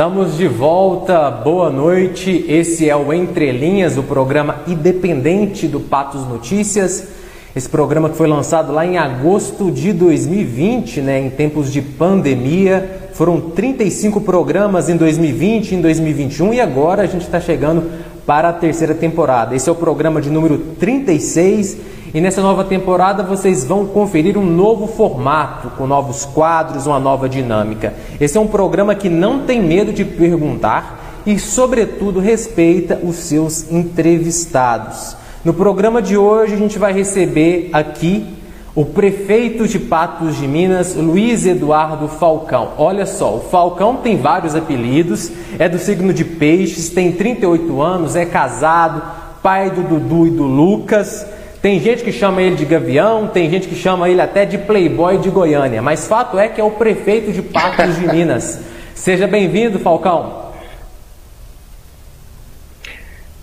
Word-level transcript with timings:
Estamos 0.00 0.38
de 0.38 0.48
volta, 0.48 1.30
boa 1.30 1.68
noite. 1.68 2.46
Esse 2.48 2.88
é 2.88 2.96
o 2.96 3.12
Entre 3.12 3.52
Linhas, 3.52 3.98
o 3.98 4.02
programa 4.02 4.62
independente 4.66 5.68
do 5.68 5.78
Patos 5.78 6.26
Notícias. 6.26 7.06
Esse 7.54 7.68
programa 7.68 8.08
que 8.08 8.16
foi 8.16 8.26
lançado 8.26 8.72
lá 8.72 8.86
em 8.86 8.96
agosto 8.96 9.70
de 9.70 9.92
2020, 9.92 11.02
né, 11.02 11.20
em 11.20 11.28
tempos 11.28 11.70
de 11.70 11.82
pandemia. 11.82 13.10
Foram 13.12 13.42
35 13.42 14.22
programas 14.22 14.88
em 14.88 14.96
2020, 14.96 15.74
em 15.74 15.82
2021 15.82 16.54
e 16.54 16.62
agora 16.62 17.02
a 17.02 17.06
gente 17.06 17.26
está 17.26 17.38
chegando 17.38 17.90
para 18.30 18.50
a 18.50 18.52
terceira 18.52 18.94
temporada. 18.94 19.56
Esse 19.56 19.68
é 19.68 19.72
o 19.72 19.74
programa 19.74 20.20
de 20.20 20.30
número 20.30 20.56
36 20.78 21.78
e 22.14 22.20
nessa 22.20 22.40
nova 22.40 22.62
temporada 22.62 23.24
vocês 23.24 23.64
vão 23.64 23.86
conferir 23.86 24.38
um 24.38 24.46
novo 24.46 24.86
formato, 24.86 25.70
com 25.70 25.84
novos 25.84 26.26
quadros, 26.26 26.86
uma 26.86 27.00
nova 27.00 27.28
dinâmica. 27.28 27.92
Esse 28.20 28.38
é 28.38 28.40
um 28.40 28.46
programa 28.46 28.94
que 28.94 29.08
não 29.08 29.40
tem 29.40 29.60
medo 29.60 29.92
de 29.92 30.04
perguntar 30.04 31.20
e, 31.26 31.40
sobretudo, 31.40 32.20
respeita 32.20 33.00
os 33.02 33.16
seus 33.16 33.68
entrevistados. 33.68 35.16
No 35.44 35.52
programa 35.52 36.00
de 36.00 36.16
hoje 36.16 36.54
a 36.54 36.58
gente 36.58 36.78
vai 36.78 36.92
receber 36.92 37.68
aqui 37.72 38.24
o 38.74 38.84
prefeito 38.84 39.66
de 39.66 39.78
Patos 39.78 40.36
de 40.36 40.46
Minas, 40.46 40.94
Luiz 40.94 41.44
Eduardo 41.44 42.06
Falcão. 42.06 42.74
Olha 42.78 43.04
só, 43.04 43.36
o 43.36 43.40
Falcão 43.40 43.96
tem 43.96 44.16
vários 44.16 44.54
apelidos, 44.54 45.30
é 45.58 45.68
do 45.68 45.78
signo 45.78 46.12
de 46.12 46.24
Peixes, 46.24 46.88
tem 46.88 47.10
38 47.12 47.82
anos, 47.82 48.14
é 48.14 48.24
casado, 48.24 49.02
pai 49.42 49.70
do 49.70 49.82
Dudu 49.82 50.26
e 50.28 50.30
do 50.30 50.44
Lucas. 50.44 51.26
Tem 51.60 51.80
gente 51.80 52.04
que 52.04 52.12
chama 52.12 52.40
ele 52.40 52.54
de 52.54 52.64
Gavião, 52.64 53.26
tem 53.26 53.50
gente 53.50 53.68
que 53.68 53.74
chama 53.74 54.08
ele 54.08 54.20
até 54.20 54.46
de 54.46 54.56
Playboy 54.56 55.18
de 55.18 55.30
Goiânia, 55.30 55.82
mas 55.82 56.06
fato 56.06 56.38
é 56.38 56.48
que 56.48 56.60
é 56.60 56.64
o 56.64 56.70
prefeito 56.70 57.32
de 57.32 57.42
Patos 57.42 57.96
de 57.96 58.06
Minas. 58.06 58.60
Seja 58.94 59.26
bem-vindo, 59.26 59.78
Falcão. 59.78 60.48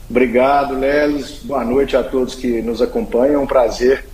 Obrigado, 0.10 0.74
Lelis. 0.74 1.42
Boa 1.44 1.66
noite 1.66 1.98
a 1.98 2.04
todos 2.04 2.34
que 2.34 2.62
nos 2.62 2.82
acompanham. 2.82 3.36
É 3.36 3.44
um 3.44 3.48
prazer 3.48 4.07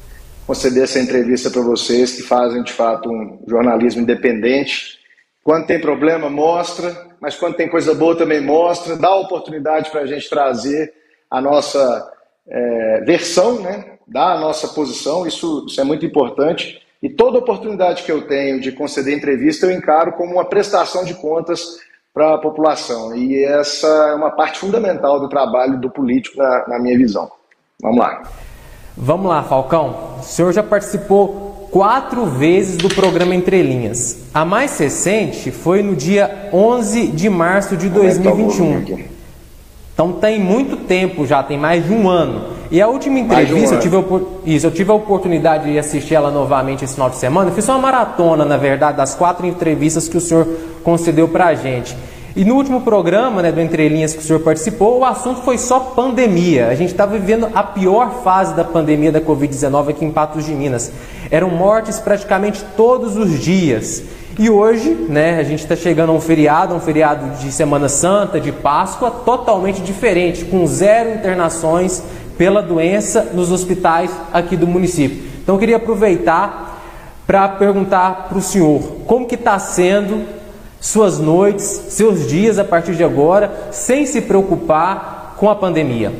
conceder 0.46 0.84
essa 0.84 1.00
entrevista 1.00 1.50
para 1.50 1.62
vocês 1.62 2.14
que 2.14 2.22
fazem 2.22 2.64
de 2.64 2.72
fato 2.72 3.10
um 3.10 3.40
jornalismo 3.48 4.02
independente. 4.02 5.00
Quando 5.44 5.68
tem 5.68 5.80
problema, 5.80 6.30
mostra, 6.30 6.96
mas 7.20 7.36
quando 7.36 7.56
tem 7.56 7.70
coisa 7.70 7.94
boa 7.94 8.18
também 8.18 8.42
mostra, 8.42 8.96
dá 8.96 9.14
oportunidade 9.16 9.90
para 9.90 10.02
a 10.02 10.06
gente 10.06 10.30
trazer 10.30 10.94
a 11.30 11.42
nossa 11.42 12.12
é, 12.48 13.02
versão, 13.02 13.62
né, 13.62 13.98
dar 14.08 14.34
a 14.34 14.40
nossa 14.40 14.68
posição, 14.70 15.26
isso, 15.26 15.66
isso 15.68 15.80
é 15.80 15.84
muito 15.84 16.06
importante. 16.06 16.82
E 17.02 17.10
toda 17.10 17.40
oportunidade 17.40 18.04
que 18.04 18.12
eu 18.12 18.28
tenho 18.28 18.62
de 18.62 18.72
conceder 18.72 19.18
entrevista, 19.18 19.66
eu 19.66 19.72
encaro 19.72 20.14
como 20.14 20.34
uma 20.34 20.46
prestação 20.46 21.04
de 21.04 21.14
contas 21.16 21.78
para 22.14 22.36
a 22.36 22.38
população. 22.38 23.16
E 23.16 23.44
essa 23.44 23.88
é 23.88 24.14
uma 24.14 24.32
parte 24.32 24.60
fundamental 24.60 25.20
do 25.20 25.28
trabalho 25.28 25.80
do 25.82 25.90
político, 25.90 26.38
na, 26.38 26.68
na 26.68 26.80
minha 26.80 26.98
visão. 26.98 27.30
Vamos 27.82 27.98
lá. 27.98 28.24
Vamos 28.96 29.28
lá, 29.28 29.44
Falcão. 29.44 29.96
O 30.20 30.24
senhor 30.24 30.54
já 30.54 30.62
participou 30.62 31.68
quatro 31.72 32.26
vezes 32.26 32.78
do 32.78 32.88
programa 32.88 33.34
Entre 33.34 33.62
Linhas. 33.64 34.20
A 34.34 34.46
mais 34.46 34.78
recente 34.78 35.50
foi 35.50 35.82
no 35.82 35.96
dia 35.96 36.50
11 36.54 37.08
de 37.08 37.30
março 37.30 37.76
de 37.76 37.90
2021. 37.90 39.14
Então 39.94 40.14
tem 40.14 40.40
muito 40.40 40.78
tempo 40.78 41.26
já, 41.26 41.42
tem 41.44 41.58
mais 41.58 41.86
de 41.86 41.94
um 41.94 42.08
ano. 42.08 42.53
E 42.72 42.82
a 42.82 42.88
última 42.88 43.20
entrevista, 43.20 43.76
um 43.76 43.78
eu, 43.78 43.82
tive 43.82 43.98
a, 43.98 44.02
isso, 44.46 44.66
eu 44.66 44.72
tive 44.72 44.92
a 44.92 44.94
oportunidade 44.94 45.72
de 45.72 45.78
assistir 45.78 46.16
ela 46.16 46.32
novamente 46.32 46.84
esse 46.84 46.94
final 46.94 47.09
de 47.09 47.18
semana. 47.18 47.50
Eu 47.50 47.53
fiz 47.53 47.68
uma 47.68 47.78
maratona, 47.78 48.44
na 48.46 48.58
verdade, 48.58 48.98
das 48.98 49.14
quatro 49.14 49.46
entrevistas 49.46 50.08
que 50.08 50.18
o 50.18 50.22
senhor 50.22 50.48
concedeu 50.84 51.28
para 51.28 51.48
a 51.48 51.56
gente. 51.56 51.96
E 52.36 52.44
no 52.44 52.56
último 52.56 52.82
programa, 52.82 53.44
né, 53.44 53.52
do 53.52 53.62
Entre 53.62 53.88
Linhas 53.88 54.14
que 54.14 54.20
o 54.20 54.24
senhor 54.24 54.40
participou, 54.40 55.00
o 55.00 55.06
assunto 55.06 55.42
foi 55.42 55.56
só 55.56 55.80
pandemia. 55.80 56.68
A 56.68 56.74
gente 56.74 56.90
estava 56.90 57.16
vivendo 57.16 57.48
a 57.54 57.62
pior 57.62 58.24
fase 58.24 58.56
da 58.56 58.64
pandemia 58.64 59.12
da 59.12 59.22
Covid-19 59.22 59.90
aqui 59.90 60.04
em 60.04 60.10
Patos 60.10 60.44
de 60.44 60.52
Minas. 60.52 60.92
Eram 61.30 61.52
mortes 61.52 62.00
praticamente 62.00 62.66
todos 62.76 63.18
os 63.18 63.40
dias. 63.40 64.02
E 64.40 64.50
hoje, 64.50 64.90
né, 65.08 65.38
a 65.38 65.44
gente 65.44 65.60
está 65.60 65.76
chegando 65.76 66.10
a 66.10 66.14
um 66.14 66.20
feriado, 66.20 66.74
um 66.74 66.80
feriado 66.80 67.38
de 67.38 67.52
Semana 67.52 67.88
Santa, 67.88 68.40
de 68.40 68.52
Páscoa, 68.52 69.12
totalmente 69.12 69.80
diferente, 69.82 70.44
com 70.44 70.66
zero 70.66 71.14
internações 71.14 72.02
pela 72.36 72.64
doença 72.64 73.30
nos 73.32 73.52
hospitais 73.52 74.10
aqui 74.34 74.58
do 74.58 74.66
município. 74.66 75.22
Então, 75.44 75.54
eu 75.54 75.60
queria 75.60 75.76
aproveitar 75.76 76.82
para 77.28 77.48
perguntar 77.48 78.26
para 78.28 78.40
o 78.40 78.42
senhor 78.42 78.82
como 79.06 79.28
que 79.28 79.36
está 79.36 79.60
sendo 79.60 80.43
suas 80.84 81.18
noites, 81.18 81.64
seus 81.64 82.28
dias 82.28 82.60
a 82.60 82.66
partir 82.66 82.94
de 82.94 83.06
agora, 83.06 83.72
sem 83.72 84.06
se 84.06 84.22
preocupar 84.22 85.36
com 85.38 85.50
a 85.50 85.56
pandemia. 85.56 86.12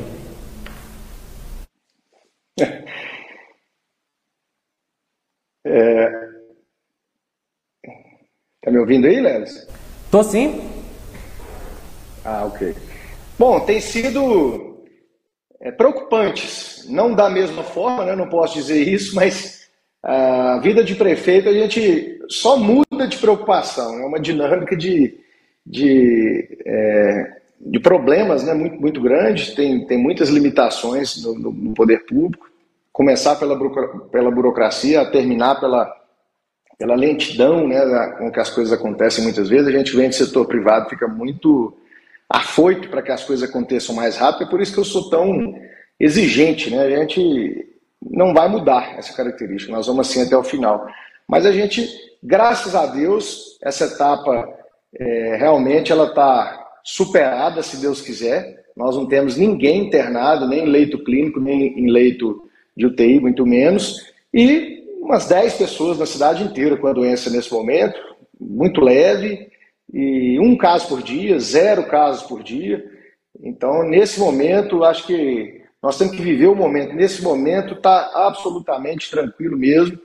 É, 5.66 6.24
Tá 8.64 8.72
me 8.72 8.80
ouvindo 8.80 9.06
aí, 9.08 9.20
Lelis? 9.20 9.68
Tô 10.10 10.24
sim. 10.24 10.62
Ah, 12.24 12.46
ok. 12.46 12.74
Bom, 13.38 13.60
tem 13.60 13.82
sido 13.82 14.86
é, 15.60 15.70
preocupantes. 15.70 16.86
Não 16.88 17.14
da 17.14 17.30
mesma 17.30 17.62
forma, 17.62 18.06
né? 18.06 18.16
não 18.16 18.30
posso 18.30 18.54
dizer 18.54 18.88
isso, 18.88 19.14
mas 19.16 19.70
a 20.02 20.60
vida 20.60 20.82
de 20.82 20.96
prefeito 20.96 21.50
a 21.50 21.54
gente 21.54 22.22
só 22.30 22.56
muda 22.56 22.86
de 23.08 23.18
preocupação. 23.18 24.00
É 24.00 24.06
uma 24.06 24.20
dinâmica 24.20 24.76
de, 24.76 25.18
de, 25.66 26.58
é, 26.66 27.38
de 27.60 27.80
problemas 27.80 28.44
né? 28.44 28.54
muito, 28.54 28.80
muito 28.80 29.02
grande, 29.02 29.56
tem, 29.56 29.86
tem 29.86 29.98
muitas 29.98 30.30
limitações 30.30 31.24
no, 31.24 31.36
no 31.36 31.74
poder 31.74 32.06
público. 32.06 32.48
Começar 32.92 33.36
pela, 33.38 33.58
pela 34.12 34.32
burocracia, 34.32 35.06
terminar 35.06 35.60
pela 35.60 36.04
pela 36.78 36.96
lentidão 36.96 37.68
né, 37.68 37.80
com 38.18 38.32
que 38.32 38.40
as 38.40 38.50
coisas 38.50 38.74
acontecem 38.74 39.24
muitas 39.24 39.48
vezes, 39.48 39.68
a 39.68 39.72
gente 39.72 39.96
vem 39.96 40.10
do 40.10 40.16
setor 40.16 40.46
privado, 40.46 40.90
fica 40.90 41.08
muito 41.08 41.78
afoito 42.30 42.90
para 42.90 43.02
que 43.02 43.12
as 43.12 43.24
coisas 43.24 43.48
aconteçam 43.48 43.96
mais 43.96 44.18
rápido, 44.18 44.48
é 44.48 44.50
por 44.50 44.62
isso 44.62 44.74
que 44.74 44.80
eu 44.80 44.86
sou 44.86 45.10
tão 45.10 45.56
exigente, 46.00 46.70
né? 46.70 46.84
A 46.84 47.00
gente 47.00 47.70
não 48.02 48.34
vai 48.34 48.50
mudar 48.50 48.98
essa 48.98 49.16
característica, 49.16 49.72
nós 49.72 49.88
vamos 49.88 50.10
assim 50.10 50.24
até 50.24 50.36
o 50.36 50.44
final. 50.44 50.86
Mas 51.28 51.46
a 51.46 51.52
gente, 51.52 51.88
graças 52.22 52.76
a 52.76 52.86
Deus, 52.86 53.58
essa 53.62 53.86
etapa 53.86 54.48
é, 54.96 55.36
realmente 55.38 55.92
ela 55.92 56.08
está 56.08 56.68
superada, 56.84 57.64
se 57.64 57.78
Deus 57.78 58.02
quiser. 58.02 58.64
Nós 58.76 58.96
não 58.96 59.06
temos 59.06 59.38
ninguém 59.38 59.86
internado, 59.86 60.48
nem 60.48 60.66
em 60.66 60.70
leito 60.70 61.04
clínico, 61.04 61.40
nem 61.40 61.80
em 61.80 61.90
leito 61.90 62.48
de 62.76 62.86
UTI, 62.86 63.20
muito 63.20 63.46
menos. 63.46 64.12
E 64.34 64.84
umas 65.00 65.28
10 65.28 65.54
pessoas 65.56 66.00
na 66.00 66.06
cidade 66.06 66.44
inteira 66.44 66.78
com 66.78 66.88
a 66.88 66.94
doença 66.94 67.30
nesse 67.30 67.52
momento, 67.52 68.00
muito 68.40 68.82
leve, 68.82 69.52
e 69.94 70.40
um 70.40 70.58
caso 70.58 70.88
por 70.88 71.04
dia, 71.04 71.40
zero 71.40 71.86
casos 71.86 72.24
por 72.24 72.42
dia. 72.42 72.84
Então, 73.42 73.84
nesse 73.84 74.20
momento, 74.20 74.84
acho 74.84 75.06
que 75.06 75.62
nós 75.82 75.98
temos 75.98 76.16
que 76.16 76.22
viver 76.22 76.48
o 76.48 76.56
momento. 76.56 76.96
Nesse 76.96 77.22
momento, 77.22 77.76
está 77.76 78.12
absolutamente 78.16 79.12
tranquilo 79.12 79.58
mesmo. 79.58 80.00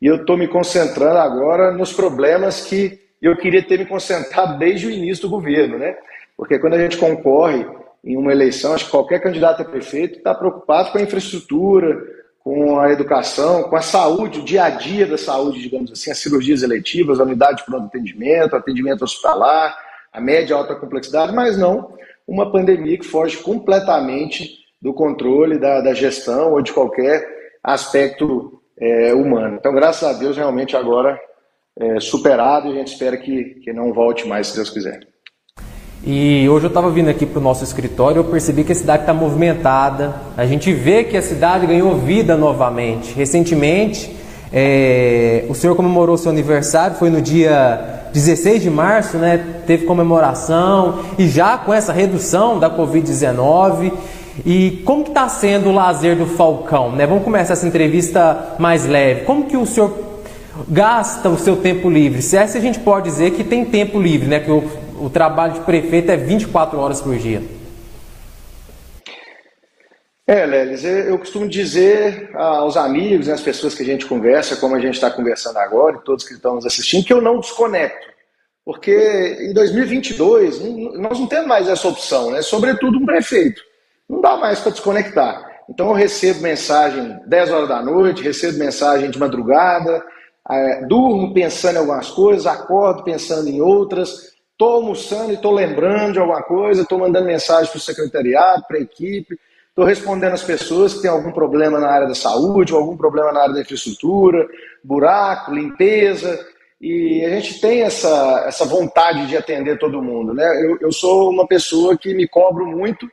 E 0.00 0.06
eu 0.06 0.16
estou 0.16 0.36
me 0.36 0.48
concentrando 0.48 1.18
agora 1.18 1.70
nos 1.72 1.92
problemas 1.92 2.62
que 2.62 2.98
eu 3.20 3.36
queria 3.36 3.62
ter 3.62 3.78
me 3.78 3.86
concentrado 3.86 4.58
desde 4.58 4.86
o 4.86 4.90
início 4.90 5.22
do 5.22 5.30
governo, 5.30 5.78
né? 5.78 5.96
Porque 6.36 6.58
quando 6.58 6.74
a 6.74 6.78
gente 6.78 6.96
concorre 6.96 7.66
em 8.02 8.16
uma 8.16 8.32
eleição, 8.32 8.72
acho 8.72 8.86
que 8.86 8.90
qualquer 8.90 9.20
candidato 9.20 9.60
a 9.60 9.64
prefeito 9.64 10.18
está 10.18 10.34
preocupado 10.34 10.90
com 10.90 10.98
a 10.98 11.02
infraestrutura, 11.02 12.02
com 12.42 12.80
a 12.80 12.90
educação, 12.90 13.64
com 13.64 13.76
a 13.76 13.82
saúde, 13.82 14.40
o 14.40 14.44
dia 14.44 14.64
a 14.64 14.70
dia 14.70 15.06
da 15.06 15.18
saúde, 15.18 15.60
digamos 15.60 15.92
assim, 15.92 16.10
as 16.10 16.18
cirurgias 16.18 16.62
eletivas, 16.62 17.20
a 17.20 17.24
unidade 17.24 17.58
de 17.58 17.64
pronto 17.66 17.86
atendimento, 17.86 18.56
atendimento 18.56 19.04
hospitalar, 19.04 19.76
a 20.10 20.20
média 20.20 20.54
e 20.54 20.56
alta 20.56 20.74
complexidade, 20.74 21.34
mas 21.34 21.58
não 21.58 21.92
uma 22.26 22.50
pandemia 22.50 22.96
que 22.96 23.04
foge 23.04 23.36
completamente 23.38 24.60
do 24.80 24.94
controle, 24.94 25.58
da, 25.58 25.82
da 25.82 25.92
gestão 25.92 26.52
ou 26.52 26.62
de 26.62 26.72
qualquer 26.72 27.26
aspecto 27.62 28.59
é, 28.80 29.12
humano. 29.12 29.56
Então, 29.58 29.72
graças 29.74 30.02
a 30.02 30.18
Deus, 30.18 30.36
realmente 30.36 30.76
agora 30.76 31.20
é 31.78 32.00
superado 32.00 32.68
e 32.68 32.72
a 32.72 32.74
gente 32.74 32.92
espera 32.92 33.16
que, 33.16 33.60
que 33.62 33.72
não 33.72 33.92
volte 33.92 34.26
mais, 34.26 34.48
se 34.48 34.56
Deus 34.56 34.70
quiser. 34.70 35.00
E 36.02 36.48
hoje 36.48 36.64
eu 36.64 36.68
estava 36.68 36.90
vindo 36.90 37.10
aqui 37.10 37.26
para 37.26 37.38
o 37.38 37.42
nosso 37.42 37.62
escritório 37.62 38.20
eu 38.20 38.24
percebi 38.24 38.64
que 38.64 38.72
a 38.72 38.74
cidade 38.74 39.02
está 39.02 39.12
movimentada. 39.12 40.14
A 40.34 40.46
gente 40.46 40.72
vê 40.72 41.04
que 41.04 41.14
a 41.14 41.20
cidade 41.20 41.66
ganhou 41.66 41.94
vida 41.96 42.38
novamente. 42.38 43.12
Recentemente, 43.12 44.16
é, 44.50 45.44
o 45.48 45.54
senhor 45.54 45.76
comemorou 45.76 46.16
seu 46.16 46.30
aniversário, 46.30 46.96
foi 46.96 47.10
no 47.10 47.20
dia 47.20 48.08
16 48.14 48.62
de 48.62 48.70
março, 48.70 49.18
né? 49.18 49.62
Teve 49.66 49.84
comemoração 49.84 51.00
e 51.18 51.28
já 51.28 51.58
com 51.58 51.72
essa 51.72 51.92
redução 51.92 52.58
da 52.58 52.70
Covid-19. 52.70 53.92
E 54.44 54.82
como 54.84 55.04
que 55.04 55.10
está 55.10 55.28
sendo 55.28 55.68
o 55.68 55.72
lazer 55.72 56.16
do 56.16 56.26
Falcão? 56.26 56.92
Né? 56.92 57.06
Vamos 57.06 57.24
começar 57.24 57.52
essa 57.52 57.66
entrevista 57.66 58.54
mais 58.58 58.86
leve. 58.86 59.24
Como 59.24 59.46
que 59.46 59.56
o 59.56 59.66
senhor 59.66 59.92
gasta 60.68 61.28
o 61.28 61.38
seu 61.38 61.56
tempo 61.56 61.90
livre? 61.90 62.22
Se 62.22 62.36
é 62.36 62.46
se 62.46 62.58
a 62.58 62.60
gente 62.60 62.78
pode 62.78 63.08
dizer 63.08 63.32
que 63.32 63.44
tem 63.44 63.64
tempo 63.64 64.00
livre, 64.00 64.28
né? 64.28 64.40
Que 64.40 64.50
o 64.50 64.62
o 65.00 65.08
trabalho 65.08 65.54
de 65.54 65.60
prefeito 65.60 66.12
é 66.12 66.16
24 66.16 66.78
horas 66.78 67.00
por 67.00 67.16
dia. 67.16 67.42
É, 70.26 70.46
Lelis, 70.46 70.84
eu 70.84 71.18
costumo 71.18 71.48
dizer 71.48 72.30
aos 72.36 72.76
amigos, 72.76 73.28
às 73.28 73.40
pessoas 73.40 73.74
que 73.74 73.82
a 73.82 73.86
gente 73.86 74.06
conversa, 74.06 74.56
como 74.56 74.76
a 74.76 74.80
gente 74.80 74.94
está 74.94 75.10
conversando 75.10 75.56
agora, 75.56 75.96
e 75.96 76.04
todos 76.04 76.24
que 76.24 76.34
estão 76.34 76.54
nos 76.54 76.66
assistindo, 76.66 77.04
que 77.04 77.12
eu 77.12 77.20
não 77.20 77.40
desconecto. 77.40 78.06
Porque 78.64 78.92
em 79.40 79.52
2022, 79.52 80.60
nós 80.98 81.18
não 81.18 81.26
temos 81.26 81.46
mais 81.48 81.66
essa 81.66 81.88
opção, 81.88 82.30
né? 82.30 82.42
sobretudo 82.42 82.98
um 82.98 83.06
prefeito. 83.06 83.60
Não 84.10 84.20
dá 84.20 84.36
mais 84.36 84.58
para 84.58 84.72
desconectar. 84.72 85.48
Então 85.68 85.86
eu 85.88 85.94
recebo 85.94 86.40
mensagem 86.40 87.16
10 87.26 87.50
horas 87.52 87.68
da 87.68 87.80
noite, 87.80 88.24
recebo 88.24 88.58
mensagem 88.58 89.08
de 89.08 89.18
madrugada, 89.20 90.02
é, 90.50 90.84
durmo 90.86 91.32
pensando 91.32 91.76
em 91.76 91.78
algumas 91.78 92.10
coisas, 92.10 92.44
acordo 92.44 93.04
pensando 93.04 93.48
em 93.48 93.60
outras, 93.60 94.34
estou 94.50 94.72
almoçando 94.72 95.30
e 95.30 95.36
estou 95.36 95.52
lembrando 95.52 96.14
de 96.14 96.18
alguma 96.18 96.42
coisa, 96.42 96.82
estou 96.82 96.98
mandando 96.98 97.24
mensagem 97.24 97.70
para 97.70 97.78
o 97.78 97.80
secretariado, 97.80 98.64
para 98.66 98.78
a 98.78 98.82
equipe, 98.82 99.38
estou 99.68 99.84
respondendo 99.84 100.32
às 100.32 100.42
pessoas 100.42 100.94
que 100.94 101.02
têm 101.02 101.10
algum 101.10 101.30
problema 101.30 101.78
na 101.78 101.88
área 101.88 102.08
da 102.08 102.14
saúde, 102.16 102.72
algum 102.74 102.96
problema 102.96 103.30
na 103.30 103.42
área 103.42 103.54
da 103.54 103.60
infraestrutura, 103.60 104.44
buraco, 104.82 105.54
limpeza, 105.54 106.36
e 106.80 107.24
a 107.24 107.30
gente 107.30 107.60
tem 107.60 107.82
essa, 107.82 108.44
essa 108.48 108.64
vontade 108.64 109.28
de 109.28 109.36
atender 109.36 109.78
todo 109.78 110.02
mundo. 110.02 110.34
Né? 110.34 110.44
Eu, 110.64 110.78
eu 110.80 110.92
sou 110.92 111.30
uma 111.30 111.46
pessoa 111.46 111.96
que 111.96 112.12
me 112.12 112.26
cobro 112.26 112.66
muito, 112.66 113.08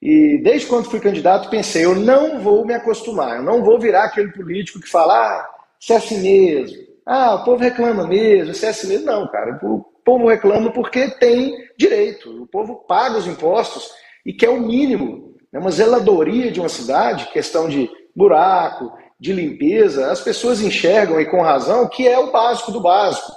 e 0.00 0.38
desde 0.42 0.66
quando 0.66 0.90
fui 0.90 1.00
candidato 1.00 1.50
pensei, 1.50 1.84
eu 1.84 1.94
não 1.94 2.40
vou 2.40 2.64
me 2.64 2.74
acostumar, 2.74 3.36
eu 3.36 3.42
não 3.42 3.64
vou 3.64 3.78
virar 3.78 4.04
aquele 4.04 4.30
político 4.32 4.80
que 4.80 4.88
fala, 4.88 5.14
ah, 5.14 5.48
se 5.80 5.92
é 5.92 5.96
assim 5.96 6.20
mesmo, 6.20 6.86
ah, 7.06 7.36
o 7.36 7.44
povo 7.44 7.62
reclama 7.62 8.04
mesmo, 8.04 8.52
se 8.52 8.66
é 8.66 8.70
assim 8.70 8.88
mesmo. 8.88 9.06
Não, 9.06 9.28
cara, 9.28 9.58
o 9.62 9.84
povo 10.04 10.26
reclama 10.26 10.72
porque 10.72 11.08
tem 11.08 11.56
direito, 11.78 12.42
o 12.42 12.46
povo 12.48 12.84
paga 12.88 13.18
os 13.18 13.28
impostos 13.28 13.88
e 14.24 14.32
quer 14.32 14.50
o 14.50 14.60
mínimo. 14.60 15.36
É 15.52 15.58
uma 15.58 15.70
zeladoria 15.70 16.50
de 16.50 16.58
uma 16.58 16.68
cidade, 16.68 17.30
questão 17.32 17.68
de 17.68 17.88
buraco, 18.14 18.92
de 19.20 19.32
limpeza, 19.32 20.10
as 20.10 20.20
pessoas 20.20 20.60
enxergam, 20.60 21.20
e 21.20 21.26
com 21.26 21.40
razão, 21.40 21.88
que 21.88 22.06
é 22.06 22.18
o 22.18 22.32
básico 22.32 22.72
do 22.72 22.80
básico. 22.80 23.32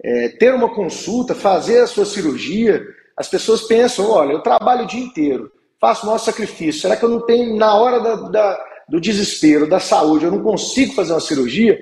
É, 0.00 0.28
ter 0.28 0.54
uma 0.54 0.72
consulta, 0.72 1.34
fazer 1.34 1.80
a 1.80 1.86
sua 1.88 2.06
cirurgia, 2.06 2.80
as 3.16 3.28
pessoas 3.28 3.62
pensam, 3.62 4.08
olha, 4.10 4.32
eu 4.32 4.42
trabalho 4.42 4.84
o 4.84 4.86
dia 4.86 5.02
inteiro, 5.02 5.50
faço 5.80 6.02
o 6.02 6.06
maior 6.06 6.18
sacrifício, 6.18 6.82
será 6.82 6.96
que 6.96 7.04
eu 7.04 7.08
não 7.08 7.24
tenho, 7.24 7.56
na 7.56 7.74
hora 7.74 8.00
da, 8.00 8.14
da, 8.28 8.64
do 8.88 9.00
desespero, 9.00 9.68
da 9.68 9.80
saúde, 9.80 10.24
eu 10.24 10.30
não 10.30 10.42
consigo 10.42 10.94
fazer 10.94 11.12
uma 11.12 11.20
cirurgia? 11.20 11.78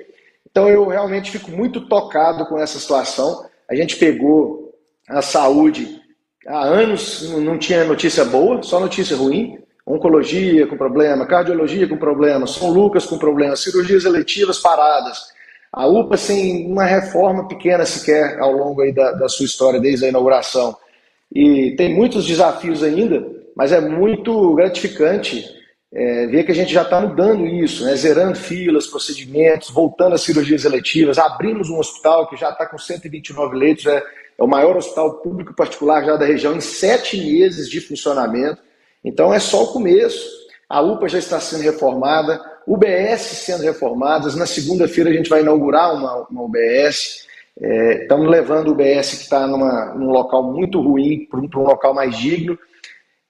Então 0.49 0.67
eu 0.69 0.87
realmente 0.87 1.31
fico 1.31 1.51
muito 1.51 1.87
tocado 1.87 2.45
com 2.47 2.57
essa 2.57 2.79
situação. 2.79 3.45
A 3.69 3.75
gente 3.75 3.95
pegou 3.97 4.73
a 5.07 5.21
saúde 5.21 6.01
há 6.47 6.65
anos, 6.65 7.29
não 7.31 7.57
tinha 7.57 7.83
notícia 7.83 8.25
boa, 8.25 8.63
só 8.63 8.79
notícia 8.79 9.15
ruim. 9.15 9.59
Oncologia 9.85 10.67
com 10.67 10.75
problema, 10.75 11.25
cardiologia 11.25 11.87
com 11.87 11.95
problema, 11.95 12.45
São 12.45 12.69
Lucas 12.69 13.05
com 13.05 13.17
problema, 13.17 13.55
cirurgias 13.55 14.03
eletivas 14.03 14.59
paradas. 14.59 15.17
A 15.71 15.87
UPA 15.87 16.17
sem 16.17 16.69
uma 16.69 16.83
reforma 16.83 17.47
pequena 17.47 17.85
sequer 17.85 18.39
ao 18.39 18.51
longo 18.51 18.83
da, 18.91 19.11
da 19.13 19.29
sua 19.29 19.45
história, 19.45 19.79
desde 19.79 20.05
a 20.05 20.09
inauguração. 20.09 20.75
E 21.31 21.75
tem 21.77 21.93
muitos 21.93 22.25
desafios 22.25 22.83
ainda, 22.83 23.25
mas 23.57 23.71
é 23.71 23.81
muito 23.81 24.53
gratificante 24.53 25.43
é, 25.91 26.27
ver 26.27 26.43
que 26.43 26.51
a 26.51 26.55
gente 26.55 26.71
já 26.71 26.83
está 26.83 27.01
mudando 27.01 27.43
isso, 27.47 27.83
né? 27.83 27.95
zerando 27.95 28.35
filas, 28.35 28.85
procedimentos, 28.85 29.71
voltando 29.71 30.13
às 30.13 30.21
cirurgias 30.21 30.63
eletivas. 30.63 31.17
Abrimos 31.17 31.67
um 31.67 31.79
hospital 31.79 32.29
que 32.29 32.37
já 32.37 32.51
está 32.51 32.67
com 32.67 32.77
129 32.77 33.57
leitos, 33.57 33.87
é, 33.87 34.03
é 34.37 34.43
o 34.43 34.47
maior 34.47 34.77
hospital 34.77 35.15
público 35.21 35.55
particular 35.55 36.05
já 36.05 36.15
da 36.15 36.25
região, 36.25 36.55
em 36.55 36.61
sete 36.61 37.17
meses 37.17 37.67
de 37.67 37.81
funcionamento. 37.81 38.61
Então 39.03 39.33
é 39.33 39.39
só 39.39 39.63
o 39.63 39.73
começo. 39.73 40.23
A 40.69 40.79
UPA 40.79 41.09
já 41.09 41.17
está 41.17 41.39
sendo 41.39 41.63
reformada, 41.63 42.39
UBS 42.67 43.21
sendo 43.21 43.63
reformadas. 43.63 44.35
Na 44.35 44.45
segunda-feira 44.45 45.09
a 45.09 45.13
gente 45.13 45.31
vai 45.31 45.41
inaugurar 45.41 45.95
uma, 45.95 46.27
uma 46.29 46.43
UBS. 46.43 47.25
É, 47.59 48.03
estamos 48.03 48.29
levando 48.29 48.67
o 48.67 48.71
UBS 48.73 49.15
que 49.15 49.23
está 49.23 49.47
num 49.47 50.11
local 50.11 50.43
muito 50.43 50.79
ruim 50.79 51.25
para 51.25 51.39
um 51.39 51.63
local 51.63 51.95
mais 51.95 52.15
digno. 52.15 52.55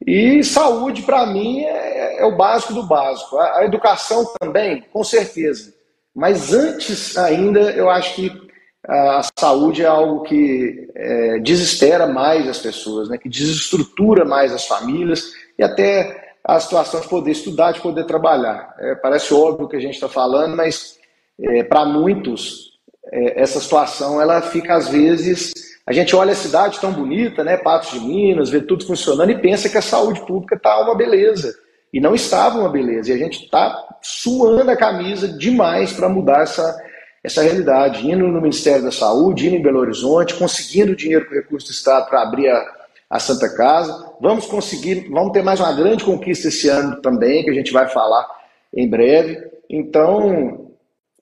E 0.05 0.43
saúde, 0.43 1.01
para 1.01 1.25
mim, 1.25 1.63
é, 1.63 2.21
é, 2.21 2.25
o 2.25 2.35
básico 2.35 2.73
do 2.73 2.83
básico. 2.83 3.37
A, 3.37 3.59
a, 3.59 3.65
educação 3.65 4.25
também, 4.39 4.83
com 4.93 5.03
certeza. 5.03 5.73
Mas 6.15 6.53
antes 6.53 7.17
ainda, 7.17 7.59
eu 7.71 7.89
acho 7.89 8.15
que 8.15 8.47
a 8.87 9.21
saúde 9.37 9.83
é 9.83 9.87
algo 9.87 10.23
que 10.23 10.89
é, 10.95 11.39
desespera 11.39 12.07
mais 12.07 12.47
as 12.47 12.59
pessoas, 12.59 13.09
né? 13.09 13.17
que 13.17 13.27
desestrutura 13.27 14.23
mais 14.23 14.53
as 14.53 14.65
famílias 14.65 15.33
e 15.57 15.63
até 15.63 16.35
a 16.43 16.59
situação 16.59 17.01
de 17.01 17.09
poder 17.09 17.31
estudar, 17.31 17.73
de 17.73 17.81
poder 17.81 18.05
trabalhar. 18.05 18.73
É, 18.79 18.95
parece 18.95 19.33
óbvio 19.33 19.65
o 19.65 19.69
que 19.69 19.75
a 19.75 19.81
gente 19.81 19.95
está 19.95 20.07
falando, 20.07 20.55
mas 20.55 20.97
é, 21.41 21.63
para 21.63 21.85
muitos 21.85 22.77
é, 23.11 23.41
essa 23.41 23.59
situação 23.59 24.21
ela 24.21 24.41
fica 24.41 24.75
às 24.75 24.87
vezes 24.87 25.53
a 25.87 25.93
gente 25.93 26.13
olha 26.13 26.33
a 26.33 26.35
cidade 26.35 26.81
tão 26.81 26.91
bonita, 26.91 27.45
né, 27.45 27.55
Patos 27.55 27.91
de 27.91 28.01
Minas, 28.01 28.49
vê 28.49 28.59
tudo 28.59 28.85
funcionando 28.85 29.31
e 29.31 29.39
pensa 29.39 29.69
que 29.69 29.77
a 29.77 29.81
saúde 29.81 30.19
pública 30.25 30.55
está 30.55 30.81
uma 30.81 30.93
beleza. 30.93 31.55
E 31.93 32.01
não 32.01 32.13
estava 32.13 32.59
uma 32.59 32.67
beleza. 32.67 33.09
E 33.09 33.13
a 33.13 33.17
gente 33.17 33.45
está 33.45 33.87
suando 34.01 34.69
a 34.69 34.75
camisa 34.75 35.29
demais 35.29 35.93
para 35.93 36.09
mudar 36.09 36.41
essa, 36.41 36.77
essa 37.23 37.41
realidade. 37.41 38.05
Indo 38.05 38.27
no 38.27 38.41
Ministério 38.41 38.83
da 38.83 38.91
Saúde, 38.91 39.47
indo 39.47 39.55
em 39.55 39.61
Belo 39.61 39.79
Horizonte, 39.79 40.33
conseguindo 40.33 40.93
dinheiro 40.93 41.25
com 41.25 41.35
recurso 41.35 41.67
do 41.67 41.71
Estado 41.71 42.09
para 42.09 42.21
abrir 42.21 42.49
a, 42.49 42.65
a 43.09 43.17
Santa 43.17 43.47
Casa. 43.55 44.13
Vamos 44.19 44.45
conseguir, 44.45 45.07
vamos 45.09 45.31
ter 45.31 45.41
mais 45.41 45.61
uma 45.61 45.71
grande 45.71 46.03
conquista 46.03 46.49
esse 46.49 46.67
ano 46.67 47.01
também, 47.01 47.45
que 47.45 47.49
a 47.49 47.53
gente 47.53 47.71
vai 47.71 47.87
falar 47.87 48.27
em 48.75 48.89
breve. 48.89 49.41
Então, 49.69 50.69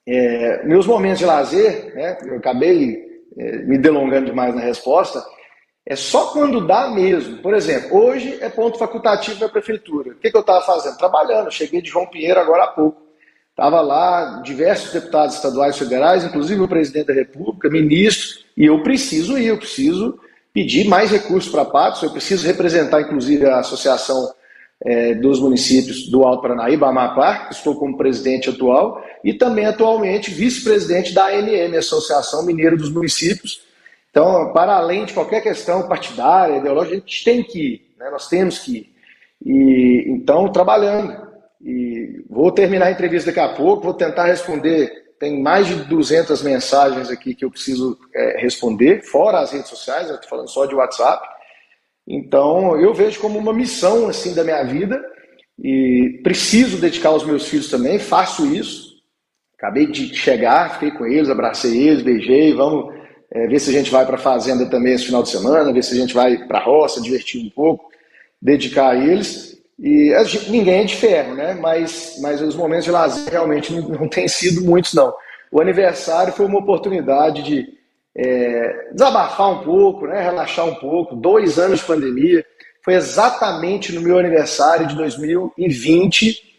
é, 0.08 0.66
meus 0.66 0.88
momentos 0.88 1.20
de 1.20 1.26
lazer, 1.26 1.94
né, 1.94 2.18
eu 2.26 2.38
acabei 2.38 3.05
é, 3.38 3.58
me 3.58 3.78
delongando 3.78 4.28
demais 4.28 4.54
na 4.54 4.62
resposta, 4.62 5.24
é 5.86 5.96
só 5.96 6.32
quando 6.32 6.66
dá 6.66 6.90
mesmo. 6.90 7.38
Por 7.38 7.54
exemplo, 7.54 7.98
hoje 7.98 8.38
é 8.42 8.50
ponto 8.50 8.78
facultativo 8.78 9.40
da 9.40 9.48
prefeitura. 9.48 10.12
O 10.12 10.16
que, 10.16 10.32
que 10.32 10.38
eu 10.38 10.42
estava 10.42 10.66
fazendo? 10.66 10.98
Trabalhando. 10.98 11.52
Cheguei 11.52 11.82
de 11.82 11.90
João 11.90 12.08
Pinheiro 12.08 12.40
agora 12.40 12.64
há 12.64 12.68
pouco. 12.68 13.06
Estava 13.52 13.80
lá 13.80 14.42
diversos 14.44 14.92
deputados 14.92 15.36
estaduais 15.36 15.76
e 15.76 15.80
federais, 15.80 16.26
inclusive 16.26 16.60
o 16.60 16.68
presidente 16.68 17.08
da 17.08 17.14
República, 17.14 17.70
ministro, 17.70 18.44
e 18.58 18.66
eu 18.66 18.84
preciso 18.84 19.38
ir, 19.38 19.46
eu 19.46 19.58
preciso 19.58 20.20
pedir 20.52 20.90
mais 20.90 21.10
recursos 21.10 21.50
para 21.50 21.62
a 21.62 21.66
Patos, 21.66 22.02
eu 22.02 22.12
preciso 22.12 22.46
representar, 22.46 23.02
inclusive, 23.02 23.46
a 23.46 23.60
Associação 23.60 24.30
é, 24.84 25.14
dos 25.16 25.40
Municípios 25.40 26.10
do 26.10 26.24
Alto 26.24 26.42
Paranaíba, 26.42 26.88
Amapá, 26.88 27.50
estou 27.52 27.76
como 27.76 27.98
presidente 27.98 28.50
atual, 28.50 29.02
e 29.24 29.34
também 29.34 29.66
atualmente 29.66 30.32
vice-presidente 30.32 31.14
da 31.14 31.28
ANM, 31.28 31.76
Associação 31.78 32.46
Mineira 32.46 32.76
dos 32.76 32.92
Municípios. 32.92 33.62
Então, 34.10 34.54
para 34.54 34.76
além 34.76 35.06
de 35.06 35.14
qualquer 35.14 35.42
questão 35.42 35.88
partidária, 35.88 36.58
ideológica, 36.58 36.96
a 36.96 37.00
gente 37.00 37.24
tem 37.24 37.44
que 37.44 37.60
ir, 37.60 37.96
né? 37.98 38.10
nós 38.10 38.28
temos 38.28 38.60
que 38.60 38.78
ir. 38.78 38.96
E, 39.46 40.06
então, 40.08 40.52
trabalhando. 40.52 41.26
E 41.62 42.24
vou 42.30 42.52
terminar 42.52 42.88
a 42.88 42.92
entrevista 42.92 43.32
daqui 43.32 43.40
a 43.40 43.54
pouco, 43.54 43.84
vou 43.84 43.94
tentar 43.94 44.26
responder. 44.26 45.06
Tem 45.20 45.42
mais 45.42 45.68
de 45.68 45.76
200 45.76 46.44
mensagens 46.44 47.10
aqui 47.10 47.34
que 47.34 47.44
eu 47.44 47.50
preciso 47.50 47.98
é, 48.14 48.42
responder, 48.42 49.02
fora 49.02 49.40
as 49.40 49.52
redes 49.52 49.70
sociais, 49.70 50.10
eu 50.10 50.16
estou 50.16 50.30
falando 50.30 50.50
só 50.50 50.66
de 50.66 50.76
WhatsApp. 50.76 51.35
Então, 52.08 52.80
eu 52.80 52.94
vejo 52.94 53.20
como 53.20 53.40
uma 53.40 53.54
missão 53.54 54.08
assim 54.08 54.34
da 54.34 54.44
minha 54.44 54.64
vida 54.64 55.04
e 55.62 56.20
preciso 56.24 56.78
dedicar 56.78 57.10
aos 57.10 57.26
meus 57.26 57.48
filhos 57.48 57.70
também, 57.70 57.98
faço 57.98 58.46
isso. 58.54 58.96
Acabei 59.58 59.88
de 59.88 60.14
chegar, 60.14 60.74
fiquei 60.74 60.92
com 60.92 61.06
eles, 61.06 61.30
abracei 61.30 61.88
eles, 61.88 62.04
beijei. 62.04 62.54
Vamos 62.54 62.94
é, 63.32 63.48
ver 63.48 63.60
se 63.60 63.70
a 63.70 63.74
gente 63.74 63.90
vai 63.90 64.06
para 64.06 64.16
a 64.16 64.20
fazenda 64.20 64.70
também 64.70 64.94
esse 64.94 65.06
final 65.06 65.24
de 65.24 65.30
semana, 65.30 65.74
ver 65.74 65.84
se 65.84 65.94
a 65.94 65.98
gente 65.98 66.14
vai 66.14 66.38
para 66.46 66.60
a 66.60 66.64
roça, 66.64 67.02
divertir 67.02 67.44
um 67.44 67.50
pouco, 67.50 67.90
dedicar 68.42 68.90
a 68.90 68.96
eles. 68.96 69.56
E 69.80 70.14
a 70.14 70.24
gente, 70.24 70.52
ninguém 70.52 70.82
é 70.82 70.84
de 70.86 70.96
ferro, 70.96 71.36
né? 71.36 71.54
Mas, 71.54 72.18
mas 72.22 72.42
os 72.42 72.56
momentos 72.56 72.86
de 72.86 72.92
lazer 72.92 73.32
realmente 73.32 73.74
não, 73.74 73.90
não 73.90 74.08
têm 74.10 74.28
sido 74.28 74.64
muitos, 74.64 74.94
não. 74.94 75.14
O 75.52 75.62
aniversário 75.62 76.34
foi 76.34 76.46
uma 76.46 76.60
oportunidade 76.60 77.42
de 77.44 77.75
é, 78.18 78.90
desabafar 78.92 79.52
um 79.52 79.64
pouco, 79.64 80.08
né? 80.08 80.22
relaxar 80.22 80.66
um 80.66 80.76
pouco. 80.76 81.16
Dois 81.16 81.60
anos 81.60 81.80
de 81.80 81.86
pandemia. 81.86 82.46
Foi 82.84 82.94
exatamente 82.94 83.94
no 83.94 84.02
meu 84.02 84.20
aniversário 84.20 84.88
de 84.88 84.96
2020 84.96 86.56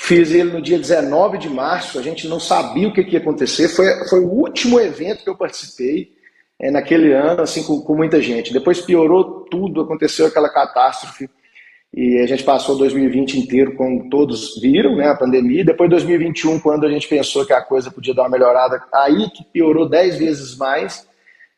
Fiz 0.00 0.30
ele 0.30 0.52
no 0.52 0.62
dia 0.62 0.78
19 0.78 1.38
de 1.38 1.50
março, 1.50 1.98
a 1.98 2.02
gente 2.02 2.28
não 2.28 2.38
sabia 2.38 2.86
o 2.86 2.92
que, 2.92 3.02
que 3.02 3.14
ia 3.14 3.18
acontecer. 3.18 3.68
Foi, 3.68 3.84
foi 4.08 4.20
o 4.20 4.30
último 4.30 4.78
evento 4.78 5.24
que 5.24 5.28
eu 5.28 5.36
participei 5.36 6.12
é, 6.56 6.70
naquele 6.70 7.12
ano, 7.12 7.42
assim, 7.42 7.64
com, 7.64 7.80
com, 7.80 7.96
muita 7.96 8.22
gente. 8.22 8.52
Depois 8.52 8.80
piorou 8.80 9.44
tudo, 9.50 9.80
aconteceu 9.80 10.26
aquela 10.26 10.48
catástrofe. 10.48 11.28
E 11.94 12.18
a 12.18 12.26
gente 12.26 12.44
passou 12.44 12.76
2020 12.76 13.38
inteiro, 13.38 13.74
como 13.74 14.08
todos 14.10 14.60
viram, 14.60 14.96
né, 14.96 15.08
a 15.08 15.16
pandemia. 15.16 15.64
Depois 15.64 15.88
2021, 15.90 16.60
quando 16.60 16.86
a 16.86 16.90
gente 16.90 17.08
pensou 17.08 17.46
que 17.46 17.52
a 17.52 17.62
coisa 17.62 17.90
podia 17.90 18.14
dar 18.14 18.22
uma 18.22 18.28
melhorada, 18.28 18.82
aí 18.92 19.30
que 19.30 19.44
piorou 19.44 19.88
dez 19.88 20.18
vezes 20.18 20.56
mais. 20.56 21.08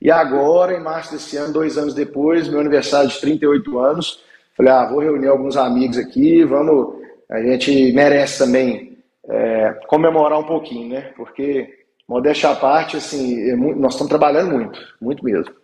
E 0.01 0.11
agora, 0.11 0.75
em 0.75 0.83
março 0.83 1.13
desse 1.13 1.37
ano, 1.37 1.53
dois 1.53 1.77
anos 1.77 1.93
depois, 1.93 2.49
meu 2.49 2.61
aniversário 2.61 3.11
de 3.11 3.21
38 3.21 3.79
anos, 3.79 4.23
falei, 4.57 4.73
ah, 4.73 4.87
vou 4.89 5.01
reunir 5.01 5.29
alguns 5.29 5.57
amigos 5.57 5.99
aqui, 5.99 6.43
vamos, 6.45 6.95
a 7.29 7.43
gente 7.43 7.93
merece 7.93 8.39
também 8.39 8.99
é, 9.29 9.79
comemorar 9.89 10.39
um 10.39 10.45
pouquinho, 10.45 10.89
né? 10.89 11.13
Porque, 11.17 11.69
modéstia 12.09 12.51
à 12.51 12.57
parte, 12.57 12.97
assim, 12.97 13.51
é 13.51 13.57
nós 13.57 13.93
estamos 13.93 14.09
trabalhando 14.09 14.53
muito, 14.53 14.81
muito 15.01 15.25
mesmo. 15.25 15.60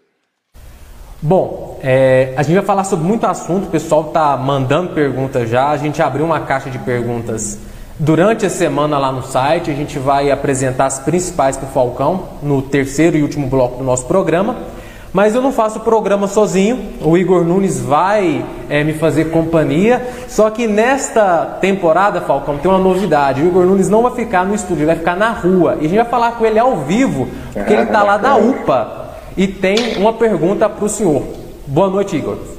Bom, 1.23 1.78
é, 1.82 2.35
a 2.37 2.42
gente 2.42 2.56
vai 2.56 2.64
falar 2.64 2.85
sobre 2.85 3.06
muito 3.06 3.26
assunto, 3.26 3.68
o 3.68 3.70
pessoal 3.70 4.02
está 4.08 4.37
mandando 4.37 4.92
perguntas 4.92 5.49
já, 5.49 5.70
a 5.70 5.76
gente 5.76 6.02
abriu 6.02 6.26
uma 6.26 6.40
caixa 6.40 6.68
de 6.68 6.78
perguntas 6.78 7.58
durante 7.99 8.44
a 8.44 8.50
semana 8.50 8.99
lá 8.99 9.11
no 9.11 9.23
site, 9.23 9.70
a 9.70 9.75
gente 9.75 9.99
vai 9.99 10.30
apresentar 10.30 10.87
as 10.87 10.99
principais 10.99 11.56
para 11.56 11.66
o 11.66 11.73
Falcão 11.73 12.25
no 12.42 12.61
terceiro 12.61 13.16
e 13.16 13.23
último 13.23 13.46
bloco 13.46 13.78
do 13.78 13.85
nosso 13.85 14.04
programa. 14.06 14.56
Mas 15.12 15.35
eu 15.35 15.40
não 15.40 15.50
faço 15.50 15.78
o 15.78 15.82
programa 15.82 16.26
sozinho, 16.26 16.92
o 17.00 17.16
Igor 17.16 17.42
Nunes 17.42 17.80
vai 17.80 18.44
é, 18.68 18.85
me 18.85 18.92
fazer 18.92 19.30
companhia. 19.30 20.06
Só 20.28 20.50
que 20.50 20.66
nesta 20.66 21.56
temporada, 21.58 22.20
Falcão, 22.20 22.58
tem 22.58 22.70
uma 22.70 22.78
novidade: 22.78 23.40
o 23.40 23.46
Igor 23.46 23.64
Nunes 23.64 23.88
não 23.88 24.02
vai 24.02 24.12
ficar 24.12 24.44
no 24.44 24.54
estúdio, 24.54 24.80
ele 24.80 24.87
vai 24.87 24.96
ficar 24.96 25.16
na 25.16 25.30
rua. 25.30 25.78
E 25.80 25.87
a 25.87 25.88
gente 25.88 25.96
vai 25.96 26.04
falar 26.04 26.32
com 26.32 26.44
ele 26.44 26.58
ao 26.58 26.76
vivo, 26.80 27.28
porque 27.54 27.73
ele 27.73 27.85
está 27.85 28.02
lá 28.02 28.18
da 28.18 28.37
UPA 28.37 29.05
e 29.36 29.46
tem 29.46 29.96
uma 29.98 30.12
pergunta 30.12 30.68
para 30.68 30.84
o 30.84 30.88
senhor. 30.88 31.22
Boa 31.66 31.90
noite, 31.90 32.16
Igor. 32.16 32.55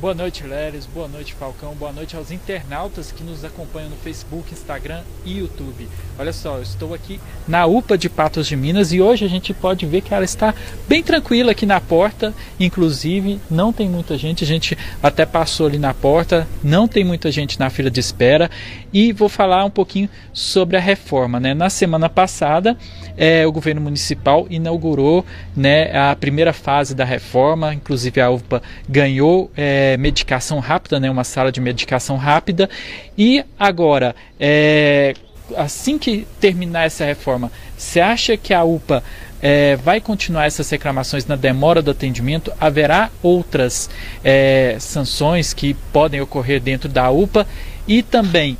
Boa 0.00 0.14
noite, 0.14 0.44
Leres. 0.44 0.86
Boa 0.86 1.06
noite, 1.06 1.34
Falcão. 1.34 1.74
Boa 1.74 1.92
noite 1.92 2.16
aos 2.16 2.30
internautas 2.30 3.12
que 3.12 3.22
nos 3.22 3.44
acompanham 3.44 3.90
no 3.90 3.96
Facebook, 3.96 4.50
Instagram 4.50 5.02
e 5.26 5.40
YouTube. 5.40 5.86
Olha 6.18 6.32
só, 6.32 6.56
eu 6.56 6.62
estou 6.62 6.94
aqui 6.94 7.20
na 7.46 7.66
UPA 7.66 7.98
de 7.98 8.08
Patos 8.08 8.46
de 8.46 8.56
Minas 8.56 8.94
e 8.94 9.00
hoje 9.02 9.26
a 9.26 9.28
gente 9.28 9.52
pode 9.52 9.84
ver 9.84 10.00
que 10.00 10.14
ela 10.14 10.24
está 10.24 10.54
bem 10.88 11.02
tranquila 11.02 11.52
aqui 11.52 11.66
na 11.66 11.82
porta. 11.82 12.32
Inclusive, 12.58 13.38
não 13.50 13.74
tem 13.74 13.90
muita 13.90 14.16
gente. 14.16 14.42
A 14.42 14.46
gente 14.46 14.76
até 15.02 15.26
passou 15.26 15.66
ali 15.66 15.76
na 15.76 15.92
porta, 15.92 16.48
não 16.64 16.88
tem 16.88 17.04
muita 17.04 17.30
gente 17.30 17.60
na 17.60 17.68
fila 17.68 17.90
de 17.90 18.00
espera. 18.00 18.50
E 18.94 19.12
vou 19.12 19.28
falar 19.28 19.66
um 19.66 19.70
pouquinho 19.70 20.08
sobre 20.32 20.78
a 20.78 20.80
reforma. 20.80 21.38
Né? 21.38 21.52
Na 21.52 21.68
semana 21.68 22.08
passada, 22.08 22.74
é, 23.18 23.46
o 23.46 23.52
governo 23.52 23.82
municipal 23.82 24.46
inaugurou 24.48 25.26
né, 25.54 25.94
a 25.94 26.16
primeira 26.16 26.54
fase 26.54 26.94
da 26.94 27.04
reforma. 27.04 27.74
Inclusive, 27.74 28.18
a 28.18 28.30
UPA 28.30 28.62
ganhou. 28.88 29.50
É, 29.54 29.89
medicação 29.96 30.58
rápida, 30.58 31.00
né, 31.00 31.10
uma 31.10 31.24
sala 31.24 31.50
de 31.52 31.60
medicação 31.60 32.16
rápida. 32.16 32.68
E 33.16 33.44
agora, 33.58 34.14
é, 34.38 35.14
assim 35.56 35.98
que 35.98 36.26
terminar 36.40 36.86
essa 36.86 37.04
reforma, 37.04 37.50
você 37.76 38.00
acha 38.00 38.36
que 38.36 38.52
a 38.52 38.62
UPA 38.64 39.02
é, 39.42 39.76
vai 39.76 40.00
continuar 40.00 40.46
essas 40.46 40.68
reclamações 40.70 41.26
na 41.26 41.36
demora 41.36 41.80
do 41.82 41.90
atendimento? 41.90 42.52
Haverá 42.60 43.10
outras 43.22 43.88
é, 44.22 44.76
sanções 44.78 45.52
que 45.52 45.74
podem 45.92 46.20
ocorrer 46.20 46.60
dentro 46.60 46.88
da 46.88 47.10
UPA? 47.10 47.46
E 47.88 48.02
também, 48.02 48.56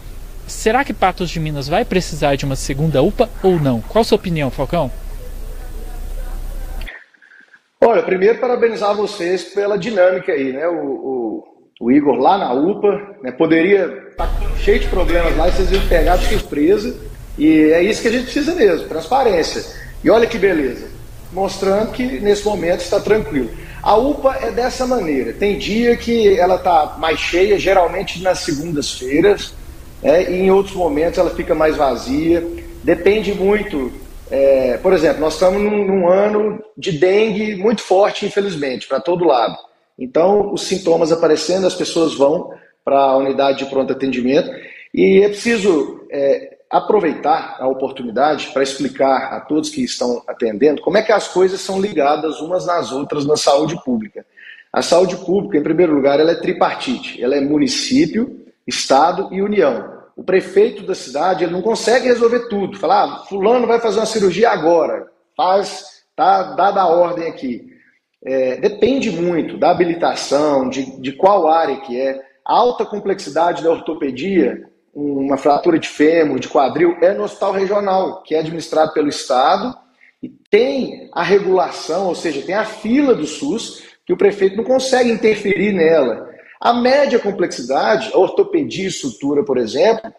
será 0.47 0.85
que 0.85 0.93
Patos 0.93 1.31
de 1.31 1.39
Minas 1.39 1.69
vai 1.69 1.85
precisar 1.85 2.37
de 2.37 2.45
uma 2.45 2.57
segunda 2.57 3.03
UPA 3.03 3.29
ou 3.43 3.61
não? 3.61 3.81
Qual 3.81 4.01
a 4.01 4.05
sua 4.05 4.17
opinião, 4.17 4.51
Falcão? 4.51 4.91
Olha, 7.83 8.03
primeiro 8.03 8.39
parabenizar 8.39 8.95
vocês 8.95 9.43
pela 9.43 9.79
dinâmica 9.79 10.33
aí, 10.33 10.53
né? 10.53 10.69
O, 10.69 10.85
o, 10.85 11.45
o 11.81 11.91
Igor 11.91 12.17
lá 12.17 12.37
na 12.37 12.53
UPA, 12.53 13.17
né? 13.23 13.33
poderia 13.33 13.87
estar 14.11 14.27
tá 14.27 14.57
cheio 14.59 14.81
de 14.81 14.89
problemas 14.89 15.35
lá 15.35 15.49
e 15.49 15.53
vocês 15.53 15.73
iam 15.73 15.89
pegar 15.89 16.17
de 16.17 16.27
surpresa. 16.27 16.95
E 17.39 17.73
é 17.73 17.83
isso 17.83 18.03
que 18.03 18.09
a 18.09 18.11
gente 18.11 18.25
precisa 18.25 18.55
mesmo, 18.55 18.87
transparência. 18.87 19.65
E 20.05 20.11
olha 20.11 20.27
que 20.27 20.37
beleza, 20.37 20.89
mostrando 21.33 21.93
que 21.93 22.21
nesse 22.21 22.45
momento 22.45 22.81
está 22.81 23.01
tranquilo. 23.01 23.49
A 23.83 23.97
UPA 23.97 24.37
é 24.43 24.51
dessa 24.51 24.87
maneira. 24.87 25.33
Tem 25.33 25.57
dia 25.57 25.97
que 25.97 26.39
ela 26.39 26.57
está 26.57 26.97
mais 26.99 27.19
cheia, 27.19 27.59
geralmente 27.59 28.23
nas 28.23 28.41
segundas-feiras, 28.41 29.55
né? 30.03 30.31
e 30.31 30.43
em 30.43 30.51
outros 30.51 30.77
momentos 30.77 31.19
ela 31.19 31.31
fica 31.31 31.55
mais 31.55 31.77
vazia. 31.77 32.47
Depende 32.85 33.33
muito 33.33 33.91
é, 34.31 34.79
por 34.79 34.93
exemplo, 34.93 35.21
nós 35.21 35.35
estamos 35.35 35.61
num, 35.61 35.85
num, 35.85 36.09
ano 36.09 36.63
de 36.77 36.93
dengue 36.93 37.57
muito 37.57 37.83
forte, 37.83 38.25
infelizmente, 38.25 38.87
para 38.87 39.01
todo 39.01 39.25
lado. 39.25 39.57
Então, 39.99 40.53
os 40.53 40.63
sintomas 40.63 41.11
aparecendo, 41.11 41.67
as 41.67 41.75
pessoas 41.75 42.15
vão 42.15 42.53
para 42.85 42.97
a 42.97 43.17
unidade 43.17 43.59
de 43.59 43.67
pronto 43.67 43.93
atendimento 43.93 44.49
e 44.95 45.21
é 45.21 45.29
preciso 45.29 46.07
é, 46.11 46.59
aproveitar 46.71 47.57
a 47.59 47.67
oportunidade 47.67 48.49
para 48.53 48.63
explicar 48.63 49.35
a 49.35 49.41
todos 49.41 49.69
que 49.69 49.83
estão 49.83 50.23
atendendo 50.27 50.81
como 50.81 50.97
é 50.97 51.03
que 51.03 51.13
as 51.13 51.29
coisas 51.29 51.61
são 51.61 51.81
ligadas 51.81 52.41
umas 52.41 52.65
nas 52.65 52.93
outras 52.93 53.27
na 53.27 53.37
saúde 53.37 53.77
pública. 53.85 54.25
A 54.73 54.81
saúde 54.81 55.17
pública, 55.17 55.59
em 55.59 55.63
primeiro 55.63 55.93
lugar, 55.93 56.21
ela 56.21 56.31
é 56.31 56.37
tripartite. 56.37 57.23
Ela 57.23 57.35
é 57.35 57.41
município, 57.41 58.45
estado 58.67 59.29
e 59.33 59.43
união 59.43 60.00
o 60.21 60.23
prefeito 60.23 60.83
da 60.83 60.95
cidade 60.95 61.45
ele 61.45 61.53
não 61.55 61.62
consegue 61.62 62.07
resolver 62.07 62.41
tudo. 62.41 62.77
Falar, 62.77 63.05
ah, 63.05 63.19
fulano 63.27 63.67
vai 63.67 63.81
fazer 63.81 64.00
uma 64.00 64.05
cirurgia 64.05 64.50
agora, 64.50 65.07
faz, 65.35 66.03
tá 66.15 66.43
dada 66.55 66.83
a 66.83 66.89
ordem 66.89 67.27
aqui. 67.27 67.71
É, 68.23 68.57
depende 68.57 69.11
muito 69.11 69.57
da 69.57 69.71
habilitação, 69.71 70.69
de, 70.69 71.00
de 71.00 71.12
qual 71.12 71.49
área 71.49 71.81
que 71.81 71.99
é. 71.99 72.21
Alta 72.45 72.85
complexidade 72.85 73.62
da 73.62 73.71
ortopedia, 73.71 74.69
uma 74.95 75.39
fratura 75.39 75.79
de 75.79 75.89
fêmur, 75.89 76.39
de 76.39 76.49
quadril, 76.49 76.99
é 77.00 77.15
no 77.15 77.23
hospital 77.23 77.53
regional, 77.53 78.23
que 78.23 78.35
é 78.35 78.41
administrado 78.41 78.93
pelo 78.93 79.09
Estado, 79.09 79.75
e 80.23 80.29
tem 80.50 81.09
a 81.15 81.23
regulação, 81.23 82.09
ou 82.09 82.15
seja, 82.15 82.43
tem 82.43 82.55
a 82.55 82.67
fila 82.67 83.15
do 83.15 83.25
SUS, 83.25 83.85
que 84.05 84.12
o 84.12 84.19
prefeito 84.19 84.59
não 84.59 84.65
consegue 84.65 85.11
interferir 85.11 85.73
nela. 85.73 86.29
A 86.61 86.75
média 86.75 87.19
complexidade, 87.19 88.11
a 88.12 88.19
ortopedia 88.19 88.88
e 88.88 88.93
sutura, 88.93 89.43
por 89.43 89.57
exemplo, 89.57 90.12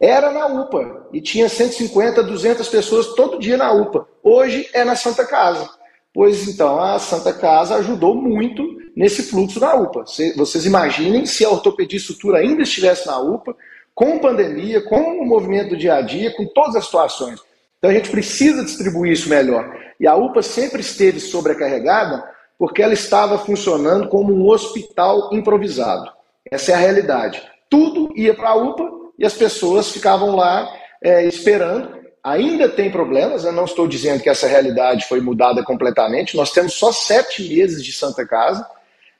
era 0.00 0.30
na 0.30 0.46
UPA 0.46 1.08
e 1.12 1.20
tinha 1.20 1.46
150, 1.46 2.22
200 2.22 2.66
pessoas 2.70 3.08
todo 3.08 3.38
dia 3.38 3.58
na 3.58 3.70
UPA. 3.70 4.08
Hoje 4.22 4.66
é 4.72 4.82
na 4.82 4.96
Santa 4.96 5.26
Casa. 5.26 5.68
Pois 6.14 6.48
então, 6.48 6.80
a 6.80 6.98
Santa 6.98 7.34
Casa 7.34 7.74
ajudou 7.76 8.14
muito 8.14 8.64
nesse 8.96 9.24
fluxo 9.24 9.60
na 9.60 9.74
UPA. 9.74 10.04
Vocês 10.36 10.64
imaginem 10.64 11.26
se 11.26 11.44
a 11.44 11.50
ortopedia 11.50 11.98
e 11.98 12.02
sutura 12.02 12.38
ainda 12.38 12.62
estivesse 12.62 13.06
na 13.06 13.18
UPA, 13.18 13.54
com 13.94 14.18
pandemia, 14.18 14.80
com 14.80 15.20
o 15.20 15.26
movimento 15.26 15.70
do 15.70 15.76
dia 15.76 15.96
a 15.96 16.00
dia, 16.00 16.34
com 16.34 16.46
todas 16.46 16.76
as 16.76 16.86
situações. 16.86 17.40
Então 17.78 17.90
a 17.90 17.94
gente 17.94 18.10
precisa 18.10 18.64
distribuir 18.64 19.12
isso 19.12 19.28
melhor. 19.28 19.70
E 20.00 20.06
a 20.06 20.16
UPA 20.16 20.40
sempre 20.40 20.80
esteve 20.80 21.20
sobrecarregada 21.20 22.24
porque 22.58 22.82
ela 22.82 22.92
estava 22.92 23.38
funcionando 23.38 24.08
como 24.08 24.32
um 24.32 24.48
hospital 24.48 25.30
improvisado. 25.32 26.10
Essa 26.50 26.72
é 26.72 26.74
a 26.74 26.78
realidade. 26.78 27.42
Tudo 27.68 28.12
ia 28.16 28.34
para 28.34 28.50
a 28.50 28.54
UPA 28.54 28.90
e 29.18 29.24
as 29.24 29.34
pessoas 29.34 29.90
ficavam 29.90 30.36
lá 30.36 30.70
é, 31.02 31.24
esperando. 31.24 32.04
Ainda 32.22 32.68
tem 32.68 32.90
problemas, 32.90 33.44
eu 33.44 33.52
não 33.52 33.64
estou 33.64 33.86
dizendo 33.86 34.22
que 34.22 34.30
essa 34.30 34.46
realidade 34.46 35.06
foi 35.06 35.20
mudada 35.20 35.62
completamente. 35.62 36.36
Nós 36.36 36.50
temos 36.50 36.74
só 36.74 36.90
sete 36.90 37.46
meses 37.46 37.84
de 37.84 37.92
Santa 37.92 38.26
Casa, 38.26 38.66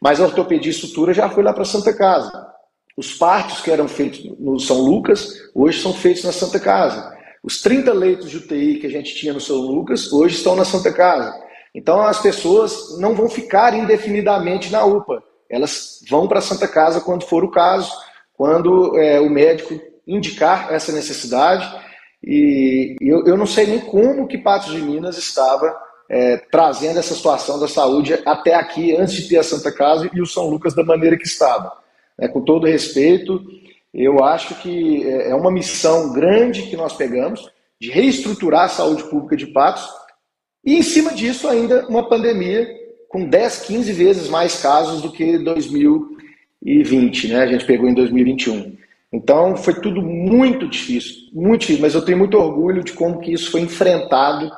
mas 0.00 0.20
a 0.20 0.24
ortopedia 0.24 0.70
e 0.70 0.74
sutura 0.74 1.12
já 1.12 1.28
foi 1.28 1.42
lá 1.42 1.52
para 1.52 1.64
Santa 1.64 1.92
Casa. 1.92 2.54
Os 2.96 3.12
partos 3.12 3.60
que 3.60 3.70
eram 3.70 3.88
feitos 3.88 4.24
no 4.38 4.58
São 4.58 4.80
Lucas, 4.80 5.50
hoje 5.54 5.82
são 5.82 5.92
feitos 5.92 6.24
na 6.24 6.32
Santa 6.32 6.60
Casa. 6.60 7.14
Os 7.42 7.60
30 7.60 7.92
leitos 7.92 8.30
de 8.30 8.38
UTI 8.38 8.78
que 8.78 8.86
a 8.86 8.90
gente 8.90 9.14
tinha 9.14 9.32
no 9.32 9.40
São 9.40 9.56
Lucas, 9.56 10.10
hoje 10.12 10.36
estão 10.36 10.56
na 10.56 10.64
Santa 10.64 10.92
Casa. 10.92 11.34
Então 11.74 12.02
as 12.02 12.20
pessoas 12.20 12.98
não 12.98 13.14
vão 13.14 13.28
ficar 13.28 13.74
indefinidamente 13.74 14.70
na 14.70 14.84
UPA, 14.84 15.22
elas 15.50 16.00
vão 16.08 16.28
para 16.28 16.38
a 16.38 16.42
Santa 16.42 16.68
Casa 16.68 17.00
quando 17.00 17.24
for 17.24 17.44
o 17.44 17.50
caso, 17.50 17.90
quando 18.32 18.98
é, 18.98 19.20
o 19.20 19.28
médico 19.28 19.80
indicar 20.06 20.72
essa 20.72 20.92
necessidade. 20.92 21.68
E 22.22 22.96
eu, 23.00 23.26
eu, 23.26 23.36
não 23.36 23.46
sei 23.46 23.66
nem 23.66 23.80
como 23.80 24.26
que 24.26 24.38
Patos 24.38 24.72
de 24.72 24.80
Minas 24.80 25.18
estava 25.18 25.76
é, 26.08 26.38
trazendo 26.50 26.98
essa 26.98 27.14
situação 27.14 27.58
da 27.58 27.68
saúde 27.68 28.14
até 28.24 28.54
aqui, 28.54 28.96
antes 28.96 29.14
de 29.14 29.28
ter 29.28 29.38
a 29.38 29.42
Santa 29.42 29.70
Casa 29.70 30.10
e 30.12 30.20
o 30.20 30.26
São 30.26 30.48
Lucas 30.48 30.74
da 30.74 30.84
maneira 30.84 31.16
que 31.16 31.26
estava. 31.26 31.72
É, 32.18 32.28
com 32.28 32.40
todo 32.40 32.66
respeito, 32.66 33.42
eu 33.92 34.22
acho 34.24 34.54
que 34.56 35.06
é, 35.06 35.30
é 35.30 35.34
uma 35.34 35.50
missão 35.50 36.12
grande 36.12 36.62
que 36.62 36.76
nós 36.76 36.94
pegamos 36.94 37.50
de 37.80 37.90
reestruturar 37.90 38.64
a 38.64 38.68
saúde 38.68 39.04
pública 39.04 39.36
de 39.36 39.46
Patos 39.48 39.86
e 40.64 40.76
em 40.76 40.82
cima 40.82 41.12
disso, 41.12 41.48
ainda 41.48 41.86
uma 41.88 42.08
pandemia 42.08 42.66
com 43.08 43.28
10, 43.28 43.60
15 43.66 43.92
vezes 43.92 44.28
mais 44.28 44.60
casos 44.60 45.02
do 45.02 45.12
que 45.12 45.38
2020, 45.38 47.28
né? 47.28 47.42
A 47.42 47.46
gente 47.46 47.64
pegou 47.64 47.88
em 47.88 47.94
2021. 47.94 48.76
Então 49.12 49.56
foi 49.56 49.74
tudo 49.74 50.02
muito 50.02 50.68
difícil, 50.68 51.28
muito 51.32 51.60
difícil, 51.60 51.82
mas 51.82 51.94
eu 51.94 52.04
tenho 52.04 52.18
muito 52.18 52.36
orgulho 52.36 52.82
de 52.82 52.92
como 52.92 53.20
que 53.20 53.32
isso 53.32 53.50
foi 53.50 53.60
enfrentado 53.60 54.50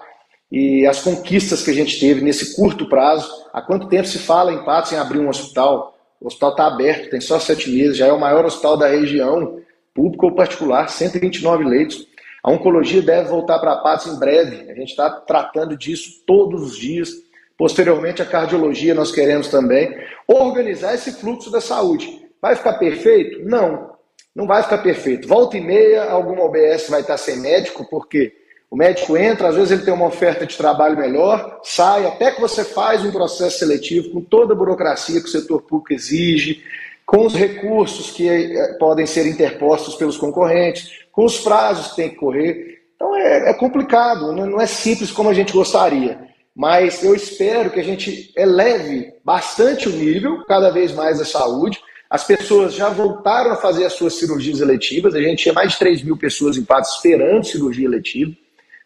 e 0.51 0.87
as 0.87 1.03
conquistas 1.03 1.63
que 1.63 1.71
a 1.71 1.75
gente 1.75 2.01
teve 2.01 2.23
nesse 2.23 2.57
curto 2.57 2.89
prazo. 2.89 3.31
Há 3.53 3.61
quanto 3.61 3.89
tempo 3.89 4.07
se 4.07 4.19
fala 4.19 4.53
em 4.53 4.65
Patos 4.65 4.93
em 4.93 4.97
abrir 4.97 5.19
um 5.19 5.29
hospital? 5.29 5.99
O 6.19 6.29
hospital 6.29 6.51
está 6.53 6.67
aberto, 6.67 7.11
tem 7.11 7.21
só 7.21 7.39
sete 7.39 7.71
meses, 7.71 7.99
já 7.99 8.07
é 8.07 8.13
o 8.13 8.19
maior 8.19 8.47
hospital 8.47 8.79
da 8.79 8.89
região, 8.89 9.59
público 9.93 10.27
ou 10.27 10.35
particular, 10.35 10.89
129 10.89 11.65
leitos. 11.65 12.07
A 12.47 12.51
oncologia 12.53 13.03
deve 13.03 13.29
voltar 13.29 13.59
para 13.59 13.73
a 13.73 13.79
paz 13.79 14.07
em 14.07 14.17
breve. 14.21 14.71
A 14.71 14.75
gente 14.75 14.91
está 14.91 15.11
tratando 15.11 15.77
disso 15.77 16.23
todos 16.25 16.63
os 16.63 16.79
dias. 16.79 17.11
Posteriormente, 17.59 18.23
a 18.23 18.25
cardiologia 18.25 18.95
nós 18.95 19.11
queremos 19.11 19.49
também 19.49 19.99
organizar 20.29 20.95
esse 20.95 21.11
fluxo 21.11 21.51
da 21.51 21.61
saúde. 21.61 22.25
Vai 22.41 22.55
ficar 22.55 22.75
perfeito? 22.75 23.45
Não, 23.45 23.91
não 24.33 24.47
vai 24.47 24.63
ficar 24.63 24.79
perfeito. 24.79 25.27
Volta 25.27 25.57
e 25.57 25.61
meia, 25.61 26.05
alguma 26.05 26.45
OBS 26.45 26.89
vai 26.89 27.01
estar 27.01 27.17
sem 27.17 27.41
médico, 27.41 27.85
porque 27.91 28.33
o 28.71 28.77
médico 28.77 29.17
entra, 29.17 29.49
às 29.49 29.57
vezes 29.57 29.73
ele 29.73 29.83
tem 29.83 29.95
uma 29.95 30.07
oferta 30.07 30.47
de 30.47 30.57
trabalho 30.57 30.97
melhor, 30.97 31.59
sai, 31.65 32.07
até 32.07 32.31
que 32.31 32.41
você 32.41 32.65
faz 32.65 33.05
um 33.05 33.11
processo 33.11 33.59
seletivo 33.59 34.11
com 34.11 34.21
toda 34.21 34.53
a 34.53 34.57
burocracia 34.57 35.21
que 35.21 35.27
o 35.27 35.33
setor 35.33 35.63
público 35.63 35.93
exige, 35.93 36.63
com 37.05 37.25
os 37.25 37.35
recursos 37.35 38.11
que 38.11 38.29
eh, 38.29 38.77
podem 38.79 39.07
ser 39.07 39.27
interpostos 39.27 39.95
pelos 39.95 40.17
concorrentes, 40.17 41.06
com 41.17 41.25
os 41.25 41.41
prazos 41.41 41.89
que 41.89 41.97
tem 41.97 42.11
que 42.11 42.17
correr. 42.17 42.83
Então 42.95 43.17
é, 43.17 43.51
é 43.51 43.55
complicado, 43.55 44.33
não 44.33 44.61
é 44.61 44.67
simples 44.67 45.11
como 45.11 45.31
a 45.31 45.35
gente 45.35 45.51
gostaria. 45.51 46.21
Mas 46.55 47.03
eu 47.03 47.15
espero 47.15 47.71
que 47.71 47.81
a 47.81 47.83
gente 47.83 48.33
eleve 48.37 49.15
bastante 49.25 49.89
o 49.89 49.93
nível, 49.93 50.45
cada 50.45 50.71
vez 50.71 50.93
mais, 50.93 51.19
da 51.19 51.25
saúde. 51.25 51.81
As 52.09 52.25
pessoas 52.25 52.75
já 52.75 52.91
voltaram 52.91 53.51
a 53.51 53.57
fazer 53.57 53.85
as 53.87 53.95
suas 53.95 54.15
cirurgias 54.15 54.61
eletivas. 54.61 55.15
A 55.15 55.21
gente 55.21 55.43
tinha 55.43 55.55
mais 55.55 55.73
de 55.73 55.79
3 55.79 56.03
mil 56.03 56.19
pessoas 56.19 56.57
em 56.57 56.65
Patos 56.65 56.95
esperando 56.95 57.45
cirurgia 57.45 57.87
eletiva. 57.87 58.33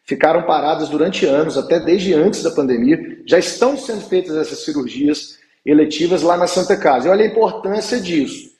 Ficaram 0.04 0.42
paradas 0.42 0.88
durante 0.88 1.26
anos, 1.26 1.58
até 1.58 1.78
desde 1.80 2.14
antes 2.14 2.42
da 2.42 2.50
pandemia. 2.50 3.18
Já 3.26 3.38
estão 3.38 3.76
sendo 3.76 4.02
feitas 4.02 4.37
essas 4.37 4.64
cirurgias 4.64 5.38
eletivas 5.64 6.22
lá 6.22 6.37
na 6.37 6.46
Santa 6.46 6.76
Casa. 6.76 7.08
E 7.08 7.10
olha 7.10 7.25
a 7.25 7.28
importância 7.28 8.00
disso. 8.00 8.50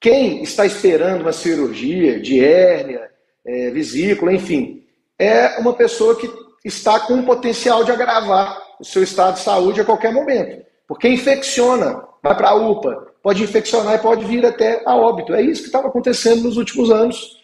Quem 0.00 0.42
está 0.42 0.64
esperando 0.64 1.22
uma 1.22 1.32
cirurgia 1.32 2.20
de 2.20 2.42
hérnia, 2.42 3.13
é, 3.46 3.70
vesícula, 3.70 4.32
enfim, 4.32 4.82
é 5.18 5.58
uma 5.58 5.72
pessoa 5.72 6.16
que 6.16 6.30
está 6.64 7.00
com 7.00 7.14
o 7.14 7.24
potencial 7.24 7.84
de 7.84 7.92
agravar 7.92 8.60
o 8.80 8.84
seu 8.84 9.02
estado 9.02 9.34
de 9.34 9.40
saúde 9.40 9.80
a 9.80 9.84
qualquer 9.84 10.12
momento. 10.12 10.64
Porque 10.86 11.08
infecciona, 11.08 12.02
vai 12.22 12.36
para 12.36 12.50
a 12.50 12.54
UPA, 12.54 13.14
pode 13.22 13.42
infeccionar 13.42 13.94
e 13.94 13.98
pode 13.98 14.24
vir 14.24 14.44
até 14.44 14.82
a 14.84 14.96
óbito. 14.96 15.34
É 15.34 15.42
isso 15.42 15.62
que 15.62 15.68
estava 15.68 15.88
acontecendo 15.88 16.42
nos 16.42 16.56
últimos 16.56 16.90
anos. 16.90 17.42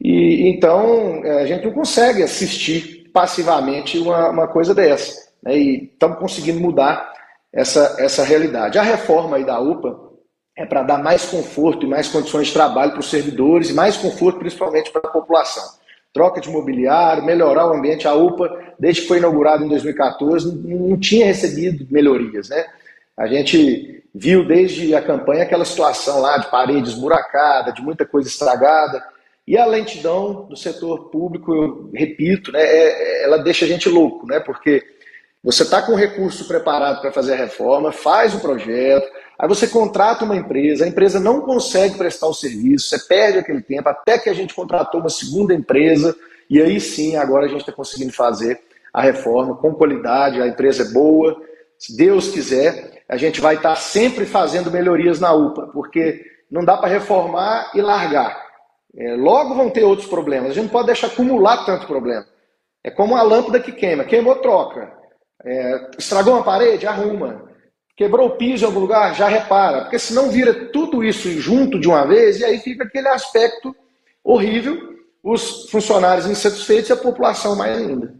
E 0.00 0.48
então 0.48 1.22
é, 1.24 1.42
a 1.42 1.46
gente 1.46 1.64
não 1.64 1.72
consegue 1.72 2.22
assistir 2.22 3.10
passivamente 3.12 3.98
uma, 3.98 4.30
uma 4.30 4.48
coisa 4.48 4.74
dessa. 4.74 5.30
Né? 5.42 5.56
E 5.56 5.84
estamos 5.84 6.18
conseguindo 6.18 6.60
mudar 6.60 7.12
essa, 7.52 7.96
essa 7.98 8.24
realidade. 8.24 8.78
A 8.78 8.82
reforma 8.82 9.36
aí 9.36 9.44
da 9.44 9.60
UPA 9.60 10.03
é 10.56 10.64
para 10.64 10.82
dar 10.82 11.02
mais 11.02 11.24
conforto 11.24 11.84
e 11.84 11.88
mais 11.88 12.08
condições 12.08 12.48
de 12.48 12.52
trabalho 12.52 12.92
para 12.92 13.00
os 13.00 13.10
servidores 13.10 13.70
e 13.70 13.74
mais 13.74 13.96
conforto 13.96 14.38
principalmente 14.38 14.90
para 14.90 15.08
a 15.08 15.12
população 15.12 15.64
troca 16.14 16.40
de 16.40 16.48
mobiliário, 16.48 17.24
melhorar 17.24 17.66
o 17.66 17.74
ambiente. 17.74 18.06
A 18.06 18.14
UPA, 18.14 18.48
desde 18.78 19.02
que 19.02 19.08
foi 19.08 19.18
inaugurada 19.18 19.64
em 19.64 19.68
2014, 19.68 20.56
não 20.64 20.96
tinha 20.96 21.26
recebido 21.26 21.84
melhorias. 21.90 22.48
Né? 22.48 22.64
A 23.18 23.26
gente 23.26 24.04
viu 24.14 24.46
desde 24.46 24.94
a 24.94 25.02
campanha 25.02 25.42
aquela 25.42 25.64
situação 25.64 26.20
lá 26.20 26.38
de 26.38 26.48
parede 26.48 26.88
esburacada, 26.88 27.72
de 27.72 27.82
muita 27.82 28.06
coisa 28.06 28.28
estragada. 28.28 29.02
E 29.46 29.58
a 29.58 29.66
lentidão 29.66 30.46
do 30.46 30.56
setor 30.56 31.10
público, 31.10 31.52
eu 31.52 31.90
repito, 31.92 32.52
né, 32.52 32.62
é, 32.62 33.24
ela 33.24 33.38
deixa 33.38 33.64
a 33.64 33.68
gente 33.68 33.88
louco, 33.88 34.24
né? 34.26 34.38
porque 34.38 34.82
você 35.42 35.64
está 35.64 35.82
com 35.82 35.92
o 35.92 35.96
recurso 35.96 36.46
preparado 36.46 37.00
para 37.00 37.12
fazer 37.12 37.34
a 37.34 37.38
reforma, 37.38 37.92
faz 37.92 38.34
o 38.34 38.40
projeto, 38.40 39.06
Aí 39.38 39.48
você 39.48 39.66
contrata 39.66 40.24
uma 40.24 40.36
empresa, 40.36 40.84
a 40.84 40.88
empresa 40.88 41.18
não 41.18 41.40
consegue 41.40 41.98
prestar 41.98 42.28
o 42.28 42.34
serviço, 42.34 42.88
você 42.88 42.98
perde 42.98 43.38
aquele 43.38 43.62
tempo, 43.62 43.88
até 43.88 44.18
que 44.18 44.30
a 44.30 44.34
gente 44.34 44.54
contratou 44.54 45.00
uma 45.00 45.10
segunda 45.10 45.52
empresa, 45.52 46.16
e 46.48 46.62
aí 46.62 46.80
sim, 46.80 47.16
agora 47.16 47.46
a 47.46 47.48
gente 47.48 47.60
está 47.60 47.72
conseguindo 47.72 48.12
fazer 48.12 48.60
a 48.92 49.02
reforma 49.02 49.56
com 49.56 49.74
qualidade, 49.74 50.40
a 50.40 50.46
empresa 50.46 50.84
é 50.84 50.92
boa. 50.92 51.36
Se 51.76 51.96
Deus 51.96 52.28
quiser, 52.28 53.02
a 53.08 53.16
gente 53.16 53.40
vai 53.40 53.56
estar 53.56 53.70
tá 53.70 53.76
sempre 53.76 54.24
fazendo 54.24 54.70
melhorias 54.70 55.18
na 55.18 55.32
UPA, 55.32 55.68
porque 55.72 56.24
não 56.48 56.64
dá 56.64 56.76
para 56.76 56.88
reformar 56.88 57.72
e 57.74 57.82
largar. 57.82 58.44
É, 58.96 59.16
logo 59.16 59.54
vão 59.54 59.70
ter 59.70 59.82
outros 59.82 60.06
problemas. 60.08 60.50
A 60.50 60.54
gente 60.54 60.64
não 60.64 60.70
pode 60.70 60.86
deixar 60.86 61.08
acumular 61.08 61.64
tanto 61.64 61.86
problema. 61.86 62.24
É 62.84 62.90
como 62.90 63.16
a 63.16 63.22
lâmpada 63.22 63.58
que 63.58 63.72
queima. 63.72 64.04
Queimou, 64.04 64.36
troca. 64.36 64.92
É, 65.44 65.90
estragou 65.98 66.34
uma 66.34 66.44
parede, 66.44 66.86
arruma. 66.86 67.50
Quebrou 67.96 68.26
o 68.26 68.36
piso 68.36 68.64
em 68.64 68.66
algum 68.66 68.80
lugar, 68.80 69.14
já 69.14 69.28
repara, 69.28 69.82
porque 69.82 69.98
senão 69.98 70.30
vira 70.30 70.68
tudo 70.70 71.04
isso 71.04 71.30
junto 71.40 71.78
de 71.78 71.86
uma 71.86 72.04
vez 72.06 72.40
e 72.40 72.44
aí 72.44 72.58
fica 72.58 72.84
aquele 72.84 73.08
aspecto 73.08 73.74
horrível, 74.22 74.76
os 75.22 75.70
funcionários 75.70 76.26
insatisfeitos 76.26 76.90
e 76.90 76.92
a 76.92 76.96
população 76.96 77.56
mais 77.56 77.76
ainda. 77.76 78.14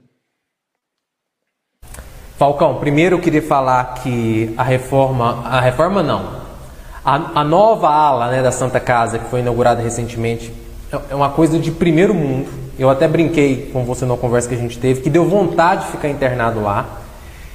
Falcão, 2.37 2.79
primeiro 2.79 3.17
eu 3.17 3.21
queria 3.21 3.43
falar 3.43 3.95
que 3.95 4.53
a 4.57 4.63
reforma, 4.63 5.43
a 5.45 5.61
reforma 5.61 6.03
não, 6.03 6.41
a, 7.05 7.41
a 7.41 7.45
nova 7.45 7.89
ala 7.89 8.31
né, 8.31 8.43
da 8.43 8.51
Santa 8.51 8.81
Casa 8.81 9.19
que 9.19 9.29
foi 9.29 9.41
inaugurada 9.41 9.83
recentemente 9.83 10.53
é, 10.93 11.13
é 11.13 11.15
uma 11.15 11.31
coisa 11.31 11.59
de 11.59 11.71
primeiro 11.71 12.15
mundo. 12.15 12.49
Eu 12.79 12.91
até 12.91 13.07
brinquei 13.07 13.71
com 13.73 13.85
você 13.85 14.05
na 14.05 14.17
conversa 14.17 14.49
que 14.49 14.55
a 14.55 14.59
gente 14.59 14.79
teve, 14.79 15.01
que 15.01 15.11
deu 15.11 15.25
vontade 15.29 15.85
de 15.85 15.93
ficar 15.93 16.09
internado 16.09 16.61
lá. 16.63 17.01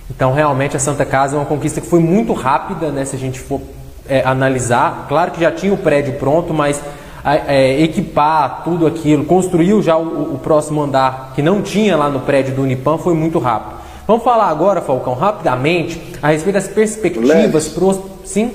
Então, 0.09 0.33
realmente, 0.33 0.75
a 0.75 0.79
Santa 0.79 1.05
Casa 1.05 1.35
é 1.35 1.39
uma 1.39 1.45
conquista 1.45 1.79
que 1.79 1.87
foi 1.87 1.99
muito 1.99 2.33
rápida, 2.33 2.89
né, 2.89 3.05
se 3.05 3.15
a 3.15 3.19
gente 3.19 3.39
for 3.39 3.61
é, 4.07 4.21
analisar. 4.25 5.05
Claro 5.07 5.31
que 5.31 5.39
já 5.39 5.51
tinha 5.51 5.73
o 5.73 5.77
prédio 5.77 6.13
pronto, 6.13 6.53
mas 6.53 6.81
é, 7.23 7.81
equipar 7.81 8.63
tudo 8.63 8.87
aquilo, 8.87 9.25
construiu 9.25 9.81
já 9.81 9.97
o, 9.97 10.35
o, 10.35 10.39
próximo 10.39 10.81
andar 10.81 11.33
que 11.35 11.41
não 11.41 11.61
tinha 11.61 11.95
lá 11.95 12.09
no 12.09 12.21
prédio 12.21 12.55
do 12.55 12.63
Unipam, 12.63 12.97
foi 12.97 13.13
muito 13.13 13.39
rápido. 13.39 13.79
Vamos 14.07 14.23
falar 14.23 14.47
agora, 14.47 14.81
Falcão, 14.81 15.13
rapidamente, 15.13 16.01
a 16.21 16.29
respeito 16.29 16.55
das 16.55 16.67
perspectivas 16.67 17.67
para 17.67 17.85
os. 17.85 17.99
Sim? 18.25 18.51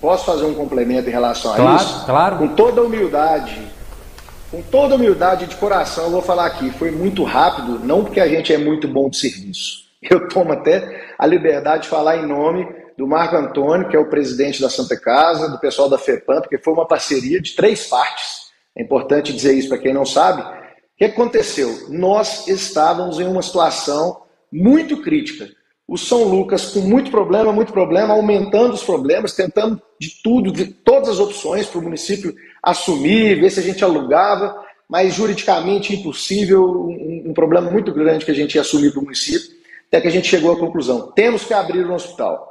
Posso 0.00 0.24
fazer 0.24 0.46
um 0.46 0.54
complemento 0.54 1.08
em 1.10 1.12
relação 1.12 1.52
a 1.52 1.56
claro, 1.56 1.76
isso? 1.76 2.04
Claro. 2.06 2.36
Com 2.36 2.48
toda 2.48 2.82
humildade, 2.82 3.60
com 4.50 4.62
toda 4.62 4.94
humildade 4.94 5.46
de 5.46 5.56
coração, 5.56 6.04
eu 6.04 6.10
vou 6.10 6.22
falar 6.22 6.46
aqui, 6.46 6.70
foi 6.70 6.90
muito 6.90 7.22
rápido, 7.24 7.78
não 7.84 8.02
porque 8.02 8.20
a 8.20 8.26
gente 8.26 8.50
é 8.50 8.56
muito 8.56 8.88
bom 8.88 9.10
de 9.10 9.18
serviço. 9.18 9.89
Eu 10.02 10.28
tomo 10.28 10.52
até 10.52 11.12
a 11.18 11.26
liberdade 11.26 11.84
de 11.84 11.88
falar 11.88 12.16
em 12.16 12.26
nome 12.26 12.66
do 12.96 13.06
Marco 13.06 13.36
Antônio, 13.36 13.88
que 13.88 13.96
é 13.96 13.98
o 13.98 14.08
presidente 14.08 14.60
da 14.60 14.70
Santa 14.70 14.98
Casa, 14.98 15.48
do 15.48 15.58
pessoal 15.58 15.88
da 15.88 15.98
FEPAM, 15.98 16.40
porque 16.40 16.58
foi 16.58 16.72
uma 16.72 16.86
parceria 16.86 17.40
de 17.40 17.54
três 17.54 17.86
partes. 17.86 18.50
É 18.76 18.82
importante 18.82 19.32
dizer 19.32 19.54
isso 19.54 19.68
para 19.68 19.78
quem 19.78 19.92
não 19.92 20.06
sabe. 20.06 20.42
O 20.42 20.46
que 20.96 21.04
aconteceu? 21.04 21.88
Nós 21.88 22.46
estávamos 22.48 23.20
em 23.20 23.26
uma 23.26 23.42
situação 23.42 24.22
muito 24.50 25.02
crítica. 25.02 25.48
O 25.86 25.98
São 25.98 26.24
Lucas 26.24 26.66
com 26.66 26.80
muito 26.80 27.10
problema, 27.10 27.52
muito 27.52 27.72
problema, 27.72 28.14
aumentando 28.14 28.74
os 28.74 28.82
problemas, 28.82 29.34
tentando 29.34 29.80
de 30.00 30.22
tudo, 30.22 30.52
de 30.52 30.66
todas 30.66 31.08
as 31.08 31.18
opções 31.18 31.66
para 31.66 31.80
o 31.80 31.82
município 31.82 32.34
assumir, 32.62 33.40
ver 33.40 33.50
se 33.50 33.60
a 33.60 33.62
gente 33.62 33.84
alugava, 33.84 34.56
mas 34.88 35.14
juridicamente 35.14 35.94
impossível, 35.94 36.62
um, 36.64 37.24
um 37.26 37.34
problema 37.34 37.70
muito 37.70 37.92
grande 37.92 38.24
que 38.24 38.30
a 38.30 38.34
gente 38.34 38.54
ia 38.54 38.60
assumir 38.60 38.92
para 38.92 39.00
o 39.00 39.04
município. 39.04 39.59
Até 39.90 40.00
que 40.00 40.08
a 40.08 40.10
gente 40.10 40.28
chegou 40.28 40.52
à 40.52 40.58
conclusão: 40.58 41.10
temos 41.12 41.44
que 41.44 41.52
abrir 41.52 41.84
um 41.84 41.94
hospital. 41.94 42.48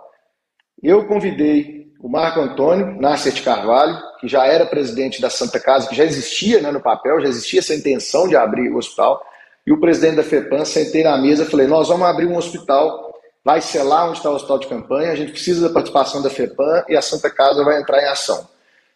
Eu 0.83 1.07
convidei 1.07 1.87
o 2.01 2.09
Marco 2.09 2.39
Antônio 2.39 2.99
Nasser 2.99 3.31
de 3.31 3.41
Carvalho, 3.41 3.97
que 4.19 4.27
já 4.27 4.45
era 4.45 4.65
presidente 4.65 5.21
da 5.21 5.29
Santa 5.29 5.59
Casa, 5.59 5.87
que 5.87 5.95
já 5.95 6.03
existia 6.03 6.61
né, 6.61 6.69
no 6.71 6.81
papel, 6.81 7.21
já 7.21 7.27
existia 7.27 7.59
essa 7.59 7.73
intenção 7.73 8.27
de 8.27 8.35
abrir 8.35 8.69
o 8.69 8.77
hospital, 8.77 9.21
e 9.65 9.71
o 9.71 9.79
presidente 9.79 10.15
da 10.15 10.23
FEPAM, 10.23 10.65
sentei 10.65 11.03
na 11.03 11.17
mesa 11.17 11.43
e 11.43 11.45
falei: 11.45 11.65
nós 11.65 11.87
vamos 11.87 12.05
abrir 12.05 12.25
um 12.25 12.37
hospital, 12.37 13.13
vai 13.43 13.61
ser 13.61 13.83
lá 13.83 14.05
onde 14.05 14.17
está 14.17 14.29
o 14.29 14.35
hospital 14.35 14.59
de 14.59 14.67
campanha, 14.67 15.11
a 15.11 15.15
gente 15.15 15.31
precisa 15.31 15.67
da 15.67 15.73
participação 15.73 16.21
da 16.21 16.29
FEPAM 16.29 16.83
e 16.89 16.97
a 16.97 17.01
Santa 17.01 17.29
Casa 17.29 17.63
vai 17.63 17.79
entrar 17.79 18.01
em 18.01 18.07
ação. 18.07 18.47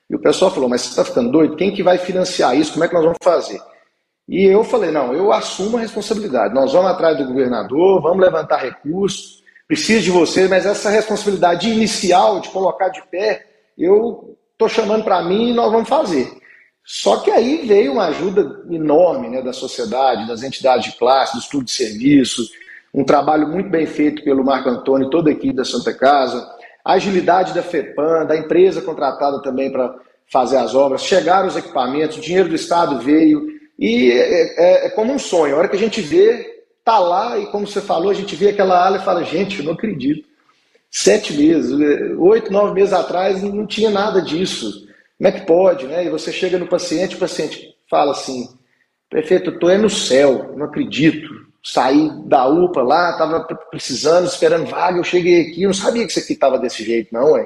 E 0.09 0.15
o 0.15 0.19
pessoal 0.19 0.51
falou: 0.51 0.67
mas 0.67 0.81
você 0.81 0.89
está 0.89 1.05
ficando 1.05 1.31
doido? 1.31 1.55
Quem 1.55 1.73
que 1.73 1.81
vai 1.81 1.97
financiar 1.97 2.57
isso? 2.57 2.73
Como 2.73 2.83
é 2.83 2.89
que 2.89 2.93
nós 2.93 3.03
vamos 3.03 3.19
fazer? 3.23 3.61
E 4.33 4.45
eu 4.45 4.63
falei, 4.63 4.89
não, 4.89 5.13
eu 5.13 5.31
assumo 5.31 5.77
a 5.77 5.81
responsabilidade. 5.81 6.55
Nós 6.55 6.73
vamos 6.73 6.89
atrás 6.89 7.15
do 7.15 7.27
governador, 7.27 8.01
vamos 8.01 8.25
levantar 8.25 8.57
recursos, 8.57 9.43
preciso 9.67 10.05
de 10.05 10.09
você, 10.09 10.47
mas 10.47 10.65
essa 10.65 10.89
responsabilidade 10.89 11.69
inicial 11.69 12.39
de 12.39 12.49
colocar 12.49 12.89
de 12.89 12.99
pé, 13.11 13.45
eu 13.77 14.35
estou 14.53 14.67
chamando 14.67 15.03
para 15.03 15.21
mim 15.21 15.51
e 15.51 15.53
nós 15.53 15.71
vamos 15.71 15.87
fazer. 15.87 16.31
Só 16.83 17.17
que 17.17 17.29
aí 17.29 17.63
veio 17.67 17.91
uma 17.91 18.07
ajuda 18.07 18.65
enorme 18.71 19.29
né, 19.29 19.39
da 19.43 19.53
sociedade, 19.53 20.27
das 20.27 20.41
entidades 20.41 20.91
de 20.91 20.97
classe, 20.97 21.33
do 21.33 21.39
estudo 21.39 21.65
de 21.65 21.71
serviço, 21.71 22.41
um 22.91 23.03
trabalho 23.03 23.47
muito 23.47 23.69
bem 23.69 23.85
feito 23.85 24.23
pelo 24.23 24.43
Marco 24.43 24.67
Antônio 24.67 25.09
e 25.09 25.11
toda 25.11 25.29
a 25.29 25.33
equipe 25.33 25.55
da 25.55 25.63
Santa 25.63 25.93
Casa, 25.93 26.43
a 26.83 26.93
agilidade 26.93 27.53
da 27.53 27.61
FEPAM, 27.61 28.25
da 28.25 28.35
empresa 28.35 28.81
contratada 28.81 29.43
também 29.43 29.71
para 29.71 29.93
fazer 30.25 30.57
as 30.57 30.73
obras, 30.73 31.03
chegaram 31.03 31.47
os 31.47 31.55
equipamentos, 31.55 32.17
o 32.17 32.21
dinheiro 32.21 32.49
do 32.49 32.55
Estado 32.55 32.97
veio, 32.97 33.52
e 33.83 34.11
é, 34.13 34.85
é, 34.85 34.85
é, 34.85 34.89
como 34.91 35.11
um 35.11 35.19
sonho. 35.19 35.55
A 35.55 35.57
hora 35.57 35.67
que 35.67 35.75
a 35.75 35.79
gente 35.79 35.99
vê, 35.99 36.63
tá 36.85 36.97
lá, 36.99 37.37
e 37.37 37.47
como 37.47 37.67
você 37.67 37.81
falou, 37.81 38.09
a 38.09 38.13
gente 38.13 38.33
vê 38.33 38.49
aquela 38.49 38.81
ala 38.81 38.95
e 38.95 39.03
fala, 39.03 39.25
gente, 39.25 39.59
eu 39.59 39.65
não 39.65 39.73
acredito. 39.73 40.25
Sete 40.89 41.33
meses, 41.33 41.69
oito, 42.17 42.49
nove 42.49 42.73
meses 42.73 42.93
atrás 42.93 43.43
não 43.43 43.67
tinha 43.67 43.89
nada 43.89 44.21
disso. 44.21 44.87
Como 45.17 45.27
é 45.27 45.31
que 45.33 45.45
pode, 45.45 45.85
né? 45.85 46.05
E 46.05 46.09
você 46.09 46.31
chega 46.31 46.57
no 46.57 46.67
paciente, 46.67 47.15
o 47.15 47.19
paciente 47.19 47.75
fala 47.89 48.11
assim, 48.11 48.47
Prefeito, 49.09 49.49
eu 49.49 49.59
tô 49.59 49.69
é 49.69 49.77
no 49.77 49.89
céu, 49.89 50.53
não 50.55 50.65
acredito. 50.65 51.27
Saí 51.61 52.09
da 52.25 52.47
UPA 52.47 52.81
lá, 52.83 53.17
tava 53.17 53.43
precisando, 53.69 54.27
esperando 54.27 54.65
vaga, 54.65 54.97
eu 54.97 55.03
cheguei 55.03 55.41
aqui, 55.41 55.63
eu 55.63 55.67
não 55.67 55.73
sabia 55.73 56.05
que 56.05 56.11
isso 56.11 56.19
aqui 56.19 56.35
tava 56.35 56.57
desse 56.57 56.85
jeito, 56.85 57.13
não, 57.13 57.33
ué. 57.33 57.45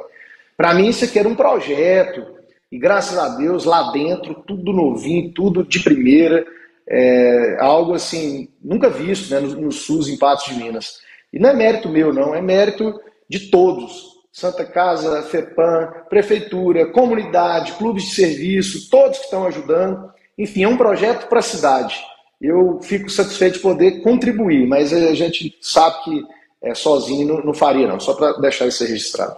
Para 0.55 0.75
mim, 0.75 0.89
isso 0.89 1.03
aqui 1.03 1.17
era 1.17 1.27
um 1.27 1.35
projeto. 1.35 2.36
E 2.71 2.77
graças 2.77 3.17
a 3.17 3.29
Deus, 3.29 3.65
lá 3.65 3.91
dentro, 3.91 4.35
tudo 4.45 4.73
novinho, 4.73 5.31
tudo 5.33 5.63
de 5.63 5.79
primeira. 5.79 6.45
É, 6.89 7.57
algo 7.59 7.93
assim, 7.93 8.49
nunca 8.63 8.89
visto 8.89 9.29
né, 9.29 9.39
no, 9.39 9.61
no 9.61 9.71
SUS 9.71 10.07
em 10.07 10.17
Patos 10.17 10.45
de 10.45 10.55
Minas. 10.55 10.99
E 11.31 11.39
não 11.39 11.49
é 11.49 11.53
mérito 11.53 11.89
meu, 11.89 12.13
não, 12.13 12.33
é 12.33 12.41
mérito 12.41 12.99
de 13.29 13.49
todos. 13.49 14.17
Santa 14.31 14.63
Casa, 14.65 15.23
FEPAM, 15.23 15.91
Prefeitura, 16.09 16.91
comunidade, 16.91 17.73
clubes 17.73 18.03
de 18.03 18.15
serviço, 18.15 18.89
todos 18.89 19.17
que 19.17 19.25
estão 19.25 19.47
ajudando. 19.47 20.11
Enfim, 20.37 20.63
é 20.63 20.67
um 20.67 20.77
projeto 20.77 21.27
para 21.27 21.39
a 21.39 21.43
cidade. 21.43 21.99
Eu 22.39 22.79
fico 22.83 23.09
satisfeito 23.09 23.55
de 23.55 23.59
poder 23.61 24.01
contribuir, 24.03 24.67
mas 24.67 24.93
a 24.93 25.15
gente 25.15 25.57
sabe 25.59 26.03
que 26.03 26.23
é, 26.61 26.75
sozinho 26.75 27.27
não, 27.27 27.45
não 27.45 27.53
faria, 27.53 27.87
não, 27.87 27.99
só 27.99 28.13
para 28.13 28.33
deixar 28.33 28.67
isso 28.67 28.83
registrado. 28.83 29.37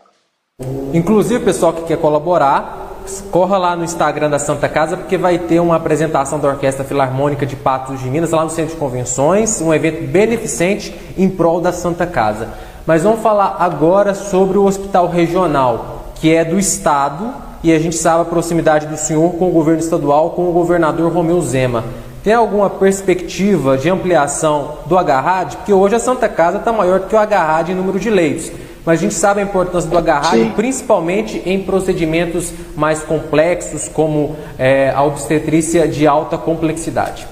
Inclusive, 0.93 1.45
pessoal 1.45 1.71
que 1.71 1.85
quer 1.85 1.97
colaborar, 1.97 2.88
corra 3.31 3.57
lá 3.57 3.75
no 3.75 3.83
Instagram 3.83 4.29
da 4.29 4.39
Santa 4.39 4.69
Casa, 4.69 4.97
porque 4.97 5.17
vai 5.17 5.37
ter 5.37 5.59
uma 5.59 5.75
apresentação 5.75 6.39
da 6.39 6.47
Orquestra 6.47 6.83
Filarmônica 6.83 7.45
de 7.45 7.55
Patos 7.55 7.99
de 7.99 8.09
Minas, 8.09 8.31
lá 8.31 8.43
no 8.43 8.49
Centro 8.49 8.73
de 8.73 8.79
Convenções, 8.79 9.61
um 9.61 9.73
evento 9.73 10.07
beneficente 10.07 10.93
em 11.17 11.29
prol 11.29 11.61
da 11.61 11.71
Santa 11.71 12.05
Casa. 12.05 12.49
Mas 12.85 13.03
vamos 13.03 13.21
falar 13.21 13.57
agora 13.59 14.13
sobre 14.13 14.57
o 14.57 14.65
Hospital 14.65 15.07
Regional, 15.07 16.13
que 16.15 16.33
é 16.33 16.43
do 16.43 16.57
Estado, 16.57 17.33
e 17.63 17.73
a 17.73 17.79
gente 17.79 17.95
sabe 17.95 18.21
a 18.21 18.25
proximidade 18.25 18.87
do 18.87 18.97
senhor 18.97 19.31
com 19.33 19.49
o 19.49 19.51
governo 19.51 19.79
estadual, 19.79 20.31
com 20.31 20.49
o 20.49 20.51
governador 20.51 21.11
Romeu 21.11 21.41
Zema. 21.41 21.83
Tem 22.23 22.33
alguma 22.33 22.69
perspectiva 22.69 23.77
de 23.77 23.89
ampliação 23.89 24.79
do 24.85 24.97
agarrade? 24.97 25.57
Porque 25.57 25.73
hoje 25.73 25.95
a 25.95 25.99
Santa 25.99 26.27
Casa 26.27 26.57
está 26.57 26.71
maior 26.71 26.99
do 26.99 27.07
que 27.07 27.15
o 27.15 27.19
agarrade 27.19 27.71
em 27.71 27.75
número 27.75 27.99
de 27.99 28.09
leitos 28.09 28.51
mas 28.85 28.99
a 28.99 29.01
gente 29.01 29.13
sabe 29.13 29.41
a 29.41 29.43
importância 29.43 29.89
do 29.89 29.97
agarrado, 29.97 30.53
principalmente 30.55 31.41
em 31.45 31.63
procedimentos 31.63 32.51
mais 32.75 33.03
complexos, 33.03 33.87
como 33.87 34.37
é, 34.57 34.89
a 34.89 35.03
obstetrícia 35.03 35.87
de 35.87 36.07
alta 36.07 36.37
complexidade. 36.37 37.27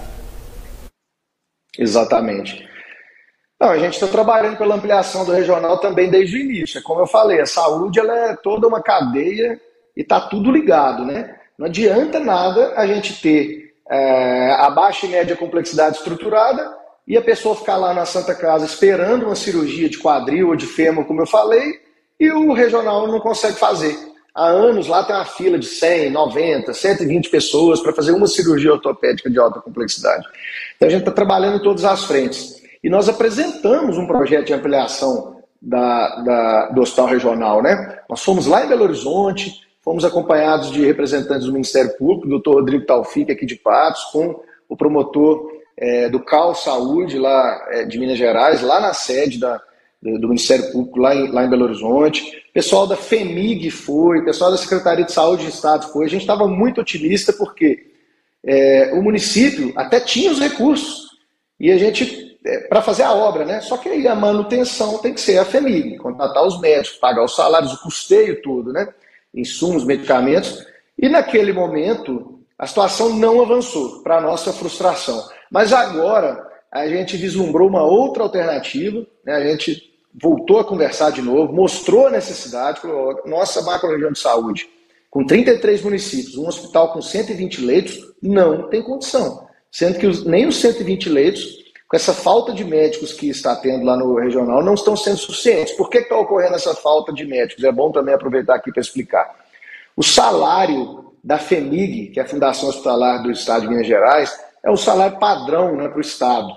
Exatamente. 1.77 2.67
Não, 3.59 3.69
a 3.69 3.77
gente 3.79 3.93
está 3.93 4.07
trabalhando 4.07 4.57
pela 4.57 4.75
ampliação 4.75 5.25
do 5.25 5.31
regional 5.31 5.79
também 5.79 6.11
desde 6.11 6.37
o 6.37 6.39
início. 6.39 6.81
Como 6.83 7.01
eu 7.01 7.07
falei, 7.07 7.41
a 7.41 7.45
saúde 7.45 7.99
ela 7.99 8.13
é 8.13 8.35
toda 8.35 8.67
uma 8.67 8.81
cadeia 8.81 9.59
e 9.95 10.01
está 10.01 10.21
tudo 10.21 10.51
ligado, 10.51 11.03
né? 11.03 11.35
Não 11.57 11.65
adianta 11.65 12.19
nada 12.19 12.73
a 12.75 12.85
gente 12.85 13.19
ter 13.19 13.73
é, 13.89 14.51
a 14.59 14.69
baixa 14.69 15.07
e 15.07 15.09
média 15.09 15.35
complexidade 15.35 15.97
estruturada 15.97 16.76
e 17.07 17.15
a 17.15 17.21
pessoa 17.21 17.55
ficar 17.55 17.77
lá 17.77 17.93
na 17.93 18.05
Santa 18.05 18.35
Casa 18.35 18.65
esperando 18.65 19.25
uma 19.25 19.35
cirurgia 19.35 19.87
de 19.87 19.97
quadril 19.97 20.49
ou 20.49 20.55
de 20.55 20.65
fêmur, 20.65 21.05
como 21.05 21.21
eu 21.21 21.27
falei, 21.27 21.79
e 22.19 22.29
o 22.31 22.51
regional 22.51 23.07
não 23.07 23.19
consegue 23.19 23.57
fazer. 23.57 23.95
Há 24.35 24.47
anos 24.47 24.87
lá 24.87 25.03
tem 25.03 25.15
uma 25.15 25.25
fila 25.25 25.57
de 25.57 25.65
100, 25.65 26.11
90, 26.11 26.73
120 26.73 27.29
pessoas 27.29 27.79
para 27.79 27.93
fazer 27.93 28.11
uma 28.11 28.27
cirurgia 28.27 28.73
ortopédica 28.73 29.29
de 29.29 29.39
alta 29.39 29.61
complexidade. 29.61 30.25
Então 30.75 30.87
a 30.87 30.91
gente 30.91 30.99
está 30.99 31.11
trabalhando 31.11 31.57
em 31.57 31.63
todas 31.63 31.85
as 31.85 32.03
frentes. 32.03 32.61
E 32.83 32.89
nós 32.89 33.09
apresentamos 33.09 33.97
um 33.97 34.05
projeto 34.05 34.47
de 34.47 34.53
ampliação 34.53 35.37
da, 35.61 36.21
da, 36.21 36.65
do 36.67 36.81
hospital 36.81 37.07
regional. 37.07 37.63
Né? 37.63 37.99
Nós 38.09 38.21
fomos 38.21 38.45
lá 38.45 38.63
em 38.63 38.69
Belo 38.69 38.83
Horizonte, 38.83 39.61
fomos 39.81 40.05
acompanhados 40.05 40.71
de 40.71 40.85
representantes 40.85 41.47
do 41.47 41.53
Ministério 41.53 41.97
Público, 41.97 42.27
doutor 42.27 42.55
Rodrigo 42.55 42.85
Talfic, 42.85 43.31
aqui 43.31 43.45
de 43.45 43.55
Patos, 43.55 44.03
com 44.11 44.39
o 44.69 44.77
promotor 44.77 45.56
é, 45.77 46.09
do 46.09 46.19
CAL 46.19 46.55
Saúde, 46.55 47.19
lá 47.19 47.67
é, 47.69 47.85
de 47.85 47.99
Minas 47.99 48.17
Gerais, 48.17 48.61
lá 48.61 48.79
na 48.79 48.93
sede 48.93 49.39
da, 49.39 49.61
do 50.01 50.27
Ministério 50.27 50.71
Público, 50.71 50.99
lá 50.99 51.15
em, 51.15 51.31
lá 51.31 51.45
em 51.45 51.49
Belo 51.49 51.65
Horizonte. 51.65 52.43
Pessoal 52.53 52.87
da 52.87 52.95
FEMIG 52.95 53.69
foi, 53.69 54.25
pessoal 54.25 54.51
da 54.51 54.57
Secretaria 54.57 55.05
de 55.05 55.11
Saúde 55.11 55.43
do 55.43 55.49
Estado 55.49 55.87
foi. 55.89 56.05
A 56.05 56.09
gente 56.09 56.21
estava 56.21 56.47
muito 56.47 56.81
otimista 56.81 57.31
porque 57.31 57.91
é, 58.43 58.91
o 58.93 59.01
município 59.01 59.71
até 59.75 59.99
tinha 59.99 60.31
os 60.31 60.39
recursos 60.39 61.07
e 61.59 61.71
a 61.71 61.77
gente, 61.77 62.37
é, 62.45 62.59
para 62.61 62.81
fazer 62.81 63.03
a 63.03 63.13
obra, 63.13 63.45
né? 63.45 63.61
Só 63.61 63.77
que 63.77 63.89
aí 63.89 64.07
a 64.07 64.15
manutenção 64.15 64.97
tem 64.99 65.13
que 65.13 65.21
ser 65.21 65.37
a 65.37 65.45
FEMIG, 65.45 65.97
contratar 65.97 66.45
os 66.45 66.59
médicos, 66.59 66.97
pagar 66.97 67.23
os 67.23 67.35
salários, 67.35 67.73
o 67.73 67.81
custeio, 67.81 68.41
tudo, 68.41 68.73
né? 68.73 68.87
Insumos, 69.33 69.83
medicamentos. 69.83 70.65
E 70.97 71.07
naquele 71.07 71.53
momento, 71.53 72.36
a 72.57 72.65
situação 72.65 73.13
não 73.13 73.41
avançou, 73.41 74.01
para 74.01 74.19
nossa 74.19 74.51
frustração. 74.51 75.23
Mas 75.51 75.71
agora 75.71 76.45
a 76.71 76.87
gente 76.87 77.15
vislumbrou 77.15 77.69
uma 77.69 77.83
outra 77.83 78.23
alternativa, 78.23 79.05
né? 79.23 79.35
a 79.35 79.47
gente 79.47 79.93
voltou 80.19 80.59
a 80.59 80.65
conversar 80.65 81.11
de 81.11 81.21
novo, 81.21 81.53
mostrou 81.53 82.07
a 82.07 82.11
necessidade, 82.11 82.81
falou, 82.81 83.21
nossa 83.25 83.61
macro-região 83.61 84.11
de 84.11 84.19
saúde, 84.19 84.67
com 85.09 85.25
33 85.25 85.83
municípios, 85.83 86.37
um 86.37 86.47
hospital 86.47 86.91
com 86.91 87.01
120 87.01 87.61
leitos, 87.61 88.13
não 88.21 88.67
tem 88.69 88.81
condição. 88.81 89.47
Sendo 89.71 89.99
que 89.99 90.07
os, 90.07 90.25
nem 90.25 90.47
os 90.47 90.57
120 90.57 91.09
leitos, 91.09 91.45
com 91.87 91.95
essa 91.95 92.13
falta 92.13 92.51
de 92.51 92.65
médicos 92.65 93.13
que 93.13 93.29
está 93.29 93.55
tendo 93.55 93.85
lá 93.85 93.95
no 93.95 94.15
regional, 94.15 94.63
não 94.63 94.73
estão 94.73 94.97
sendo 94.97 95.17
suficientes. 95.17 95.73
Por 95.73 95.89
que 95.89 95.99
está 95.99 96.17
ocorrendo 96.17 96.55
essa 96.55 96.75
falta 96.75 97.13
de 97.13 97.25
médicos? 97.25 97.63
É 97.63 97.71
bom 97.71 97.91
também 97.91 98.13
aproveitar 98.13 98.55
aqui 98.55 98.71
para 98.71 98.81
explicar. 98.81 99.33
O 99.95 100.03
salário 100.03 101.06
da 101.27 101.37
FEMIG, 101.37 102.07
que 102.07 102.21
é 102.21 102.23
a 102.23 102.25
Fundação 102.25 102.69
Hospitalar 102.69 103.21
do 103.21 103.29
Estado 103.29 103.63
de 103.63 103.67
Minas 103.67 103.85
Gerais, 103.85 104.33
é 104.63 104.71
o 104.71 104.77
salário 104.77 105.19
padrão 105.19 105.75
né, 105.75 105.89
para 105.89 105.97
o 105.97 106.01
Estado. 106.01 106.47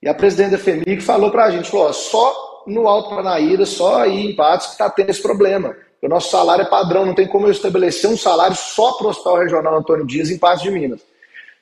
E 0.00 0.08
a 0.08 0.14
presidente 0.14 0.52
da 0.52 0.58
FEMIG 0.58 1.00
falou 1.00 1.32
para 1.32 1.46
a 1.46 1.50
gente, 1.50 1.68
falou, 1.68 1.88
ó, 1.88 1.92
só 1.92 2.62
no 2.68 2.86
Alto 2.86 3.10
Paranaíra, 3.10 3.66
só 3.66 4.02
aí 4.02 4.30
em 4.30 4.36
Patos 4.36 4.68
que 4.68 4.72
está 4.74 4.88
tendo 4.88 5.10
esse 5.10 5.20
problema. 5.20 5.74
O 6.00 6.08
nosso 6.08 6.30
salário 6.30 6.62
é 6.62 6.68
padrão, 6.68 7.04
não 7.04 7.16
tem 7.16 7.26
como 7.26 7.48
eu 7.48 7.50
estabelecer 7.50 8.08
um 8.08 8.16
salário 8.16 8.54
só 8.54 8.92
para 8.92 9.08
o 9.08 9.10
Hospital 9.10 9.38
Regional 9.38 9.76
Antônio 9.76 10.06
Dias 10.06 10.30
em 10.30 10.38
Patos 10.38 10.62
de 10.62 10.70
Minas. 10.70 11.00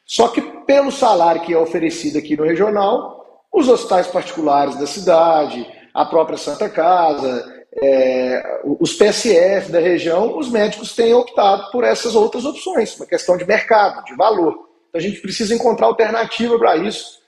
Só 0.05 0.29
que 0.29 0.43
pelo 0.43 0.93
salário 0.93 1.41
que 1.41 1.55
é 1.55 1.59
oferecido 1.59 2.19
aqui 2.19 2.37
no 2.37 2.45
regional, 2.45 3.43
os 3.51 3.71
hospitais 3.71 4.07
particulares 4.09 4.79
da 4.79 4.87
cidade, 4.87 5.67
a 5.95 6.05
própria 6.05 6.37
Santa 6.37 6.69
Casa, 6.69 7.54
é, 7.83 8.61
os 8.81 8.93
PSF 8.95 9.73
da 9.73 9.81
região, 9.81 10.39
os 10.39 10.49
médicos 10.51 10.95
têm 10.95 11.13
optado 11.13 11.71
por 11.71 11.85
essas 11.85 12.15
outras 12.15 12.45
opções, 12.45 12.97
uma 12.97 13.07
questão 13.07 13.37
de 13.37 13.45
mercado, 13.45 14.05
de 14.05 14.15
valor. 14.15 14.53
Então 14.89 14.99
a 14.99 15.01
gente 15.01 15.21
precisa 15.21 15.55
encontrar 15.55 15.87
alternativa 15.87 16.57
para 16.59 16.77
isso. 16.77 17.19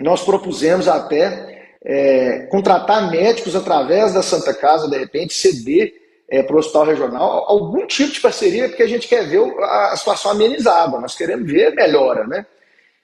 Nós 0.00 0.22
propusemos 0.22 0.88
até 0.88 1.68
é, 1.84 2.46
contratar 2.50 3.10
médicos 3.10 3.54
através 3.54 4.14
da 4.14 4.22
Santa 4.22 4.54
Casa, 4.54 4.88
de 4.88 4.96
repente, 4.96 5.34
ceder 5.34 5.92
é, 6.28 6.42
para 6.42 6.56
o 6.56 6.58
hospital 6.58 6.86
regional 6.86 7.44
algum 7.46 7.86
tipo 7.86 8.12
de 8.12 8.20
parceria, 8.20 8.68
porque 8.68 8.82
a 8.82 8.88
gente 8.88 9.06
quer 9.06 9.28
ver 9.28 9.42
a 9.60 9.94
situação 9.96 10.30
amenizada, 10.30 10.98
nós 10.98 11.14
queremos 11.14 11.50
ver 11.50 11.74
melhora. 11.74 12.26
Né? 12.26 12.46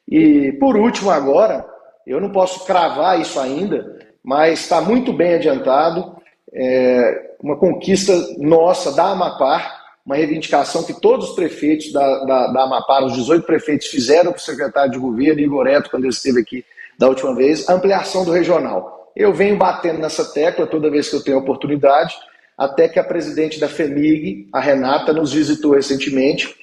E 0.09 0.53
por 0.53 0.77
último, 0.77 1.11
agora, 1.11 1.65
eu 2.07 2.21
não 2.21 2.33
posso 2.33 2.65
cravar 2.65 3.21
isso 3.21 3.39
ainda, 3.39 3.99
mas 4.25 4.61
está 4.61 4.81
muito 4.81 5.13
bem 5.13 5.35
adiantado. 5.35 6.20
É, 6.53 7.35
uma 7.43 7.57
conquista 7.57 8.13
nossa 8.39 8.93
da 8.93 9.11
Amapar, 9.11 9.81
uma 10.05 10.17
reivindicação 10.17 10.83
que 10.83 11.01
todos 11.01 11.31
os 11.31 11.35
prefeitos 11.35 11.93
da, 11.93 12.25
da, 12.25 12.47
da 12.49 12.63
Amapá, 12.65 13.05
os 13.05 13.13
18 13.13 13.45
prefeitos, 13.45 13.87
fizeram 13.87 14.33
para 14.33 14.39
o 14.41 14.43
secretário 14.43 14.91
de 14.91 14.99
governo, 14.99 15.41
Igor 15.41 15.67
Eto, 15.67 15.91
quando 15.91 16.05
ele 16.05 16.13
esteve 16.13 16.41
aqui 16.41 16.65
da 16.99 17.09
última 17.09 17.35
vez, 17.35 17.69
ampliação 17.69 18.25
do 18.25 18.33
regional. 18.33 19.13
Eu 19.17 19.33
venho 19.33 19.57
batendo 19.57 20.01
nessa 20.01 20.25
tecla 20.33 20.67
toda 20.67 20.91
vez 20.91 21.09
que 21.09 21.17
eu 21.17 21.23
tenho 21.23 21.39
oportunidade, 21.39 22.15
até 22.57 22.89
que 22.89 22.99
a 22.99 23.05
presidente 23.05 23.59
da 23.59 23.69
FEMIG, 23.69 24.49
a 24.53 24.61
Renata, 24.61 25.13
nos 25.13 25.33
visitou 25.33 25.73
recentemente, 25.73 26.55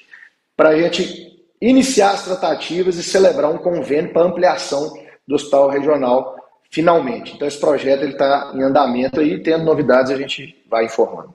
para 0.55 0.69
a 0.69 0.77
gente 0.77 1.27
iniciar 1.61 2.11
as 2.11 2.23
tratativas 2.23 2.97
e 2.97 3.03
celebrar 3.03 3.51
um 3.51 3.57
convênio 3.57 4.13
para 4.13 4.23
ampliação 4.23 4.93
do 5.27 5.35
hospital 5.35 5.69
regional, 5.69 6.36
finalmente. 6.69 7.33
Então, 7.35 7.47
esse 7.47 7.59
projeto 7.59 8.03
está 8.05 8.51
em 8.53 8.61
andamento 8.63 9.21
e, 9.21 9.41
tendo 9.41 9.63
novidades, 9.63 10.11
a 10.11 10.17
gente 10.17 10.55
vai 10.69 10.85
informando. 10.85 11.33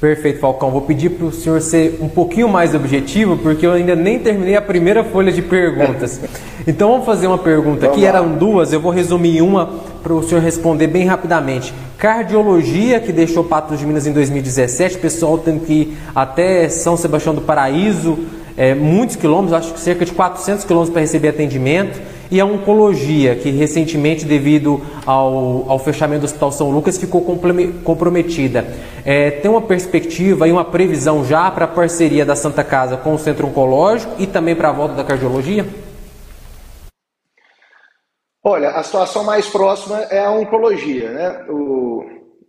Perfeito, 0.00 0.40
Falcão. 0.40 0.70
Vou 0.70 0.82
pedir 0.82 1.10
para 1.10 1.26
o 1.26 1.32
senhor 1.32 1.60
ser 1.62 1.98
um 2.02 2.08
pouquinho 2.08 2.48
mais 2.48 2.74
objetivo, 2.74 3.38
porque 3.38 3.66
eu 3.66 3.72
ainda 3.72 3.96
nem 3.96 4.18
terminei 4.18 4.54
a 4.54 4.60
primeira 4.60 5.02
folha 5.02 5.32
de 5.32 5.42
perguntas. 5.42 6.20
Então 6.68 6.90
vamos 6.90 7.06
fazer 7.06 7.28
uma 7.28 7.38
pergunta 7.38 7.86
aqui. 7.86 8.04
Eram 8.04 8.32
duas, 8.32 8.72
eu 8.72 8.80
vou 8.80 8.90
resumir 8.90 9.40
uma 9.40 9.66
para 10.02 10.12
o 10.12 10.20
senhor 10.20 10.42
responder 10.42 10.88
bem 10.88 11.06
rapidamente. 11.06 11.72
Cardiologia, 11.96 12.98
que 12.98 13.12
deixou 13.12 13.44
Patos 13.44 13.78
de 13.78 13.86
Minas 13.86 14.04
em 14.04 14.12
2017, 14.12 14.96
o 14.96 14.98
pessoal 14.98 15.38
tem 15.38 15.60
que 15.60 15.72
ir 15.72 15.98
até 16.12 16.68
São 16.68 16.96
Sebastião 16.96 17.32
do 17.32 17.40
Paraíso, 17.40 18.18
é, 18.56 18.74
muitos 18.74 19.14
quilômetros, 19.14 19.52
acho 19.52 19.74
que 19.74 19.78
cerca 19.78 20.04
de 20.04 20.10
400 20.10 20.64
quilômetros 20.64 20.92
para 20.92 21.02
receber 21.02 21.28
atendimento 21.28 22.00
e 22.30 22.40
a 22.40 22.44
oncologia, 22.44 23.36
que 23.36 23.50
recentemente, 23.50 24.24
devido 24.24 24.80
ao, 25.04 25.70
ao 25.70 25.78
fechamento 25.78 26.20
do 26.20 26.24
Hospital 26.24 26.52
São 26.52 26.70
Lucas, 26.70 26.98
ficou 26.98 27.22
comprometida. 27.84 28.66
É, 29.04 29.30
tem 29.30 29.50
uma 29.50 29.62
perspectiva 29.62 30.48
e 30.48 30.52
uma 30.52 30.64
previsão 30.64 31.24
já 31.24 31.50
para 31.50 31.64
a 31.64 31.68
parceria 31.68 32.24
da 32.24 32.34
Santa 32.34 32.64
Casa 32.64 32.96
com 32.96 33.14
o 33.14 33.18
Centro 33.18 33.46
Oncológico 33.46 34.14
e 34.18 34.26
também 34.26 34.54
para 34.54 34.70
a 34.70 34.72
volta 34.72 34.94
da 34.94 35.04
cardiologia? 35.04 35.66
Olha, 38.42 38.70
a 38.70 38.82
situação 38.82 39.24
mais 39.24 39.48
próxima 39.48 39.98
é 40.02 40.24
a 40.24 40.30
oncologia, 40.30 41.10
né? 41.10 41.46
O, 41.48 42.04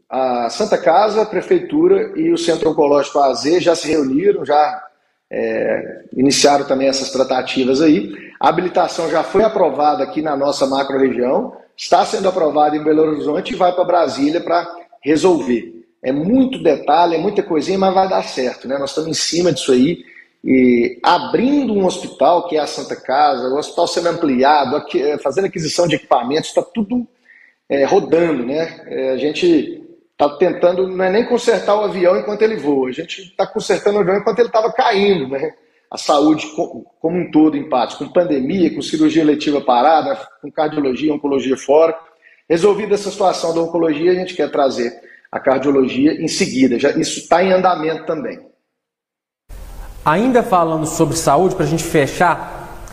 a 0.09 0.49
Santa 0.49 0.77
Casa, 0.77 1.23
a 1.23 1.25
Prefeitura 1.25 2.13
e 2.15 2.31
o 2.31 2.37
Centro 2.37 2.69
Oncológico 2.69 3.19
AZ 3.19 3.61
já 3.61 3.75
se 3.75 3.87
reuniram, 3.87 4.45
já 4.45 4.86
é, 5.29 6.03
iniciaram 6.15 6.65
também 6.65 6.87
essas 6.87 7.11
tratativas 7.11 7.81
aí. 7.81 8.13
A 8.39 8.49
habilitação 8.49 9.09
já 9.09 9.23
foi 9.23 9.43
aprovada 9.43 10.03
aqui 10.03 10.21
na 10.21 10.35
nossa 10.35 10.65
macro-região, 10.65 11.55
está 11.75 12.05
sendo 12.05 12.27
aprovada 12.27 12.75
em 12.75 12.83
Belo 12.83 13.03
Horizonte 13.03 13.53
e 13.53 13.57
vai 13.57 13.73
para 13.73 13.83
Brasília 13.83 14.41
para 14.41 14.67
resolver. 15.01 15.73
É 16.03 16.11
muito 16.11 16.61
detalhe, 16.61 17.15
é 17.15 17.17
muita 17.17 17.43
coisinha, 17.43 17.77
mas 17.77 17.93
vai 17.93 18.07
dar 18.07 18.23
certo. 18.23 18.67
Né? 18.67 18.77
Nós 18.77 18.91
estamos 18.91 19.09
em 19.09 19.13
cima 19.13 19.51
disso 19.51 19.71
aí. 19.71 20.03
E 20.43 20.99
abrindo 21.03 21.73
um 21.73 21.85
hospital, 21.85 22.47
que 22.47 22.55
é 22.55 22.59
a 22.59 22.67
Santa 22.67 22.95
Casa, 22.95 23.47
o 23.47 23.57
hospital 23.57 23.87
sendo 23.87 24.09
ampliado, 24.09 24.75
aqui, 24.75 25.17
fazendo 25.17 25.45
aquisição 25.45 25.87
de 25.87 25.95
equipamentos, 25.95 26.49
está 26.49 26.61
tudo 26.61 27.05
é, 27.67 27.83
rodando. 27.83 28.45
Né? 28.45 28.81
É, 28.85 29.09
a 29.11 29.17
gente 29.17 29.83
está 30.19 30.35
tentando, 30.35 30.87
não 30.87 31.05
é 31.05 31.11
nem 31.11 31.25
consertar 31.25 31.75
o 31.75 31.83
avião 31.83 32.17
enquanto 32.17 32.41
ele 32.41 32.55
voa, 32.55 32.89
a 32.89 32.91
gente 32.91 33.21
está 33.21 33.45
consertando 33.45 33.99
o 33.99 34.01
avião 34.01 34.17
enquanto 34.17 34.39
ele 34.39 34.47
estava 34.47 34.73
caindo, 34.73 35.27
né? 35.27 35.51
A 35.91 35.97
saúde 35.97 36.47
como 36.55 37.17
um 37.17 37.31
todo 37.31 37.55
em 37.55 37.69
parte, 37.69 37.95
com 37.95 38.09
pandemia, 38.09 38.73
com 38.73 38.81
cirurgia 38.81 39.23
letiva 39.23 39.61
parada, 39.61 40.19
com 40.41 40.51
cardiologia, 40.51 41.13
oncologia 41.13 41.55
fora. 41.55 41.95
Resolvida 42.49 42.95
essa 42.95 43.09
situação 43.09 43.53
da 43.53 43.61
oncologia, 43.61 44.11
a 44.11 44.15
gente 44.15 44.33
quer 44.33 44.51
trazer 44.51 44.91
a 45.31 45.39
cardiologia 45.39 46.13
em 46.13 46.27
seguida. 46.27 46.77
Já, 46.77 46.89
isso 46.91 47.19
está 47.19 47.41
em 47.41 47.53
andamento 47.53 48.05
também. 48.05 48.39
Ainda 50.03 50.43
falando 50.43 50.85
sobre 50.85 51.15
saúde, 51.15 51.55
para 51.55 51.65
a 51.65 51.67
gente 51.67 51.83
fechar, 51.83 52.83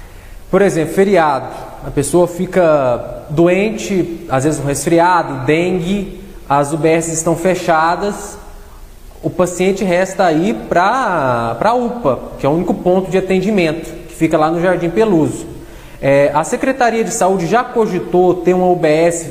por 0.50 0.62
exemplo, 0.62 0.94
feriado, 0.94 1.52
a 1.84 1.90
pessoa 1.90 2.28
fica 2.28 3.26
doente, 3.30 4.24
às 4.28 4.44
vezes 4.44 4.60
um 4.60 4.66
resfriado, 4.66 5.44
dengue, 5.46 6.23
as 6.48 6.72
UBS 6.72 7.08
estão 7.08 7.36
fechadas, 7.36 8.36
o 9.22 9.30
paciente 9.30 9.82
resta 9.84 10.24
aí 10.24 10.52
para 10.52 11.56
a 11.58 11.74
UPA, 11.74 12.18
que 12.38 12.44
é 12.44 12.48
o 12.48 12.52
único 12.52 12.74
ponto 12.74 13.10
de 13.10 13.16
atendimento, 13.16 13.90
que 14.06 14.14
fica 14.14 14.36
lá 14.36 14.50
no 14.50 14.60
Jardim 14.60 14.90
Peluso. 14.90 15.46
É, 16.00 16.30
a 16.34 16.44
Secretaria 16.44 17.02
de 17.02 17.10
Saúde 17.10 17.46
já 17.46 17.64
cogitou 17.64 18.34
ter 18.34 18.52
uma 18.52 18.66
UBS, 18.66 19.26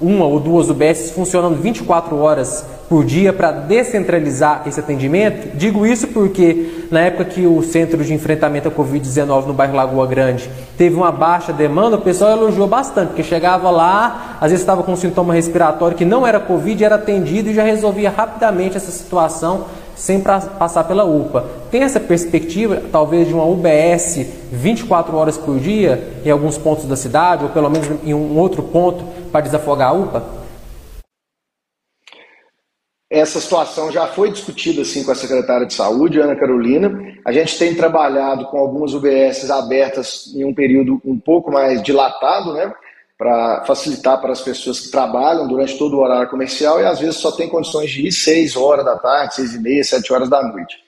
uma 0.00 0.26
ou 0.26 0.38
duas 0.38 0.68
UBS 0.68 1.10
funcionando 1.10 1.60
24 1.60 2.16
horas 2.16 2.64
por 2.88 3.04
dia 3.04 3.32
para 3.32 3.50
descentralizar 3.50 4.62
esse 4.66 4.78
atendimento? 4.78 5.56
Digo 5.56 5.86
isso 5.86 6.08
porque 6.08 6.86
na 6.90 7.00
época 7.00 7.24
que 7.24 7.46
o 7.46 7.62
Centro 7.62 8.04
de 8.04 8.12
Enfrentamento 8.12 8.68
à 8.68 8.70
Covid-19 8.70 9.46
no 9.46 9.54
bairro 9.54 9.74
Lagoa 9.74 10.06
Grande 10.06 10.50
teve 10.76 10.94
uma 10.94 11.10
baixa 11.10 11.52
demanda, 11.52 11.96
o 11.96 12.00
pessoal 12.00 12.32
elogiou 12.32 12.66
bastante, 12.66 13.08
porque 13.08 13.22
chegava 13.22 13.70
lá, 13.70 14.36
às 14.40 14.50
vezes 14.50 14.60
estava 14.60 14.82
com 14.82 14.92
um 14.92 14.96
sintoma 14.96 15.32
respiratório 15.32 15.96
que 15.96 16.04
não 16.04 16.26
era 16.26 16.38
Covid, 16.38 16.84
era 16.84 16.96
atendido 16.96 17.50
e 17.50 17.54
já 17.54 17.62
resolvia 17.62 18.10
rapidamente 18.10 18.76
essa 18.76 18.90
situação 18.90 19.64
sem 19.96 20.20
passar 20.20 20.84
pela 20.84 21.04
UPA. 21.04 21.46
Tem 21.70 21.82
essa 21.82 21.98
perspectiva, 21.98 22.82
talvez, 22.92 23.26
de 23.26 23.32
uma 23.32 23.44
UBS 23.44 24.26
24 24.52 25.16
horas 25.16 25.38
por 25.38 25.58
dia 25.58 26.12
em 26.24 26.30
alguns 26.30 26.58
pontos 26.58 26.84
da 26.84 26.96
cidade, 26.96 27.44
ou 27.44 27.50
pelo 27.50 27.70
menos 27.70 27.88
em 28.04 28.12
um 28.12 28.38
outro 28.38 28.62
ponto, 28.62 29.02
para 29.36 29.42
desafogar 29.42 29.90
a 29.90 29.92
UPA? 29.92 30.24
Essa 33.10 33.38
situação 33.38 33.92
já 33.92 34.06
foi 34.06 34.30
discutida 34.30 34.80
assim 34.80 35.04
com 35.04 35.12
a 35.12 35.14
secretária 35.14 35.66
de 35.66 35.74
Saúde, 35.74 36.18
Ana 36.18 36.34
Carolina. 36.34 36.90
A 37.24 37.32
gente 37.32 37.58
tem 37.58 37.74
trabalhado 37.74 38.46
com 38.46 38.58
algumas 38.58 38.94
UBSs 38.94 39.50
abertas 39.50 40.34
em 40.34 40.42
um 40.42 40.54
período 40.54 41.00
um 41.04 41.18
pouco 41.18 41.52
mais 41.52 41.82
dilatado, 41.82 42.54
né, 42.54 42.72
para 43.18 43.62
facilitar 43.66 44.20
para 44.20 44.32
as 44.32 44.40
pessoas 44.40 44.80
que 44.80 44.90
trabalham 44.90 45.46
durante 45.46 45.76
todo 45.76 45.98
o 45.98 46.00
horário 46.00 46.30
comercial 46.30 46.80
e 46.80 46.86
às 46.86 46.98
vezes 46.98 47.16
só 47.16 47.30
tem 47.30 47.48
condições 47.48 47.90
de 47.90 48.06
ir 48.06 48.12
6 48.12 48.56
horas 48.56 48.86
da 48.86 48.96
tarde, 48.96 49.34
6 49.34 49.54
e 49.54 49.58
meia, 49.60 49.84
7 49.84 50.12
horas 50.14 50.30
da 50.30 50.42
noite. 50.42 50.78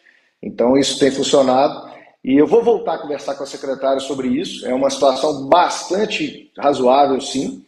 Então 0.43 0.77
isso 0.77 0.99
tem 0.99 1.11
funcionado 1.11 1.87
e 2.25 2.35
eu 2.35 2.47
vou 2.47 2.63
voltar 2.63 2.95
a 2.95 2.99
conversar 2.99 3.35
com 3.35 3.45
a 3.45 3.47
secretária 3.47 4.01
sobre 4.01 4.29
isso. 4.29 4.67
É 4.67 4.75
uma 4.75 4.89
situação 4.89 5.47
bastante 5.47 6.51
razoável, 6.59 7.21
sim. 7.21 7.63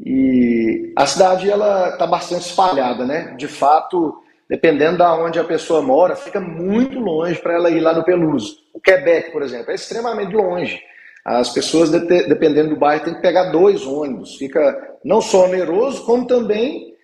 E 0.00 0.92
a 0.96 1.06
cidade 1.06 1.50
ela 1.50 1.90
está 1.90 2.06
bastante 2.06 2.46
espalhada, 2.46 3.04
né? 3.04 3.34
De 3.36 3.48
fato, 3.48 4.22
dependendo 4.48 4.98
da 4.98 5.14
onde 5.14 5.38
a 5.38 5.44
pessoa 5.44 5.82
mora, 5.82 6.14
fica 6.14 6.40
muito 6.40 6.98
longe 6.98 7.38
para 7.40 7.54
ela 7.54 7.70
ir 7.70 7.80
lá 7.80 7.92
no 7.92 8.04
Peluso. 8.04 8.58
O 8.72 8.80
Quebec, 8.80 9.32
por 9.32 9.42
exemplo, 9.42 9.70
é 9.70 9.74
extremamente 9.74 10.34
longe. 10.34 10.80
As 11.24 11.50
pessoas, 11.50 11.90
dependendo 11.90 12.70
do 12.70 12.76
bairro, 12.76 13.04
tem 13.04 13.14
que 13.14 13.20
pegar 13.20 13.50
dois 13.50 13.84
ônibus. 13.84 14.36
Fica 14.36 14.96
não 15.04 15.20
só 15.20 15.44
oneroso, 15.44 16.04
como 16.04 16.26
também 16.26 16.94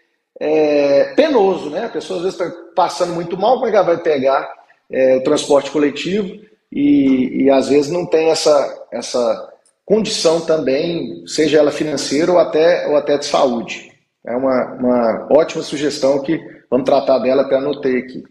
é, 0.40 1.12
penoso, 1.14 1.68
né? 1.70 1.84
A 1.86 1.90
pessoa 1.90 2.18
às 2.18 2.24
vezes 2.24 2.40
está 2.40 2.56
passando 2.74 3.12
muito 3.12 3.36
mal, 3.36 3.54
como 3.54 3.66
é 3.66 3.70
que 3.70 3.76
ela 3.76 3.86
vai 3.86 3.98
pegar 3.98 4.50
é, 4.90 5.16
o 5.16 5.22
transporte 5.22 5.70
coletivo? 5.70 6.42
E, 6.72 7.44
e 7.44 7.50
às 7.50 7.68
vezes 7.68 7.90
não 7.90 8.06
tem 8.06 8.30
essa, 8.30 8.86
essa 8.90 9.53
condição 9.84 10.40
também, 10.40 11.26
seja 11.26 11.58
ela 11.58 11.70
financeira 11.70 12.32
ou 12.32 12.38
até, 12.38 12.88
ou 12.88 12.96
até 12.96 13.18
de 13.18 13.26
saúde. 13.26 13.92
É 14.26 14.34
uma, 14.34 14.74
uma 14.74 15.28
ótima 15.30 15.62
sugestão 15.62 16.22
que 16.22 16.40
vamos 16.70 16.86
tratar 16.86 17.18
dela, 17.18 17.42
até 17.42 17.56
anotei 17.56 17.98
aqui. 17.98 18.24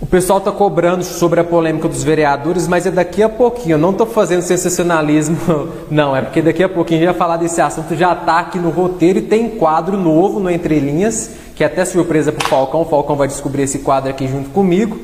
O 0.00 0.06
pessoal 0.06 0.38
está 0.38 0.50
cobrando 0.50 1.04
sobre 1.04 1.40
a 1.40 1.44
polêmica 1.44 1.86
dos 1.86 2.02
vereadores, 2.02 2.66
mas 2.66 2.86
é 2.86 2.90
daqui 2.90 3.22
a 3.22 3.28
pouquinho. 3.28 3.74
Eu 3.74 3.78
não 3.78 3.90
estou 3.90 4.06
fazendo 4.06 4.40
sensacionalismo, 4.40 5.36
não. 5.90 6.16
É 6.16 6.22
porque 6.22 6.40
daqui 6.40 6.62
a 6.62 6.68
pouquinho 6.68 7.00
a 7.00 7.04
gente 7.04 7.10
vai 7.12 7.18
falar 7.18 7.36
desse 7.36 7.60
assunto. 7.60 7.94
Já 7.94 8.14
está 8.14 8.40
aqui 8.40 8.58
no 8.58 8.70
roteiro 8.70 9.18
e 9.18 9.22
tem 9.22 9.50
quadro 9.50 9.98
novo 9.98 10.40
no 10.40 10.50
Entre 10.50 10.78
Linhas, 10.78 11.30
que 11.54 11.62
é 11.62 11.66
até 11.66 11.84
surpresa 11.84 12.32
para 12.32 12.46
o 12.46 12.48
Falcão. 12.48 12.80
O 12.80 12.86
Falcão 12.86 13.14
vai 13.14 13.28
descobrir 13.28 13.64
esse 13.64 13.80
quadro 13.80 14.08
aqui 14.08 14.26
junto 14.26 14.48
comigo. 14.50 14.98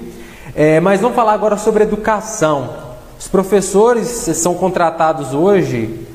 É, 0.54 0.80
mas 0.80 1.02
vamos 1.02 1.14
falar 1.14 1.34
agora 1.34 1.58
sobre 1.58 1.82
educação. 1.82 2.85
Os 3.18 3.28
professores 3.28 4.08
são 4.08 4.54
contratados 4.54 5.32
hoje, 5.32 6.06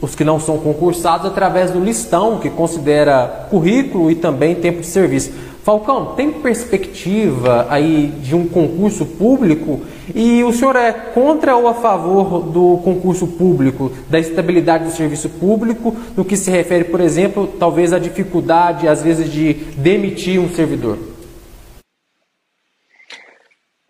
os 0.00 0.14
que 0.14 0.24
não 0.24 0.40
são 0.40 0.58
concursados, 0.58 1.26
através 1.26 1.70
do 1.70 1.80
listão, 1.80 2.38
que 2.38 2.50
considera 2.50 3.46
currículo 3.48 4.10
e 4.10 4.14
também 4.14 4.54
tempo 4.54 4.80
de 4.80 4.86
serviço. 4.86 5.30
Falcão, 5.62 6.14
tem 6.16 6.32
perspectiva 6.32 7.68
aí 7.70 8.12
de 8.20 8.34
um 8.34 8.48
concurso 8.48 9.06
público? 9.06 9.80
E 10.12 10.42
o 10.42 10.52
senhor 10.52 10.74
é 10.74 10.90
contra 10.92 11.56
ou 11.56 11.68
a 11.68 11.74
favor 11.74 12.40
do 12.40 12.80
concurso 12.82 13.28
público, 13.28 13.92
da 14.10 14.18
estabilidade 14.18 14.84
do 14.84 14.90
serviço 14.90 15.28
público, 15.28 15.94
no 16.16 16.24
que 16.24 16.36
se 16.36 16.50
refere, 16.50 16.84
por 16.84 17.00
exemplo, 17.00 17.46
talvez 17.46 17.92
à 17.92 18.00
dificuldade, 18.00 18.88
às 18.88 19.02
vezes, 19.02 19.30
de 19.30 19.54
demitir 19.76 20.40
um 20.40 20.48
servidor? 20.48 21.11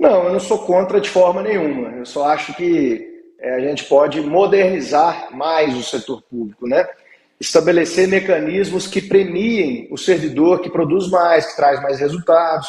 Não, 0.02 0.24
eu 0.24 0.32
não 0.32 0.40
sou 0.40 0.58
contra 0.58 1.00
de 1.00 1.08
forma 1.08 1.42
nenhuma. 1.42 1.90
Eu 1.90 2.04
só 2.04 2.26
acho 2.26 2.52
que 2.54 3.08
é, 3.38 3.54
a 3.54 3.60
gente 3.60 3.84
pode 3.84 4.20
modernizar 4.20 5.28
mais 5.32 5.76
o 5.76 5.82
setor 5.84 6.20
público, 6.22 6.66
né? 6.66 6.88
Estabelecer 7.38 8.08
mecanismos 8.08 8.88
que 8.88 9.00
premiem 9.00 9.86
o 9.92 9.96
servidor 9.96 10.60
que 10.60 10.68
produz 10.68 11.08
mais, 11.08 11.46
que 11.46 11.54
traz 11.54 11.80
mais 11.80 12.00
resultados. 12.00 12.68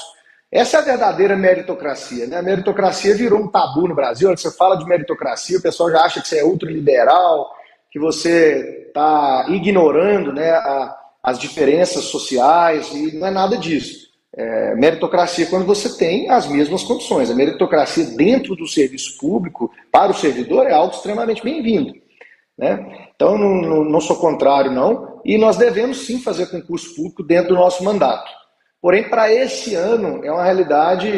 Essa 0.52 0.78
é 0.78 0.80
a 0.82 0.84
verdadeira 0.84 1.36
meritocracia, 1.36 2.28
né? 2.28 2.38
A 2.38 2.44
meritocracia 2.44 3.16
virou 3.16 3.40
um 3.40 3.48
tabu 3.48 3.88
no 3.88 3.96
Brasil. 3.96 4.30
Quando 4.30 4.38
você 4.38 4.52
fala 4.52 4.76
de 4.78 4.86
meritocracia, 4.86 5.58
o 5.58 5.62
pessoal 5.62 5.90
já 5.90 6.02
acha 6.04 6.22
que 6.22 6.28
você 6.28 6.38
é 6.38 6.46
ultraliberal, 6.46 7.50
que 7.90 7.98
você 7.98 8.86
está 8.90 9.48
ignorando 9.50 10.32
né, 10.32 10.52
a, 10.52 10.96
as 11.24 11.40
diferenças 11.40 12.04
sociais, 12.04 12.92
e 12.92 13.18
não 13.18 13.26
é 13.26 13.32
nada 13.32 13.58
disso. 13.58 14.03
É, 14.36 14.74
meritocracia 14.76 15.46
quando 15.46 15.66
você 15.66 15.96
tem 15.96 16.30
as 16.30 16.48
mesmas 16.48 16.84
condições. 16.84 17.30
A 17.30 17.36
meritocracia 17.36 18.06
dentro 18.06 18.56
do 18.56 18.68
serviço 18.68 19.18
público 19.20 19.72
para 19.92 20.12
o 20.12 20.16
servidor 20.16 20.66
é 20.66 20.74
algo 20.74 20.96
extremamente 20.96 21.44
bem-vindo. 21.44 21.94
Né? 22.58 23.08
Então, 23.16 23.38
não, 23.38 23.84
não, 23.84 24.02
sou 24.02 24.16
contrário, 24.16 24.72
não. 24.72 25.22
E 25.24 25.38
nós 25.38 25.58
devemos 25.58 26.06
sim 26.06 26.20
fazer 26.20 26.48
concurso 26.48 26.96
público 26.96 27.24
dentro 27.24 27.50
do 27.50 27.56
nosso 27.56 27.84
mandato. 27.84 28.30
Porém, 28.82 29.10
para 29.10 29.32
esse 29.32 29.76
ano, 29.76 30.26
é 30.26 30.32
uma 30.32 30.44
realidade 30.44 31.10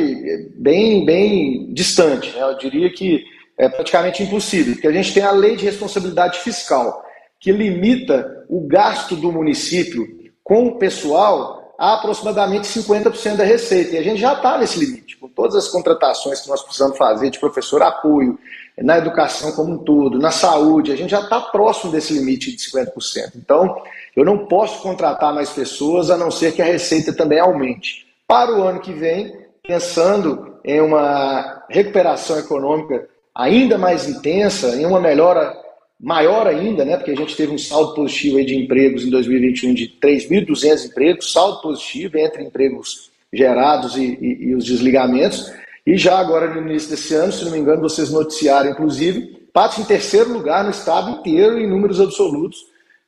bem, 0.55 1.03
bem 1.03 1.73
distante. 1.73 2.31
Né? 2.35 2.43
Eu 2.43 2.57
diria 2.57 2.91
que 2.91 3.23
é 3.57 3.67
praticamente 3.69 4.21
impossível, 4.21 4.73
porque 4.73 4.87
a 4.87 4.91
gente 4.91 5.13
tem 5.13 5.23
a 5.23 5.31
lei 5.31 5.55
de 5.55 5.65
responsabilidade 5.65 6.39
fiscal, 6.39 7.03
que 7.39 7.51
limita 7.51 8.45
o 8.49 8.67
gasto 8.67 9.15
do 9.15 9.31
município 9.31 10.05
com 10.43 10.67
o 10.67 10.77
pessoal 10.77 11.64
a 11.77 11.95
aproximadamente 11.95 12.67
50% 12.67 13.35
da 13.35 13.43
receita. 13.43 13.95
E 13.95 13.97
a 13.97 14.03
gente 14.03 14.19
já 14.19 14.33
está 14.33 14.57
nesse 14.57 14.79
limite, 14.79 15.17
com 15.17 15.27
todas 15.27 15.55
as 15.55 15.67
contratações 15.67 16.41
que 16.41 16.49
nós 16.49 16.61
precisamos 16.61 16.97
fazer 16.97 17.29
de 17.29 17.39
professor 17.39 17.81
apoio, 17.81 18.37
na 18.77 18.97
educação 18.97 19.53
como 19.53 19.73
um 19.73 19.77
todo, 19.77 20.19
na 20.19 20.31
saúde, 20.31 20.91
a 20.91 20.97
gente 20.97 21.11
já 21.11 21.21
está 21.21 21.39
próximo 21.39 21.91
desse 21.91 22.13
limite 22.13 22.51
de 22.51 22.57
50%. 22.57 22.91
Então, 23.35 23.81
eu 24.15 24.25
não 24.25 24.47
posso 24.47 24.81
contratar 24.81 25.33
mais 25.33 25.49
pessoas 25.49 26.09
a 26.09 26.17
não 26.17 26.29
ser 26.29 26.53
que 26.53 26.61
a 26.61 26.65
receita 26.65 27.13
também 27.13 27.39
aumente. 27.39 28.05
Para 28.27 28.53
o 28.53 28.63
ano 28.63 28.81
que 28.81 28.91
vem, 28.91 29.33
pensando 29.65 30.59
em 30.63 30.81
uma 30.81 31.63
recuperação 31.69 32.37
econômica 32.37 33.07
ainda 33.33 33.77
mais 33.77 34.09
intensa, 34.09 34.75
em 34.75 34.85
uma 34.85 34.99
melhora 34.99 35.55
maior 35.99 36.47
ainda, 36.47 36.83
né, 36.83 36.97
porque 36.97 37.11
a 37.11 37.15
gente 37.15 37.35
teve 37.35 37.53
um 37.53 37.57
saldo 37.57 37.93
positivo 37.93 38.37
aí 38.37 38.45
de 38.45 38.55
empregos 38.55 39.05
em 39.05 39.09
2021 39.09 39.73
de 39.73 39.87
3.200 40.01 40.85
empregos, 40.85 41.31
saldo 41.31 41.61
positivo 41.61 42.17
entre 42.17 42.43
empregos 42.43 43.11
gerados 43.31 43.95
e, 43.95 44.17
e, 44.21 44.49
e, 44.49 44.55
os 44.55 44.65
desligamentos. 44.65 45.51
E 45.85 45.97
já 45.97 46.17
agora 46.17 46.53
no 46.53 46.69
início 46.69 46.89
desse 46.89 47.13
ano, 47.13 47.31
se 47.31 47.45
não 47.45 47.51
me 47.51 47.59
engano, 47.59 47.81
vocês 47.81 48.11
noticiaram, 48.11 48.71
inclusive, 48.71 49.35
Patos 49.55 49.79
em 49.79 49.85
terceiro 49.85 50.33
lugar 50.33 50.65
no 50.65 50.69
estado 50.69 51.11
inteiro 51.11 51.57
em 51.57 51.65
números 51.65 52.01
absolutos, 52.01 52.57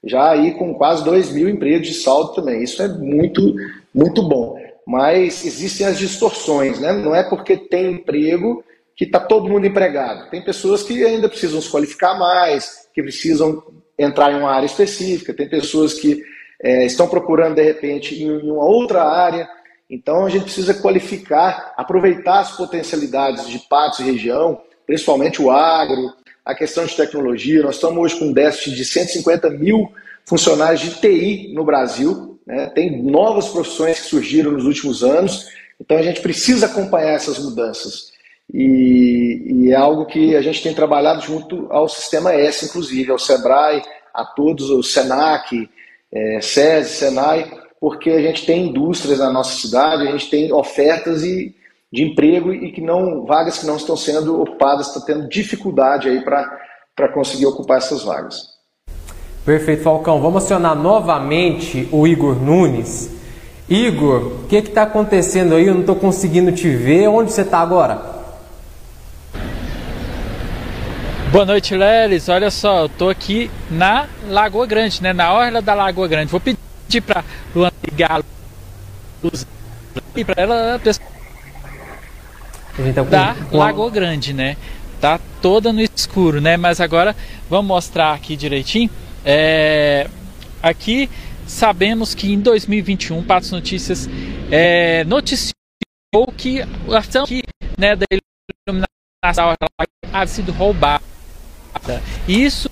já 0.01 0.29
aí 0.29 0.53
com 0.53 0.73
quase 0.75 1.03
2 1.03 1.33
mil 1.33 1.49
empregos 1.49 1.89
de 1.89 1.93
saldo 1.93 2.35
também. 2.35 2.63
Isso 2.63 2.81
é 2.81 2.87
muito, 2.87 3.53
muito 3.93 4.23
bom. 4.23 4.57
Mas 4.87 5.43
existem 5.45 5.85
as 5.85 5.97
distorções, 5.97 6.79
né? 6.79 6.93
Não 6.93 7.13
é 7.13 7.21
porque 7.21 7.57
tem 7.57 7.91
emprego 7.91 8.63
que 8.97 9.05
está 9.05 9.19
todo 9.19 9.47
mundo 9.47 9.67
empregado. 9.67 10.27
Tem 10.31 10.43
pessoas 10.43 10.81
que 10.81 11.05
ainda 11.05 11.29
precisam 11.29 11.61
se 11.61 11.69
qualificar 11.69 12.17
mais, 12.17 12.89
que 12.91 13.03
precisam 13.03 13.63
entrar 13.97 14.31
em 14.31 14.39
uma 14.39 14.51
área 14.51 14.65
específica, 14.65 15.35
tem 15.35 15.47
pessoas 15.47 15.93
que 15.93 16.23
é, 16.59 16.83
estão 16.83 17.07
procurando, 17.07 17.55
de 17.55 17.61
repente, 17.61 18.21
em 18.21 18.31
uma 18.51 18.65
outra 18.65 19.03
área. 19.03 19.47
Então, 19.87 20.25
a 20.25 20.29
gente 20.29 20.45
precisa 20.45 20.73
qualificar, 20.73 21.73
aproveitar 21.77 22.39
as 22.39 22.57
potencialidades 22.57 23.47
de 23.47 23.59
Patos 23.59 23.99
e 23.99 24.03
região, 24.03 24.59
principalmente 24.87 25.41
o 25.41 25.51
agro, 25.51 26.11
a 26.43 26.55
questão 26.55 26.83
de 26.83 26.95
tecnologia. 26.95 27.61
Nós 27.61 27.75
estamos 27.75 27.99
hoje 27.99 28.19
com 28.19 28.25
um 28.25 28.33
déficit 28.33 28.75
de 28.75 28.83
150 28.83 29.51
mil 29.51 29.91
funcionários 30.25 30.81
de 30.81 30.95
TI 30.95 31.53
no 31.53 31.63
Brasil. 31.63 32.39
Né? 32.47 32.71
Tem 32.73 33.03
novas 33.03 33.47
profissões 33.49 33.99
que 33.99 34.07
surgiram 34.07 34.51
nos 34.51 34.65
últimos 34.65 35.03
anos. 35.03 35.49
Então, 35.79 35.97
a 35.97 36.01
gente 36.01 36.19
precisa 36.19 36.65
acompanhar 36.65 37.13
essas 37.13 37.37
mudanças. 37.37 38.16
E, 38.53 39.65
e, 39.65 39.71
é 39.71 39.75
algo 39.75 40.05
que 40.05 40.35
a 40.35 40.41
gente 40.41 40.63
tem 40.63 40.73
trabalhado 40.73 41.21
junto 41.21 41.67
ao 41.69 41.89
Sistema 41.89 42.33
S, 42.33 42.65
inclusive, 42.65 43.11
ao 43.11 43.19
SEBRAE, 43.19 43.81
a 44.13 44.23
todos, 44.23 44.69
o 44.69 44.81
SENAC, 44.81 45.69
é, 46.11 46.39
SESI, 46.41 46.89
SENAI, 46.89 47.51
porque 47.79 48.09
a 48.09 48.21
gente 48.21 48.45
tem 48.45 48.67
indústrias 48.67 49.19
na 49.19 49.31
nossa 49.31 49.59
cidade, 49.59 50.07
a 50.07 50.11
gente 50.11 50.29
tem 50.29 50.51
ofertas 50.51 51.23
e, 51.23 51.53
de 51.91 52.03
emprego 52.03 52.53
e 52.53 52.71
que 52.71 52.81
não 52.81 53.25
vagas 53.25 53.59
que 53.59 53.65
não 53.65 53.75
estão 53.77 53.95
sendo 53.95 54.41
ocupadas, 54.41 54.87
está 54.87 55.01
tendo 55.01 55.27
dificuldade 55.27 56.09
aí 56.09 56.23
para 56.23 57.13
conseguir 57.13 57.45
ocupar 57.45 57.77
essas 57.77 58.03
vagas. 58.03 58.57
Perfeito, 59.45 59.83
Falcão. 59.83 60.19
Vamos 60.19 60.43
acionar 60.43 60.75
novamente 60.75 61.87
o 61.91 62.05
Igor 62.05 62.35
Nunes. 62.35 63.09
Igor, 63.69 64.43
o 64.43 64.47
que 64.47 64.57
está 64.57 64.83
acontecendo 64.83 65.55
aí? 65.55 65.67
Eu 65.67 65.73
não 65.73 65.81
estou 65.81 65.95
conseguindo 65.95 66.51
te 66.51 66.69
ver. 66.69 67.07
Onde 67.07 67.31
você 67.31 67.41
está 67.41 67.59
agora? 67.59 68.16
Boa 71.31 71.45
noite, 71.45 71.75
Lelis. 71.75 72.29
Olha 72.29 72.49
só, 72.49 72.83
eu 72.83 72.89
tô 72.89 73.09
aqui 73.09 73.51
na 73.69 74.07
Lagoa 74.29 74.65
Grande, 74.65 75.03
né? 75.03 75.11
Na 75.11 75.33
orla 75.33 75.61
da 75.61 75.73
Lagoa 75.73 76.07
Grande. 76.07 76.31
Vou 76.31 76.39
pedir 76.39 77.01
para 77.01 77.21
Luana 77.53 77.73
ligar 77.83 78.23
e 80.15 80.23
para 80.23 80.41
ela 80.41 80.81
tá 82.93 83.03
da 83.03 83.35
Lagoa 83.51 83.91
Grande, 83.91 84.33
né? 84.33 84.55
Tá 85.01 85.19
toda 85.41 85.73
no 85.73 85.81
escuro, 85.81 86.39
né? 86.39 86.55
Mas 86.55 86.79
agora 86.79 87.13
vamos 87.49 87.67
mostrar 87.67 88.13
aqui 88.13 88.37
direitinho. 88.37 88.89
É... 89.25 90.07
Aqui 90.63 91.09
sabemos 91.45 92.15
que 92.15 92.31
em 92.31 92.39
2021 92.39 93.21
Patos 93.23 93.51
Notícias 93.51 94.09
é, 94.49 95.03
noticiou 95.03 95.53
que 96.37 96.61
a 96.61 96.97
ação 96.97 97.25
que, 97.25 97.43
né, 97.77 97.97
da 97.97 98.05
iluminação 98.65 99.53
havia 99.77 100.27
sido 100.27 100.53
roubada 100.53 101.16
isso. 102.27 102.69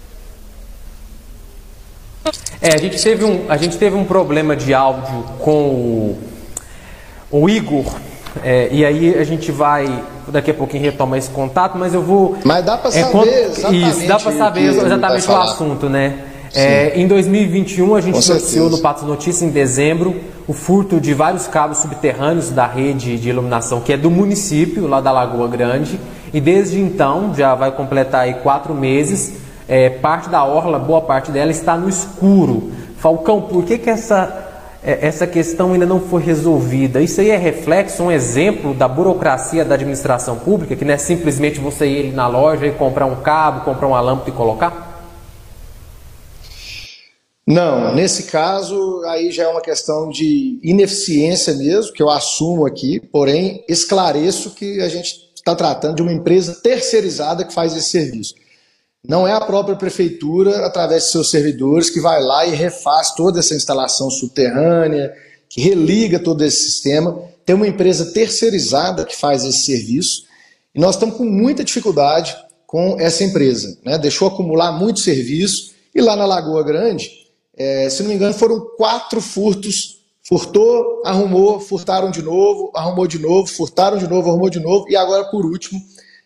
É, 2.61 2.73
a 2.73 2.77
gente 2.77 3.01
teve 3.01 3.23
um, 3.23 3.45
a 3.47 3.57
gente 3.57 3.77
teve 3.77 3.95
um 3.95 4.05
problema 4.05 4.55
de 4.55 4.73
áudio 4.73 5.23
com 5.39 5.69
o, 5.69 6.17
o 7.31 7.49
Igor. 7.49 7.85
É, 8.43 8.67
e 8.71 8.83
aí 8.85 9.17
a 9.17 9.23
gente 9.23 9.51
vai 9.51 10.03
daqui 10.27 10.51
a 10.51 10.53
pouquinho 10.53 10.83
retomar 10.83 11.19
esse 11.19 11.29
contato, 11.29 11.77
mas 11.77 11.93
eu 11.93 12.01
vou. 12.01 12.37
Mas 12.43 12.65
dá 12.65 12.77
para 12.77 12.89
é, 12.89 13.03
saber 13.03 13.45
exatamente 13.45 13.89
isso, 13.89 14.07
dá 14.07 14.19
para 14.19 14.31
saber 14.31 14.61
exatamente 14.61 15.29
o 15.29 15.37
assunto, 15.37 15.89
né? 15.89 16.19
É, 16.55 16.93
em 16.99 17.07
2021 17.07 17.95
a 17.95 18.01
gente 18.01 18.15
noticiou 18.15 18.69
no 18.69 18.77
Pato 18.79 19.05
Notícias 19.05 19.41
em 19.41 19.49
dezembro 19.49 20.15
o 20.47 20.53
furto 20.53 21.01
de 21.01 21.13
vários 21.13 21.47
cabos 21.47 21.79
subterrâneos 21.79 22.49
da 22.49 22.65
rede 22.65 23.17
de 23.17 23.29
iluminação 23.29 23.81
que 23.81 23.91
é 23.91 23.97
do 23.97 24.09
município 24.09 24.87
lá 24.87 25.01
da 25.01 25.11
Lagoa 25.11 25.47
Grande 25.47 25.99
e 26.35 26.41
desde 26.41 26.81
então, 26.81 27.33
já 27.33 27.55
vai 27.55 27.71
completar 27.71 28.23
aí 28.23 28.33
quatro 28.35 28.73
meses, 28.73 29.37
é, 29.69 29.89
parte 29.89 30.27
da 30.27 30.43
orla, 30.43 30.77
boa 30.77 31.01
parte 31.01 31.31
dela 31.31 31.49
está 31.49 31.77
no 31.77 31.87
escuro. 31.87 32.71
Falcão, 32.97 33.41
por 33.41 33.63
que, 33.63 33.77
que 33.77 33.89
essa, 33.89 34.45
é, 34.83 35.07
essa 35.07 35.25
questão 35.25 35.71
ainda 35.71 35.85
não 35.85 36.01
foi 36.01 36.21
resolvida? 36.21 37.01
Isso 37.01 37.21
aí 37.21 37.29
é 37.29 37.37
reflexo, 37.37 38.03
um 38.03 38.11
exemplo 38.11 38.73
da 38.73 38.85
burocracia 38.85 39.63
da 39.63 39.75
administração 39.75 40.35
pública, 40.35 40.75
que 40.75 40.83
não 40.83 40.93
é 40.93 40.97
simplesmente 40.97 41.57
você 41.59 41.87
ir 41.87 42.13
na 42.13 42.27
loja 42.27 42.65
e 42.65 42.71
comprar 42.71 43.05
um 43.05 43.15
cabo, 43.15 43.61
comprar 43.61 43.87
uma 43.87 44.01
lâmpada 44.01 44.29
e 44.29 44.33
colocar? 44.33 44.84
Não, 47.47 47.93
nesse 47.93 48.23
caso 48.23 49.03
aí 49.05 49.31
já 49.31 49.43
é 49.43 49.47
uma 49.47 49.61
questão 49.61 50.09
de 50.09 50.59
ineficiência 50.63 51.53
mesmo, 51.53 51.93
que 51.93 52.01
eu 52.01 52.09
assumo 52.09 52.65
aqui, 52.65 52.99
porém 52.99 53.63
esclareço 53.69 54.51
que 54.51 54.81
a 54.81 54.89
gente 54.89 55.31
está 55.35 55.55
tratando 55.55 55.97
de 55.97 56.01
uma 56.01 56.13
empresa 56.13 56.55
terceirizada 56.55 57.45
que 57.45 57.53
faz 57.53 57.75
esse 57.75 57.89
serviço. 57.89 58.33
Não 59.07 59.27
é 59.27 59.31
a 59.31 59.41
própria 59.41 59.75
prefeitura, 59.75 60.65
através 60.65 61.03
de 61.03 61.11
seus 61.11 61.29
servidores, 61.29 61.91
que 61.91 61.99
vai 61.99 62.19
lá 62.19 62.47
e 62.47 62.55
refaz 62.55 63.13
toda 63.13 63.39
essa 63.39 63.53
instalação 63.53 64.09
subterrânea, 64.09 65.13
que 65.47 65.61
religa 65.61 66.17
todo 66.17 66.43
esse 66.43 66.63
sistema. 66.63 67.21
Tem 67.45 67.55
uma 67.55 67.67
empresa 67.67 68.11
terceirizada 68.11 69.05
que 69.05 69.15
faz 69.15 69.43
esse 69.43 69.65
serviço 69.65 70.23
e 70.73 70.79
nós 70.79 70.95
estamos 70.95 71.15
com 71.15 71.25
muita 71.25 71.63
dificuldade 71.63 72.35
com 72.65 72.99
essa 72.99 73.23
empresa. 73.23 73.77
Né? 73.85 73.99
Deixou 73.99 74.27
acumular 74.27 74.71
muito 74.71 74.99
serviço 74.99 75.75
e 75.93 76.01
lá 76.01 76.15
na 76.15 76.25
Lagoa 76.25 76.63
Grande, 76.63 77.24
é, 77.57 77.89
se 77.89 78.01
não 78.01 78.09
me 78.09 78.15
engano, 78.15 78.33
foram 78.33 78.59
quatro 78.77 79.21
furtos 79.21 79.95
Furtou, 80.27 81.03
arrumou, 81.05 81.59
furtaram 81.59 82.09
de 82.09 82.23
novo, 82.23 82.71
arrumou 82.73 83.05
de 83.05 83.19
novo, 83.19 83.45
furtaram 83.45 83.99
de 83.99 84.07
novo, 84.07 84.27
arrumou 84.27 84.49
de 84.49 84.59
novo, 84.59 84.89
e 84.89 84.95
agora, 84.95 85.25
por 85.25 85.45
último, 85.45 85.79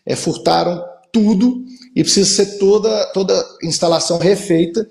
é, 0.06 0.16
furtaram 0.16 0.82
tudo 1.12 1.62
e 1.94 2.02
precisa 2.02 2.26
ser 2.30 2.58
toda, 2.58 3.04
toda 3.12 3.46
instalação 3.62 4.16
refeita. 4.16 4.88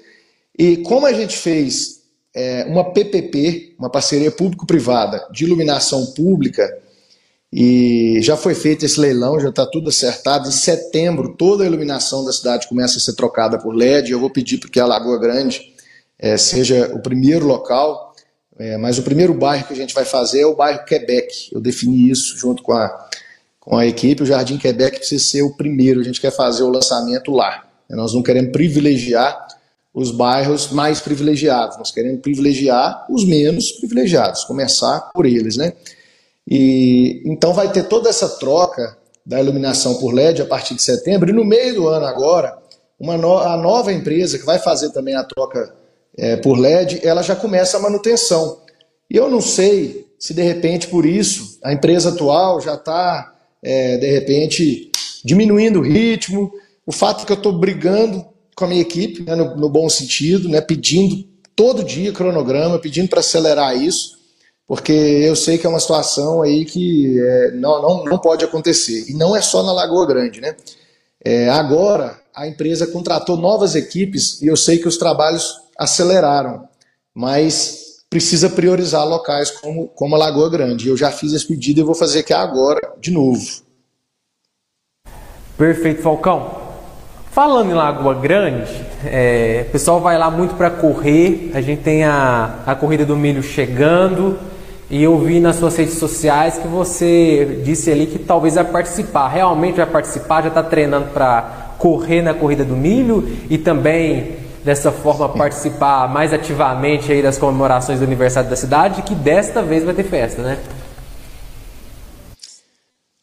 E 0.58 0.78
como 0.78 1.08
a 1.08 1.14
gente 1.14 1.36
fez 1.36 2.04
é, 2.36 2.66
uma 2.66 2.94
PPP, 2.94 3.74
uma 3.80 3.90
parceria 3.90 4.30
público-privada 4.30 5.28
de 5.32 5.44
iluminação 5.44 6.06
pública, 6.14 6.72
e 7.52 8.20
já 8.22 8.38
foi 8.38 8.54
feito 8.54 8.86
esse 8.86 9.00
leilão, 9.00 9.40
já 9.40 9.50
está 9.50 9.66
tudo 9.66 9.90
acertado. 9.90 10.48
Em 10.48 10.52
setembro, 10.52 11.34
toda 11.36 11.64
a 11.64 11.68
iluminação 11.68 12.24
da 12.24 12.32
cidade 12.32 12.68
começa 12.68 13.00
a 13.00 13.02
ser 13.02 13.16
trocada 13.16 13.58
por 13.58 13.74
LED. 13.74 14.12
Eu 14.12 14.20
vou 14.20 14.30
pedir 14.30 14.60
para 14.60 14.70
que 14.70 14.80
a 14.80 14.86
Lagoa 14.86 15.18
Grande 15.18 15.74
é, 16.20 16.38
seja 16.38 16.92
o 16.94 17.00
primeiro 17.00 17.48
local 17.48 18.10
é, 18.60 18.76
mas 18.76 18.98
o 18.98 19.04
primeiro 19.04 19.34
bairro 19.34 19.66
que 19.66 19.74
a 19.74 19.76
gente 19.76 19.94
vai 19.94 20.04
fazer 20.04 20.42
é 20.42 20.46
o 20.46 20.54
bairro 20.54 20.84
Quebec. 20.84 21.50
Eu 21.50 21.62
defini 21.62 22.12
isso 22.12 22.38
junto 22.38 22.62
com 22.62 22.74
a, 22.74 23.08
com 23.58 23.78
a 23.78 23.88
equipe. 23.88 24.22
O 24.22 24.26
Jardim 24.26 24.58
Quebec 24.58 24.98
precisa 24.98 25.24
ser 25.24 25.42
o 25.44 25.56
primeiro. 25.56 26.02
A 26.02 26.04
gente 26.04 26.20
quer 26.20 26.32
fazer 26.32 26.64
o 26.64 26.70
lançamento 26.70 27.32
lá. 27.32 27.66
Nós 27.90 28.14
não 28.14 28.22
queremos 28.22 28.52
privilegiar 28.52 29.48
os 29.94 30.12
bairros 30.12 30.72
mais 30.72 31.00
privilegiados. 31.00 31.78
Nós 31.78 31.90
queremos 31.90 32.20
privilegiar 32.20 33.06
os 33.10 33.24
menos 33.24 33.72
privilegiados. 33.72 34.44
Começar 34.44 35.10
por 35.14 35.26
eles, 35.26 35.56
né? 35.56 35.72
E 36.46 37.24
então 37.26 37.54
vai 37.54 37.72
ter 37.72 37.84
toda 37.84 38.10
essa 38.10 38.28
troca 38.28 38.98
da 39.26 39.40
iluminação 39.40 39.96
por 39.96 40.14
LED 40.14 40.42
a 40.42 40.46
partir 40.46 40.76
de 40.76 40.84
setembro. 40.84 41.30
E 41.30 41.34
no 41.34 41.46
meio 41.46 41.76
do 41.76 41.88
ano 41.88 42.06
agora, 42.06 42.58
uma 43.00 43.18
no, 43.18 43.38
a 43.38 43.56
nova 43.56 43.94
empresa 43.94 44.38
que 44.38 44.46
vai 44.46 44.60
fazer 44.60 44.90
também 44.90 45.16
a 45.16 45.24
troca 45.24 45.79
é, 46.20 46.36
por 46.36 46.58
LED, 46.58 47.00
ela 47.04 47.22
já 47.22 47.36
começa 47.36 47.78
a 47.78 47.80
manutenção. 47.80 48.62
E 49.10 49.16
eu 49.16 49.30
não 49.30 49.42
sei 49.42 50.08
se 50.20 50.34
de 50.34 50.42
repente 50.42 50.88
por 50.88 51.06
isso 51.06 51.58
a 51.64 51.72
empresa 51.72 52.10
atual 52.10 52.60
já 52.60 52.76
está, 52.76 53.34
é, 53.64 53.98
de 53.98 54.12
repente, 54.12 54.92
diminuindo 55.24 55.80
o 55.80 55.84
ritmo. 55.84 56.52
O 56.86 56.92
fato 56.92 57.26
que 57.26 57.32
eu 57.32 57.38
estou 57.38 57.54
brigando 57.54 58.26
com 58.56 58.66
a 58.66 58.68
minha 58.68 58.82
equipe, 58.82 59.24
né, 59.24 59.36
no, 59.36 59.56
no, 59.56 59.70
bom 59.70 59.88
sentido, 59.88 60.50
né, 60.50 60.60
pedindo 60.60 61.26
todo 61.56 61.84
dia 61.84 62.12
cronograma, 62.12 62.78
pedindo 62.78 63.08
para 63.08 63.22
acelerar 63.22 63.82
isso, 63.82 64.18
porque 64.68 64.92
eu 64.92 65.36
sei 65.36 65.58
que 65.58 65.66
é 65.66 65.70
uma 65.70 65.80
situação 65.80 66.42
aí 66.42 66.66
que 66.66 67.18
é, 67.18 67.52
não, 67.52 67.82
não, 67.82 68.04
não 68.04 68.18
pode 68.18 68.44
acontecer. 68.44 69.06
E 69.10 69.14
não 69.14 69.36
é 69.36 69.42
só 69.42 69.64
na 69.64 69.72
Lagoa 69.72 70.06
Grande, 70.06 70.42
né? 70.42 70.56
É, 71.24 71.50
agora 71.50 72.20
a 72.36 72.48
empresa 72.48 72.88
contratou 72.88 73.36
novas 73.36 73.76
equipes 73.76 74.42
e 74.42 74.48
eu 74.48 74.56
sei 74.56 74.78
que 74.78 74.88
os 74.88 74.98
trabalhos 74.98 75.69
aceleraram, 75.80 76.68
mas 77.16 78.04
precisa 78.10 78.50
priorizar 78.50 79.08
locais 79.08 79.52
como, 79.52 79.88
como 79.88 80.16
a 80.16 80.18
Lagoa 80.18 80.50
Grande. 80.50 80.90
Eu 80.90 80.98
já 80.98 81.12
fiz 81.12 81.32
esse 81.32 81.48
pedido 81.48 81.80
e 81.80 81.84
vou 81.84 81.96
fazer 81.96 82.20
aqui 82.20 82.34
agora 82.34 82.94
de 83.00 83.12
novo. 83.12 83.42
Perfeito, 85.58 86.02
Falcão. 86.02 86.60
Falando 87.32 87.70
em 87.70 87.74
Lagoa 87.74 88.16
Grande, 88.16 88.74
é, 89.06 89.66
o 89.68 89.72
pessoal 89.72 90.02
vai 90.02 90.18
lá 90.18 90.30
muito 90.32 90.56
para 90.56 90.70
correr. 90.70 91.52
A 91.54 91.62
gente 91.62 91.84
tem 91.84 92.04
a, 92.04 92.60
a 92.66 92.76
corrida 92.76 93.06
do 93.06 93.16
milho 93.16 93.44
chegando. 93.44 94.38
E 94.90 95.04
eu 95.04 95.20
vi 95.20 95.40
nas 95.40 95.58
suas 95.58 95.78
redes 95.78 95.96
sociais 95.96 96.58
que 96.58 96.68
você 96.68 97.62
disse 97.64 97.92
ali 97.92 98.08
que 98.08 98.18
talvez 98.18 98.56
vai 98.56 98.66
participar. 98.66 99.28
Realmente 99.28 99.76
vai 99.76 99.86
participar? 99.86 100.42
Já 100.42 100.48
está 100.48 100.64
treinando 100.64 101.10
para 101.10 101.76
correr 101.78 102.24
na 102.24 102.34
corrida 102.34 102.66
do 102.66 102.76
milho 102.76 103.30
e 103.50 103.58
também 103.58 104.49
dessa 104.70 104.92
forma 104.92 105.28
participar 105.28 106.08
mais 106.08 106.32
ativamente 106.32 107.12
aí 107.12 107.24
das 107.24 107.40
comemorações 107.40 107.98
do 107.98 108.06
aniversário 108.06 108.52
da 108.52 108.56
cidade, 108.56 109.02
que 109.02 109.16
desta 109.16 109.64
vez 109.64 109.84
vai 109.84 109.96
ter 109.96 110.04
festa, 110.04 110.44
né? 110.44 110.60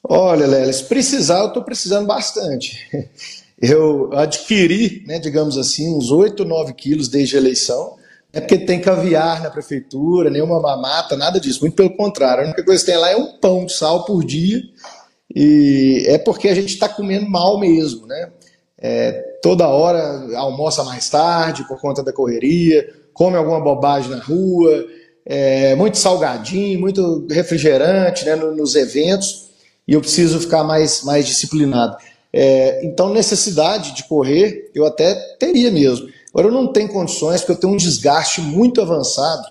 Olha, 0.02 0.44
Lelis, 0.44 0.82
precisar, 0.82 1.38
eu 1.38 1.46
estou 1.46 1.62
precisando 1.62 2.06
bastante. 2.06 2.76
Eu 3.58 4.10
adquiri, 4.12 5.02
né, 5.06 5.18
digamos 5.18 5.56
assim, 5.56 5.88
uns 5.96 6.10
8, 6.10 6.44
9 6.44 6.74
quilos 6.74 7.08
desde 7.08 7.36
a 7.36 7.40
eleição. 7.40 7.96
É 8.30 8.38
porque 8.38 8.58
tem 8.58 8.78
caviar 8.78 9.42
na 9.42 9.48
prefeitura, 9.48 10.28
nenhuma 10.28 10.60
mamata, 10.60 11.16
nada 11.16 11.40
disso. 11.40 11.62
Muito 11.62 11.74
pelo 11.74 11.96
contrário. 11.96 12.42
A 12.42 12.46
única 12.48 12.62
coisa 12.62 12.84
que 12.84 12.90
tem 12.90 13.00
lá 13.00 13.10
é 13.10 13.16
um 13.16 13.38
pão 13.38 13.64
de 13.64 13.72
sal 13.72 14.04
por 14.04 14.22
dia. 14.22 14.60
E 15.34 16.04
é 16.06 16.18
porque 16.18 16.48
a 16.48 16.54
gente 16.54 16.74
está 16.74 16.86
comendo 16.86 17.30
mal 17.30 17.58
mesmo, 17.58 18.06
né? 18.06 18.30
É, 18.78 19.35
toda 19.46 19.68
hora 19.68 20.36
almoça 20.36 20.82
mais 20.82 21.08
tarde 21.08 21.64
por 21.68 21.80
conta 21.80 22.02
da 22.02 22.12
correria, 22.12 22.84
come 23.14 23.36
alguma 23.36 23.60
bobagem 23.60 24.10
na 24.10 24.18
rua, 24.18 24.84
é, 25.24 25.76
muito 25.76 25.98
salgadinho, 25.98 26.80
muito 26.80 27.24
refrigerante 27.30 28.24
né, 28.24 28.34
nos 28.34 28.74
eventos, 28.74 29.50
e 29.86 29.92
eu 29.92 30.00
preciso 30.00 30.40
ficar 30.40 30.64
mais, 30.64 31.04
mais 31.04 31.24
disciplinado. 31.24 31.96
É, 32.32 32.84
então, 32.84 33.12
necessidade 33.12 33.94
de 33.94 34.02
correr, 34.08 34.68
eu 34.74 34.84
até 34.84 35.14
teria 35.38 35.70
mesmo. 35.70 36.08
Agora, 36.30 36.48
eu 36.48 36.52
não 36.52 36.66
tenho 36.66 36.88
condições, 36.88 37.40
porque 37.40 37.52
eu 37.52 37.60
tenho 37.60 37.72
um 37.72 37.76
desgaste 37.76 38.40
muito 38.40 38.82
avançado, 38.82 39.44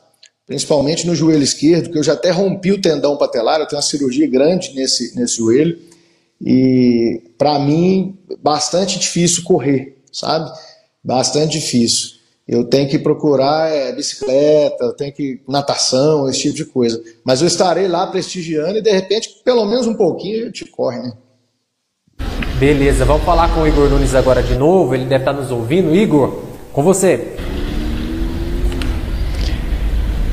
principalmente 0.45 1.07
no 1.07 1.15
joelho 1.15 1.41
esquerdo, 1.41 1.89
que 1.89 1.97
eu 1.97 2.03
já 2.03 2.13
até 2.13 2.31
rompi 2.31 2.73
o 2.73 2.81
tendão 2.81 3.15
patelar, 3.15 3.61
eu 3.61 3.65
tenho 3.65 3.77
uma 3.77 3.87
cirurgia 3.87 4.29
grande 4.29 4.73
nesse, 4.75 5.15
nesse 5.15 5.37
joelho, 5.37 5.79
e 6.45 7.23
para 7.39 7.57
mim, 7.57 8.15
bastante 8.43 8.99
difícil 8.99 9.43
correr, 9.43 9.97
sabe? 10.11 10.51
Bastante 11.03 11.59
difícil. 11.59 12.15
Eu 12.47 12.63
tenho 12.63 12.87
que 12.87 12.99
procurar 12.99 13.71
é, 13.71 13.91
bicicleta, 13.91 14.83
eu 14.83 14.93
tenho 14.93 15.11
que 15.11 15.41
natação, 15.47 16.29
esse 16.29 16.41
tipo 16.43 16.55
de 16.55 16.65
coisa. 16.65 17.01
Mas 17.23 17.41
eu 17.41 17.47
estarei 17.47 17.87
lá 17.87 18.05
prestigiando 18.05 18.77
e 18.77 18.81
de 18.83 18.91
repente, 18.91 19.41
pelo 19.43 19.65
menos 19.65 19.87
um 19.87 19.95
pouquinho, 19.95 20.43
a 20.43 20.45
gente 20.45 20.65
corre, 20.65 20.99
né? 20.99 21.13
Beleza, 22.59 23.03
vamos 23.03 23.23
falar 23.23 23.53
com 23.53 23.61
o 23.61 23.67
Igor 23.67 23.89
Nunes 23.89 24.13
agora 24.13 24.43
de 24.43 24.55
novo. 24.55 24.93
Ele 24.93 25.05
deve 25.05 25.23
estar 25.23 25.33
nos 25.33 25.49
ouvindo. 25.49 25.95
Igor, 25.95 26.43
com 26.71 26.83
você. 26.83 27.35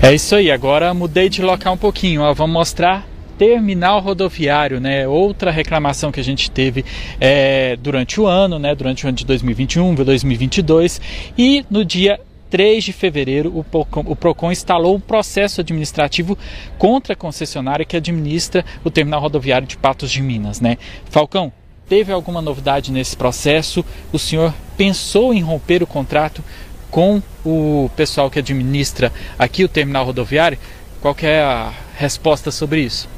É 0.03 0.13
isso 0.15 0.35
aí, 0.35 0.51
agora 0.51 0.93
mudei 0.93 1.31
de 1.31 1.41
local 1.41 1.73
um 1.73 1.79
pouquinho. 1.79 2.21
Ó, 2.21 2.35
vamos 2.35 2.53
mostrar 2.53 3.09
terminal 3.43 3.99
rodoviário, 3.99 4.78
né? 4.78 5.09
Outra 5.09 5.51
reclamação 5.51 6.12
que 6.12 6.20
a 6.20 6.22
gente 6.22 6.49
teve 6.49 6.84
é, 7.20 7.74
durante 7.74 8.20
o 8.20 8.26
ano, 8.28 8.57
né? 8.57 8.72
Durante 8.72 9.05
o 9.05 9.09
ano 9.09 9.16
de 9.16 9.26
2021, 9.26 9.97
2022 9.97 11.01
e 11.36 11.66
no 11.68 11.84
dia 11.84 12.20
3 12.51 12.84
de 12.84 12.93
fevereiro, 12.93 13.51
o 13.53 13.64
Procon, 13.64 14.05
o 14.07 14.14
Procon 14.14 14.53
instalou 14.53 14.95
um 14.95 15.01
processo 15.01 15.61
administrativo 15.61 16.38
contra 16.78 17.14
a 17.14 17.16
concessionária 17.16 17.84
que 17.84 17.97
administra 17.97 18.64
o 18.84 18.93
terminal 18.93 19.20
rodoviário 19.20 19.66
de 19.66 19.76
Patos 19.76 20.12
de 20.12 20.22
Minas, 20.22 20.61
né? 20.61 20.78
Falcão, 21.11 21.53
teve 21.88 22.12
alguma 22.12 22.40
novidade 22.40 22.93
nesse 22.93 23.16
processo? 23.16 23.84
O 24.12 24.20
senhor 24.20 24.55
pensou 24.76 25.34
em 25.34 25.40
romper 25.40 25.82
o 25.82 25.86
contrato 25.86 26.45
com 26.93 27.20
o 27.45 27.90
pessoal 27.97 28.30
que 28.30 28.38
administra 28.38 29.12
aqui 29.36 29.64
o 29.64 29.68
terminal 29.68 30.05
rodoviário? 30.05 30.59
Qual 31.01 31.16
é 31.22 31.43
a 31.43 31.72
resposta 31.97 32.53
sobre 32.53 32.82
isso? 32.82 33.09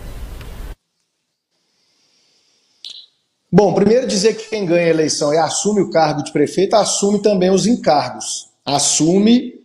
Bom, 3.57 3.73
primeiro 3.73 4.05
dizer 4.05 4.35
que 4.35 4.51
quem 4.51 4.67
ganha 4.67 4.87
a 4.87 4.91
eleição 4.91 5.33
e 5.33 5.39
assume 5.39 5.81
o 5.81 5.89
cargo 5.89 6.25
de 6.25 6.33
prefeito, 6.33 6.75
assume 6.75 7.23
também 7.23 7.51
os 7.51 7.69
encargos. 7.69 8.49
Assume 8.67 9.61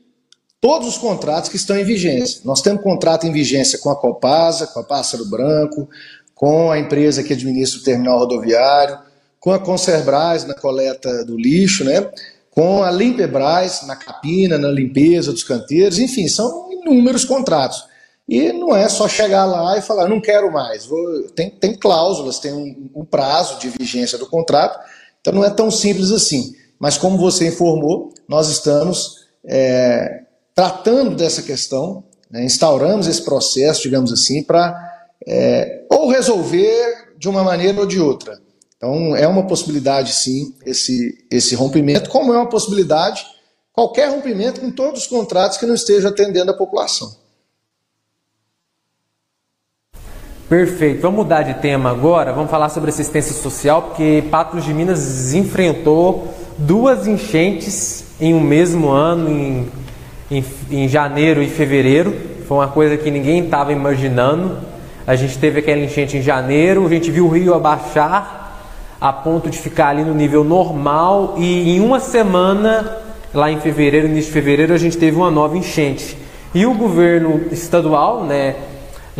todos 0.61 0.89
os 0.89 0.97
contratos 0.99 1.49
que 1.49 1.55
estão 1.55 1.75
em 1.75 1.83
vigência. 1.83 2.41
Nós 2.45 2.61
temos 2.61 2.83
contrato 2.83 3.25
em 3.25 3.31
vigência 3.31 3.79
com 3.79 3.89
a 3.89 3.95
Copasa, 3.95 4.67
com 4.67 4.79
a 4.79 4.83
Pássaro 4.83 5.25
Branco, 5.25 5.89
com 6.35 6.69
a 6.69 6.77
empresa 6.77 7.23
que 7.23 7.33
administra 7.33 7.79
o 7.79 7.83
terminal 7.83 8.19
rodoviário, 8.19 8.99
com 9.39 9.51
a 9.51 9.57
Concerbras 9.57 10.45
na 10.45 10.53
coleta 10.53 11.25
do 11.25 11.35
lixo, 11.35 11.83
né? 11.83 12.11
com 12.51 12.83
a 12.83 12.91
Limpebras 12.91 13.87
na 13.87 13.95
capina, 13.95 14.59
na 14.59 14.69
limpeza 14.69 15.31
dos 15.31 15.43
canteiros, 15.43 15.97
enfim, 15.97 16.27
são 16.27 16.71
inúmeros 16.71 17.25
contratos. 17.25 17.88
E 18.29 18.53
não 18.53 18.75
é 18.75 18.87
só 18.87 19.07
chegar 19.07 19.45
lá 19.45 19.75
e 19.77 19.81
falar, 19.81 20.07
não 20.07 20.21
quero 20.21 20.51
mais. 20.51 20.85
Vou... 20.85 21.23
Tem, 21.35 21.49
tem 21.49 21.73
cláusulas, 21.73 22.37
tem 22.37 22.53
um, 22.53 22.89
um, 22.95 23.03
prazo 23.03 23.57
de 23.59 23.69
vigência 23.69 24.19
do 24.19 24.27
contrato, 24.27 24.79
então 25.19 25.33
não 25.33 25.43
é 25.43 25.49
tão 25.49 25.71
simples 25.71 26.11
assim. 26.11 26.53
Mas 26.79 26.95
como 26.95 27.17
você 27.17 27.47
informou, 27.47 28.13
nós 28.27 28.47
estamos 28.49 29.25
é, 29.43 30.21
tratando 30.53 31.15
dessa 31.15 31.41
questão, 31.41 32.03
né, 32.29 32.43
instauramos 32.45 33.07
esse 33.07 33.23
processo, 33.23 33.81
digamos 33.81 34.13
assim, 34.13 34.43
para 34.43 34.77
é, 35.27 35.85
ou 35.89 36.07
resolver 36.07 37.15
de 37.17 37.27
uma 37.27 37.43
maneira 37.43 37.79
ou 37.79 37.87
de 37.87 37.99
outra. 37.99 38.39
Então 38.77 39.15
é 39.15 39.27
uma 39.27 39.47
possibilidade, 39.47 40.13
sim, 40.13 40.53
esse, 40.65 41.25
esse 41.31 41.55
rompimento, 41.55 42.09
como 42.09 42.31
é 42.31 42.37
uma 42.37 42.47
possibilidade 42.47 43.25
qualquer 43.73 44.09
rompimento 44.09 44.61
com 44.61 44.69
todos 44.69 45.01
os 45.01 45.07
contratos 45.07 45.57
que 45.57 45.65
não 45.65 45.73
estejam 45.73 46.11
atendendo 46.11 46.51
a 46.51 46.57
população. 46.57 47.18
Perfeito. 50.49 51.03
Vamos 51.03 51.17
mudar 51.17 51.43
de 51.43 51.53
tema 51.61 51.91
agora. 51.91 52.33
Vamos 52.33 52.49
falar 52.49 52.69
sobre 52.69 52.89
assistência 52.89 53.35
social, 53.35 53.83
porque 53.83 54.23
Patos 54.31 54.65
de 54.65 54.73
Minas 54.73 55.31
enfrentou 55.35 56.33
duas 56.57 57.05
enchentes 57.05 58.05
em 58.19 58.33
um 58.33 58.39
mesmo 58.39 58.89
ano, 58.89 59.29
em, 59.29 59.67
em, 60.31 60.43
em 60.71 60.87
janeiro 60.87 61.43
e 61.43 61.47
fevereiro. 61.47 62.15
Foi 62.47 62.57
uma 62.57 62.67
coisa 62.67 62.97
que 62.97 63.11
ninguém 63.11 63.43
estava 63.43 63.71
imaginando. 63.71 64.57
A 65.05 65.15
gente 65.15 65.37
teve 65.37 65.59
aquela 65.59 65.81
enchente 65.81 66.17
em 66.17 66.21
janeiro, 66.23 66.83
a 66.83 66.89
gente 66.89 67.11
viu 67.11 67.27
o 67.27 67.29
rio 67.29 67.53
abaixar 67.53 68.57
a 68.99 69.13
ponto 69.13 69.51
de 69.51 69.57
ficar 69.59 69.89
ali 69.89 70.03
no 70.03 70.15
nível 70.15 70.43
normal 70.43 71.35
e 71.37 71.75
em 71.75 71.79
uma 71.79 71.99
semana, 71.99 72.97
lá 73.31 73.51
em 73.51 73.59
fevereiro, 73.59 74.07
início 74.07 74.29
de 74.29 74.33
fevereiro, 74.33 74.73
a 74.73 74.79
gente 74.79 74.97
teve 74.97 75.15
uma 75.15 75.29
nova 75.29 75.55
enchente. 75.55 76.17
E 76.55 76.65
o 76.65 76.73
governo 76.73 77.43
estadual, 77.51 78.23
né, 78.23 78.55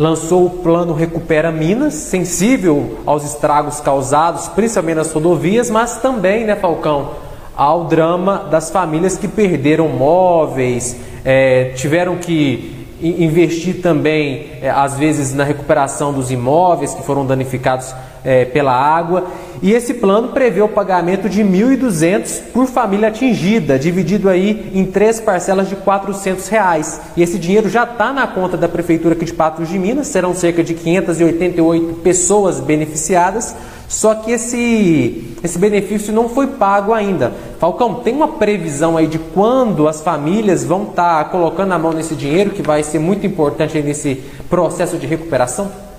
lançou 0.00 0.46
o 0.46 0.50
plano 0.50 0.94
Recupera 0.94 1.52
Minas, 1.52 1.92
sensível 1.92 3.00
aos 3.04 3.22
estragos 3.22 3.80
causados, 3.80 4.48
principalmente 4.48 4.96
nas 4.96 5.12
rodovias, 5.12 5.68
mas 5.68 5.98
também, 5.98 6.46
né, 6.46 6.56
Falcão, 6.56 7.10
ao 7.54 7.84
drama 7.84 8.48
das 8.50 8.70
famílias 8.70 9.18
que 9.18 9.28
perderam 9.28 9.88
móveis, 9.88 10.96
é, 11.22 11.72
tiveram 11.76 12.16
que 12.16 12.86
investir 13.02 13.82
também, 13.82 14.46
é, 14.62 14.70
às 14.70 14.96
vezes, 14.96 15.34
na 15.34 15.44
recuperação 15.44 16.14
dos 16.14 16.30
imóveis 16.30 16.94
que 16.94 17.02
foram 17.02 17.26
danificados 17.26 17.94
é, 18.24 18.44
pela 18.44 18.72
água. 18.72 19.28
E 19.62 19.72
esse 19.72 19.94
plano 19.94 20.28
prevê 20.28 20.62
o 20.62 20.68
pagamento 20.68 21.28
de 21.28 21.42
1.200 21.42 22.44
por 22.52 22.66
família 22.66 23.08
atingida, 23.08 23.78
dividido 23.78 24.28
aí 24.28 24.70
em 24.74 24.86
três 24.86 25.20
parcelas 25.20 25.68
de 25.68 25.76
400 25.76 26.48
reais. 26.48 27.00
E 27.16 27.22
esse 27.22 27.38
dinheiro 27.38 27.68
já 27.68 27.84
está 27.84 28.12
na 28.12 28.26
conta 28.26 28.56
da 28.56 28.68
Prefeitura 28.68 29.14
aqui 29.14 29.26
de 29.26 29.34
Patos 29.34 29.68
de 29.68 29.78
Minas, 29.78 30.06
serão 30.06 30.34
cerca 30.34 30.64
de 30.64 30.72
588 30.72 31.94
pessoas 32.00 32.58
beneficiadas, 32.58 33.54
só 33.86 34.14
que 34.14 34.30
esse, 34.30 35.36
esse 35.42 35.58
benefício 35.58 36.12
não 36.12 36.28
foi 36.28 36.46
pago 36.46 36.94
ainda. 36.94 37.32
Falcão, 37.58 37.96
tem 37.96 38.14
uma 38.14 38.28
previsão 38.28 38.96
aí 38.96 39.06
de 39.06 39.18
quando 39.18 39.88
as 39.88 40.00
famílias 40.00 40.64
vão 40.64 40.84
estar 40.84 41.24
tá 41.24 41.30
colocando 41.30 41.72
a 41.72 41.78
mão 41.78 41.92
nesse 41.92 42.14
dinheiro, 42.14 42.50
que 42.50 42.62
vai 42.62 42.82
ser 42.82 42.98
muito 42.98 43.26
importante 43.26 43.78
nesse 43.82 44.22
processo 44.48 44.96
de 44.96 45.06
recuperação? 45.06 45.89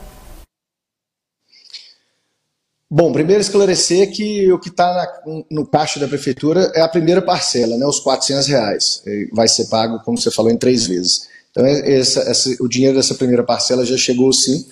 Bom, 2.93 3.13
primeiro 3.13 3.39
esclarecer 3.39 4.11
que 4.11 4.51
o 4.51 4.59
que 4.59 4.67
está 4.67 5.07
no 5.49 5.65
caixa 5.65 5.97
da 5.97 6.09
prefeitura 6.09 6.69
é 6.75 6.81
a 6.81 6.89
primeira 6.89 7.21
parcela, 7.21 7.77
né, 7.77 7.85
os 7.85 8.01
400 8.01 8.47
reais. 8.47 9.01
Vai 9.31 9.47
ser 9.47 9.69
pago, 9.69 10.01
como 10.03 10.17
você 10.17 10.29
falou, 10.29 10.51
em 10.51 10.57
três 10.57 10.87
vezes. 10.87 11.29
Então, 11.49 11.65
é, 11.65 11.99
essa, 11.99 12.19
essa, 12.29 12.49
o 12.59 12.67
dinheiro 12.67 12.97
dessa 12.97 13.15
primeira 13.15 13.45
parcela 13.45 13.85
já 13.85 13.95
chegou 13.95 14.33
sim, 14.33 14.65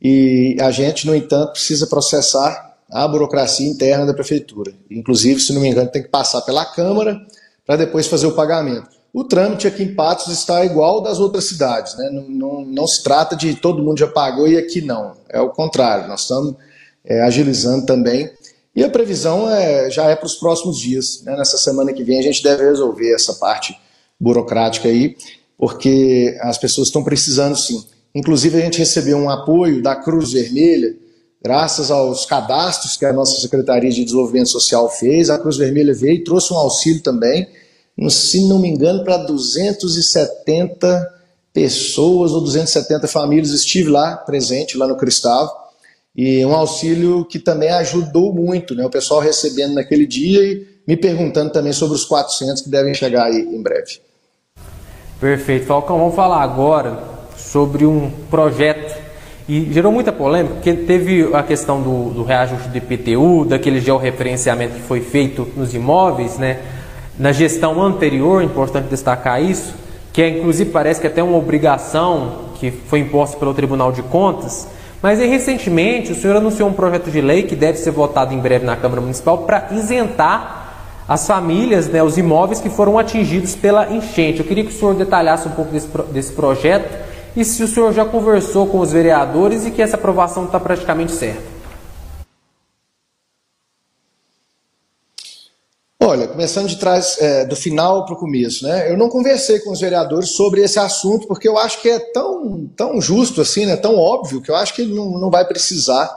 e 0.00 0.56
a 0.58 0.70
gente, 0.70 1.06
no 1.06 1.14
entanto, 1.14 1.52
precisa 1.52 1.86
processar 1.86 2.78
a 2.90 3.06
burocracia 3.06 3.68
interna 3.68 4.06
da 4.06 4.14
prefeitura. 4.14 4.72
Inclusive, 4.90 5.38
se 5.38 5.52
não 5.52 5.60
me 5.60 5.68
engano, 5.68 5.90
tem 5.90 6.02
que 6.02 6.08
passar 6.08 6.40
pela 6.40 6.64
Câmara 6.64 7.20
para 7.66 7.76
depois 7.76 8.06
fazer 8.06 8.26
o 8.26 8.32
pagamento. 8.32 8.88
O 9.12 9.22
trâmite 9.22 9.66
aqui 9.66 9.82
em 9.82 9.94
Patos 9.94 10.28
está 10.28 10.64
igual 10.64 11.02
das 11.02 11.18
outras 11.18 11.44
cidades, 11.44 11.94
né? 11.98 12.08
não, 12.10 12.26
não, 12.26 12.64
não 12.64 12.86
se 12.86 13.02
trata 13.02 13.36
de 13.36 13.54
todo 13.54 13.82
mundo 13.82 13.98
já 13.98 14.06
pagou 14.06 14.48
e 14.48 14.56
aqui 14.56 14.80
não. 14.80 15.12
É 15.28 15.38
o 15.42 15.50
contrário, 15.50 16.08
nós 16.08 16.22
estamos 16.22 16.54
é, 17.06 17.22
agilizando 17.22 17.86
também. 17.86 18.30
E 18.74 18.84
a 18.84 18.90
previsão 18.90 19.48
é, 19.48 19.90
já 19.90 20.10
é 20.10 20.16
para 20.16 20.26
os 20.26 20.34
próximos 20.34 20.78
dias. 20.78 21.22
Né? 21.22 21.34
Nessa 21.36 21.56
semana 21.56 21.92
que 21.92 22.04
vem 22.04 22.18
a 22.18 22.22
gente 22.22 22.42
deve 22.42 22.64
resolver 22.64 23.14
essa 23.14 23.34
parte 23.34 23.74
burocrática 24.20 24.88
aí, 24.88 25.16
porque 25.56 26.36
as 26.42 26.58
pessoas 26.58 26.88
estão 26.88 27.02
precisando 27.02 27.56
sim. 27.56 27.82
Inclusive 28.14 28.58
a 28.58 28.60
gente 28.60 28.78
recebeu 28.78 29.16
um 29.16 29.30
apoio 29.30 29.82
da 29.82 29.94
Cruz 29.94 30.32
Vermelha, 30.32 30.94
graças 31.42 31.90
aos 31.90 32.26
cadastros 32.26 32.96
que 32.96 33.04
a 33.04 33.12
nossa 33.12 33.40
Secretaria 33.40 33.90
de 33.90 34.04
Desenvolvimento 34.04 34.48
Social 34.48 34.90
fez. 34.90 35.30
A 35.30 35.38
Cruz 35.38 35.56
Vermelha 35.56 35.94
veio 35.94 36.16
e 36.16 36.24
trouxe 36.24 36.52
um 36.52 36.56
auxílio 36.56 37.02
também, 37.02 37.46
se 38.10 38.46
não 38.46 38.58
me 38.58 38.68
engano, 38.68 39.04
para 39.04 39.18
270 39.18 41.14
pessoas 41.52 42.32
ou 42.32 42.42
270 42.42 43.08
famílias. 43.08 43.50
Estive 43.50 43.90
lá 43.90 44.16
presente, 44.16 44.76
lá 44.76 44.86
no 44.86 44.96
Cristal 44.96 45.65
e 46.16 46.44
um 46.46 46.54
auxílio 46.54 47.26
que 47.26 47.38
também 47.38 47.68
ajudou 47.70 48.32
muito, 48.32 48.74
né? 48.74 48.86
O 48.86 48.90
pessoal 48.90 49.20
recebendo 49.20 49.74
naquele 49.74 50.06
dia 50.06 50.42
e 50.42 50.66
me 50.86 50.96
perguntando 50.96 51.52
também 51.52 51.72
sobre 51.72 51.94
os 51.94 52.04
400 52.04 52.62
que 52.62 52.70
devem 52.70 52.94
chegar 52.94 53.24
aí 53.24 53.36
em 53.36 53.62
breve. 53.62 54.00
Perfeito. 55.20 55.66
Falcão, 55.66 55.98
vamos 55.98 56.14
falar 56.14 56.42
agora 56.42 56.98
sobre 57.36 57.84
um 57.84 58.10
projeto 58.30 59.04
e 59.48 59.72
gerou 59.72 59.92
muita 59.92 60.10
polêmica, 60.10 60.54
porque 60.54 60.72
teve 60.72 61.30
a 61.34 61.42
questão 61.42 61.80
do, 61.80 62.10
do 62.10 62.24
reajuste 62.24 62.68
do 62.68 62.78
IPTU, 62.78 63.44
daquele 63.44 63.80
georreferenciamento 63.80 64.74
que 64.74 64.80
foi 64.80 65.00
feito 65.00 65.46
nos 65.56 65.74
imóveis, 65.74 66.38
né? 66.38 66.60
Na 67.18 67.30
gestão 67.32 67.80
anterior, 67.82 68.42
importante 68.42 68.88
destacar 68.88 69.42
isso, 69.42 69.74
que 70.12 70.20
é, 70.20 70.28
inclusive 70.28 70.70
parece 70.70 71.00
que 71.00 71.06
é 71.06 71.10
até 71.10 71.22
uma 71.22 71.36
obrigação 71.36 72.46
que 72.58 72.70
foi 72.70 73.00
imposta 73.00 73.36
pelo 73.36 73.54
Tribunal 73.54 73.92
de 73.92 74.02
Contas, 74.02 74.66
mas 75.02 75.20
aí, 75.20 75.28
recentemente, 75.28 76.12
o 76.12 76.14
senhor 76.14 76.36
anunciou 76.36 76.68
um 76.68 76.72
projeto 76.72 77.10
de 77.10 77.20
lei 77.20 77.42
que 77.42 77.54
deve 77.54 77.78
ser 77.78 77.90
votado 77.90 78.32
em 78.32 78.38
breve 78.38 78.64
na 78.64 78.76
Câmara 78.76 79.00
Municipal 79.00 79.38
para 79.38 79.68
isentar 79.72 80.64
as 81.08 81.26
famílias, 81.26 81.86
né, 81.88 82.02
os 82.02 82.18
imóveis 82.18 82.60
que 82.60 82.68
foram 82.68 82.98
atingidos 82.98 83.54
pela 83.54 83.92
enchente. 83.92 84.40
Eu 84.40 84.46
queria 84.46 84.64
que 84.64 84.70
o 84.70 84.74
senhor 84.74 84.94
detalhasse 84.94 85.46
um 85.46 85.52
pouco 85.52 85.72
desse, 85.72 85.88
desse 86.10 86.32
projeto 86.32 86.92
e 87.36 87.44
se 87.44 87.62
o 87.62 87.68
senhor 87.68 87.92
já 87.92 88.04
conversou 88.04 88.66
com 88.66 88.80
os 88.80 88.90
vereadores 88.90 89.66
e 89.66 89.70
que 89.70 89.82
essa 89.82 89.96
aprovação 89.96 90.44
está 90.44 90.58
praticamente 90.58 91.12
certa. 91.12 91.55
Olha, 96.06 96.28
começando 96.28 96.68
de 96.68 96.76
trás, 96.76 97.16
é, 97.20 97.44
do 97.44 97.56
final 97.56 98.04
para 98.04 98.14
o 98.14 98.16
começo, 98.16 98.64
né? 98.64 98.88
Eu 98.88 98.96
não 98.96 99.08
conversei 99.08 99.58
com 99.58 99.72
os 99.72 99.80
vereadores 99.80 100.28
sobre 100.36 100.62
esse 100.62 100.78
assunto, 100.78 101.26
porque 101.26 101.48
eu 101.48 101.58
acho 101.58 101.82
que 101.82 101.88
é 101.88 101.98
tão, 101.98 102.70
tão 102.76 103.00
justo 103.00 103.40
assim, 103.40 103.66
né? 103.66 103.74
Tão 103.76 103.96
óbvio, 103.96 104.40
que 104.40 104.48
eu 104.48 104.54
acho 104.54 104.72
que 104.72 104.82
ele 104.82 104.94
não, 104.94 105.18
não 105.18 105.30
vai 105.32 105.44
precisar 105.44 106.16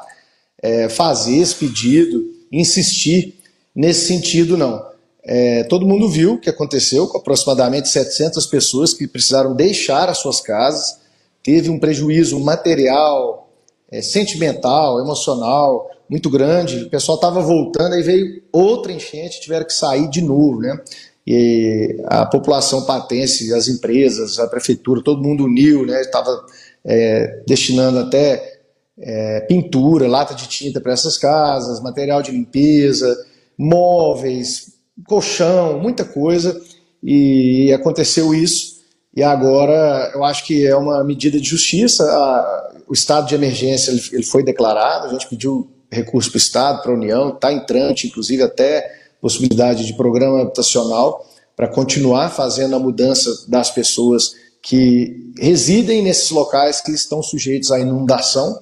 é, 0.62 0.88
fazer 0.90 1.38
esse 1.38 1.56
pedido, 1.56 2.24
insistir 2.52 3.42
nesse 3.76 4.06
sentido, 4.06 4.56
não. 4.56 4.86
É, 5.24 5.64
todo 5.64 5.88
mundo 5.88 6.08
viu 6.08 6.34
o 6.34 6.40
que 6.40 6.52
aconteceu 6.52 7.08
com 7.08 7.18
aproximadamente 7.18 7.90
700 7.90 8.46
pessoas 8.46 8.94
que 8.94 9.08
precisaram 9.08 9.56
deixar 9.56 10.08
as 10.08 10.20
suas 10.20 10.40
casas, 10.40 11.00
teve 11.42 11.68
um 11.68 11.80
prejuízo 11.80 12.40
material, 12.40 13.50
é, 13.92 14.04
sentimental, 14.04 15.00
emocional, 15.00 15.90
muito 16.10 16.30
grande, 16.30 16.84
o 16.84 16.90
pessoal 16.90 17.18
estava 17.18 17.40
voltando, 17.42 17.94
aí 17.94 18.02
veio 18.02 18.42
outra 18.52 18.92
enchente, 18.92 19.40
tiveram 19.40 19.66
que 19.66 19.74
sair 19.74 20.10
de 20.10 20.22
novo, 20.22 20.60
né? 20.60 20.80
E 21.28 22.02
a 22.06 22.26
população 22.26 22.86
patense, 22.86 23.54
as 23.54 23.68
empresas, 23.68 24.40
a 24.40 24.48
prefeitura, 24.48 25.04
todo 25.04 25.22
mundo 25.22 25.46
uniu, 25.46 25.86
né? 25.86 26.02
Estava 26.02 26.44
é, 26.84 27.44
destinando 27.46 28.00
até 28.00 28.60
é, 28.98 29.42
pintura, 29.42 30.08
lata 30.08 30.34
de 30.34 30.48
tinta 30.48 30.82
para 30.82 30.94
essas 30.94 31.18
casas, 31.18 31.80
material 31.80 32.24
de 32.24 32.32
limpeza, 32.32 33.16
móveis, 33.56 34.74
colchão, 35.08 35.80
muita 35.80 36.04
coisa, 36.04 36.60
e 37.04 37.72
aconteceu 37.72 38.34
isso. 38.34 38.80
E 39.16 39.22
agora 39.22 40.12
eu 40.16 40.24
acho 40.24 40.46
que 40.46 40.66
é 40.66 40.76
uma 40.76 41.04
medida 41.04 41.40
de 41.40 41.48
justiça. 41.48 42.04
A, 42.04 42.74
o 42.88 42.94
estado 42.94 43.28
de 43.28 43.36
emergência 43.36 43.92
ele, 43.92 44.02
ele 44.14 44.24
foi 44.24 44.44
declarado, 44.44 45.06
a 45.06 45.10
gente 45.10 45.28
pediu 45.28 45.70
recurso 45.92 46.30
para 46.30 46.38
o 46.38 46.42
Estado, 46.42 46.82
para 46.82 46.92
a 46.92 46.96
União, 46.96 47.30
está 47.30 47.52
em 47.52 47.66
trâmite, 47.66 48.08
inclusive 48.08 48.44
até 48.44 49.00
possibilidade 49.22 49.86
de 49.86 49.94
programa 49.94 50.42
habitacional 50.42 51.26
para 51.56 51.68
continuar 51.68 52.30
fazendo 52.30 52.76
a 52.76 52.80
mudança 52.80 53.30
das 53.48 53.70
pessoas 53.70 54.34
que 54.62 55.34
residem 55.38 56.02
nesses 56.02 56.30
locais 56.32 56.80
que 56.82 56.92
estão 56.92 57.22
sujeitos 57.22 57.72
à 57.72 57.80
inundação. 57.80 58.62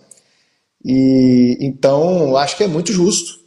E 0.83 1.57
então 1.61 2.35
acho 2.37 2.57
que 2.57 2.63
é 2.63 2.67
muito 2.67 2.91
justo, 2.91 3.39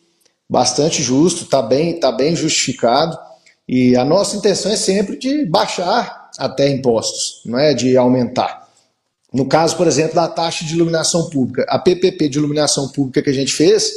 bastante 0.49 1.03
justo, 1.03 1.45
está 1.45 1.63
bem, 1.63 1.99
tá 1.99 2.13
bem 2.13 2.37
justificado. 2.37 3.19
E 3.69 3.97
a 3.97 4.05
nossa 4.05 4.37
intenção 4.37 4.71
é 4.71 4.77
sempre 4.77 5.17
de 5.17 5.45
baixar 5.47 6.31
até 6.39 6.69
impostos, 6.69 7.43
não 7.45 7.59
é 7.59 7.75
de 7.75 7.97
aumentar. 7.97 8.60
No 9.33 9.47
caso, 9.47 9.77
por 9.77 9.87
exemplo, 9.87 10.15
da 10.15 10.27
taxa 10.29 10.65
de 10.65 10.75
iluminação 10.75 11.31
pública, 11.31 11.65
a 11.69 11.79
PPP 11.79 12.29
de 12.29 12.39
iluminação 12.39 12.89
pública 12.89 13.23
que 13.23 13.31
a 13.31 13.35
gente 13.35 13.53
fez, 13.53 13.93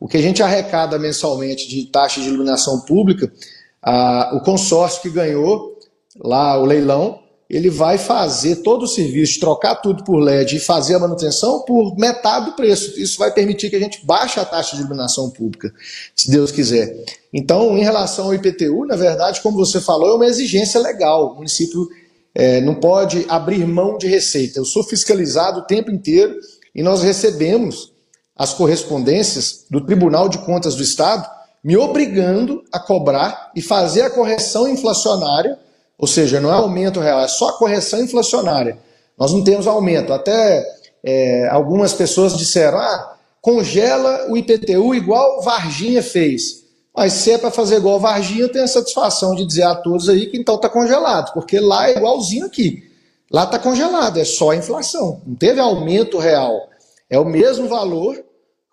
o 0.00 0.08
que 0.08 0.16
a 0.16 0.22
gente 0.22 0.42
arrecada 0.42 0.98
mensalmente 0.98 1.68
de 1.68 1.86
taxa 1.86 2.20
de 2.20 2.26
iluminação 2.26 2.80
pública, 2.80 3.32
a, 3.80 4.32
o 4.34 4.40
consórcio 4.40 5.00
que 5.02 5.10
ganhou 5.10 5.78
lá 6.18 6.58
o 6.58 6.64
leilão, 6.64 7.20
ele 7.48 7.68
vai 7.68 7.98
fazer 7.98 8.56
todo 8.56 8.84
o 8.84 8.88
serviço, 8.88 9.38
trocar 9.38 9.76
tudo 9.76 10.02
por 10.04 10.18
LED 10.18 10.56
e 10.56 10.58
fazer 10.58 10.94
a 10.94 10.98
manutenção 10.98 11.60
por 11.60 11.96
metade 11.98 12.46
do 12.46 12.52
preço. 12.52 12.98
Isso 12.98 13.18
vai 13.18 13.30
permitir 13.30 13.68
que 13.68 13.76
a 13.76 13.78
gente 13.80 14.04
baixe 14.06 14.40
a 14.40 14.44
taxa 14.44 14.74
de 14.74 14.80
iluminação 14.80 15.28
pública, 15.30 15.70
se 16.16 16.30
Deus 16.30 16.50
quiser. 16.50 17.04
Então, 17.30 17.76
em 17.76 17.82
relação 17.82 18.26
ao 18.26 18.34
IPTU, 18.34 18.86
na 18.86 18.96
verdade, 18.96 19.42
como 19.42 19.58
você 19.58 19.82
falou, 19.82 20.08
é 20.08 20.14
uma 20.14 20.26
exigência 20.26 20.80
legal. 20.80 21.32
O 21.32 21.34
município 21.36 21.86
é, 22.34 22.60
não 22.60 22.74
pode 22.74 23.26
abrir 23.28 23.66
mão 23.66 23.98
de 23.98 24.06
receita. 24.06 24.58
Eu 24.58 24.64
sou 24.64 24.82
fiscalizado 24.84 25.60
o 25.60 25.64
tempo 25.64 25.90
inteiro 25.90 26.34
e 26.74 26.82
nós 26.82 27.02
recebemos 27.02 27.92
as 28.36 28.54
correspondências 28.54 29.66
do 29.70 29.84
Tribunal 29.84 30.28
de 30.28 30.38
Contas 30.38 30.74
do 30.74 30.82
Estado 30.82 31.28
me 31.62 31.76
obrigando 31.76 32.64
a 32.72 32.80
cobrar 32.80 33.52
e 33.54 33.62
fazer 33.62 34.02
a 34.02 34.10
correção 34.10 34.68
inflacionária, 34.68 35.58
ou 35.96 36.08
seja, 36.08 36.40
não 36.40 36.50
é 36.50 36.54
aumento 36.54 36.98
real, 36.98 37.20
é 37.20 37.28
só 37.28 37.50
a 37.50 37.52
correção 37.52 38.02
inflacionária. 38.02 38.78
Nós 39.16 39.32
não 39.32 39.44
temos 39.44 39.66
aumento. 39.66 40.12
Até 40.12 40.64
é, 41.04 41.48
algumas 41.48 41.92
pessoas 41.92 42.36
disseram: 42.36 42.78
ah, 42.78 43.16
congela 43.40 44.26
o 44.28 44.36
IPTU 44.36 44.94
igual 44.94 45.42
Varginha 45.42 46.02
fez. 46.02 46.61
Mas 46.94 47.14
se 47.14 47.30
é 47.30 47.38
para 47.38 47.50
fazer 47.50 47.76
igual 47.76 47.98
Varginha, 47.98 48.42
eu 48.42 48.52
tenho 48.52 48.64
a 48.64 48.68
satisfação 48.68 49.34
de 49.34 49.46
dizer 49.46 49.62
a 49.62 49.74
todos 49.74 50.08
aí 50.08 50.26
que 50.26 50.36
então 50.36 50.56
está 50.56 50.68
congelado, 50.68 51.32
porque 51.32 51.58
lá 51.58 51.88
é 51.88 51.96
igualzinho 51.96 52.46
aqui. 52.46 52.82
Lá 53.30 53.44
está 53.44 53.58
congelado, 53.58 54.18
é 54.18 54.24
só 54.24 54.52
inflação. 54.52 55.22
Não 55.26 55.34
teve 55.34 55.58
aumento 55.58 56.18
real. 56.18 56.68
É 57.08 57.18
o 57.18 57.24
mesmo 57.24 57.66
valor 57.66 58.22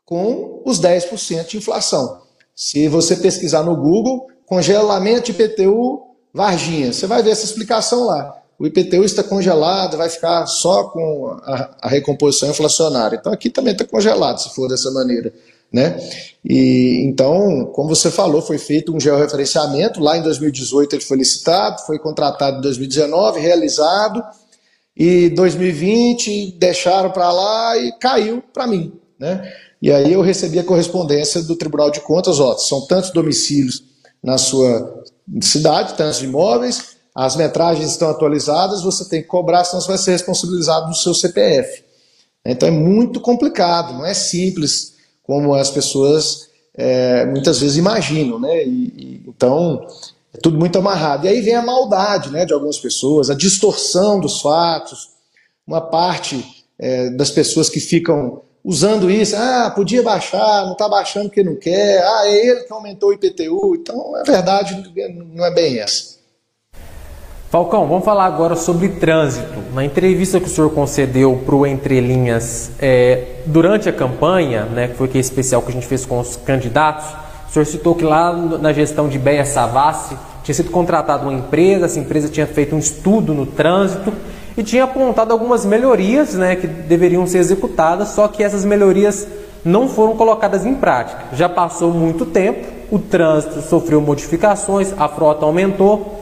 com 0.05 0.61
os 0.65 0.81
10% 0.81 1.47
de 1.47 1.57
inflação. 1.57 2.21
Se 2.53 2.89
você 2.89 3.15
pesquisar 3.15 3.63
no 3.63 3.75
Google, 3.75 4.27
congelamento 4.45 5.31
IPTU 5.31 6.01
Varginha, 6.33 6.91
você 6.91 7.07
vai 7.07 7.23
ver 7.23 7.31
essa 7.31 7.45
explicação 7.45 8.05
lá. 8.05 8.35
O 8.59 8.67
IPTU 8.67 9.05
está 9.05 9.23
congelado, 9.23 9.95
vai 9.95 10.09
ficar 10.09 10.45
só 10.45 10.83
com 10.89 11.37
a, 11.43 11.77
a 11.83 11.87
recomposição 11.87 12.49
inflacionária. 12.49 13.15
Então 13.15 13.31
aqui 13.31 13.49
também 13.49 13.71
está 13.71 13.85
congelado, 13.85 14.39
se 14.39 14.49
for 14.53 14.67
dessa 14.67 14.91
maneira. 14.91 15.33
Né? 15.71 15.99
E 16.43 17.03
então, 17.05 17.65
como 17.73 17.89
você 17.89 18.09
falou, 18.09 18.41
foi 18.41 18.57
feito 18.57 18.95
um 18.95 18.99
georreferenciamento. 18.99 19.99
Lá 19.99 20.17
em 20.17 20.23
2018 20.23 20.95
ele 20.95 21.03
foi 21.03 21.17
licitado, 21.17 21.81
foi 21.85 21.99
contratado 21.99 22.57
em 22.57 22.61
2019, 22.61 23.39
realizado, 23.39 24.23
e 24.95 25.29
2020 25.29 26.57
deixaram 26.59 27.11
para 27.11 27.31
lá 27.31 27.77
e 27.77 27.91
caiu 27.99 28.43
para 28.53 28.67
mim. 28.67 28.93
Né? 29.19 29.41
E 29.81 29.91
aí 29.91 30.11
eu 30.11 30.21
recebi 30.21 30.59
a 30.59 30.63
correspondência 30.63 31.41
do 31.43 31.55
Tribunal 31.55 31.91
de 31.91 32.01
Contas: 32.01 32.39
ó, 32.39 32.57
são 32.57 32.85
tantos 32.87 33.11
domicílios 33.11 33.83
na 34.23 34.37
sua 34.37 35.03
cidade, 35.41 35.93
tantos 35.93 36.21
imóveis, 36.21 36.97
as 37.15 37.35
metragens 37.35 37.91
estão 37.91 38.09
atualizadas, 38.09 38.81
você 38.81 39.07
tem 39.07 39.21
que 39.21 39.27
cobrar, 39.27 39.63
senão 39.63 39.81
você 39.81 39.87
vai 39.87 39.97
ser 39.97 40.11
responsabilizado 40.11 40.87
no 40.87 40.95
seu 40.95 41.13
CPF. 41.13 41.83
Então 42.45 42.67
é 42.67 42.71
muito 42.71 43.19
complicado, 43.19 43.93
não 43.93 44.05
é 44.05 44.13
simples 44.13 44.93
como 45.29 45.53
as 45.53 45.69
pessoas 45.69 46.49
é, 46.75 47.23
muitas 47.27 47.59
vezes 47.59 47.77
imaginam, 47.77 48.39
né? 48.39 48.65
E, 48.65 48.93
e, 48.97 49.23
então 49.27 49.85
é 50.33 50.39
tudo 50.41 50.57
muito 50.57 50.79
amarrado. 50.79 51.27
E 51.27 51.29
aí 51.29 51.39
vem 51.39 51.53
a 51.53 51.61
maldade, 51.61 52.31
né, 52.31 52.45
de 52.45 52.53
algumas 52.53 52.79
pessoas, 52.79 53.29
a 53.29 53.35
distorção 53.35 54.19
dos 54.19 54.41
fatos, 54.41 55.09
uma 55.67 55.81
parte 55.81 56.43
é, 56.79 57.11
das 57.11 57.29
pessoas 57.29 57.69
que 57.69 57.79
ficam 57.79 58.41
usando 58.65 59.11
isso, 59.11 59.35
ah, 59.35 59.71
podia 59.75 60.01
baixar, 60.01 60.65
não 60.65 60.71
está 60.71 60.89
baixando 60.89 61.27
porque 61.27 61.43
não 61.43 61.55
quer, 61.55 62.03
ah, 62.03 62.23
é 62.25 62.47
ele 62.47 62.63
que 62.63 62.73
aumentou 62.73 63.09
o 63.09 63.13
IPTU. 63.13 63.75
Então, 63.75 64.15
a 64.15 64.23
verdade 64.23 64.83
não 65.35 65.45
é 65.45 65.51
bem 65.53 65.77
essa. 65.77 66.17
Falcão, 67.49 67.87
vamos 67.87 68.05
falar 68.05 68.25
agora 68.25 68.55
sobre 68.55 68.89
trânsito. 68.89 69.57
Na 69.73 69.83
entrevista 69.83 70.39
que 70.39 70.45
o 70.45 70.49
senhor 70.49 70.69
concedeu 70.69 71.41
para 71.43 71.55
o 71.55 71.65
Entre 71.65 71.99
Linhas 71.99 72.69
é, 72.79 73.37
durante 73.47 73.89
a 73.89 73.91
campanha, 73.91 74.65
né, 74.65 74.89
que 74.89 74.93
foi 74.93 75.07
aquele 75.07 75.21
especial 75.21 75.59
que 75.63 75.69
a 75.69 75.71
gente 75.71 75.87
fez 75.87 76.05
com 76.05 76.19
os 76.19 76.35
candidatos, 76.35 77.07
o 77.49 77.51
senhor 77.51 77.65
citou 77.65 77.95
que 77.95 78.03
lá 78.03 78.31
na 78.31 78.71
gestão 78.71 79.09
de 79.09 79.17
Beia 79.17 79.43
Savassi 79.45 80.15
tinha 80.43 80.53
sido 80.53 80.69
contratada 80.69 81.23
uma 81.23 81.33
empresa, 81.33 81.87
essa 81.87 81.99
empresa 81.99 82.29
tinha 82.29 82.45
feito 82.45 82.75
um 82.75 82.79
estudo 82.79 83.33
no 83.33 83.47
trânsito 83.47 84.13
e 84.55 84.61
tinha 84.61 84.83
apontado 84.83 85.33
algumas 85.33 85.65
melhorias 85.65 86.35
né, 86.35 86.55
que 86.55 86.67
deveriam 86.67 87.25
ser 87.25 87.39
executadas, 87.39 88.09
só 88.09 88.27
que 88.27 88.43
essas 88.43 88.63
melhorias 88.63 89.27
não 89.65 89.89
foram 89.89 90.15
colocadas 90.15 90.67
em 90.67 90.75
prática. 90.75 91.23
Já 91.33 91.49
passou 91.49 91.91
muito 91.95 92.27
tempo, 92.27 92.67
o 92.91 92.99
trânsito 92.99 93.59
sofreu 93.63 93.99
modificações, 93.99 94.93
a 94.99 95.07
frota 95.07 95.45
aumentou 95.45 96.19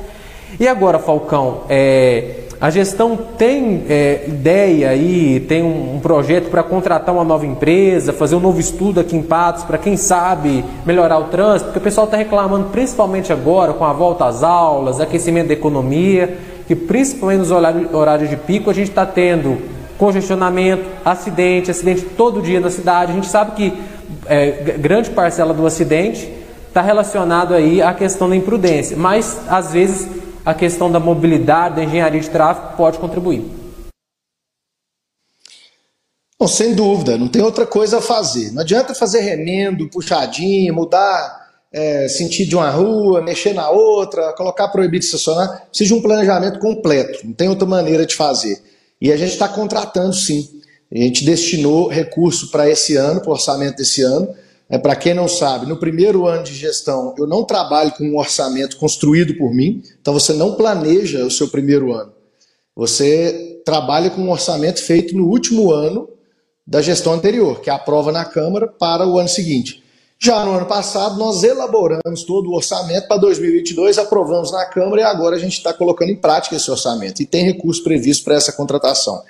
e 0.60 0.68
agora, 0.68 1.00
Falcão, 1.00 1.62
é, 1.70 2.44
a 2.60 2.72
gestão 2.72 3.16
tem 3.38 3.84
é, 3.88 4.26
ideia 4.28 4.90
aí, 4.90 5.40
tem 5.42 5.62
um, 5.62 5.96
um 5.96 6.00
projeto 6.00 6.50
para 6.50 6.64
contratar 6.64 7.14
uma 7.14 7.24
nova 7.24 7.46
empresa, 7.46 8.12
fazer 8.12 8.36
um 8.36 8.40
novo 8.40 8.60
estudo 8.60 9.00
aqui 9.00 9.16
em 9.16 9.22
Patos, 9.22 9.64
para 9.64 9.78
quem 9.78 9.96
sabe 9.96 10.66
melhorar 10.84 11.20
o 11.20 11.26
trânsito, 11.26 11.66
porque 11.66 11.80
o 11.80 11.84
pessoal 11.84 12.06
está 12.06 12.18
reclamando, 12.18 12.70
principalmente 12.70 13.32
agora, 13.32 13.74
com 13.74 13.86
a 13.86 13.94
volta 13.94 14.26
às 14.26 14.44
aulas, 14.44 15.00
aquecimento 15.00 15.50
da 15.50 15.54
economia, 15.54 16.36
que 16.68 16.76
principalmente 16.76 17.40
nos 17.40 17.52
horários 17.52 18.30
de 18.30 18.36
pico 18.36 18.72
a 18.72 18.74
gente 18.74 18.90
está 18.90 19.06
tendo 19.06 19.60
congestionamento, 19.98 20.84
acidente, 21.06 21.70
acidente 21.70 22.02
todo 22.02 22.42
dia 22.42 22.60
na 22.60 22.72
cidade. 22.72 23.12
A 23.12 23.16
gente 23.16 23.28
sabe 23.28 23.52
que 23.52 23.74
é, 24.26 24.76
grande 24.80 25.12
parcela 25.12 25.54
do 25.54 25.66
acidente 25.66 26.28
está 26.68 26.82
relacionado 26.82 27.54
aí 27.54 27.84
à 27.84 27.94
questão 27.94 28.28
da 28.28 28.36
imprudência, 28.36 28.98
mas 28.98 29.40
às 29.48 29.74
vezes 29.74 30.08
a 30.48 30.54
questão 30.54 30.90
da 30.90 30.98
mobilidade, 30.98 31.76
da 31.76 31.84
engenharia 31.84 32.22
de 32.22 32.30
tráfego 32.30 32.78
pode 32.78 32.98
contribuir. 33.00 33.44
Bom, 36.40 36.48
sem 36.48 36.74
dúvida, 36.74 37.18
não 37.18 37.28
tem 37.28 37.42
outra 37.42 37.68
coisa 37.68 37.98
a 37.98 38.02
fazer. 38.02 38.54
Não 38.54 38.62
adianta 38.62 38.96
fazer 38.96 39.20
remendo, 39.20 39.90
puxadinho, 39.90 40.74
mudar 40.74 41.52
é, 41.70 42.08
sentido 42.08 42.48
de 42.48 42.56
uma 42.56 42.70
rua, 42.70 43.22
mexer 43.22 43.52
na 43.52 43.70
outra, 43.70 44.32
colocar 44.38 44.70
proibido 44.70 45.02
de 45.02 45.08
estacionar. 45.08 45.68
Precisa 45.68 45.90
de 45.90 45.94
um 45.96 46.02
planejamento 46.02 46.60
completo, 46.60 47.28
não 47.28 47.34
tem 47.34 47.50
outra 47.50 47.68
maneira 47.68 48.06
de 48.06 48.16
fazer. 48.16 48.64
E 49.02 49.12
a 49.12 49.18
gente 49.18 49.34
está 49.34 49.50
contratando 49.50 50.14
sim. 50.14 50.62
A 50.90 50.98
gente 50.98 51.26
destinou 51.26 51.90
recurso 51.90 52.52
para 52.52 52.70
esse 52.70 52.96
ano, 52.96 53.20
para 53.20 53.32
o 53.32 53.34
orçamento 53.34 53.76
desse 53.76 54.02
ano, 54.02 54.34
é, 54.70 54.78
Para 54.78 54.96
quem 54.96 55.14
não 55.14 55.28
sabe, 55.28 55.66
no 55.66 55.78
primeiro 55.78 56.28
ano 56.28 56.44
de 56.44 56.54
gestão 56.54 57.16
eu 57.18 57.26
não 57.26 57.44
trabalho 57.44 57.92
com 57.92 58.04
um 58.04 58.18
orçamento 58.18 58.78
construído 58.78 59.36
por 59.36 59.54
mim, 59.54 59.82
então 60.00 60.14
você 60.14 60.34
não 60.34 60.56
planeja 60.56 61.26
o 61.26 61.32
seu 61.32 61.48
primeiro 61.48 61.94
ano. 61.94 62.12
Você 62.76 63.62
trabalha 63.66 64.10
com 64.10 64.22
um 64.22 64.30
orçamento 64.30 64.82
feito 64.82 65.16
no 65.16 65.26
último 65.26 65.72
ano 65.72 66.10
da 66.66 66.82
gestão 66.82 67.14
anterior, 67.14 67.62
que 67.62 67.70
é 67.70 67.74
aprova 67.74 68.12
na 68.12 68.26
Câmara 68.26 68.68
para 68.68 69.08
o 69.08 69.18
ano 69.18 69.30
seguinte. 69.30 69.84
Já 70.20 70.44
no 70.44 70.52
ano 70.52 70.66
passado, 70.66 71.18
nós 71.18 71.44
elaboramos 71.44 72.24
todo 72.24 72.50
o 72.50 72.56
orçamento 72.56 73.08
para 73.08 73.18
2022, 73.18 73.98
aprovamos 73.98 74.52
na 74.52 74.66
Câmara 74.66 75.02
e 75.02 75.04
agora 75.04 75.36
a 75.36 75.40
gente 75.40 75.54
está 75.54 75.72
colocando 75.72 76.10
em 76.10 76.16
prática 76.16 76.56
esse 76.56 76.70
orçamento. 76.70 77.22
E 77.22 77.26
tem 77.26 77.46
recurso 77.46 77.84
previsto 77.84 78.26
para 78.26 78.36
essa 78.36 78.52
contratação. 78.52 79.22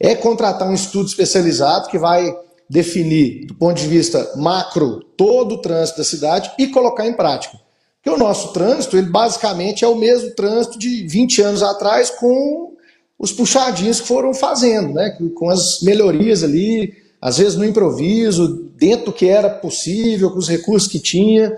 É 0.00 0.14
contratar 0.14 0.68
um 0.68 0.74
estudo 0.74 1.06
especializado 1.06 1.88
que 1.88 1.98
vai 1.98 2.34
definir, 2.72 3.44
do 3.44 3.54
ponto 3.54 3.76
de 3.78 3.86
vista 3.86 4.32
macro, 4.34 5.04
todo 5.14 5.56
o 5.56 5.58
trânsito 5.58 5.98
da 5.98 6.04
cidade 6.04 6.50
e 6.58 6.68
colocar 6.68 7.06
em 7.06 7.12
prática. 7.12 7.58
Porque 7.96 8.08
o 8.08 8.18
nosso 8.18 8.54
trânsito, 8.54 8.96
ele 8.96 9.10
basicamente 9.10 9.84
é 9.84 9.88
o 9.88 9.94
mesmo 9.94 10.30
trânsito 10.30 10.78
de 10.78 11.06
20 11.06 11.42
anos 11.42 11.62
atrás 11.62 12.08
com 12.08 12.72
os 13.18 13.30
puxadinhos 13.30 14.00
que 14.00 14.08
foram 14.08 14.32
fazendo, 14.32 14.94
né? 14.94 15.16
com 15.34 15.50
as 15.50 15.82
melhorias 15.82 16.42
ali, 16.42 16.94
às 17.20 17.36
vezes 17.36 17.56
no 17.56 17.64
improviso, 17.64 18.70
dentro 18.74 19.06
do 19.06 19.12
que 19.12 19.28
era 19.28 19.50
possível, 19.50 20.30
com 20.30 20.38
os 20.38 20.48
recursos 20.48 20.90
que 20.90 20.98
tinha. 20.98 21.54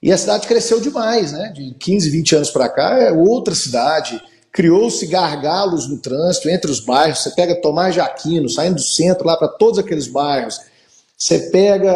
E 0.00 0.12
a 0.12 0.16
cidade 0.16 0.46
cresceu 0.46 0.80
demais, 0.80 1.32
né? 1.32 1.52
de 1.52 1.74
15, 1.80 2.10
20 2.10 2.36
anos 2.36 2.50
para 2.50 2.68
cá 2.68 2.96
é 2.96 3.10
outra 3.10 3.56
cidade, 3.56 4.22
criou-se 4.54 5.04
gargalos 5.08 5.88
no 5.88 5.98
trânsito 5.98 6.48
entre 6.48 6.70
os 6.70 6.78
bairros. 6.78 7.18
Você 7.18 7.30
pega 7.30 7.60
Tomás 7.60 7.92
de 7.92 8.00
Aquino, 8.00 8.48
saindo 8.48 8.76
do 8.76 8.80
centro 8.80 9.26
lá 9.26 9.36
para 9.36 9.48
todos 9.48 9.80
aqueles 9.80 10.06
bairros. 10.06 10.60
Você 11.18 11.50
pega 11.50 11.90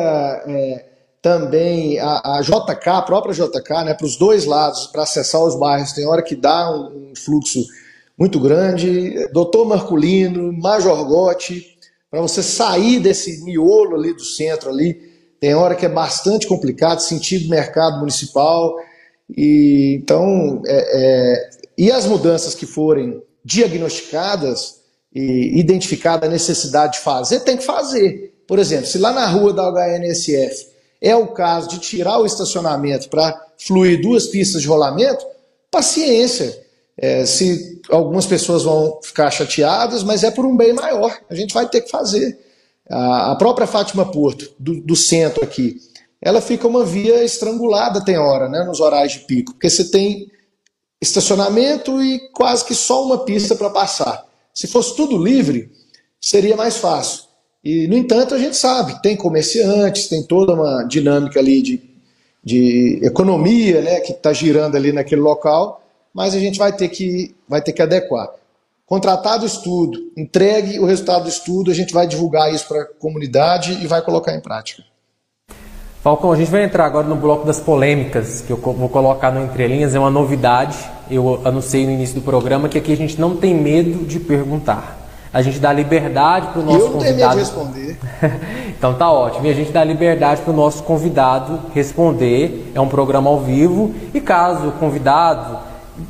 é, 0.45 0.85
também 1.23 2.01
a, 2.01 2.39
a, 2.39 2.41
JK, 2.43 2.89
a 2.89 3.03
própria 3.03 3.33
JK, 3.33 3.85
né, 3.85 3.95
para 3.95 4.05
os 4.05 4.17
dois 4.17 4.45
lados, 4.45 4.89
para 4.89 5.05
acessar 5.05 5.41
os 5.41 5.57
bairros. 5.57 5.93
Tem 5.93 6.05
hora 6.05 6.21
que 6.21 6.35
dá 6.35 6.69
um, 6.69 7.13
um 7.13 7.13
fluxo 7.17 7.65
muito 8.19 8.41
grande. 8.41 9.29
Doutor 9.33 9.65
Marculino, 9.65 10.53
Major 10.53 11.05
Gotti, 11.07 11.65
para 12.11 12.21
você 12.21 12.43
sair 12.43 12.99
desse 12.99 13.45
miolo 13.45 13.95
ali 13.95 14.13
do 14.13 14.25
centro 14.25 14.71
ali, 14.71 14.95
tem 15.39 15.55
hora 15.55 15.77
que 15.77 15.87
é 15.87 15.89
bastante 15.89 16.49
complicado, 16.49 16.99
sentido 16.99 17.49
mercado 17.49 18.01
municipal. 18.01 18.75
E 19.31 20.01
então 20.03 20.61
é, 20.67 20.79
é, 20.91 21.58
e 21.79 21.93
as 21.93 22.07
mudanças 22.07 22.57
que 22.57 22.67
forem 22.67 23.23
diagnosticadas 23.45 24.81
e 25.15 25.59
identificada 25.61 26.27
a 26.27 26.29
necessidade 26.29 26.95
de 26.95 26.99
fazer, 26.99 27.41
tem 27.41 27.57
que 27.57 27.65
fazer. 27.65 28.35
Por 28.49 28.59
exemplo, 28.59 28.87
se 28.87 28.99
lá 28.99 29.13
na 29.13 29.27
rua 29.27 29.53
da 29.53 29.71
HNSF 29.71 30.67
é 31.01 31.15
o 31.15 31.29
caso 31.29 31.69
de 31.69 31.79
tirar 31.79 32.19
o 32.19 32.27
estacionamento 32.27 33.09
para 33.09 33.41
fluir 33.57 34.03
duas 34.03 34.27
pistas 34.27 34.61
de 34.61 34.67
rolamento, 34.67 35.25
paciência. 35.71 36.67
É, 37.01 37.25
se 37.25 37.81
algumas 37.89 38.27
pessoas 38.27 38.65
vão 38.65 38.99
ficar 39.01 39.31
chateadas, 39.31 40.03
mas 40.03 40.25
é 40.25 40.33
por 40.33 40.45
um 40.45 40.57
bem 40.57 40.73
maior. 40.73 41.17
A 41.31 41.35
gente 41.37 41.55
vai 41.55 41.69
ter 41.69 41.83
que 41.83 41.91
fazer. 41.91 42.37
A, 42.91 43.33
a 43.33 43.37
própria 43.37 43.69
Fátima 43.69 44.11
Porto, 44.11 44.51
do, 44.59 44.81
do, 44.81 44.97
centro 44.97 45.45
aqui, 45.45 45.77
ela 46.21 46.41
fica 46.41 46.67
uma 46.67 46.85
via 46.85 47.23
estrangulada, 47.23 48.05
tem 48.05 48.19
hora, 48.19 48.49
né, 48.49 48.65
nos 48.65 48.81
horários 48.81 49.13
de 49.13 49.21
pico, 49.21 49.53
porque 49.53 49.71
você 49.71 49.85
tem 49.85 50.29
estacionamento 51.01 52.03
e 52.03 52.19
quase 52.31 52.65
que 52.65 52.75
só 52.75 53.05
uma 53.05 53.19
pista 53.19 53.55
para 53.55 53.71
passar. 53.71 54.27
Se 54.53 54.67
fosse 54.67 54.97
tudo 54.97 55.23
livre, 55.23 55.71
seria 56.21 56.57
mais 56.57 56.77
fácil. 56.77 57.25
E, 57.65 57.87
no 57.87 57.97
entanto, 57.97 58.35
a 58.35 58.39
gente 58.39 58.57
sabe, 58.57 59.01
tem 59.03 59.17
comerciantes, 59.17 60.09
tem 60.09 60.23
toda 60.23 60.55
uma 60.55 60.85
dinâmica 60.85 61.39
ali 61.39 61.63
de, 61.63 61.81
de 62.43 63.01
economia 63.03 63.81
né, 63.83 64.01
que 64.01 64.13
está 64.13 64.33
girando 64.33 64.77
ali 64.77 64.93
naquele 64.93 65.21
local, 65.21 65.83
mas 66.13 66.35
a 66.35 66.39
gente 66.39 66.59
vai 66.59 66.73
ter 66.73 66.89
que, 66.89 67.35
vai 67.49 67.63
ter 67.63 67.73
que 67.73 67.83
adequar. 67.83 68.31
Contratado 68.87 69.45
o 69.45 69.47
estudo, 69.47 70.11
entregue 70.17 70.79
o 70.79 70.87
resultado 70.87 71.25
do 71.25 71.29
estudo, 71.29 71.71
a 71.71 71.75
gente 71.75 71.93
vai 71.93 72.07
divulgar 72.07 72.53
isso 72.53 72.67
para 72.67 72.83
a 72.83 72.87
comunidade 72.87 73.73
e 73.85 73.87
vai 73.87 74.01
colocar 74.03 74.35
em 74.35 74.41
prática. 74.41 74.83
Falcão, 76.03 76.31
a 76.31 76.37
gente 76.37 76.51
vai 76.51 76.63
entrar 76.63 76.87
agora 76.87 77.07
no 77.07 77.17
bloco 77.17 77.45
das 77.45 77.59
polêmicas, 77.59 78.41
que 78.41 78.53
eu 78.53 78.57
vou 78.57 78.89
colocar 78.89 79.33
no 79.33 79.45
Entrelinhas, 79.45 79.95
é 79.95 79.99
uma 79.99 80.11
novidade. 80.11 80.79
Eu 81.11 81.41
anunciei 81.45 81.85
no 81.87 81.93
início 81.93 82.15
do 82.15 82.21
programa 82.21 82.69
que 82.69 82.79
aqui 82.79 82.93
a 82.93 82.97
gente 82.97 83.21
não 83.21 83.35
tem 83.35 83.55
medo 83.55 84.07
de 84.07 84.21
perguntar. 84.21 84.97
A 85.33 85.43
gente 85.43 85.59
dá 85.59 85.73
liberdade 85.73 86.49
para 86.49 86.61
o 86.61 86.65
nosso 86.65 86.87
eu 86.87 86.91
convidado. 86.91 87.23
Eu 87.23 87.31
de 87.31 87.39
responder. 87.39 87.99
então 88.79 88.95
tá 88.95 89.11
ótimo. 89.11 89.47
E 89.47 89.51
a 89.51 89.55
gente 89.55 89.73
dá 89.73 89.83
liberdade 89.83 90.41
para 90.41 90.53
o 90.53 90.57
nosso 90.57 90.85
convidado 90.85 91.61
responder. 91.75 92.71
É 92.75 92.81
um 92.81 92.89
programa 92.89 93.29
ao 93.29 93.41
vivo. 93.41 93.93
E 94.15 94.21
caso 94.21 94.69
o 94.69 94.73
convidado 94.73 95.59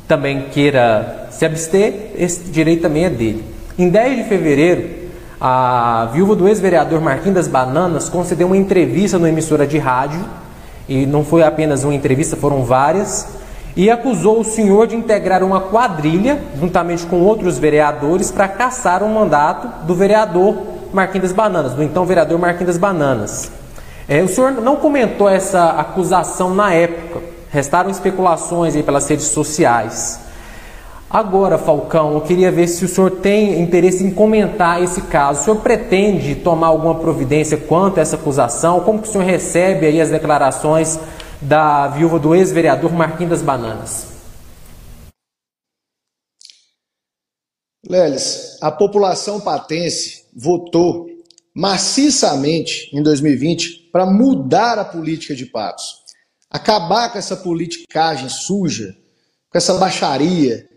também 0.07 0.43
queira 0.51 1.27
se 1.31 1.45
abster, 1.45 2.11
esse 2.15 2.43
direito 2.43 2.83
também 2.83 3.05
é 3.05 3.09
dele. 3.09 3.43
Em 3.77 3.89
10 3.89 4.17
de 4.17 4.23
fevereiro, 4.25 4.89
a 5.39 6.09
viúva 6.11 6.35
do 6.35 6.47
ex-vereador 6.47 6.99
Marquinhos 6.99 7.35
das 7.35 7.47
Bananas 7.47 8.09
concedeu 8.09 8.47
uma 8.47 8.57
entrevista 8.57 9.17
numa 9.17 9.29
emissora 9.29 9.65
de 9.65 9.77
rádio, 9.77 10.19
e 10.87 11.05
não 11.05 11.23
foi 11.23 11.43
apenas 11.43 11.83
uma 11.83 11.93
entrevista, 11.93 12.35
foram 12.35 12.63
várias, 12.63 13.27
e 13.75 13.89
acusou 13.89 14.41
o 14.41 14.43
senhor 14.43 14.87
de 14.87 14.95
integrar 14.95 15.43
uma 15.43 15.61
quadrilha, 15.61 16.41
juntamente 16.59 17.05
com 17.05 17.21
outros 17.21 17.57
vereadores, 17.57 18.31
para 18.31 18.47
caçar 18.47 19.01
o 19.01 19.05
um 19.05 19.13
mandato 19.13 19.85
do 19.85 19.95
vereador 19.95 20.57
Marquinhos 20.91 21.29
das 21.29 21.37
Bananas, 21.37 21.73
do 21.73 21.83
então 21.83 22.05
vereador 22.05 22.37
Marquinhos 22.37 22.67
das 22.67 22.77
Bananas. 22.77 23.51
É, 24.07 24.21
o 24.21 24.27
senhor 24.27 24.51
não 24.51 24.75
comentou 24.75 25.29
essa 25.29 25.69
acusação 25.69 26.53
na 26.53 26.73
época, 26.73 27.21
restaram 27.49 27.89
especulações 27.89 28.75
aí 28.75 28.83
pelas 28.83 29.07
redes 29.07 29.27
sociais. 29.27 30.19
Agora, 31.09 31.57
Falcão, 31.57 32.13
eu 32.13 32.21
queria 32.21 32.51
ver 32.51 32.67
se 32.67 32.85
o 32.85 32.87
senhor 32.87 33.09
tem 33.09 33.59
interesse 33.59 34.03
em 34.03 34.13
comentar 34.13 34.83
esse 34.83 35.01
caso. 35.01 35.41
O 35.41 35.43
senhor 35.43 35.61
pretende 35.61 36.35
tomar 36.35 36.67
alguma 36.67 36.99
providência 36.99 37.57
quanto 37.57 37.97
a 37.97 38.01
essa 38.01 38.15
acusação? 38.15 38.81
Como 38.81 39.01
que 39.01 39.07
o 39.07 39.11
senhor 39.11 39.25
recebe 39.25 39.87
aí 39.87 39.99
as 39.99 40.11
declarações 40.11 40.99
da 41.41 41.87
viúva 41.87 42.19
do 42.19 42.35
ex-vereador 42.35 42.93
Marquinhos 42.93 43.31
das 43.31 43.41
Bananas? 43.41 44.07
Leles, 47.83 48.59
a 48.61 48.71
população 48.71 49.41
patense 49.41 50.25
votou 50.35 51.07
maciçamente 51.55 52.95
em 52.95 53.01
2020 53.01 53.89
para 53.91 54.05
mudar 54.05 54.77
a 54.77 54.85
política 54.85 55.33
de 55.33 55.47
Patos. 55.47 56.03
Acabar 56.51 57.11
com 57.11 57.17
essa 57.17 57.35
politicagem 57.35 58.29
suja, 58.29 58.95
com 59.49 59.57
essa 59.57 59.73
baixaria, 59.73 60.68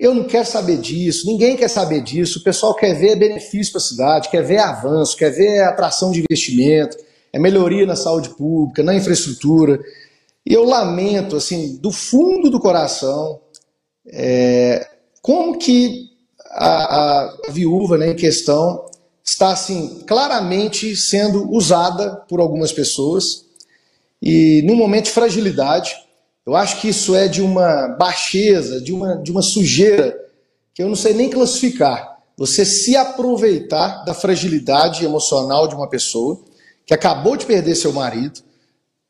Eu 0.00 0.14
não 0.14 0.24
quero 0.24 0.46
saber 0.46 0.78
disso, 0.78 1.26
ninguém 1.26 1.54
quer 1.58 1.68
saber 1.68 2.00
disso. 2.00 2.38
O 2.38 2.42
pessoal 2.42 2.74
quer 2.74 2.94
ver 2.94 3.16
benefício 3.16 3.70
para 3.70 3.82
a 3.82 3.84
cidade, 3.84 4.30
quer 4.30 4.42
ver 4.42 4.56
avanço, 4.56 5.14
quer 5.14 5.28
ver 5.28 5.60
atração 5.60 6.10
de 6.10 6.20
investimento, 6.20 6.96
é 7.30 7.38
melhoria 7.38 7.84
na 7.84 7.94
saúde 7.94 8.30
pública, 8.30 8.82
na 8.82 8.94
infraestrutura. 8.94 9.78
E 10.46 10.54
eu 10.54 10.64
lamento, 10.64 11.36
assim, 11.36 11.76
do 11.76 11.92
fundo 11.92 12.48
do 12.48 12.58
coração, 12.58 13.42
é, 14.06 14.88
como 15.20 15.58
que 15.58 16.08
a, 16.46 17.48
a 17.48 17.50
viúva 17.50 17.98
né, 17.98 18.12
em 18.12 18.16
questão 18.16 18.86
está 19.22 19.52
assim 19.52 20.02
claramente 20.06 20.96
sendo 20.96 21.52
usada 21.52 22.16
por 22.26 22.40
algumas 22.40 22.72
pessoas 22.72 23.44
e 24.22 24.62
num 24.64 24.76
momento 24.76 25.04
de 25.04 25.10
fragilidade. 25.10 25.94
Eu 26.46 26.56
acho 26.56 26.80
que 26.80 26.88
isso 26.88 27.14
é 27.14 27.28
de 27.28 27.42
uma 27.42 27.88
baixeza, 27.88 28.80
de 28.80 28.92
uma, 28.92 29.16
de 29.16 29.30
uma 29.30 29.42
sujeira 29.42 30.18
que 30.74 30.82
eu 30.82 30.88
não 30.88 30.96
sei 30.96 31.12
nem 31.14 31.28
classificar. 31.28 32.18
Você 32.36 32.64
se 32.64 32.96
aproveitar 32.96 34.04
da 34.04 34.14
fragilidade 34.14 35.04
emocional 35.04 35.68
de 35.68 35.74
uma 35.74 35.88
pessoa 35.88 36.42
que 36.86 36.94
acabou 36.94 37.36
de 37.36 37.46
perder 37.46 37.74
seu 37.74 37.92
marido 37.92 38.40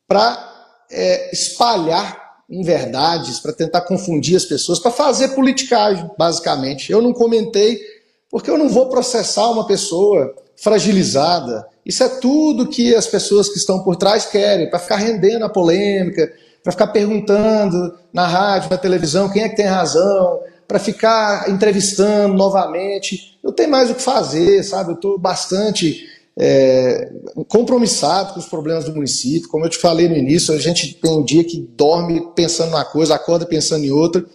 para 0.07 0.75
é, 0.91 1.33
espalhar 1.33 2.21
inverdades, 2.49 3.39
para 3.39 3.53
tentar 3.53 3.81
confundir 3.81 4.35
as 4.35 4.43
pessoas, 4.43 4.77
para 4.77 4.91
fazer 4.91 5.29
politicagem, 5.29 6.09
basicamente. 6.17 6.91
Eu 6.91 7.01
não 7.01 7.13
comentei 7.13 7.79
porque 8.29 8.49
eu 8.49 8.57
não 8.57 8.67
vou 8.67 8.89
processar 8.89 9.49
uma 9.49 9.65
pessoa 9.65 10.35
fragilizada. 10.57 11.65
Isso 11.85 12.03
é 12.03 12.09
tudo 12.09 12.67
que 12.67 12.93
as 12.93 13.07
pessoas 13.07 13.49
que 13.49 13.57
estão 13.57 13.83
por 13.83 13.95
trás 13.95 14.25
querem, 14.25 14.69
para 14.69 14.79
ficar 14.79 14.97
rendendo 14.97 15.45
a 15.45 15.49
polêmica, 15.49 16.31
para 16.63 16.71
ficar 16.71 16.87
perguntando 16.87 17.93
na 18.13 18.27
rádio, 18.27 18.69
na 18.69 18.77
televisão, 18.77 19.29
quem 19.29 19.43
é 19.43 19.49
que 19.49 19.55
tem 19.55 19.65
razão, 19.65 20.39
para 20.67 20.79
ficar 20.79 21.49
entrevistando 21.49 22.33
novamente. 22.33 23.37
Eu 23.43 23.51
tenho 23.51 23.69
mais 23.69 23.89
o 23.89 23.95
que 23.95 24.01
fazer, 24.01 24.63
sabe? 24.63 24.91
Eu 24.91 24.95
estou 24.95 25.17
bastante 25.19 26.07
é, 26.37 27.11
compromissado 27.47 28.33
com 28.33 28.39
os 28.39 28.45
problemas 28.45 28.85
do 28.85 28.93
município. 28.93 29.49
Como 29.49 29.65
eu 29.65 29.69
te 29.69 29.77
falei 29.77 30.07
no 30.07 30.15
início, 30.15 30.53
a 30.53 30.57
gente 30.57 30.93
tem 30.93 31.11
um 31.11 31.23
dia 31.23 31.43
que 31.43 31.59
dorme 31.75 32.25
pensando 32.35 32.71
numa 32.71 32.85
coisa, 32.85 33.15
acorda 33.15 33.45
pensando 33.45 33.83
em 33.83 33.91
outra. 33.91 34.25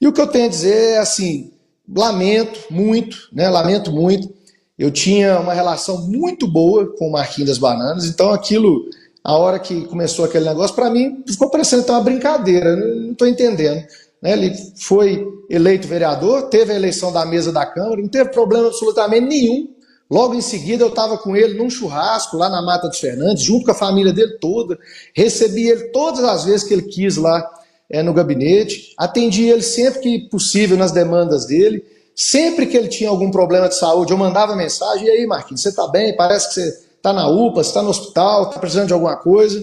E 0.00 0.06
o 0.06 0.12
que 0.12 0.20
eu 0.20 0.26
tenho 0.26 0.46
a 0.46 0.48
dizer 0.48 0.94
é 0.94 0.98
assim: 0.98 1.52
lamento 1.88 2.60
muito, 2.70 3.28
né? 3.32 3.48
Lamento 3.48 3.90
muito. 3.90 4.32
Eu 4.78 4.90
tinha 4.90 5.38
uma 5.38 5.52
relação 5.52 6.06
muito 6.08 6.46
boa 6.46 6.86
com 6.96 7.08
o 7.08 7.12
Marquinhos 7.12 7.50
das 7.50 7.58
Bananas, 7.58 8.06
então 8.06 8.32
aquilo, 8.32 8.88
a 9.24 9.36
hora 9.36 9.58
que 9.58 9.86
começou 9.86 10.24
aquele 10.24 10.44
negócio, 10.44 10.74
para 10.74 10.90
mim 10.90 11.22
ficou 11.26 11.48
parecendo 11.50 11.84
uma 11.88 12.00
brincadeira, 12.00 12.74
não 12.76 13.12
estou 13.12 13.28
entendendo. 13.28 13.84
Né? 14.20 14.32
Ele 14.32 14.52
foi 14.76 15.26
eleito 15.48 15.86
vereador, 15.86 16.48
teve 16.48 16.72
a 16.72 16.76
eleição 16.76 17.12
da 17.12 17.24
mesa 17.24 17.52
da 17.52 17.64
Câmara, 17.66 18.00
não 18.00 18.08
teve 18.08 18.30
problema 18.30 18.68
absolutamente 18.68 19.26
nenhum 19.26 19.72
Logo 20.12 20.34
em 20.34 20.42
seguida, 20.42 20.84
eu 20.84 20.90
estava 20.90 21.16
com 21.16 21.34
ele 21.34 21.54
num 21.54 21.70
churrasco 21.70 22.36
lá 22.36 22.50
na 22.50 22.60
Mata 22.60 22.86
dos 22.86 22.98
Fernandes, 22.98 23.42
junto 23.42 23.64
com 23.64 23.70
a 23.70 23.74
família 23.74 24.12
dele 24.12 24.36
toda. 24.38 24.78
Recebi 25.14 25.70
ele 25.70 25.84
todas 25.84 26.22
as 26.22 26.44
vezes 26.44 26.64
que 26.64 26.74
ele 26.74 26.82
quis 26.82 27.16
lá 27.16 27.42
é, 27.88 28.02
no 28.02 28.12
gabinete. 28.12 28.92
Atendi 28.98 29.48
ele 29.48 29.62
sempre 29.62 30.00
que 30.00 30.28
possível 30.28 30.76
nas 30.76 30.92
demandas 30.92 31.46
dele. 31.46 31.82
Sempre 32.14 32.66
que 32.66 32.76
ele 32.76 32.88
tinha 32.88 33.08
algum 33.08 33.30
problema 33.30 33.70
de 33.70 33.74
saúde, 33.74 34.12
eu 34.12 34.18
mandava 34.18 34.54
mensagem: 34.54 35.06
e 35.06 35.10
aí, 35.10 35.26
Marquinhos, 35.26 35.62
você 35.62 35.70
está 35.70 35.88
bem? 35.88 36.14
Parece 36.14 36.48
que 36.48 36.54
você 36.56 36.78
está 37.02 37.12
na 37.12 37.28
UPA, 37.28 37.60
está 37.60 37.82
no 37.82 37.90
hospital, 37.90 38.44
está 38.44 38.60
precisando 38.60 38.86
de 38.86 38.92
alguma 38.92 39.16
coisa. 39.16 39.62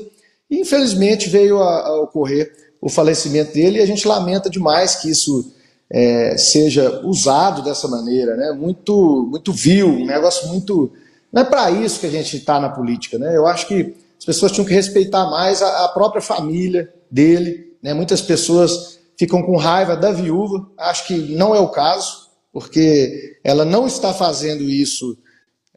E 0.51 0.59
infelizmente 0.59 1.29
veio 1.29 1.61
a, 1.63 1.87
a 1.87 2.01
ocorrer 2.01 2.51
o 2.81 2.89
falecimento 2.89 3.53
dele 3.53 3.79
e 3.79 3.81
a 3.81 3.85
gente 3.85 4.05
lamenta 4.05 4.49
demais 4.49 4.95
que 4.95 5.09
isso 5.09 5.51
é, 5.89 6.37
seja 6.37 7.01
usado 7.05 7.61
dessa 7.61 7.87
maneira, 7.87 8.35
né? 8.35 8.51
muito, 8.51 9.27
muito 9.31 9.53
vil, 9.53 9.87
um 9.87 10.05
negócio 10.05 10.49
muito. 10.49 10.91
Não 11.31 11.43
é 11.43 11.45
para 11.45 11.71
isso 11.71 12.01
que 12.01 12.07
a 12.07 12.11
gente 12.11 12.35
está 12.37 12.59
na 12.59 12.69
política. 12.69 13.17
Né? 13.17 13.35
Eu 13.35 13.47
acho 13.47 13.67
que 13.67 13.95
as 14.17 14.25
pessoas 14.25 14.51
tinham 14.51 14.67
que 14.67 14.73
respeitar 14.73 15.29
mais 15.29 15.61
a, 15.61 15.85
a 15.85 15.87
própria 15.89 16.21
família 16.21 16.93
dele. 17.09 17.73
Né? 17.81 17.93
Muitas 17.93 18.21
pessoas 18.21 18.99
ficam 19.17 19.41
com 19.41 19.55
raiva 19.55 19.95
da 19.95 20.11
viúva, 20.11 20.65
acho 20.77 21.07
que 21.07 21.13
não 21.35 21.55
é 21.55 21.59
o 21.59 21.69
caso, 21.69 22.29
porque 22.51 23.37
ela 23.43 23.63
não 23.63 23.87
está 23.87 24.13
fazendo 24.13 24.63
isso 24.63 25.17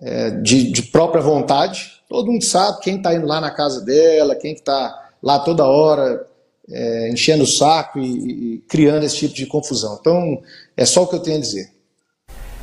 é, 0.02 0.30
de, 0.30 0.70
de, 0.72 0.82
própria 0.82 1.22
vontade. 1.22 1.92
Todo 2.08 2.30
mundo 2.30 2.44
sabe 2.44 2.80
quem 2.80 2.96
está 2.96 3.14
indo 3.14 3.26
lá 3.26 3.40
na 3.40 3.50
casa 3.50 3.80
dela, 3.80 4.34
quem 4.34 4.52
está 4.52 5.10
lá 5.22 5.38
toda 5.38 5.64
hora 5.64 6.26
é, 6.68 7.10
enchendo 7.10 7.44
o 7.44 7.46
saco 7.46 7.98
e, 7.98 8.54
e, 8.54 8.58
criando 8.68 9.04
esse 9.04 9.16
tipo 9.16 9.34
de 9.34 9.46
confusão. 9.46 9.98
Então, 10.00 10.42
é 10.76 10.84
só 10.84 11.02
o 11.02 11.06
que 11.06 11.14
eu 11.14 11.20
tenho 11.20 11.38
a 11.38 11.40
dizer. 11.40 11.70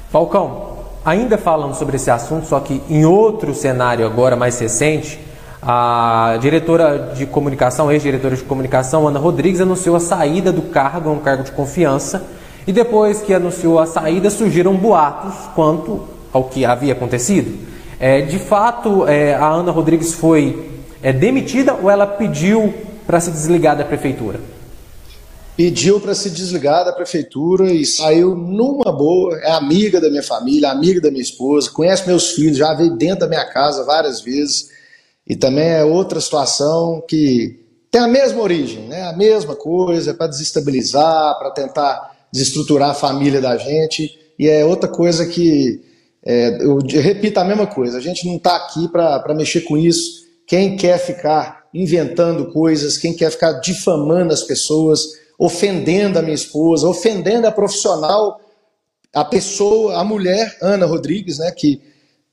Falcão, 0.10 0.80
ainda 1.06 1.38
falando 1.38 1.76
sobre 1.76 1.96
esse 1.96 2.12
assunto, 2.12 2.48
só 2.48 2.60
que 2.60 2.82
em 2.90 3.06
outro 3.06 3.54
cenário 3.54 4.06
agora 4.06 4.36
mais 4.36 4.60
recente, 4.60 5.20
a 5.62 6.38
diretora 6.42 7.14
de 7.16 7.26
comunicação, 7.26 7.92
ex-diretora 7.92 8.36
de 8.36 8.44
comunicação, 8.44 9.08
Ana 9.08 9.20
Rodrigues, 9.20 9.62
anunciou 9.62 9.96
a 9.96 10.00
saída 10.00 10.52
do 10.52 10.64
cargo, 10.64 11.12
um 11.12 11.20
cargo 11.20 11.44
de 11.44 11.52
confiança, 11.52 12.26
e 12.66 12.72
depois 12.72 13.22
que 13.22 13.34
anunciou 13.34 13.80
a 13.80 13.86
saída, 13.86 14.30
surgiram 14.30 14.76
boatos 14.76 15.36
quanto 15.54 16.19
ao 16.32 16.46
que 16.46 16.66
havia 16.66 16.94
acontecido. 16.94 17.68
É, 18.00 18.22
de 18.22 18.40
fato, 18.40 19.08
é, 19.08 19.34
a 19.36 19.48
Ana 19.48 19.72
Rodrigues 19.72 20.14
foi 20.14 20.70
é, 21.02 21.12
demitida 21.12 21.74
ou 21.74 21.90
ela 21.90 22.08
pediu 22.08 22.74
para 23.06 23.20
se 23.20 23.32
desligar 23.32 23.78
da 23.78 23.84
prefeitura? 23.84 24.40
Pediu 25.58 26.00
para 26.00 26.16
se 26.16 26.30
desligar 26.30 26.86
da 26.86 26.94
prefeitura 26.94 27.72
e 27.74 27.86
saiu 27.86 28.34
numa 28.36 28.92
boa. 28.92 29.38
É 29.40 29.52
amiga 29.52 30.00
da 30.00 30.10
minha 30.10 30.24
família, 30.24 30.70
amiga 30.70 31.02
da 31.02 31.12
minha 31.12 31.22
esposa, 31.22 31.70
conhece 31.70 32.08
meus 32.08 32.32
filhos, 32.32 32.58
já 32.58 32.74
veio 32.74 32.96
dentro 32.96 33.22
da 33.22 33.28
minha 33.28 33.46
casa 33.46 33.84
várias 33.84 34.22
vezes. 34.22 34.70
E 35.28 35.36
também 35.36 35.68
é 35.68 35.84
outra 35.84 36.22
situação 36.22 37.04
que 37.08 37.60
tem 37.92 38.00
a 38.00 38.08
mesma 38.08 38.42
origem, 38.42 38.88
né? 38.88 39.04
a 39.04 39.14
mesma 39.14 39.56
coisa, 39.56 40.14
para 40.14 40.28
desestabilizar, 40.28 41.38
para 41.38 41.52
tentar 41.52 42.16
desestruturar 42.32 42.92
a 42.92 42.94
família 42.94 43.42
da 43.42 43.58
gente. 43.58 44.18
E 44.38 44.48
é 44.48 44.64
outra 44.64 44.88
coisa 44.88 45.26
que, 45.26 45.82
é, 46.26 46.64
eu 46.64 46.78
repito 46.78 47.40
a 47.40 47.46
mesma 47.46 47.66
coisa, 47.66 47.98
a 47.98 48.02
gente 48.02 48.28
não 48.28 48.36
está 48.36 48.56
aqui 48.56 48.88
para 48.88 49.34
mexer 49.34 49.62
com 49.62 49.78
isso. 49.78 50.28
Quem 50.46 50.76
quer 50.76 50.98
ficar 50.98 51.66
inventando 51.74 52.52
coisas, 52.52 52.98
quem 52.98 53.14
quer 53.14 53.32
ficar 53.32 53.54
difamando 53.54 54.34
as 54.34 54.44
pessoas, 54.44 55.02
ofendendo 55.38 56.20
a 56.20 56.22
minha 56.22 56.36
esposa, 56.36 56.88
ofendendo 56.88 57.48
a 57.48 57.52
profissional, 57.52 58.42
a 59.14 59.24
pessoa, 59.24 59.98
a 59.98 60.04
mulher, 60.04 60.58
Ana 60.62 60.86
Rodrigues, 60.86 61.40
né, 61.40 61.52
que 61.52 61.82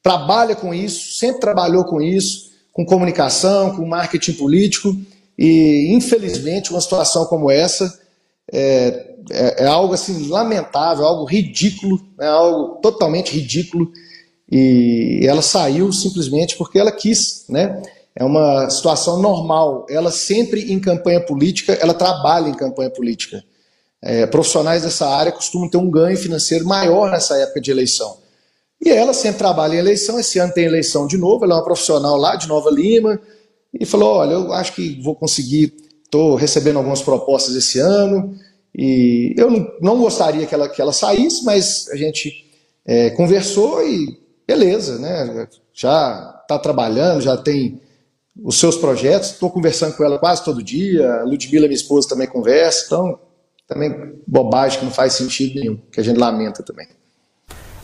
trabalha 0.03 0.57
com 0.57 0.75
isso, 0.75 1.19
sempre 1.19 1.41
trabalhou 1.41 1.85
com 1.85 2.01
isso, 2.01 2.51
com 2.73 2.85
comunicação, 2.85 3.77
com 3.77 3.87
marketing 3.87 4.33
político, 4.35 4.97
e 5.39 5.93
infelizmente 5.93 6.71
uma 6.71 6.81
situação 6.81 7.27
como 7.27 7.51
essa 7.51 8.01
é, 8.53 9.16
é, 9.31 9.65
é 9.65 9.67
algo 9.67 9.95
assim 9.95 10.29
lamentável, 10.29 11.05
algo 11.05 11.25
ridículo, 11.25 12.01
é 12.21 12.27
algo 12.27 12.81
totalmente 12.81 13.33
ridículo, 13.33 13.91
e 14.51 15.21
ela 15.25 15.43
saiu 15.43 15.93
simplesmente 15.93 16.57
porque 16.57 16.79
ela 16.79 16.93
quis, 16.93 17.45
né? 17.49 17.83
é 18.17 18.25
uma 18.25 18.69
situação 18.71 19.21
normal. 19.21 19.87
Ela 19.91 20.11
sempre 20.11 20.73
em 20.73 20.81
campanha 20.81 21.21
política, 21.21 21.75
ela 21.75 21.93
trabalha 21.93 22.49
em 22.49 22.55
campanha 22.55 22.89
política. 22.89 23.45
É, 24.03 24.27
profissionais 24.27 24.83
dessa 24.83 25.07
área 25.07 25.31
costumam 25.31 25.69
ter 25.69 25.77
um 25.77 25.91
ganho 25.91 26.17
financeiro 26.17 26.67
maior 26.67 27.11
nessa 27.11 27.37
época 27.37 27.61
de 27.61 27.71
eleição. 27.71 28.19
E 28.83 28.91
ela 28.91 29.13
sempre 29.13 29.39
trabalha 29.39 29.75
em 29.75 29.79
eleição, 29.79 30.19
esse 30.19 30.39
ano 30.39 30.53
tem 30.53 30.65
eleição 30.65 31.07
de 31.07 31.19
novo, 31.19 31.45
ela 31.45 31.55
é 31.55 31.57
uma 31.59 31.65
profissional 31.65 32.17
lá 32.17 32.37
de 32.37 32.49
Nova 32.49 32.71
Lima, 32.71 33.21
e 33.73 33.85
falou, 33.85 34.17
olha, 34.17 34.33
eu 34.33 34.53
acho 34.53 34.75
que 34.75 35.01
vou 35.03 35.15
conseguir, 35.15 35.75
estou 36.05 36.35
recebendo 36.37 36.77
algumas 36.77 37.03
propostas 37.03 37.55
esse 37.55 37.79
ano, 37.79 38.35
e 38.77 39.35
eu 39.39 39.51
não, 39.51 39.73
não 39.81 39.99
gostaria 39.99 40.47
que 40.47 40.55
ela, 40.55 40.69
que 40.69 40.83
ela 40.83 40.93
saísse, 40.93 41.43
mas 41.45 41.89
a 41.91 41.97
gente 41.97 42.45
é, 42.85 43.09
conversou 43.11 43.83
e 43.83 44.21
beleza, 44.47 44.99
né? 44.99 45.49
já 45.73 46.41
está 46.43 46.59
trabalhando, 46.59 47.23
já 47.23 47.37
tem 47.39 47.81
os 48.45 48.59
seus 48.59 48.77
projetos. 48.77 49.31
Estou 49.31 49.51
conversando 49.51 49.97
com 49.97 50.05
ela 50.05 50.19
quase 50.19 50.45
todo 50.45 50.63
dia. 50.63 51.11
A 51.21 51.25
Ludmilla, 51.25 51.67
minha 51.67 51.77
esposa, 51.77 52.09
também 52.09 52.29
conversa. 52.29 52.85
Então, 52.87 53.19
também 53.67 54.21
bobagem 54.27 54.79
que 54.79 54.85
não 54.85 54.93
faz 54.93 55.15
sentido 55.15 55.59
nenhum, 55.59 55.77
que 55.91 55.99
a 55.99 56.05
gente 56.05 56.19
lamenta 56.19 56.63
também. 56.63 56.87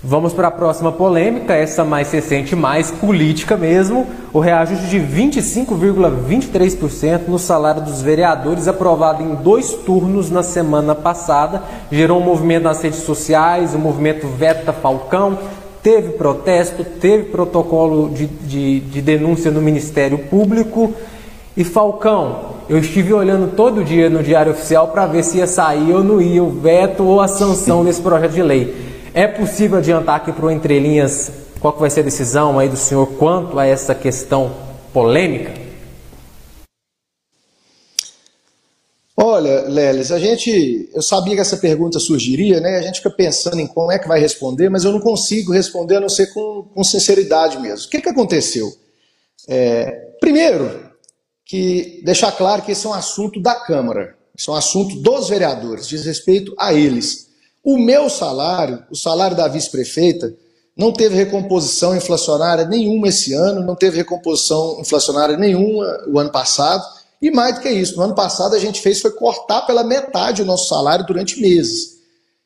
Vamos 0.04 0.32
para 0.32 0.48
a 0.48 0.50
próxima 0.50 0.90
polêmica, 0.90 1.54
essa 1.54 1.84
mais 1.84 2.10
recente, 2.10 2.56
mais 2.56 2.90
política 2.90 3.56
mesmo. 3.56 4.04
O 4.32 4.40
reajuste 4.40 4.88
de 4.88 4.98
25,23% 4.98 7.28
no 7.28 7.38
salário 7.38 7.82
dos 7.82 8.02
vereadores, 8.02 8.66
aprovado 8.66 9.22
em 9.22 9.36
dois 9.36 9.74
turnos 9.74 10.28
na 10.28 10.42
semana 10.42 10.92
passada, 10.92 11.62
gerou 11.88 12.20
um 12.20 12.24
movimento 12.24 12.64
nas 12.64 12.82
redes 12.82 13.04
sociais, 13.04 13.76
o 13.76 13.78
movimento 13.78 14.26
Veta 14.26 14.72
Falcão, 14.72 15.38
teve 15.84 16.14
protesto, 16.14 16.82
teve 16.82 17.26
protocolo 17.26 18.08
de, 18.08 18.26
de, 18.26 18.80
de 18.80 19.00
denúncia 19.00 19.52
no 19.52 19.62
Ministério 19.62 20.18
Público. 20.18 20.92
E 21.56 21.62
Falcão, 21.62 22.56
eu 22.68 22.78
estive 22.78 23.12
olhando 23.12 23.54
todo 23.54 23.84
dia 23.84 24.10
no 24.10 24.20
Diário 24.20 24.50
Oficial 24.50 24.88
para 24.88 25.06
ver 25.06 25.22
se 25.22 25.38
ia 25.38 25.46
sair 25.46 25.92
ou 25.92 26.02
não 26.02 26.20
ia 26.20 26.42
o 26.42 26.50
veto 26.50 27.04
ou 27.04 27.20
a 27.20 27.28
sanção 27.28 27.84
desse 27.86 28.02
projeto 28.02 28.32
de 28.32 28.42
lei. 28.42 28.90
É 29.14 29.26
possível 29.26 29.78
adiantar 29.78 30.16
aqui 30.16 30.32
para 30.32 30.46
o 30.46 30.50
Entre 30.50 30.78
Linhas 30.78 31.30
qual 31.62 31.74
que 31.74 31.80
vai 31.80 31.90
ser 31.90 32.00
a 32.00 32.04
decisão 32.04 32.58
aí 32.58 32.68
do 32.68 32.76
senhor 32.76 33.06
quanto 33.18 33.56
a 33.56 33.64
essa 33.64 33.94
questão 33.94 34.52
polêmica? 34.92 35.52
Olha, 39.16 39.68
Leles, 39.68 40.10
a 40.10 40.18
gente, 40.18 40.90
eu 40.92 41.00
sabia 41.00 41.36
que 41.36 41.40
essa 41.40 41.56
pergunta 41.56 42.00
surgiria, 42.00 42.58
né? 42.58 42.78
A 42.78 42.82
gente 42.82 42.96
fica 42.96 43.10
pensando 43.10 43.60
em 43.60 43.66
como 43.68 43.92
é 43.92 43.98
que 43.98 44.08
vai 44.08 44.18
responder, 44.18 44.68
mas 44.70 44.82
eu 44.82 44.90
não 44.90 44.98
consigo 44.98 45.52
responder 45.52 45.98
a 45.98 46.00
não 46.00 46.08
ser 46.08 46.32
com, 46.34 46.68
com 46.74 46.82
sinceridade 46.82 47.60
mesmo. 47.60 47.86
O 47.86 47.90
que, 47.90 48.00
que 48.00 48.08
aconteceu? 48.08 48.74
É, 49.46 50.16
primeiro, 50.20 50.90
que 51.46 52.00
deixar 52.02 52.32
claro 52.32 52.62
que 52.62 52.72
esse 52.72 52.86
é 52.86 52.88
um 52.88 52.94
assunto 52.94 53.40
da 53.40 53.54
Câmara, 53.54 54.16
esse 54.36 54.48
é 54.48 54.52
um 54.52 54.56
assunto 54.56 54.96
dos 54.96 55.28
vereadores, 55.28 55.86
diz 55.86 56.04
respeito 56.04 56.52
a 56.58 56.74
eles. 56.74 57.30
O 57.64 57.78
meu 57.78 58.10
salário, 58.10 58.84
o 58.90 58.96
salário 58.96 59.36
da 59.36 59.46
vice-prefeita, 59.46 60.34
não 60.76 60.92
teve 60.92 61.14
recomposição 61.14 61.94
inflacionária 61.94 62.64
nenhuma 62.64 63.08
esse 63.08 63.34
ano, 63.34 63.64
não 63.64 63.76
teve 63.76 63.98
recomposição 63.98 64.80
inflacionária 64.80 65.36
nenhuma 65.36 65.86
o 66.08 66.18
ano 66.18 66.30
passado, 66.30 66.82
e 67.20 67.30
mais 67.30 67.54
do 67.54 67.60
que 67.60 67.68
isso, 67.68 67.96
no 67.96 68.02
ano 68.02 68.14
passado 68.14 68.56
a 68.56 68.58
gente 68.58 68.80
fez 68.80 69.00
foi 69.00 69.12
cortar 69.12 69.62
pela 69.62 69.84
metade 69.84 70.42
o 70.42 70.44
nosso 70.44 70.66
salário 70.66 71.06
durante 71.06 71.40
meses. 71.40 71.98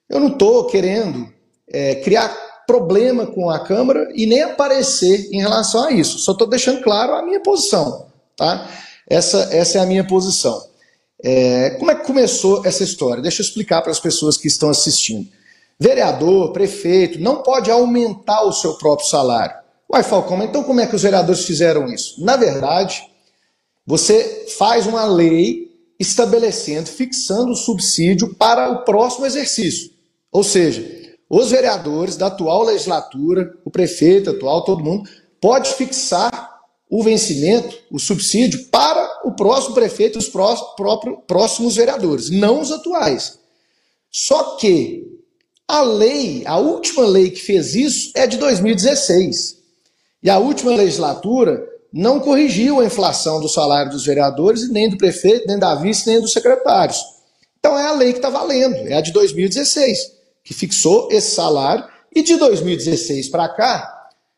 Eu 0.09 0.21
não 0.21 0.29
estou 0.29 0.67
querendo 0.67 1.27
é, 1.69 1.95
criar 1.97 2.29
problema 2.67 3.27
com 3.27 3.49
a 3.49 3.61
Câmara 3.61 4.09
e 4.15 4.27
nem 4.27 4.43
aparecer 4.43 5.29
em 5.33 5.41
relação 5.41 5.85
a 5.85 5.93
isso, 5.93 6.19
só 6.19 6.33
estou 6.33 6.47
deixando 6.47 6.83
claro 6.83 7.15
a 7.15 7.23
minha 7.23 7.41
posição. 7.41 8.07
Tá? 8.37 8.69
Essa, 9.09 9.49
essa 9.51 9.79
é 9.79 9.81
a 9.81 9.87
minha 9.87 10.05
posição. 10.05 10.61
É, 11.29 11.71
como 11.71 11.91
é 11.91 11.95
que 11.97 12.07
começou 12.07 12.65
essa 12.65 12.85
história? 12.85 13.21
Deixa 13.21 13.43
eu 13.43 13.45
explicar 13.45 13.83
para 13.83 13.91
as 13.91 13.99
pessoas 13.99 14.37
que 14.37 14.47
estão 14.47 14.71
assistindo. 14.71 15.29
Vereador, 15.77 16.53
prefeito, 16.53 17.19
não 17.19 17.43
pode 17.43 17.69
aumentar 17.69 18.45
o 18.45 18.53
seu 18.53 18.75
próprio 18.75 19.09
salário. 19.09 19.57
Uai, 19.93 20.05
Falcão, 20.05 20.41
então 20.45 20.63
como 20.63 20.81
é 20.81 20.87
que 20.87 20.95
os 20.95 21.03
vereadores 21.03 21.45
fizeram 21.45 21.87
isso? 21.87 22.25
Na 22.25 22.37
verdade, 22.37 23.03
você 23.85 24.47
faz 24.57 24.87
uma 24.87 25.05
lei 25.05 25.73
estabelecendo, 25.99 26.89
fixando 26.89 27.51
o 27.51 27.57
subsídio 27.57 28.33
para 28.37 28.71
o 28.71 28.85
próximo 28.85 29.27
exercício. 29.27 29.91
Ou 30.31 30.45
seja, 30.45 30.89
os 31.29 31.51
vereadores 31.51 32.17
da 32.17 32.29
atual 32.29 32.63
legislatura, 32.63 33.53
o 33.65 33.71
prefeito 33.71 34.31
atual, 34.31 34.63
todo 34.63 34.85
mundo, 34.85 35.11
pode 35.41 35.75
fixar 35.75 36.56
o 36.89 37.03
vencimento, 37.03 37.77
o 37.91 37.99
subsídio, 37.99 38.67
para 38.67 39.23
o 39.25 39.33
próximo 39.33 39.75
prefeito 39.75 40.19
e 40.19 40.21
os 40.21 40.31
próximos 41.27 41.77
vereadores, 41.77 42.31
não 42.31 42.61
os 42.61 42.71
atuais. 42.71 43.39
Só 44.11 44.57
que 44.57 45.05
a 45.67 45.83
lei, 45.83 46.45
a 46.47 46.59
última 46.59 47.05
lei 47.05 47.31
que 47.31 47.41
fez 47.41 47.75
isso 47.75 48.13
é 48.15 48.27
de 48.27 48.37
2016. 48.37 49.57
E 50.23 50.31
a 50.31 50.39
última 50.39 50.75
legislatura 50.75 51.61
não 51.93 52.21
corrigiu 52.21 52.81
a 52.81 52.85
inflação 52.85 53.41
do 53.41 53.49
salário 53.49 53.91
dos 53.91 54.05
vereadores, 54.05 54.71
nem 54.71 54.89
do 54.89 54.97
prefeito, 54.97 55.47
nem 55.47 55.59
da 55.59 55.75
vice, 55.75 56.07
nem 56.07 56.21
dos 56.21 56.33
secretários. 56.33 57.01
Então 57.59 57.77
é 57.77 57.87
a 57.87 57.93
lei 57.93 58.13
que 58.13 58.19
está 58.19 58.31
valendo, 58.31 58.77
é 58.89 58.95
a 58.95 59.01
de 59.01 59.13
2016, 59.13 59.99
que 60.45 60.55
fixou 60.55 61.09
esse 61.11 61.35
salário. 61.35 61.85
E 62.15 62.23
de 62.23 62.37
2016 62.37 63.29
para 63.29 63.49
cá, 63.49 63.96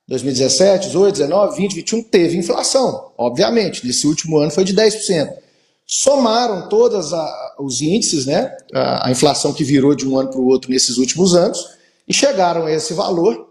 2017, 0.08 0.86
18, 0.86 1.12
19, 1.12 1.56
20, 1.56 1.74
21, 1.74 2.02
teve 2.02 2.36
inflação, 2.36 3.12
obviamente. 3.16 3.86
Nesse 3.86 4.06
último 4.06 4.38
ano 4.38 4.50
foi 4.50 4.64
de 4.64 4.74
10% 4.74 5.48
somaram 5.90 6.68
todos 6.68 7.12
os 7.58 7.80
índices, 7.80 8.26
né, 8.26 8.54
a, 8.74 9.08
a 9.08 9.10
inflação 9.10 9.54
que 9.54 9.64
virou 9.64 9.94
de 9.94 10.06
um 10.06 10.18
ano 10.18 10.28
para 10.28 10.38
o 10.38 10.46
outro 10.46 10.70
nesses 10.70 10.98
últimos 10.98 11.34
anos, 11.34 11.66
e 12.06 12.12
chegaram 12.12 12.66
a 12.66 12.72
esse 12.72 12.92
valor. 12.92 13.48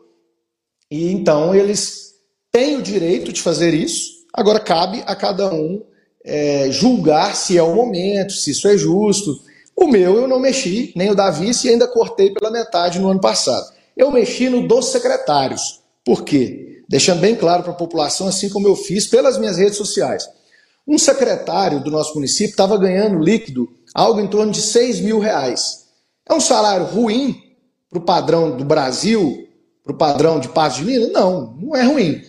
E 0.90 1.12
então 1.12 1.56
eles 1.56 2.14
têm 2.52 2.78
o 2.78 2.82
direito 2.82 3.34
de 3.34 3.42
fazer 3.42 3.74
isso. 3.74 4.18
Agora 4.32 4.60
cabe 4.60 5.04
a 5.08 5.16
cada 5.16 5.52
um 5.52 5.84
é, 6.24 6.70
julgar 6.70 7.36
se 7.36 7.58
é 7.58 7.64
o 7.64 7.74
momento, 7.74 8.34
se 8.34 8.52
isso 8.52 8.68
é 8.68 8.78
justo. 8.78 9.42
O 9.76 9.88
meu 9.88 10.16
eu 10.16 10.28
não 10.28 10.40
mexi, 10.40 10.94
nem 10.96 11.10
o 11.10 11.16
da 11.16 11.32
vice, 11.32 11.68
e 11.68 11.72
ainda 11.72 11.88
cortei 11.88 12.32
pela 12.32 12.52
metade 12.52 13.00
no 13.00 13.10
ano 13.10 13.20
passado. 13.20 13.66
Eu 13.96 14.12
mexi 14.12 14.48
no 14.48 14.68
dos 14.68 14.88
secretários. 14.90 15.82
Por 16.08 16.24
quê? 16.24 16.84
Deixando 16.88 17.20
bem 17.20 17.36
claro 17.36 17.64
para 17.64 17.74
a 17.74 17.76
população, 17.76 18.30
assim 18.30 18.48
como 18.48 18.66
eu 18.66 18.78
fiz 18.78 19.08
pelas 19.08 19.38
minhas 19.38 19.58
redes 19.58 19.76
sociais. 19.76 20.26
Um 20.88 20.98
secretário 20.98 21.84
do 21.84 21.92
nosso 21.92 22.16
município 22.16 22.52
estava 22.52 22.78
ganhando 22.78 23.20
líquido 23.20 23.68
algo 23.94 24.22
em 24.22 24.28
torno 24.28 24.54
de 24.54 24.62
6 24.62 25.02
mil 25.02 25.20
reais. 25.20 25.88
É 26.26 26.34
um 26.34 26.40
salário 26.40 26.86
ruim 26.86 27.36
para 27.90 28.00
o 28.00 28.06
padrão 28.06 28.56
do 28.56 28.64
Brasil, 28.64 29.50
para 29.84 29.92
o 29.92 29.98
padrão 29.98 30.40
de 30.40 30.48
Paz 30.48 30.78
de 30.78 30.86
Minas? 30.86 31.12
Não, 31.12 31.54
não 31.60 31.76
é 31.76 31.84
ruim. 31.84 32.22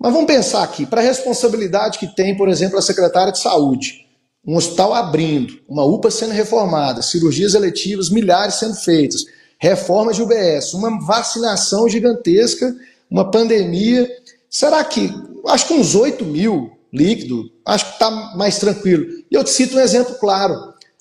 Mas 0.00 0.14
vamos 0.14 0.26
pensar 0.26 0.62
aqui, 0.62 0.86
para 0.86 1.02
a 1.02 1.04
responsabilidade 1.04 1.98
que 1.98 2.06
tem, 2.06 2.34
por 2.34 2.48
exemplo, 2.48 2.78
a 2.78 2.82
secretária 2.82 3.34
de 3.34 3.38
saúde, 3.38 4.06
um 4.46 4.56
hospital 4.56 4.94
abrindo, 4.94 5.60
uma 5.68 5.84
UPA 5.84 6.10
sendo 6.10 6.32
reformada, 6.32 7.02
cirurgias 7.02 7.52
eletivas, 7.52 8.08
milhares 8.08 8.54
sendo 8.54 8.76
feitas, 8.76 9.26
reformas 9.58 10.16
de 10.16 10.22
UBS, 10.22 10.72
uma 10.72 11.04
vacinação 11.04 11.86
gigantesca, 11.86 12.74
uma 13.10 13.30
pandemia. 13.30 14.08
Será 14.48 14.82
que, 14.84 15.10
acho 15.46 15.68
que 15.68 15.74
uns 15.74 15.94
8 15.94 16.24
mil 16.24 16.76
líquido, 16.92 17.50
acho 17.64 17.86
que 17.86 17.92
está 17.92 18.10
mais 18.36 18.58
tranquilo. 18.58 19.06
E 19.30 19.34
eu 19.34 19.44
te 19.44 19.50
cito 19.50 19.76
um 19.76 19.80
exemplo 19.80 20.14
claro. 20.14 20.54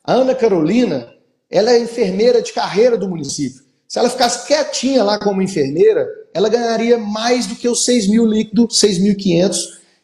A 0.04 0.14
Ana 0.14 0.36
Carolina, 0.36 1.10
ela 1.50 1.72
é 1.72 1.80
enfermeira 1.80 2.42
de 2.42 2.52
carreira 2.52 2.98
do 2.98 3.08
município. 3.08 3.64
Se 3.88 4.00
ela 4.00 4.10
ficasse 4.10 4.46
quietinha 4.46 5.04
lá 5.04 5.18
como 5.18 5.42
enfermeira, 5.42 6.08
ela 6.34 6.50
ganharia 6.50 6.98
mais 6.98 7.46
do 7.46 7.56
que 7.56 7.68
os 7.70 7.86
6 7.86 8.08
mil 8.10 8.26
líquido, 8.26 8.68
6.500 8.68 9.56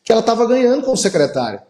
que 0.04 0.12
ela 0.12 0.22
estava 0.22 0.46
ganhando 0.48 0.84
como 0.84 0.96
secretária. 0.96 1.64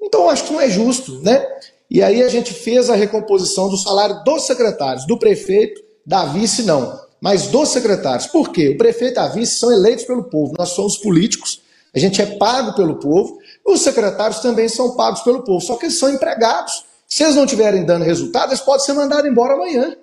Então, 0.00 0.28
acho 0.28 0.44
que 0.44 0.52
não 0.52 0.60
é 0.60 0.68
justo, 0.68 1.20
né? 1.22 1.44
E 1.90 2.02
aí 2.02 2.22
a 2.22 2.28
gente 2.28 2.52
fez 2.52 2.90
a 2.90 2.94
recomposição 2.94 3.68
do 3.68 3.76
salário 3.76 4.22
dos 4.24 4.46
secretários, 4.46 5.06
do 5.06 5.18
prefeito, 5.18 5.80
da 6.04 6.24
vice 6.26 6.62
não, 6.62 6.98
mas 7.22 7.46
dos 7.46 7.68
secretários. 7.68 8.26
Por 8.26 8.50
quê? 8.50 8.70
O 8.70 8.76
prefeito 8.76 9.18
e 9.18 9.20
a 9.20 9.28
vice 9.28 9.54
são 9.54 9.70
eleitos 9.72 10.04
pelo 10.04 10.24
povo, 10.24 10.54
nós 10.58 10.70
somos 10.70 10.98
políticos, 10.98 11.62
a 11.94 11.98
gente 12.00 12.20
é 12.20 12.26
pago 12.26 12.74
pelo 12.74 12.96
povo, 12.96 13.38
os 13.64 13.80
secretários 13.80 14.40
também 14.40 14.68
são 14.68 14.96
pagos 14.96 15.20
pelo 15.20 15.44
povo, 15.44 15.60
só 15.64 15.76
que 15.76 15.86
eles 15.86 15.98
são 15.98 16.10
empregados. 16.10 16.84
Se 17.06 17.22
eles 17.22 17.36
não 17.36 17.44
estiverem 17.44 17.84
dando 17.84 18.04
resultado, 18.04 18.50
eles 18.50 18.60
podem 18.60 18.84
ser 18.84 18.94
mandados 18.94 19.30
embora 19.30 19.54
amanhã. 19.54 19.94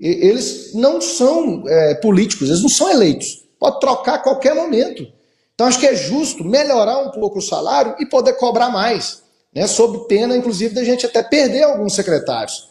Eles 0.00 0.74
não 0.74 1.00
são 1.00 1.62
é, 1.68 1.94
políticos, 1.96 2.48
eles 2.48 2.62
não 2.62 2.68
são 2.68 2.90
eleitos. 2.90 3.44
Pode 3.58 3.78
trocar 3.78 4.14
a 4.14 4.18
qualquer 4.18 4.54
momento. 4.54 5.06
Então 5.54 5.66
acho 5.66 5.78
que 5.78 5.86
é 5.86 5.94
justo 5.94 6.42
melhorar 6.44 6.98
um 7.00 7.10
pouco 7.10 7.38
o 7.38 7.42
salário 7.42 7.94
e 8.00 8.06
poder 8.06 8.32
cobrar 8.34 8.70
mais, 8.70 9.22
né, 9.54 9.66
sob 9.66 10.08
pena, 10.08 10.36
inclusive, 10.36 10.74
da 10.74 10.82
gente 10.82 11.04
até 11.04 11.22
perder 11.22 11.64
alguns 11.64 11.94
secretários. 11.94 12.68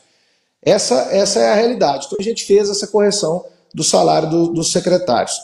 Essa, 0.62 1.08
essa 1.12 1.40
é 1.40 1.50
a 1.50 1.56
realidade. 1.56 2.08
Então 2.08 2.18
a 2.20 2.24
gente 2.24 2.44
fez 2.44 2.70
essa 2.70 2.88
correção 2.88 3.46
do 3.78 3.84
salário 3.84 4.28
do, 4.28 4.48
dos 4.48 4.72
secretários, 4.72 5.40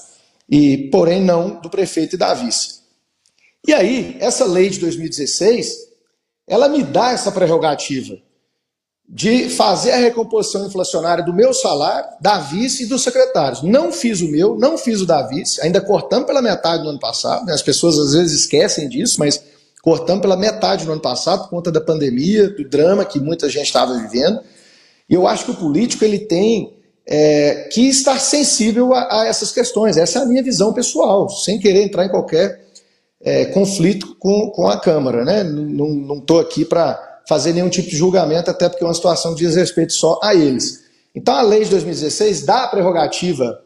e 0.49 0.89
porém 0.89 1.21
não 1.21 1.61
do 1.61 1.69
prefeito 1.69 2.15
e 2.15 2.17
da 2.17 2.34
vice. 2.34 2.79
E 3.67 3.71
aí, 3.71 4.17
essa 4.19 4.43
lei 4.43 4.71
de 4.71 4.79
2016, 4.79 5.77
ela 6.47 6.67
me 6.67 6.81
dá 6.81 7.11
essa 7.11 7.31
prerrogativa 7.31 8.17
de 9.07 9.49
fazer 9.49 9.91
a 9.91 9.97
recomposição 9.97 10.65
inflacionária 10.65 11.23
do 11.23 11.31
meu 11.31 11.53
salário, 11.53 12.09
da 12.19 12.39
vice 12.39 12.84
e 12.84 12.86
dos 12.88 13.03
secretários. 13.03 13.61
Não 13.61 13.91
fiz 13.91 14.19
o 14.21 14.27
meu, 14.27 14.57
não 14.57 14.79
fiz 14.79 15.01
o 15.01 15.05
da 15.05 15.21
vice, 15.27 15.61
ainda 15.61 15.79
cortamos 15.79 16.25
pela 16.25 16.41
metade 16.41 16.84
no 16.84 16.89
ano 16.89 16.99
passado. 16.99 17.45
Né? 17.45 17.53
As 17.53 17.61
pessoas 17.61 17.99
às 17.99 18.13
vezes 18.13 18.41
esquecem 18.41 18.89
disso, 18.89 19.19
mas 19.19 19.43
cortamos 19.84 20.23
pela 20.23 20.36
metade 20.36 20.86
no 20.86 20.93
ano 20.93 21.01
passado 21.01 21.43
por 21.43 21.51
conta 21.51 21.71
da 21.71 21.79
pandemia, 21.79 22.49
do 22.49 22.67
drama 22.67 23.05
que 23.05 23.19
muita 23.19 23.47
gente 23.47 23.67
estava 23.67 23.95
vivendo. 23.95 24.41
E 25.07 25.13
eu 25.13 25.27
acho 25.27 25.45
que 25.45 25.51
o 25.51 25.55
político 25.55 26.03
ele 26.03 26.17
tem 26.17 26.81
é, 27.05 27.69
que 27.71 27.87
estar 27.89 28.19
sensível 28.19 28.93
a, 28.93 29.21
a 29.21 29.27
essas 29.27 29.51
questões. 29.51 29.97
Essa 29.97 30.19
é 30.19 30.21
a 30.23 30.25
minha 30.25 30.43
visão 30.43 30.73
pessoal, 30.73 31.29
sem 31.29 31.59
querer 31.59 31.83
entrar 31.83 32.05
em 32.05 32.09
qualquer 32.09 32.63
é, 33.21 33.45
conflito 33.45 34.15
com, 34.15 34.49
com 34.51 34.67
a 34.67 34.79
Câmara. 34.79 35.23
Né? 35.23 35.43
Não 35.43 36.17
estou 36.19 36.39
aqui 36.39 36.65
para 36.65 37.21
fazer 37.27 37.53
nenhum 37.53 37.69
tipo 37.69 37.89
de 37.89 37.95
julgamento, 37.95 38.51
até 38.51 38.67
porque 38.69 38.83
é 38.83 38.87
uma 38.87 38.93
situação 38.93 39.33
que 39.33 39.43
diz 39.45 39.55
respeito 39.55 39.93
só 39.93 40.19
a 40.21 40.35
eles. 40.35 40.83
Então 41.15 41.33
a 41.33 41.41
lei 41.41 41.63
de 41.63 41.69
2016 41.69 42.45
dá 42.45 42.63
a 42.63 42.67
prerrogativa 42.67 43.63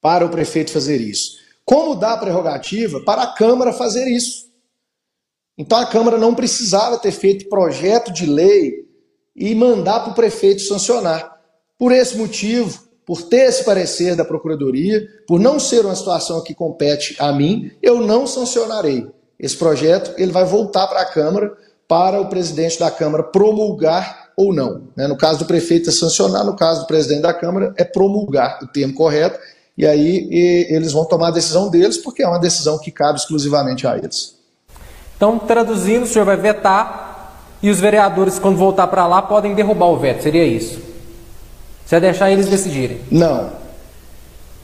para 0.00 0.24
o 0.24 0.30
prefeito 0.30 0.70
fazer 0.70 1.00
isso. 1.00 1.38
Como 1.64 1.94
dá 1.94 2.14
a 2.14 2.16
prerrogativa 2.16 3.00
para 3.00 3.22
a 3.22 3.34
Câmara 3.34 3.72
fazer 3.72 4.06
isso? 4.08 4.50
Então 5.56 5.78
a 5.78 5.86
Câmara 5.86 6.18
não 6.18 6.34
precisava 6.34 6.98
ter 6.98 7.12
feito 7.12 7.48
projeto 7.48 8.12
de 8.12 8.26
lei 8.26 8.88
e 9.36 9.54
mandar 9.54 10.00
para 10.00 10.12
o 10.12 10.14
prefeito 10.14 10.62
sancionar. 10.62 11.39
Por 11.80 11.92
esse 11.92 12.14
motivo, 12.14 12.78
por 13.06 13.22
ter 13.22 13.48
esse 13.48 13.64
parecer 13.64 14.14
da 14.14 14.22
Procuradoria, 14.22 15.02
por 15.26 15.40
não 15.40 15.58
ser 15.58 15.86
uma 15.86 15.96
situação 15.96 16.42
que 16.42 16.54
compete 16.54 17.16
a 17.18 17.32
mim, 17.32 17.70
eu 17.82 18.02
não 18.02 18.26
sancionarei. 18.26 19.06
Esse 19.38 19.56
projeto 19.56 20.12
ele 20.18 20.30
vai 20.30 20.44
voltar 20.44 20.86
para 20.88 21.00
a 21.00 21.06
Câmara 21.06 21.56
para 21.88 22.20
o 22.20 22.28
presidente 22.28 22.78
da 22.78 22.90
Câmara 22.90 23.22
promulgar 23.22 24.28
ou 24.36 24.54
não. 24.54 24.82
Né? 24.94 25.08
No 25.08 25.16
caso 25.16 25.38
do 25.38 25.46
prefeito 25.46 25.88
é 25.88 25.92
sancionar, 25.92 26.44
no 26.44 26.54
caso 26.54 26.82
do 26.82 26.86
presidente 26.86 27.22
da 27.22 27.32
Câmara 27.32 27.72
é 27.78 27.82
promulgar, 27.82 28.58
o 28.62 28.66
termo 28.66 28.92
correto, 28.92 29.38
e 29.78 29.86
aí 29.86 30.28
eles 30.68 30.92
vão 30.92 31.06
tomar 31.06 31.28
a 31.28 31.32
decisão 31.32 31.70
deles, 31.70 31.96
porque 31.96 32.22
é 32.22 32.28
uma 32.28 32.38
decisão 32.38 32.78
que 32.78 32.90
cabe 32.90 33.18
exclusivamente 33.18 33.86
a 33.86 33.96
eles. 33.96 34.36
Então, 35.16 35.38
traduzindo, 35.38 36.02
o 36.02 36.06
senhor 36.06 36.26
vai 36.26 36.36
vetar 36.36 37.56
e 37.62 37.70
os 37.70 37.80
vereadores, 37.80 38.38
quando 38.38 38.58
voltar 38.58 38.86
para 38.88 39.06
lá, 39.06 39.22
podem 39.22 39.54
derrubar 39.54 39.86
o 39.86 39.96
veto, 39.96 40.22
seria 40.22 40.44
isso? 40.44 40.89
Você 41.90 41.98
vai 41.98 42.12
deixar 42.12 42.30
eles 42.30 42.46
decidirem? 42.46 43.00
Não. 43.10 43.50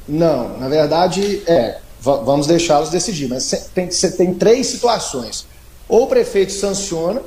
Não, 0.07 0.57
na 0.59 0.69
verdade, 0.69 1.43
é, 1.45 1.79
vamos 2.01 2.47
deixá-los 2.47 2.89
decidir, 2.89 3.27
mas 3.27 3.69
tem, 3.75 3.91
você 3.91 4.13
tem 4.13 4.33
três 4.33 4.69
situações. 4.69 5.45
Ou 5.89 6.05
o 6.05 6.07
prefeito 6.07 6.53
sanciona, 6.53 7.21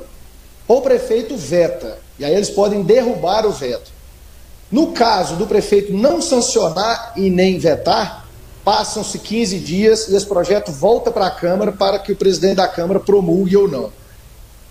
ou 0.66 0.78
o 0.78 0.80
prefeito 0.80 1.36
veta. 1.36 1.98
E 2.18 2.24
aí 2.24 2.34
eles 2.34 2.48
podem 2.48 2.82
derrubar 2.82 3.44
o 3.44 3.52
veto. 3.52 3.90
No 4.72 4.92
caso 4.92 5.36
do 5.36 5.46
prefeito 5.46 5.92
não 5.92 6.22
sancionar 6.22 7.12
e 7.14 7.28
nem 7.28 7.58
vetar, 7.58 8.26
passam-se 8.64 9.18
15 9.18 9.58
dias 9.58 10.08
e 10.08 10.16
esse 10.16 10.24
projeto 10.24 10.72
volta 10.72 11.10
para 11.10 11.26
a 11.26 11.30
Câmara 11.30 11.72
para 11.72 11.98
que 11.98 12.12
o 12.12 12.16
presidente 12.16 12.56
da 12.56 12.66
Câmara 12.66 13.00
promulgue 13.00 13.54
ou 13.54 13.68
não. 13.68 13.92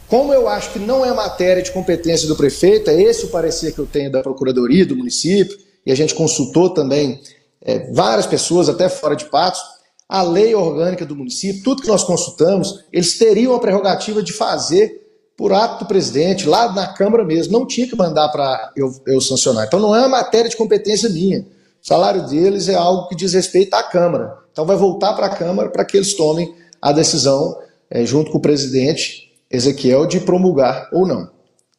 Como 0.09 0.33
eu 0.33 0.49
acho 0.49 0.73
que 0.73 0.79
não 0.79 1.05
é 1.05 1.13
matéria 1.13 1.61
de 1.61 1.71
competência 1.71 2.27
do 2.27 2.35
prefeito, 2.35 2.89
é 2.89 2.99
esse 2.99 3.25
o 3.25 3.29
parecer 3.29 3.73
que 3.73 3.79
eu 3.79 3.85
tenho 3.85 4.11
da 4.11 4.23
Procuradoria 4.23 4.83
do 4.83 4.95
município, 4.95 5.55
e 5.85 5.91
a 5.91 5.95
gente 5.95 6.15
consultou 6.15 6.71
também 6.71 7.21
é, 7.61 7.91
várias 7.91 8.25
pessoas, 8.25 8.67
até 8.67 8.89
fora 8.89 9.15
de 9.15 9.25
Patos, 9.25 9.61
a 10.07 10.23
lei 10.23 10.55
orgânica 10.55 11.05
do 11.05 11.15
município, 11.15 11.61
tudo 11.61 11.83
que 11.83 11.87
nós 11.87 12.03
consultamos, 12.03 12.83
eles 12.91 13.19
teriam 13.19 13.53
a 13.53 13.59
prerrogativa 13.59 14.23
de 14.23 14.33
fazer 14.33 15.07
por 15.37 15.53
ato 15.53 15.83
do 15.83 15.87
presidente, 15.87 16.49
lá 16.49 16.73
na 16.73 16.87
Câmara 16.87 17.23
mesmo, 17.23 17.53
não 17.53 17.67
tinha 17.67 17.87
que 17.87 17.95
mandar 17.95 18.29
para 18.29 18.73
eu, 18.75 18.91
eu 19.05 19.21
sancionar. 19.21 19.67
Então 19.67 19.79
não 19.79 19.95
é 19.95 19.99
uma 19.99 20.09
matéria 20.09 20.49
de 20.49 20.57
competência 20.57 21.07
minha. 21.07 21.41
O 21.41 21.87
salário 21.87 22.25
deles 22.25 22.67
é 22.67 22.73
algo 22.73 23.07
que 23.07 23.15
diz 23.15 23.33
respeito 23.33 23.75
à 23.75 23.83
Câmara. 23.83 24.35
Então 24.51 24.65
vai 24.65 24.75
voltar 24.75 25.13
para 25.13 25.27
a 25.27 25.29
Câmara 25.29 25.69
para 25.69 25.85
que 25.85 25.95
eles 25.95 26.15
tomem 26.15 26.53
a 26.81 26.91
decisão, 26.91 27.57
é, 27.89 28.03
junto 28.03 28.31
com 28.31 28.39
o 28.39 28.41
presidente 28.41 29.28
Ezequiel, 29.51 30.05
de 30.05 30.19
promulgar 30.19 30.87
ou 30.91 31.07
não. 31.07 31.29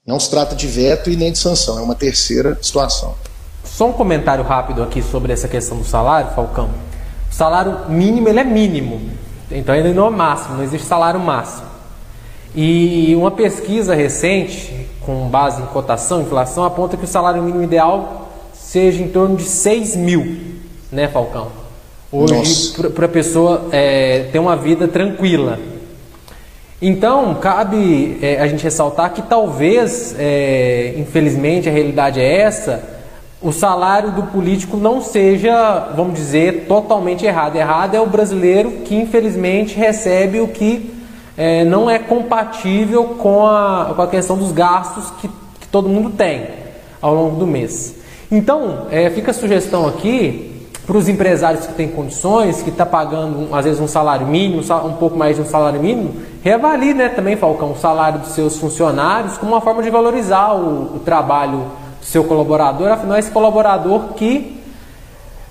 Não 0.07 0.19
se 0.19 0.31
trata 0.31 0.57
de 0.57 0.67
veto 0.67 1.11
e 1.11 1.17
nem 1.17 1.31
de 1.31 1.39
sanção, 1.39 1.79
é 1.79 1.83
uma 1.83 1.95
terceira 1.95 2.59
situação. 2.61 3.15
Só 3.65 3.89
um 3.89 3.93
comentário 3.93 4.43
rápido 4.43 4.83
aqui 4.83 5.03
sobre 5.03 5.33
essa 5.33 5.47
questão 5.47 5.79
do 5.79 5.85
salário, 5.85 6.35
Falcão. 6.35 6.71
O 7.31 7.35
salário 7.35 7.89
mínimo 7.89 8.29
ele 8.29 8.41
é 8.41 8.45
mínimo, 8.45 9.01
então 9.51 9.75
ele 9.75 9.93
não 9.93 10.09
é 10.09 10.11
máximo, 10.11 10.57
não 10.57 10.65
existe 10.65 10.87
salário 10.87 11.21
máximo. 11.21 11.69
E 12.55 13.15
uma 13.15 13.31
pesquisa 13.31 13.95
recente, 13.95 14.89
com 15.01 15.29
base 15.29 15.63
em 15.63 15.67
cotação, 15.67 16.23
inflação, 16.23 16.65
aponta 16.65 16.97
que 16.97 17.05
o 17.05 17.09
salário 17.09 17.43
mínimo 17.43 17.63
ideal 17.63 18.29
seja 18.53 19.03
em 19.03 19.09
torno 19.09 19.37
de 19.37 19.45
6 19.45 19.97
mil, 19.97 20.39
né, 20.91 21.07
Falcão? 21.09 21.49
Hoje, 22.11 22.73
para 22.95 23.07
a 23.07 23.09
pessoa 23.09 23.69
é, 23.71 24.29
ter 24.33 24.41
uma 24.41 24.57
vida 24.57 24.89
tranquila. 24.89 25.59
Então, 26.83 27.35
cabe 27.35 28.19
é, 28.23 28.41
a 28.41 28.47
gente 28.47 28.65
ressaltar 28.65 29.13
que 29.13 29.21
talvez, 29.21 30.15
é, 30.19 30.95
infelizmente, 30.97 31.69
a 31.69 31.73
realidade 31.73 32.19
é 32.19 32.41
essa, 32.41 32.83
o 33.43 33.53
salário 33.53 34.13
do 34.13 34.23
político 34.25 34.79
não 34.79 35.03
seja, 35.03 35.93
vamos 35.95 36.15
dizer, 36.15 36.67
totalmente 36.67 37.27
errado. 37.27 37.57
Errado 37.57 37.95
é 37.95 38.01
o 38.01 38.07
brasileiro 38.07 38.71
que, 38.85 38.95
infelizmente, 38.95 39.77
recebe 39.77 40.41
o 40.41 40.49
que 40.49 40.95
é, 41.37 41.65
não 41.65 41.89
é 41.89 41.99
compatível 41.99 43.05
com 43.19 43.47
a, 43.47 43.93
com 43.95 44.03
a 44.03 44.07
questão 44.07 44.37
dos 44.37 44.53
gastos 44.53 45.11
que, 45.21 45.29
que 45.29 45.69
todo 45.69 45.89
mundo 45.89 46.11
tem 46.11 46.47
ao 47.01 47.15
longo 47.15 47.37
do 47.37 47.47
mês. 47.47 47.95
Então, 48.31 48.87
é, 48.91 49.11
fica 49.11 49.33
a 49.33 49.35
sugestão 49.35 49.87
aqui 49.87 50.50
para 50.91 50.99
os 50.99 51.09
empresários 51.09 51.67
que 51.67 51.75
têm 51.75 51.87
condições, 51.87 52.63
que 52.63 52.71
está 52.71 52.85
pagando 52.85 53.55
às 53.55 53.65
vezes 53.65 53.81
um 53.81 53.87
salário 53.87 54.27
mínimo, 54.27 54.61
um 54.85 54.95
pouco 54.95 55.17
mais 55.17 55.37
de 55.37 55.43
um 55.43 55.45
salário 55.45 55.81
mínimo, 55.81 56.15
reavalie 56.43 56.95
né, 56.95 57.09
também, 57.09 57.37
Falcão, 57.37 57.71
o 57.71 57.77
salário 57.77 58.19
dos 58.19 58.33
seus 58.33 58.59
funcionários 58.59 59.39
como 59.39 59.53
uma 59.53 59.61
forma 59.61 59.85
de 59.85 59.89
valorizar 59.89 60.53
o, 60.53 60.97
o 60.97 60.99
trabalho 61.05 61.59
do 62.01 62.05
seu 62.05 62.25
colaborador, 62.25 62.89
afinal, 62.89 63.15
é 63.15 63.21
esse 63.21 63.31
colaborador 63.31 64.15
que 64.17 64.61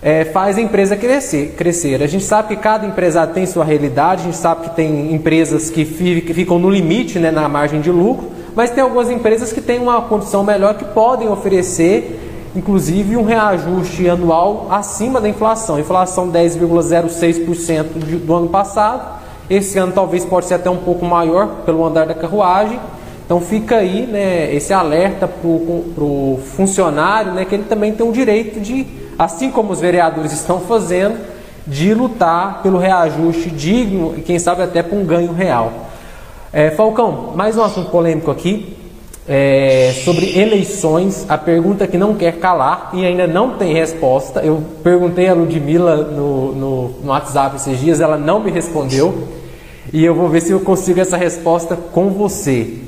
é, 0.01 0.25
faz 0.25 0.57
a 0.57 0.61
empresa 0.61 0.97
crescer, 0.97 1.55
crescer. 1.55 2.03
A 2.03 2.07
gente 2.07 2.25
sabe 2.25 2.49
que 2.49 2.61
cada 2.61 2.85
empresário 2.85 3.33
tem 3.33 3.45
sua 3.45 3.63
realidade, 3.63 4.23
a 4.23 4.25
gente 4.25 4.35
sabe 4.35 4.63
que 4.63 4.75
tem 4.75 5.13
empresas 5.13 5.69
que, 5.69 5.85
que 5.85 6.33
ficam 6.33 6.59
no 6.59 6.69
limite, 6.69 7.17
né, 7.17 7.31
na 7.31 7.47
margem 7.47 7.79
de 7.79 7.89
lucro, 7.89 8.29
mas 8.53 8.71
tem 8.71 8.83
algumas 8.83 9.09
empresas 9.09 9.53
que 9.53 9.61
têm 9.61 9.79
uma 9.79 10.01
condição 10.01 10.43
melhor 10.43 10.73
que 10.73 10.83
podem 10.83 11.29
oferecer, 11.29 12.28
inclusive, 12.55 13.15
um 13.15 13.23
reajuste 13.23 14.09
anual 14.09 14.67
acima 14.69 15.21
da 15.21 15.29
inflação. 15.29 15.79
Inflação 15.79 16.31
10,06% 16.31 17.83
do 18.25 18.33
ano 18.33 18.49
passado, 18.49 19.19
esse 19.49 19.77
ano 19.77 19.91
talvez 19.91 20.25
pode 20.25 20.45
ser 20.45 20.55
até 20.55 20.69
um 20.69 20.77
pouco 20.77 21.05
maior 21.05 21.47
pelo 21.65 21.85
andar 21.85 22.05
da 22.05 22.13
carruagem. 22.13 22.79
Então 23.25 23.39
fica 23.39 23.77
aí 23.77 24.07
né, 24.07 24.53
esse 24.53 24.73
alerta 24.73 25.27
para 25.27 25.47
o 25.47 26.39
funcionário 26.55 27.33
né, 27.33 27.45
que 27.45 27.53
ele 27.53 27.65
também 27.65 27.93
tem 27.93 28.07
o 28.07 28.11
direito 28.11 28.59
de 28.59 28.87
assim 29.17 29.51
como 29.51 29.71
os 29.71 29.79
vereadores 29.79 30.31
estão 30.33 30.59
fazendo, 30.59 31.17
de 31.67 31.93
lutar 31.93 32.63
pelo 32.63 32.79
reajuste 32.79 33.51
digno 33.51 34.15
e 34.17 34.21
quem 34.21 34.39
sabe 34.39 34.63
até 34.63 34.81
por 34.81 34.97
um 34.97 35.05
ganho 35.05 35.31
real. 35.31 35.71
É, 36.51 36.71
Falcão, 36.71 37.33
mais 37.35 37.55
um 37.55 37.63
assunto 37.63 37.91
polêmico 37.91 38.31
aqui 38.31 38.78
é, 39.30 39.93
sobre 40.03 40.39
eleições. 40.39 41.25
A 41.30 41.38
pergunta 41.38 41.86
que 41.86 41.97
não 41.97 42.15
quer 42.15 42.39
calar 42.39 42.89
e 42.93 43.05
ainda 43.05 43.27
não 43.27 43.51
tem 43.51 43.73
resposta. 43.73 44.41
Eu 44.41 44.63
perguntei 44.84 45.27
a 45.27 45.36
Ludmilla 45.36 45.97
no, 45.97 46.55
no, 46.55 46.89
no 47.03 47.09
WhatsApp 47.09 47.57
esses 47.57 47.80
dias, 47.80 48.01
ela 48.01 48.17
não 48.17 48.39
me 48.39 48.49
respondeu. 48.49 49.27
E 49.93 50.03
eu 50.03 50.15
vou 50.15 50.27
ver 50.27 50.41
se 50.41 50.51
eu 50.51 50.59
consigo 50.59 50.99
essa 50.99 51.15
resposta 51.15 51.75
com 51.75 52.09
você. 52.09 52.80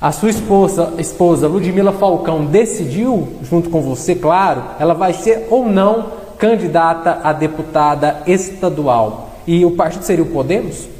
A 0.00 0.12
sua 0.12 0.30
esposa, 0.30 0.94
esposa 0.98 1.46
Ludmila 1.46 1.92
Falcão 1.92 2.44
decidiu, 2.44 3.28
junto 3.42 3.70
com 3.70 3.80
você, 3.80 4.14
claro, 4.14 4.62
ela 4.78 4.92
vai 4.92 5.12
ser 5.12 5.46
ou 5.50 5.66
não 5.66 6.06
candidata 6.38 7.20
a 7.22 7.32
deputada 7.32 8.22
estadual. 8.26 9.30
E 9.46 9.64
o 9.64 9.70
partido 9.70 10.02
seria 10.02 10.24
o 10.24 10.28
Podemos? 10.28 10.95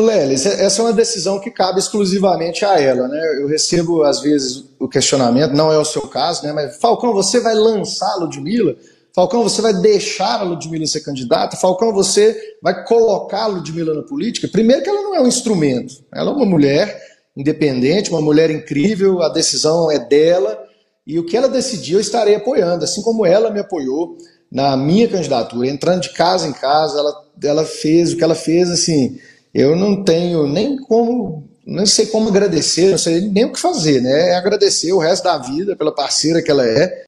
Lelis, 0.00 0.46
essa 0.46 0.80
é 0.80 0.84
uma 0.84 0.92
decisão 0.92 1.38
que 1.38 1.50
cabe 1.50 1.78
exclusivamente 1.78 2.64
a 2.64 2.80
ela, 2.80 3.06
né? 3.08 3.20
Eu 3.40 3.46
recebo 3.46 4.02
às 4.02 4.20
vezes 4.20 4.64
o 4.78 4.88
questionamento, 4.88 5.52
não 5.52 5.70
é 5.70 5.78
o 5.78 5.84
seu 5.84 6.02
caso, 6.02 6.44
né? 6.44 6.52
Mas 6.52 6.76
Falcão, 6.78 7.12
você 7.12 7.40
vai 7.40 7.54
lançar 7.54 8.10
a 8.12 8.16
Ludmilla? 8.16 8.74
Falcão, 9.14 9.42
você 9.42 9.60
vai 9.60 9.74
deixar 9.74 10.40
a 10.40 10.42
Ludmilla 10.42 10.86
ser 10.86 11.00
candidata? 11.00 11.56
Falcão, 11.56 11.92
você 11.92 12.34
vai 12.62 12.84
colocar 12.84 13.42
a 13.42 13.46
Ludmilla 13.46 13.92
na 13.92 14.02
política? 14.02 14.48
Primeiro 14.48 14.82
que 14.82 14.88
ela 14.88 15.02
não 15.02 15.14
é 15.14 15.20
um 15.20 15.26
instrumento. 15.26 16.02
Ela 16.12 16.30
é 16.30 16.34
uma 16.34 16.46
mulher 16.46 16.98
independente, 17.36 18.10
uma 18.10 18.22
mulher 18.22 18.50
incrível, 18.50 19.22
a 19.22 19.28
decisão 19.28 19.90
é 19.90 19.98
dela. 19.98 20.58
E 21.06 21.18
o 21.18 21.26
que 21.26 21.36
ela 21.36 21.48
decidiu, 21.48 21.98
eu 21.98 22.00
estarei 22.00 22.34
apoiando, 22.34 22.84
assim 22.84 23.02
como 23.02 23.26
ela 23.26 23.50
me 23.50 23.60
apoiou 23.60 24.16
na 24.50 24.76
minha 24.76 25.08
candidatura, 25.08 25.66
entrando 25.66 26.02
de 26.02 26.12
casa 26.12 26.46
em 26.46 26.52
casa, 26.52 26.98
ela, 26.98 27.24
ela 27.42 27.64
fez 27.64 28.12
o 28.12 28.16
que 28.16 28.24
ela 28.24 28.34
fez, 28.34 28.70
assim, 28.70 29.18
eu 29.54 29.76
não 29.76 30.02
tenho 30.02 30.46
nem 30.46 30.76
como, 30.76 31.48
não 31.66 31.86
sei 31.86 32.06
como 32.06 32.28
agradecer, 32.28 32.90
não 32.90 32.98
sei 32.98 33.20
nem 33.20 33.44
o 33.44 33.52
que 33.52 33.60
fazer, 33.60 34.00
né? 34.00 34.30
É 34.30 34.34
agradecer 34.34 34.92
o 34.92 34.98
resto 34.98 35.24
da 35.24 35.38
vida 35.38 35.76
pela 35.76 35.94
parceira 35.94 36.42
que 36.42 36.50
ela 36.50 36.66
é, 36.66 37.04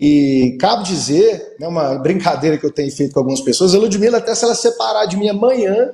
e 0.00 0.56
cabe 0.58 0.84
dizer, 0.84 1.56
né, 1.60 1.68
uma 1.68 1.96
brincadeira 1.96 2.56
que 2.56 2.64
eu 2.64 2.72
tenho 2.72 2.90
feito 2.90 3.12
com 3.12 3.20
algumas 3.20 3.42
pessoas, 3.42 3.74
a 3.74 3.78
Ludmilla, 3.78 4.16
até 4.16 4.34
se 4.34 4.44
ela 4.44 4.54
separar 4.54 5.04
de 5.04 5.16
mim 5.16 5.28
amanhã, 5.28 5.90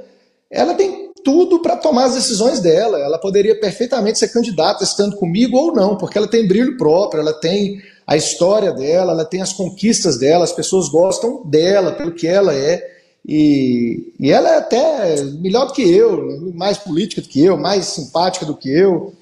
ela 0.49 0.74
tem 0.74 1.07
tudo 1.24 1.61
para 1.61 1.76
tomar 1.76 2.05
as 2.05 2.14
decisões 2.14 2.61
dela. 2.61 3.01
Ela 3.01 3.18
poderia 3.18 3.59
perfeitamente 3.59 4.16
ser 4.16 4.28
candidata 4.28 4.84
estando 4.84 5.16
comigo 5.16 5.57
ou 5.57 5.74
não, 5.74 5.97
porque 5.97 6.16
ela 6.16 6.28
tem 6.28 6.47
brilho 6.47 6.76
próprio, 6.76 7.20
ela 7.20 7.32
tem 7.32 7.82
a 8.07 8.16
história 8.16 8.70
dela, 8.72 9.11
ela 9.11 9.24
tem 9.24 9.42
as 9.42 9.53
conquistas 9.53 10.18
dela, 10.18 10.44
as 10.44 10.53
pessoas 10.53 10.88
gostam 10.88 11.44
dela 11.44 11.90
pelo 11.90 12.12
que 12.12 12.28
ela 12.28 12.55
é. 12.55 12.95
E, 13.29 14.12
e 14.20 14.31
ela 14.31 14.51
é 14.51 14.59
até 14.59 15.22
melhor 15.41 15.66
do 15.66 15.72
que 15.72 15.83
eu, 15.83 16.53
mais 16.55 16.79
política 16.79 17.20
do 17.20 17.29
que 17.29 17.45
eu, 17.45 17.57
mais 17.57 17.87
simpática 17.87 18.47
do 18.47 18.57
que 18.57 18.70
eu, 18.70 19.12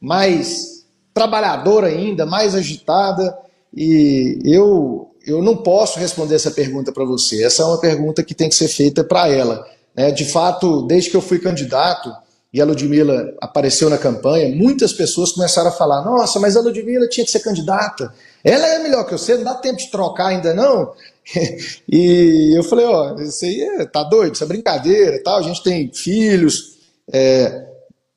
mais 0.00 0.84
trabalhadora 1.14 1.86
ainda, 1.86 2.26
mais 2.26 2.56
agitada. 2.56 3.38
E 3.72 4.40
eu, 4.44 5.08
eu 5.24 5.40
não 5.40 5.56
posso 5.56 6.00
responder 6.00 6.34
essa 6.34 6.50
pergunta 6.50 6.90
para 6.90 7.04
você. 7.04 7.44
Essa 7.44 7.62
é 7.62 7.66
uma 7.66 7.80
pergunta 7.80 8.24
que 8.24 8.34
tem 8.34 8.48
que 8.48 8.56
ser 8.56 8.66
feita 8.66 9.04
para 9.04 9.28
ela. 9.28 9.64
Né? 9.94 10.10
De 10.10 10.24
fato, 10.24 10.82
desde 10.82 11.10
que 11.10 11.16
eu 11.16 11.22
fui 11.22 11.38
candidato, 11.38 12.12
e 12.52 12.60
a 12.60 12.64
Ludmilla 12.64 13.34
apareceu 13.40 13.90
na 13.90 13.98
campanha, 13.98 14.54
muitas 14.54 14.92
pessoas 14.92 15.32
começaram 15.32 15.70
a 15.70 15.72
falar: 15.72 16.04
nossa, 16.04 16.38
mas 16.38 16.56
a 16.56 16.60
Ludmilla 16.60 17.08
tinha 17.08 17.24
que 17.24 17.32
ser 17.32 17.40
candidata. 17.40 18.14
Ela 18.44 18.66
é 18.66 18.78
melhor 18.78 19.04
que 19.04 19.12
você, 19.12 19.36
não 19.36 19.42
dá 19.42 19.54
tempo 19.54 19.78
de 19.78 19.90
trocar 19.90 20.26
ainda 20.26 20.54
não. 20.54 20.92
e 21.88 22.56
eu 22.56 22.62
falei: 22.64 22.86
ó, 22.86 23.14
isso 23.16 23.44
aí 23.44 23.60
é, 23.60 23.86
tá 23.86 24.02
doido, 24.02 24.34
isso 24.34 24.44
é 24.44 24.46
brincadeira, 24.46 25.22
tal. 25.22 25.38
a 25.38 25.42
gente 25.42 25.62
tem 25.62 25.90
filhos. 25.92 26.74
É... 27.12 27.66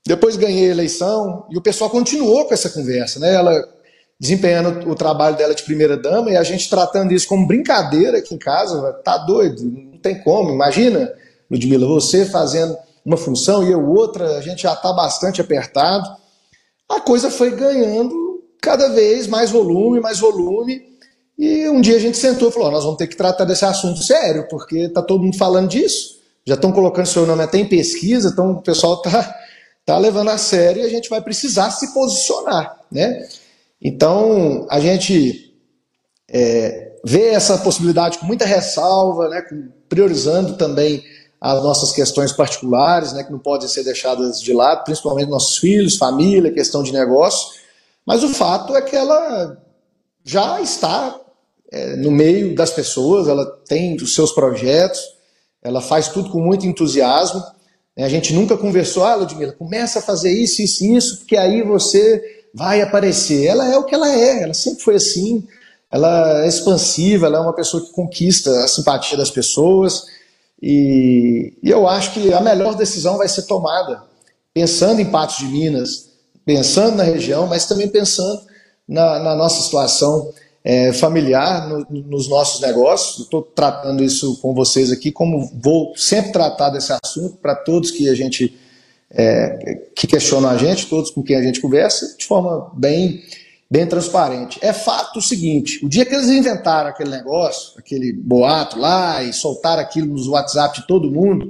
Depois 0.05 0.38
ganhei 0.38 0.70
a 0.70 0.72
eleição 0.72 1.45
e 1.49 1.58
o 1.58 1.62
pessoal 1.62 1.89
continuou 1.89 2.45
com 2.45 2.53
essa 2.53 2.70
conversa, 2.70 3.20
né? 3.20 3.34
Ela 3.34 3.68
desempenhando 4.20 4.89
o 4.89 4.95
trabalho 4.95 5.38
dela 5.38 5.53
de 5.53 5.64
primeira 5.64 5.95
dama 5.95 6.32
e 6.32 6.38
a 6.38 6.43
gente 6.43 6.70
tratando 6.70 7.14
isso 7.14 7.28
como 7.28 7.47
brincadeira 7.47 8.18
aqui 8.18 8.34
em 8.34 8.38
casa, 8.38 8.93
tá 9.03 9.18
doido, 9.18 9.64
não 9.64 9.99
tem 9.99 10.20
como. 10.24 10.51
Imagina, 10.51 11.14
Ludmilla, 11.51 11.86
você 11.86 12.26
fazendo 12.26 12.76
uma 13.05 13.18
função 13.18 13.66
e 13.66 13.72
eu 13.72 13.89
outra, 13.89 14.38
a 14.38 14.41
gente 14.41 14.64
já 14.64 14.74
está 14.74 14.91
bastante 14.93 15.39
apertado. 15.39 16.10
A 16.89 16.99
coisa 16.99 17.30
foi 17.30 17.51
ganhando 17.51 18.43
cada 18.62 18.89
vez 18.89 19.28
mais 19.28 19.51
volume, 19.51 19.99
mais 19.99 20.20
volume. 20.20 20.97
E 21.38 21.70
um 21.70 21.80
dia 21.80 21.98
a 21.98 22.00
gente 22.00 22.18
sentou 22.18 22.50
e 22.50 22.52
falou: 22.52 22.72
nós 22.72 22.84
vamos 22.84 22.98
ter 22.98 23.08
que 23.08 23.16
tratar 23.16 23.46
desse 23.46 23.64
assunto 23.64 24.02
sério, 24.02 24.48
porque 24.50 24.78
está 24.80 25.02
todo 25.02 25.24
mundo 25.24 25.38
falando 25.38 25.70
disso. 25.70 26.18
Já 26.46 26.56
estão 26.56 26.72
colocando 26.72 27.06
seu 27.06 27.26
nome 27.26 27.44
até 27.44 27.58
em 27.58 27.68
pesquisa, 27.68 28.30
então 28.30 28.54
o 28.54 28.62
pessoal 28.62 28.96
está 28.96 29.36
tá 29.86 29.98
levando 29.98 30.30
a 30.30 30.38
sério 30.38 30.82
e 30.82 30.86
a 30.86 30.90
gente 30.90 31.10
vai 31.10 31.22
precisar 31.22 31.72
se 31.72 31.94
posicionar. 31.94 32.80
Né? 32.92 33.28
Então 33.82 34.66
a 34.70 34.80
gente 34.80 35.54
é, 36.30 36.94
vê 37.04 37.28
essa 37.28 37.58
possibilidade 37.58 38.18
com 38.18 38.26
muita 38.26 38.46
ressalva, 38.46 39.30
né, 39.30 39.44
priorizando 39.88 40.58
também 40.58 41.04
as 41.40 41.62
nossas 41.64 41.92
questões 41.92 42.32
particulares, 42.32 43.14
né, 43.14 43.24
que 43.24 43.32
não 43.32 43.40
podem 43.40 43.68
ser 43.68 43.84
deixadas 43.84 44.42
de 44.42 44.54
lado, 44.54 44.84
principalmente 44.84 45.30
nossos 45.30 45.58
filhos, 45.58 45.98
família, 45.98 46.52
questão 46.52 46.82
de 46.82 46.92
negócio. 46.92 47.56
Mas 48.06 48.24
o 48.24 48.30
fato 48.30 48.76
é 48.76 48.82
que 48.82 48.96
ela 48.96 49.58
já 50.24 50.60
está 50.62 51.20
é, 51.72 51.95
no 51.95 52.11
meio 52.11 52.55
das 52.55 52.72
pessoas, 52.72 53.28
ela 53.28 53.45
tem 53.68 53.95
os 53.95 54.13
seus 54.13 54.32
projetos, 54.32 54.99
ela 55.63 55.82
faz 55.82 56.07
tudo 56.07 56.30
com 56.30 56.39
muito 56.39 56.65
entusiasmo. 56.65 57.43
Né. 57.95 58.05
A 58.05 58.09
gente 58.09 58.34
nunca 58.34 58.57
conversou, 58.57 59.03
ah, 59.03 59.15
Ludmilla, 59.15 59.53
começa 59.53 59.99
a 59.99 60.01
fazer 60.01 60.32
isso, 60.32 60.61
isso 60.61 60.84
e 60.84 60.95
isso, 60.95 61.18
porque 61.20 61.36
aí 61.36 61.61
você 61.61 62.22
vai 62.53 62.82
aparecer. 62.82 63.45
Ela 63.45 63.72
é 63.72 63.78
o 63.78 63.84
que 63.84 63.95
ela 63.95 64.13
é, 64.13 64.43
ela 64.43 64.53
sempre 64.53 64.84
foi 64.84 64.95
assim. 64.95 65.47
Ela 65.91 66.43
é 66.43 66.47
expansiva, 66.47 67.28
ela 67.28 67.38
é 67.38 67.41
uma 67.41 67.53
pessoa 67.53 67.84
que 67.84 67.91
conquista 67.91 68.63
a 68.63 68.68
simpatia 68.68 69.18
das 69.18 69.32
pessoas 69.32 70.03
e, 70.61 71.53
e 71.61 71.70
eu 71.70 71.88
acho 71.88 72.13
que 72.13 72.34
a 72.34 72.41
melhor 72.41 72.76
decisão 72.76 73.18
vai 73.18 73.28
ser 73.28 73.43
tomada 73.43 74.03
pensando 74.53 74.99
em 74.99 75.05
Patos 75.05 75.38
de 75.38 75.45
Minas, 75.45 76.09
pensando 76.43 76.97
na 76.97 77.03
região, 77.03 77.45
mas 77.45 77.65
também 77.68 77.88
pensando 77.88 78.41
na, 78.88 79.20
na 79.20 79.36
nossa 79.36 79.61
situação 79.61 80.34
é, 80.70 80.91
familiar, 80.91 81.65
no, 81.70 81.88
nos 81.89 82.28
nossos 82.28 82.59
negócios. 82.59 83.20
Estou 83.24 83.41
tratando 83.41 84.03
isso 84.03 84.38
com 84.41 84.53
vocês 84.53 84.91
aqui, 84.91 85.13
como 85.13 85.49
vou 85.63 85.93
sempre 85.95 86.34
tratar 86.34 86.72
desse 86.72 86.91
assunto 86.91 87.38
para 87.38 87.55
todos 87.55 87.89
que 87.89 88.09
a 88.09 88.13
gente 88.13 88.53
é, 89.09 89.80
que 89.95 90.05
questionam 90.05 90.49
a 90.49 90.57
gente, 90.57 90.88
todos 90.88 91.09
com 91.09 91.24
quem 91.24 91.38
a 91.38 91.41
gente 91.41 91.61
conversa, 91.61 92.18
de 92.18 92.26
forma 92.26 92.70
bem 92.76 93.24
bem 93.72 93.88
transparente. 93.88 94.59
É 94.61 94.74
fato 94.74 95.20
o 95.20 95.22
seguinte: 95.22 95.86
o 95.86 95.88
dia 95.88 96.05
que 96.05 96.13
eles 96.13 96.28
inventaram 96.28 96.89
aquele 96.89 97.11
negócio, 97.11 97.80
aquele 97.80 98.11
boato 98.11 98.78
lá 98.78 99.24
e 99.24 99.32
soltaram 99.32 99.82
aquilo 99.82 100.07
nos 100.07 100.28
WhatsApp 100.28 100.82
de 100.82 100.88
todo 100.88 101.09
mundo, 101.09 101.49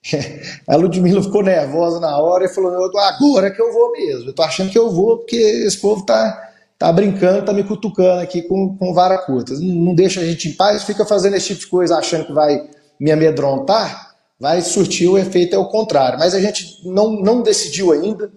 a 0.66 0.74
Ludmilla 0.74 1.22
ficou 1.22 1.42
nervosa 1.42 2.00
na 2.00 2.16
hora 2.16 2.46
e 2.46 2.48
falou: 2.48 2.72
agora 2.96 3.50
que 3.50 3.60
eu 3.60 3.74
vou 3.74 3.92
mesmo. 3.92 4.30
Eu 4.30 4.34
tô 4.34 4.42
achando 4.42 4.70
que 4.70 4.78
eu 4.78 4.90
vou 4.90 5.18
porque 5.18 5.36
esse 5.36 5.76
povo 5.76 6.06
tá. 6.06 6.47
Tá 6.78 6.92
brincando, 6.92 7.44
tá 7.44 7.52
me 7.52 7.64
cutucando 7.64 8.20
aqui 8.20 8.42
com, 8.42 8.76
com 8.76 8.94
vara 8.94 9.18
curta. 9.18 9.52
Não, 9.58 9.94
deixa 9.94 10.20
a 10.20 10.24
gente 10.24 10.48
em 10.48 10.52
paz, 10.52 10.84
fica 10.84 11.04
fazendo 11.04 11.34
esse 11.34 11.48
tipo 11.48 11.60
de 11.60 11.66
coisa 11.66 11.96
achando 11.96 12.26
que 12.26 12.32
vai 12.32 12.70
me 13.00 13.10
amedrontar, 13.10 14.14
vai 14.38 14.62
surtir 14.62 15.08
o 15.08 15.18
efeito 15.18 15.56
é 15.56 15.58
o 15.58 15.68
contrário. 15.68 16.18
Mas 16.18 16.34
a 16.34 16.40
gente 16.40 16.80
não, 16.84 17.20
não 17.20 17.42
decidiu 17.42 17.90
ainda. 17.90 18.30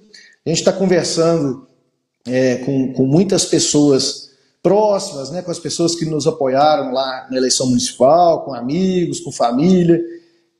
A 0.43 0.49
gente 0.49 0.57
está 0.57 0.73
conversando 0.73 1.67
é, 2.25 2.57
com, 2.57 2.93
com 2.93 3.05
muitas 3.05 3.45
pessoas 3.45 4.31
próximas, 4.63 5.31
né, 5.31 5.41
com 5.41 5.51
as 5.51 5.59
pessoas 5.59 5.95
que 5.95 6.05
nos 6.05 6.27
apoiaram 6.27 6.91
lá 6.91 7.27
na 7.29 7.37
eleição 7.37 7.67
municipal, 7.67 8.43
com 8.43 8.53
amigos, 8.53 9.19
com 9.19 9.31
família, 9.31 9.99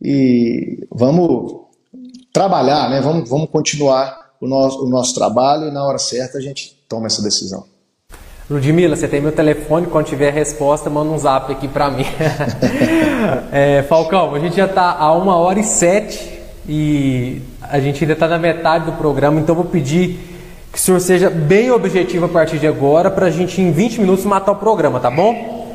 e 0.02 0.88
vamos 0.92 1.68
trabalhar, 2.34 2.90
né, 2.90 3.00
vamos, 3.00 3.30
vamos 3.30 3.50
continuar 3.50 4.34
o 4.40 4.48
nosso, 4.48 4.84
o 4.84 4.90
nosso 4.90 5.14
trabalho 5.14 5.68
e 5.68 5.72
na 5.72 5.86
hora 5.86 6.00
certa 6.00 6.40
a 6.40 6.42
gente 6.42 6.76
toma 6.88 7.08
essa 7.08 7.22
decisão. 7.22 7.71
Ludmila, 8.52 8.97
você 8.97 9.08
tem 9.08 9.22
meu 9.22 9.32
telefone, 9.32 9.88
quando 9.88 10.08
tiver 10.08 10.34
resposta, 10.34 10.89
manda 10.89 11.10
um 11.10 11.18
zap 11.18 11.49
aqui 11.49 11.70
para 11.70 11.89
mim. 11.89 12.06
é, 13.49 13.82
Falcão, 13.84 14.36
a 14.36 14.39
gente 14.39 14.58
já 14.58 14.66
está 14.66 14.91
a 14.91 15.14
uma 15.14 15.38
hora 15.38 15.58
e 15.58 15.64
sete 15.64 16.38
e 16.68 17.41
a 17.62 17.80
gente 17.80 18.04
ainda 18.04 18.12
está 18.12 18.28
na 18.28 18.38
metade 18.38 18.86
do 18.86 18.91
programa, 18.91 19.39
então 19.39 19.56
vou 19.56 19.64
pedir 19.64 20.20
que 20.70 20.78
o 20.78 20.82
senhor 20.82 20.99
seja 20.99 21.30
bem 21.30 21.72
objetivo 21.72 22.26
a 22.26 22.30
partir 22.30 22.60
de 22.60 22.68
agora 22.68 23.10
para 23.10 23.28
a 23.28 23.30
gente 23.30 23.62
em 23.62 23.72
20 23.72 24.02
minutos 24.02 24.26
matar 24.26 24.52
o 24.52 24.56
programa, 24.56 24.99
tá 24.99 25.10
bom? 25.10 25.74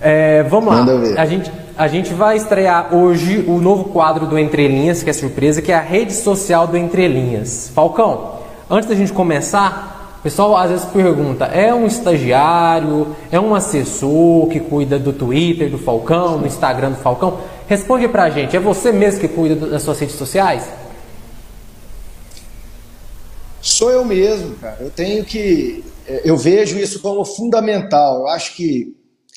É, 0.00 0.44
vamos 0.44 0.72
lá. 0.72 0.86
A 1.16 1.26
gente, 1.26 1.50
a 1.76 1.88
gente 1.88 2.14
vai 2.14 2.36
estrear 2.36 2.94
hoje 2.94 3.44
o 3.48 3.58
novo 3.58 3.86
quadro 3.86 4.26
do 4.26 4.38
Entre 4.38 4.68
Linhas, 4.68 5.02
que 5.02 5.10
é 5.10 5.12
surpresa, 5.12 5.60
que 5.60 5.72
é 5.72 5.74
a 5.74 5.80
rede 5.80 6.12
social 6.12 6.68
do 6.68 6.76
Entre 6.76 7.08
Linhas. 7.08 7.68
Falcão, 7.74 8.36
antes 8.70 8.88
da 8.88 8.94
gente 8.94 9.12
começar, 9.12 9.95
pessoal 10.26 10.56
às 10.56 10.70
vezes 10.70 10.86
pergunta: 10.86 11.44
é 11.44 11.72
um 11.72 11.86
estagiário, 11.86 13.14
é 13.30 13.38
um 13.38 13.54
assessor 13.54 14.48
que 14.48 14.58
cuida 14.58 14.98
do 14.98 15.12
Twitter 15.12 15.70
do 15.70 15.78
Falcão, 15.78 16.40
do 16.40 16.46
Instagram 16.46 16.90
do 16.90 16.96
Falcão? 16.96 17.40
Responde 17.68 18.08
pra 18.08 18.28
gente, 18.28 18.56
é 18.56 18.58
você 18.58 18.90
mesmo 18.90 19.20
que 19.20 19.28
cuida 19.28 19.54
das 19.54 19.82
suas 19.82 20.00
redes 20.00 20.16
sociais? 20.16 20.68
Sou 23.60 23.90
eu 23.90 24.04
mesmo, 24.04 24.56
cara. 24.56 24.78
Eu 24.80 24.90
tenho 24.90 25.24
que. 25.24 25.84
É, 26.08 26.22
eu 26.24 26.36
vejo 26.36 26.76
isso 26.76 27.00
como 27.00 27.24
fundamental. 27.24 28.20
Eu 28.20 28.28
acho 28.28 28.56
que 28.56 28.96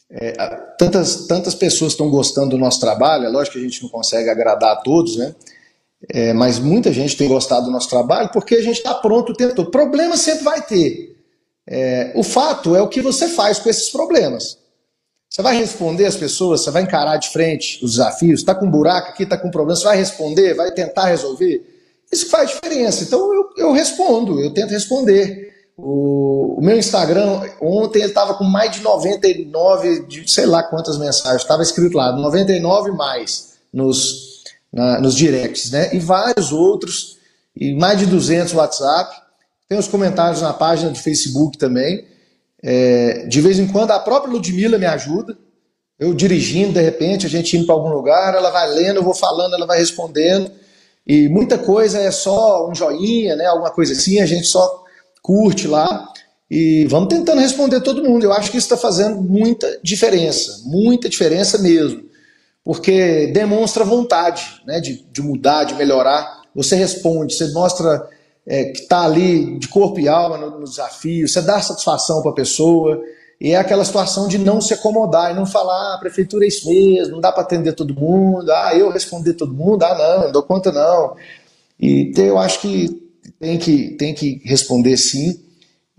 é, 0.10 0.32
tantas, 0.78 1.28
tantas 1.28 1.54
pessoas 1.54 1.92
estão 1.92 2.10
gostando 2.10 2.50
do 2.50 2.58
nosso 2.58 2.80
trabalho. 2.80 3.26
É 3.26 3.30
lógico 3.30 3.54
que 3.54 3.60
a 3.60 3.68
gente 3.68 3.84
não 3.84 3.90
consegue 3.90 4.28
agradar 4.28 4.72
a 4.72 4.76
todos, 4.78 5.18
né? 5.18 5.36
É, 6.08 6.32
mas 6.34 6.60
muita 6.60 6.94
gente 6.94 7.18
tem 7.18 7.28
gostado 7.28 7.66
do 7.66 7.72
nosso 7.72 7.90
trabalho 7.90 8.30
porque 8.32 8.56
a 8.56 8.62
gente 8.62 8.78
está 8.78 8.94
pronto 8.94 9.32
o 9.32 9.36
tempo 9.36 9.54
todo. 9.54 9.72
Problema 9.72 10.16
sempre 10.16 10.44
vai 10.44 10.62
ter. 10.62 11.18
É, 11.68 12.14
o 12.16 12.24
fato 12.24 12.76
é 12.76 12.82
o 12.82 12.88
que 12.88 13.02
você 13.02 13.28
faz 13.28 13.60
com 13.60 13.70
esses 13.70 13.90
problemas. 13.90 14.58
Você 15.30 15.44
vai 15.44 15.56
responder 15.56 16.06
as 16.06 16.16
pessoas, 16.16 16.62
você 16.62 16.72
vai 16.72 16.82
encarar 16.82 17.18
de 17.18 17.30
frente 17.30 17.84
os 17.84 17.92
desafios, 17.92 18.40
está 18.40 18.56
com 18.56 18.66
um 18.66 18.72
buraco 18.72 19.10
aqui, 19.10 19.24
está 19.24 19.38
com 19.38 19.50
um 19.50 19.52
problema, 19.52 19.76
você 19.76 19.84
vai 19.84 19.98
responder, 19.98 20.56
vai 20.56 20.72
tentar 20.72 21.06
resolver. 21.06 21.64
Isso 22.12 22.30
faz 22.30 22.50
diferença. 22.50 23.04
Então 23.04 23.32
eu, 23.32 23.50
eu 23.58 23.72
respondo, 23.72 24.40
eu 24.40 24.52
tento 24.52 24.72
responder. 24.72 25.50
O, 25.78 26.56
o 26.58 26.62
meu 26.62 26.78
Instagram, 26.78 27.42
ontem 27.62 28.00
ele 28.00 28.10
estava 28.10 28.34
com 28.34 28.44
mais 28.44 28.72
de 28.72 28.82
99, 28.82 30.08
de 30.08 30.30
sei 30.30 30.46
lá 30.46 30.64
quantas 30.64 30.98
mensagens, 30.98 31.44
estava 31.44 31.62
escrito 31.62 31.96
lá, 31.96 32.12
99 32.12 32.92
mais 32.92 33.60
nos, 33.72 34.29
na, 34.72 35.00
nos 35.00 35.16
directs, 35.16 35.72
né? 35.72 35.94
E 35.94 36.00
vários 36.00 36.52
outros, 36.52 37.18
e 37.56 37.74
mais 37.74 38.00
de 38.00 38.06
200 38.06 38.54
WhatsApp. 38.54 39.16
Tem 39.68 39.78
os 39.78 39.88
comentários 39.88 40.42
na 40.42 40.54
página 40.54 40.92
de 40.92 41.02
Facebook 41.02 41.58
também. 41.58 42.06
É, 42.62 43.26
de 43.28 43.42
vez 43.42 43.60
em 43.60 43.68
quando 43.68 43.92
a 43.92 44.00
própria 44.00 44.32
Ludmilla 44.32 44.78
me 44.78 44.86
ajuda. 44.86 45.38
Eu 46.00 46.14
dirigindo, 46.14 46.74
de 46.74 46.82
repente, 46.82 47.26
a 47.26 47.30
gente 47.30 47.58
indo 47.58 47.66
para 47.66 47.76
algum 47.76 47.90
lugar, 47.90 48.34
ela 48.34 48.50
vai 48.50 48.70
lendo, 48.70 48.98
eu 48.98 49.04
vou 49.04 49.14
falando, 49.14 49.54
ela 49.54 49.66
vai 49.66 49.78
respondendo. 49.78 50.50
E 51.06 51.28
muita 51.28 51.58
coisa 51.58 52.00
é 52.00 52.10
só 52.10 52.70
um 52.70 52.74
joinha, 52.74 53.36
né? 53.36 53.46
Alguma 53.46 53.72
coisa 53.72 53.94
assim, 53.94 54.20
a 54.20 54.26
gente 54.26 54.48
só 54.48 54.86
curte 55.22 55.68
lá 55.68 56.08
e 56.50 56.86
vamos 56.88 57.10
tentando 57.10 57.42
responder 57.42 57.82
todo 57.82 58.04
mundo. 58.04 58.24
Eu 58.24 58.34
acho 58.34 58.50
que 58.50 58.58
isso 58.58 58.66
está 58.66 58.78
fazendo 58.78 59.22
muita 59.22 59.80
diferença, 59.84 60.62
muita 60.66 61.08
diferença 61.08 61.58
mesmo, 61.58 62.04
porque 62.70 63.26
demonstra 63.34 63.84
vontade 63.84 64.62
né, 64.64 64.80
de, 64.80 65.04
de 65.12 65.24
mudar, 65.24 65.64
de 65.64 65.74
melhorar. 65.74 66.44
Você 66.54 66.76
responde, 66.76 67.34
você 67.34 67.52
mostra 67.52 68.08
é, 68.46 68.66
que 68.66 68.82
está 68.82 69.06
ali 69.06 69.58
de 69.58 69.68
corpo 69.68 70.00
e 70.00 70.08
alma 70.08 70.38
no, 70.38 70.60
no 70.60 70.66
desafio, 70.66 71.28
você 71.28 71.42
dá 71.42 71.60
satisfação 71.60 72.22
para 72.22 72.30
a 72.30 72.36
pessoa. 72.36 73.02
E 73.42 73.54
é 73.54 73.56
aquela 73.56 73.84
situação 73.84 74.28
de 74.28 74.38
não 74.38 74.62
se 74.62 74.72
acomodar 74.72 75.32
e 75.32 75.34
não 75.34 75.48
falar, 75.48 75.94
ah, 75.94 75.96
a 75.96 75.98
prefeitura 75.98 76.46
é 76.46 76.48
isso 76.48 76.70
mesmo, 76.70 77.14
não 77.14 77.20
dá 77.20 77.32
para 77.32 77.42
atender 77.42 77.74
todo 77.74 77.96
mundo, 77.96 78.52
ah, 78.52 78.76
eu 78.76 78.92
responder 78.92 79.34
todo 79.34 79.52
mundo, 79.52 79.82
ah, 79.82 79.98
não, 79.98 80.26
não 80.26 80.32
dou 80.32 80.44
conta 80.44 80.72
não. 80.72 81.16
E 81.80 82.14
eu 82.18 82.38
acho 82.38 82.62
que 82.62 83.02
tem 83.40 83.58
que, 83.58 83.96
tem 83.98 84.14
que 84.14 84.44
responder 84.46 84.96
sim. 84.96 85.40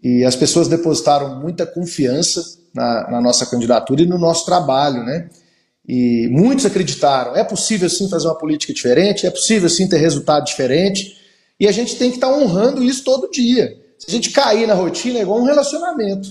E 0.01 0.25
as 0.25 0.37
pessoas 0.37 0.69
depositaram 0.69 1.41
muita 1.41 1.67
confiança 1.67 2.41
na, 2.73 3.11
na 3.11 3.21
nossa 3.21 3.45
candidatura 3.45 4.03
e 4.03 4.07
no 4.07 4.19
nosso 4.19 4.47
trabalho, 4.47 5.03
né? 5.03 5.29
E 5.93 6.29
muitos 6.29 6.65
acreditaram, 6.65 7.35
é 7.35 7.43
possível 7.43 7.91
sim 7.91 8.09
fazer 8.09 8.29
uma 8.29 8.39
política 8.39 8.73
diferente, 8.73 9.27
é 9.27 9.31
possível 9.31 9.69
sim 9.69 9.89
ter 9.89 9.97
resultado 9.97 10.45
diferente. 10.45 11.17
E 11.59 11.67
a 11.67 11.73
gente 11.73 11.97
tem 11.97 12.11
que 12.11 12.19
estar 12.19 12.29
tá 12.29 12.33
honrando 12.33 12.81
isso 12.81 13.03
todo 13.03 13.29
dia. 13.29 13.77
Se 13.99 14.07
a 14.07 14.11
gente 14.13 14.31
cair 14.31 14.69
na 14.69 14.75
rotina, 14.75 15.19
é 15.19 15.23
igual 15.23 15.41
um 15.41 15.47
relacionamento. 15.47 16.29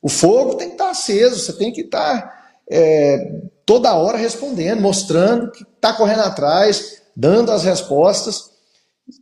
O 0.00 0.08
fogo 0.08 0.54
tem 0.54 0.68
que 0.68 0.76
estar 0.76 0.86
tá 0.86 0.90
aceso, 0.92 1.38
você 1.38 1.52
tem 1.52 1.70
que 1.70 1.82
estar 1.82 2.22
tá, 2.22 2.34
é, 2.70 3.42
toda 3.66 3.94
hora 3.94 4.16
respondendo, 4.16 4.80
mostrando 4.80 5.50
que 5.50 5.64
está 5.64 5.92
correndo 5.92 6.20
atrás, 6.20 7.02
dando 7.14 7.52
as 7.52 7.62
respostas. 7.62 8.52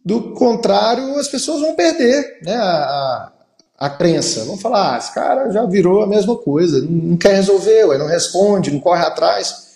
Do 0.05 0.33
contrário, 0.35 1.19
as 1.19 1.27
pessoas 1.27 1.61
vão 1.61 1.75
perder 1.75 2.39
né, 2.45 2.55
a, 2.55 3.33
a, 3.81 3.91
crença. 3.91 4.45
Vão 4.45 4.57
falar, 4.57 4.95
ah, 4.95 4.99
esse 4.99 5.13
cara 5.13 5.51
já 5.51 5.67
virou 5.67 6.05
a 6.05 6.07
mesma 6.07 6.37
coisa, 6.37 6.81
não 6.89 7.17
quer 7.17 7.35
resolver, 7.35 7.99
não 7.99 8.07
responde, 8.07 8.71
não 8.71 8.79
corre 8.79 9.03
atrás. 9.05 9.72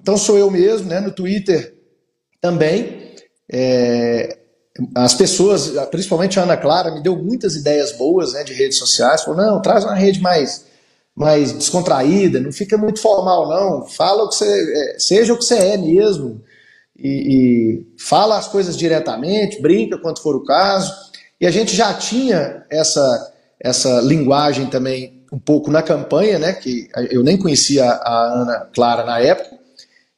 Então 0.00 0.16
sou 0.16 0.38
eu 0.38 0.50
mesmo, 0.50 0.88
né, 0.88 1.00
no 1.00 1.12
Twitter 1.12 1.74
também. 2.40 3.12
É, 3.52 4.38
as 4.94 5.14
pessoas, 5.14 5.72
principalmente 5.90 6.38
a 6.38 6.44
Ana 6.44 6.56
Clara, 6.56 6.94
me 6.94 7.02
deu 7.02 7.16
muitas 7.16 7.56
ideias 7.56 7.92
boas 7.92 8.32
né, 8.32 8.44
de 8.44 8.52
redes 8.52 8.78
sociais. 8.78 9.22
Falou, 9.22 9.40
não, 9.40 9.60
traz 9.60 9.84
uma 9.84 9.94
rede 9.94 10.20
mais, 10.20 10.64
mais 11.14 11.52
descontraída, 11.52 12.40
não 12.40 12.52
fica 12.52 12.78
muito 12.78 13.00
formal, 13.00 13.48
não. 13.48 13.86
Fala 13.86 14.24
o 14.24 14.28
que 14.28 14.36
você 14.36 14.94
é, 14.94 14.98
seja 14.98 15.32
o 15.32 15.38
que 15.38 15.44
você 15.44 15.56
é 15.56 15.76
mesmo 15.76 16.42
e, 16.98 17.08
e 17.08 17.86
fala 17.98 18.38
as 18.38 18.48
coisas 18.48 18.76
diretamente, 18.76 19.60
brinca 19.60 19.98
quando 19.98 20.20
for 20.20 20.36
o 20.36 20.44
caso. 20.44 20.92
E 21.40 21.46
a 21.46 21.50
gente 21.50 21.74
já 21.74 21.92
tinha 21.94 22.64
essa, 22.70 23.32
essa 23.58 24.00
linguagem 24.00 24.66
também 24.66 25.24
um 25.32 25.38
pouco 25.38 25.70
na 25.70 25.82
campanha, 25.82 26.38
né? 26.38 26.52
Que 26.52 26.88
eu 27.10 27.22
nem 27.22 27.38
conhecia 27.38 27.84
a 27.84 28.42
Ana 28.42 28.68
Clara 28.74 29.04
na 29.04 29.20
época. 29.20 29.59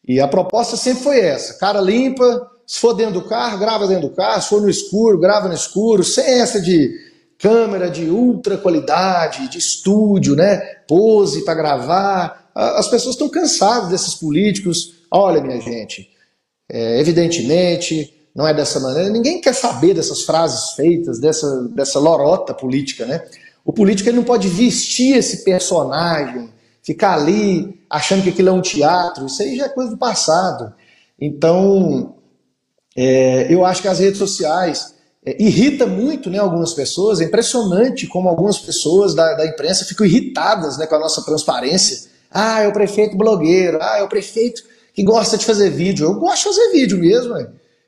E 0.07 0.21
a 0.21 0.29
proposta 0.29 0.77
sempre 0.77 1.03
foi 1.03 1.21
essa: 1.21 1.55
cara 1.55 1.81
limpa, 1.81 2.51
se 2.67 2.79
for 2.79 2.95
dentro 2.95 3.15
do 3.15 3.29
carro, 3.29 3.59
grava 3.59 3.87
dentro 3.87 4.09
do 4.09 4.15
carro, 4.15 4.43
se 4.43 4.49
for 4.49 4.61
no 4.61 4.69
escuro, 4.69 5.19
grava 5.19 5.49
no 5.49 5.55
escuro, 5.55 6.03
sem 6.03 6.41
essa 6.41 6.61
de 6.61 6.91
câmera 7.39 7.91
de 7.91 8.05
ultra 8.05 8.57
qualidade, 8.57 9.49
de 9.49 9.59
estúdio, 9.59 10.37
né? 10.37 10.59
Pose 10.87 11.45
para 11.45 11.55
gravar. 11.55 12.51
As 12.55 12.89
pessoas 12.89 13.15
estão 13.15 13.29
cansadas 13.29 13.89
desses 13.89 14.15
políticos. 14.15 15.03
Olha, 15.11 15.41
minha 15.41 15.61
gente, 15.61 16.09
é, 16.71 17.01
evidentemente, 17.01 18.15
não 18.35 18.47
é 18.47 18.55
dessa 18.55 18.79
maneira. 18.79 19.11
Ninguém 19.11 19.41
quer 19.41 19.55
saber 19.55 19.95
dessas 19.95 20.23
frases 20.23 20.71
feitas, 20.75 21.19
dessa, 21.19 21.69
dessa 21.75 21.99
lorota 21.99 22.55
política, 22.55 23.05
né? 23.07 23.23
O 23.65 23.73
político 23.73 24.09
ele 24.09 24.17
não 24.17 24.25
pode 24.25 24.49
vestir 24.49 25.17
esse 25.17 25.45
personagem, 25.45 26.52
ficar 26.83 27.15
ali 27.15 27.81
achando 27.89 28.23
que 28.23 28.31
aquilo 28.31 28.49
é 28.49 28.53
um 28.53 28.61
teatro. 28.61 29.27
Isso 29.27 29.43
aí 29.43 29.57
já 29.57 29.67
é 29.67 29.69
coisa 29.69 29.91
do 29.91 29.97
passado. 29.97 30.75
Então, 31.21 32.17
é, 32.97 33.53
eu 33.53 33.65
acho 33.65 33.81
que 33.81 33.89
as 33.89 34.01
redes 34.01 34.19
sociais 34.19 34.95
é, 35.25 35.41
irrita 35.41 35.87
muito 35.87 36.29
né, 36.29 36.39
algumas 36.39 36.75
pessoas. 36.75 37.21
É 37.21 37.25
impressionante 37.25 38.07
como 38.07 38.29
algumas 38.29 38.59
pessoas 38.59 39.15
da, 39.15 39.35
da 39.35 39.47
imprensa 39.47 39.85
ficam 39.85 40.05
irritadas 40.05 40.77
né, 40.77 40.87
com 40.87 40.97
a 40.97 41.01
nossa 41.01 41.25
transparência. 41.25 42.11
Ah, 42.31 42.63
é 42.63 42.69
o 42.69 42.73
prefeito 42.73 43.17
blogueiro. 43.17 43.79
Ah, 43.81 43.99
é 43.99 44.03
o 44.03 44.09
prefeito 44.09 44.63
que 44.93 45.03
gosta 45.05 45.39
de 45.39 45.47
fazer 45.47 45.71
vídeo. 45.71 46.07
Eu 46.07 46.15
gosto 46.15 46.49
de 46.51 46.57
fazer 46.57 46.73
vídeo 46.73 46.99
mesmo. 46.99 47.35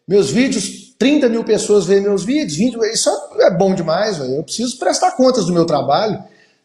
Meus 0.06 0.30
vídeos, 0.30 0.94
30 0.98 1.28
mil 1.28 1.44
pessoas 1.44 1.86
veem 1.86 2.02
meus 2.02 2.24
vídeos, 2.24 2.56
20, 2.56 2.76
isso 2.92 3.10
é 3.40 3.50
bom 3.50 3.74
demais. 3.74 4.18
Véio. 4.18 4.36
Eu 4.36 4.42
preciso 4.44 4.78
prestar 4.78 5.12
contas 5.12 5.46
do 5.46 5.52
meu 5.52 5.64
trabalho. 5.64 6.22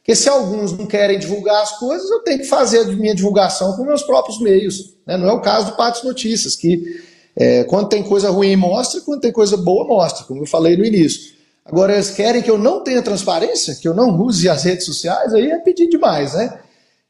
Porque 0.10 0.24
se 0.24 0.28
alguns 0.28 0.76
não 0.76 0.88
querem 0.88 1.20
divulgar 1.20 1.62
as 1.62 1.78
coisas, 1.78 2.10
eu 2.10 2.22
tenho 2.22 2.40
que 2.40 2.46
fazer 2.46 2.80
a 2.80 2.86
minha 2.86 3.14
divulgação 3.14 3.74
com 3.74 3.84
meus 3.84 4.02
próprios 4.02 4.42
meios. 4.42 4.96
Né? 5.06 5.16
Não 5.16 5.30
é 5.30 5.34
o 5.34 5.40
caso 5.40 5.68
do 5.68 5.78
Patos 5.78 6.04
Notícias, 6.04 6.56
que 6.56 7.00
é, 7.36 7.64
quando 7.66 7.90
tem 7.90 8.02
coisa 8.02 8.32
ruim 8.32 8.56
mostra, 8.56 9.02
quando 9.02 9.22
tem 9.22 9.32
coisa 9.32 9.56
boa 9.56 9.86
mostra, 9.86 10.26
como 10.26 10.42
eu 10.42 10.48
falei 10.48 10.76
no 10.76 10.84
início. 10.84 11.34
Agora, 11.64 11.94
eles 11.94 12.10
querem 12.10 12.42
que 12.42 12.50
eu 12.50 12.58
não 12.58 12.84
tenha 12.84 13.04
transparência, 13.04 13.76
que 13.76 13.88
eu 13.88 13.94
não 13.94 14.20
use 14.20 14.50
as 14.50 14.64
redes 14.64 14.84
sociais, 14.84 15.32
aí 15.32 15.52
é 15.52 15.60
pedir 15.60 15.88
demais, 15.88 16.34
né? 16.34 16.60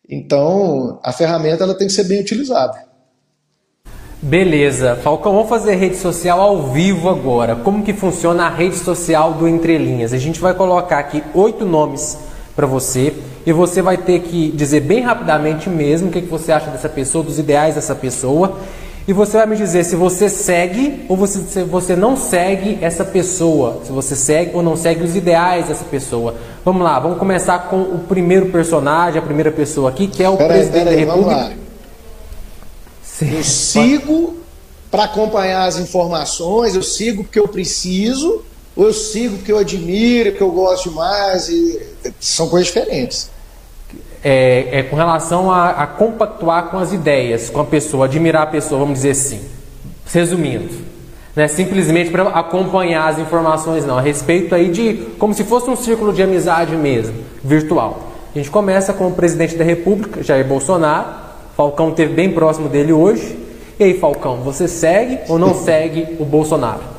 Então, 0.10 1.00
a 1.02 1.14
ferramenta 1.14 1.64
ela 1.64 1.76
tem 1.76 1.88
que 1.88 1.94
ser 1.94 2.04
bem 2.04 2.20
utilizada. 2.20 2.84
Beleza, 4.22 4.98
Falcão, 4.98 5.36
vamos 5.36 5.48
fazer 5.48 5.76
rede 5.76 5.96
social 5.96 6.42
ao 6.42 6.74
vivo 6.74 7.08
agora. 7.08 7.56
Como 7.56 7.82
que 7.82 7.94
funciona 7.94 8.48
a 8.48 8.50
rede 8.50 8.76
social 8.76 9.36
do 9.36 9.48
Entre 9.48 9.78
Linhas? 9.78 10.12
A 10.12 10.18
gente 10.18 10.42
vai 10.42 10.54
colocar 10.54 11.00
aqui 11.00 11.24
oito 11.34 11.64
nomes 11.64 12.18
para 12.56 12.68
você 12.68 13.14
e 13.46 13.54
você 13.54 13.82
vai 13.82 13.98
ter 13.98 14.20
que 14.20 14.52
dizer 14.52 14.82
bem 14.82 15.02
rapidamente 15.02 15.70
mesmo 15.70 16.10
o 16.10 16.12
que, 16.12 16.22
que 16.22 16.28
você 16.28 16.52
acha 16.52 16.70
dessa 16.70 16.90
pessoa, 16.90 17.24
dos 17.24 17.40
ideais 17.40 17.76
dessa 17.76 17.96
pessoa. 17.96 18.58
E 19.08 19.14
você 19.14 19.38
vai 19.38 19.48
me 19.48 19.56
dizer 19.56 19.84
se 19.86 19.96
você 19.96 20.30
segue 20.30 21.06
ou 21.10 21.18
você, 21.18 21.40
se 21.40 21.64
você 21.64 21.96
não 21.96 22.16
segue 22.16 22.78
essa 22.80 23.04
pessoa, 23.04 23.82
se 23.84 23.92
você 23.92 24.16
segue 24.16 24.52
ou 24.54 24.62
não 24.62 24.76
segue 24.76 25.04
os 25.04 25.16
ideais 25.16 25.68
dessa 25.68 25.84
pessoa. 25.86 26.36
Vamos 26.64 26.84
lá, 26.84 27.00
vamos 27.00 27.18
começar 27.18 27.70
com 27.70 27.82
o 27.82 28.06
primeiro 28.08 28.52
personagem, 28.52 29.18
a 29.18 29.24
primeira 29.24 29.52
pessoa 29.52 29.90
aqui, 29.90 30.08
que 30.08 30.22
é 30.22 30.30
o 30.30 30.38
pera 30.38 30.54
presidente 30.54 30.90
aí, 30.90 31.06
da 31.06 31.14
República. 31.14 31.58
Eu 33.22 33.44
sigo 33.44 34.38
para 34.92 35.06
acompanhar 35.06 35.66
as 35.66 35.78
informações, 35.78 36.76
eu 36.76 36.84
sigo 36.84 37.24
porque 37.24 37.40
eu 37.40 37.48
preciso, 37.48 38.44
ou 38.80 38.85
eu 38.85 38.93
sigo 38.93 39.35
porque 39.35 39.51
eu 39.51 39.57
admiro, 39.57 40.30
porque 40.30 40.41
eu 40.41 40.51
gosto 40.51 40.89
demais, 40.89 41.49
e 41.49 41.81
são 42.18 42.47
coisas 42.47 42.68
diferentes. 42.68 43.30
É, 44.23 44.80
é 44.80 44.84
com 44.84 44.95
relação 44.95 45.51
a, 45.51 45.72
a, 45.72 45.85
compactuar 45.85 46.69
com 46.69 46.77
as 46.77 46.93
ideias, 46.93 47.49
com 47.49 47.60
a 47.60 47.65
pessoa, 47.65 48.06
admirar 48.06 48.43
a 48.43 48.45
pessoa, 48.45 48.80
vamos 48.80 48.95
dizer 48.95 49.11
assim. 49.11 49.41
Resumindo, 50.06 50.69
né, 51.35 51.49
simplesmente 51.49 52.10
para 52.10 52.30
acompanhar 52.30 53.10
as 53.10 53.19
informações, 53.19 53.85
não. 53.85 53.97
A 53.97 54.01
respeito 54.01 54.56
aí 54.56 54.69
de 54.69 54.93
como 55.19 55.34
se 55.34 55.43
fosse 55.43 55.69
um 55.69 55.76
círculo 55.76 56.14
de 56.14 56.23
amizade 56.23 56.73
mesmo, 56.77 57.15
virtual. 57.43 58.14
A 58.34 58.38
gente 58.38 58.49
começa 58.49 58.93
com 58.93 59.07
o 59.07 59.11
presidente 59.11 59.57
da 59.57 59.64
República, 59.65 60.23
Jair 60.23 60.47
Bolsonaro, 60.47 61.06
Falcão 61.57 61.89
esteve 61.89 62.14
bem 62.14 62.31
próximo 62.31 62.69
dele 62.69 62.93
hoje. 62.93 63.38
E 63.77 63.84
aí, 63.84 63.99
Falcão, 63.99 64.38
você 64.38 64.69
segue 64.69 65.19
ou 65.27 65.38
não 65.38 65.53
segue 65.65 66.15
o 66.18 66.23
Bolsonaro? 66.23 66.99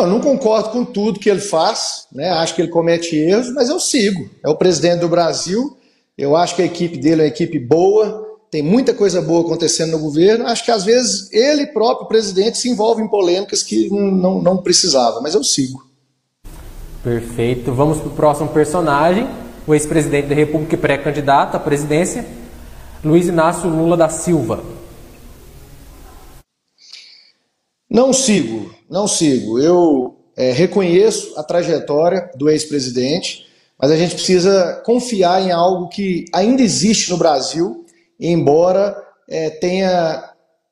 Eu 0.00 0.06
não 0.06 0.20
concordo 0.20 0.70
com 0.70 0.84
tudo 0.84 1.20
que 1.20 1.30
ele 1.30 1.40
faz, 1.40 2.06
né? 2.12 2.30
acho 2.30 2.54
que 2.54 2.62
ele 2.62 2.70
comete 2.70 3.16
erros, 3.16 3.52
mas 3.52 3.68
eu 3.68 3.78
sigo. 3.78 4.28
É 4.44 4.48
o 4.48 4.56
presidente 4.56 5.00
do 5.00 5.08
Brasil, 5.08 5.76
eu 6.16 6.36
acho 6.36 6.56
que 6.56 6.62
a 6.62 6.66
equipe 6.66 6.98
dele 6.98 7.22
é 7.22 7.24
uma 7.24 7.28
equipe 7.28 7.58
boa, 7.58 8.26
tem 8.50 8.62
muita 8.62 8.92
coisa 8.92 9.22
boa 9.22 9.42
acontecendo 9.42 9.92
no 9.92 9.98
governo. 9.98 10.46
Acho 10.46 10.64
que 10.64 10.70
às 10.70 10.84
vezes 10.84 11.32
ele 11.32 11.66
próprio, 11.68 12.08
presidente, 12.08 12.58
se 12.58 12.68
envolve 12.68 13.02
em 13.02 13.08
polêmicas 13.08 13.62
que 13.62 13.88
não, 13.90 14.42
não 14.42 14.56
precisava, 14.56 15.20
mas 15.20 15.34
eu 15.34 15.44
sigo. 15.44 15.88
Perfeito. 17.02 17.72
Vamos 17.72 17.98
para 17.98 18.08
o 18.08 18.10
próximo 18.10 18.48
personagem 18.48 19.28
o 19.66 19.74
ex-presidente 19.74 20.26
da 20.26 20.34
República 20.34 20.74
e 20.74 20.78
pré-candidato 20.78 21.56
à 21.56 21.60
presidência, 21.60 22.26
Luiz 23.04 23.28
Inácio 23.28 23.68
Lula 23.68 23.96
da 23.96 24.08
Silva. 24.08 24.60
Não 27.90 28.12
sigo, 28.12 28.72
não 28.88 29.08
sigo. 29.08 29.58
Eu 29.58 30.16
é, 30.36 30.52
reconheço 30.52 31.34
a 31.36 31.42
trajetória 31.42 32.30
do 32.36 32.48
ex-presidente, 32.48 33.46
mas 33.76 33.90
a 33.90 33.96
gente 33.96 34.14
precisa 34.14 34.80
confiar 34.84 35.42
em 35.42 35.50
algo 35.50 35.88
que 35.88 36.26
ainda 36.32 36.62
existe 36.62 37.10
no 37.10 37.16
Brasil, 37.16 37.84
embora 38.18 38.96
é, 39.28 39.50
tenha 39.50 40.30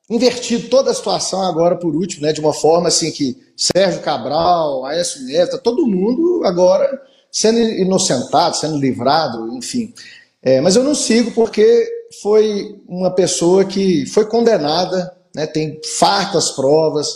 invertido 0.09 0.69
toda 0.69 0.91
a 0.91 0.93
situação 0.93 1.41
agora 1.41 1.75
por 1.75 1.95
último, 1.95 2.23
né, 2.23 2.33
de 2.33 2.39
uma 2.39 2.53
forma 2.53 2.87
assim 2.87 3.11
que 3.11 3.37
Sérgio 3.55 4.01
Cabral, 4.01 4.85
Aécio 4.85 5.21
tá 5.51 5.57
todo 5.57 5.85
mundo 5.85 6.41
agora 6.45 7.01
sendo 7.31 7.59
inocentado, 7.59 8.55
sendo 8.55 8.77
livrado, 8.77 9.55
enfim. 9.55 9.93
É, 10.41 10.61
mas 10.61 10.75
eu 10.75 10.83
não 10.83 10.95
sigo 10.95 11.31
porque 11.31 11.87
foi 12.21 12.79
uma 12.87 13.11
pessoa 13.11 13.65
que 13.65 14.05
foi 14.07 14.25
condenada, 14.25 15.13
né, 15.35 15.45
tem 15.47 15.79
fartas 15.83 16.51
provas, 16.51 17.07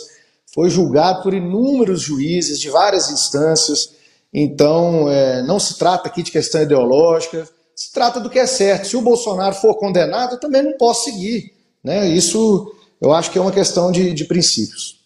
foi 0.54 0.70
julgado 0.70 1.22
por 1.22 1.34
inúmeros 1.34 2.00
juízes 2.00 2.60
de 2.60 2.70
várias 2.70 3.10
instâncias. 3.10 3.90
Então, 4.32 5.10
é, 5.10 5.42
não 5.42 5.58
se 5.58 5.78
trata 5.78 6.08
aqui 6.08 6.22
de 6.22 6.30
questão 6.30 6.62
ideológica, 6.62 7.48
se 7.74 7.92
trata 7.92 8.20
do 8.20 8.30
que 8.30 8.38
é 8.38 8.46
certo. 8.46 8.86
Se 8.86 8.96
o 8.96 9.02
Bolsonaro 9.02 9.54
for 9.54 9.74
condenado, 9.74 10.34
eu 10.34 10.40
também 10.40 10.62
não 10.62 10.76
posso 10.78 11.04
seguir. 11.04 11.52
Né? 11.82 12.08
Isso 12.08 12.72
eu 13.00 13.12
acho 13.12 13.30
que 13.30 13.38
é 13.38 13.40
uma 13.40 13.52
questão 13.52 13.90
de, 13.90 14.12
de 14.12 14.24
princípios. 14.24 15.00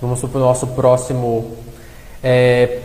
Vamos 0.00 0.20
para 0.20 0.36
o 0.36 0.40
nosso 0.40 0.66
próximo 0.66 1.56
é, 2.22 2.80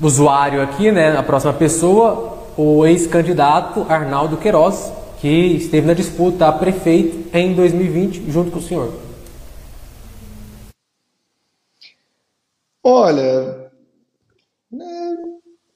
usuário 0.00 0.60
aqui, 0.60 0.90
né, 0.90 1.16
a 1.16 1.22
próxima 1.22 1.52
pessoa, 1.52 2.38
o 2.56 2.84
ex-candidato 2.84 3.86
Arnaldo 3.88 4.36
Queiroz, 4.36 4.92
que 5.22 5.28
esteve 5.28 5.86
na 5.86 5.94
disputa 5.94 6.48
a 6.48 6.52
prefeito 6.52 7.28
em 7.32 7.54
2020 7.54 8.28
junto 8.28 8.50
com 8.50 8.58
o 8.58 8.62
senhor. 8.62 8.92
Olha, 12.82 13.70
né, 14.68 15.16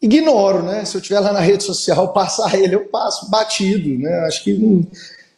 ignoro, 0.03 0.65
né? 0.65 0.85
Se 0.85 0.97
eu 0.97 1.01
estiver 1.01 1.21
lá 1.21 1.33
na 1.33 1.39
rede 1.39 1.63
social, 1.63 2.09
passar 2.13 2.59
ele, 2.59 2.75
eu 2.75 2.87
passo 2.87 3.31
batido, 3.31 3.97
né? 4.03 4.27
Acho 4.27 4.43
que 4.43 4.53
não, 4.55 4.85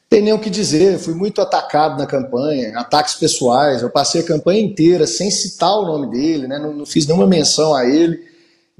Tem 0.08 0.22
nem 0.22 0.32
o 0.32 0.40
que 0.40 0.48
dizer, 0.48 0.98
fui 0.98 1.12
muito 1.12 1.42
atacado 1.42 1.98
na 1.98 2.06
campanha, 2.06 2.78
ataques 2.78 3.12
pessoais. 3.12 3.82
Eu 3.82 3.90
passei 3.90 4.22
a 4.22 4.26
campanha 4.26 4.62
inteira 4.62 5.06
sem 5.06 5.30
citar 5.30 5.78
o 5.78 5.84
nome 5.84 6.10
dele, 6.10 6.48
né? 6.48 6.58
não, 6.58 6.72
não 6.72 6.86
fiz 6.86 7.06
nenhuma 7.06 7.26
menção 7.26 7.74
a 7.74 7.84
ele. 7.84 8.26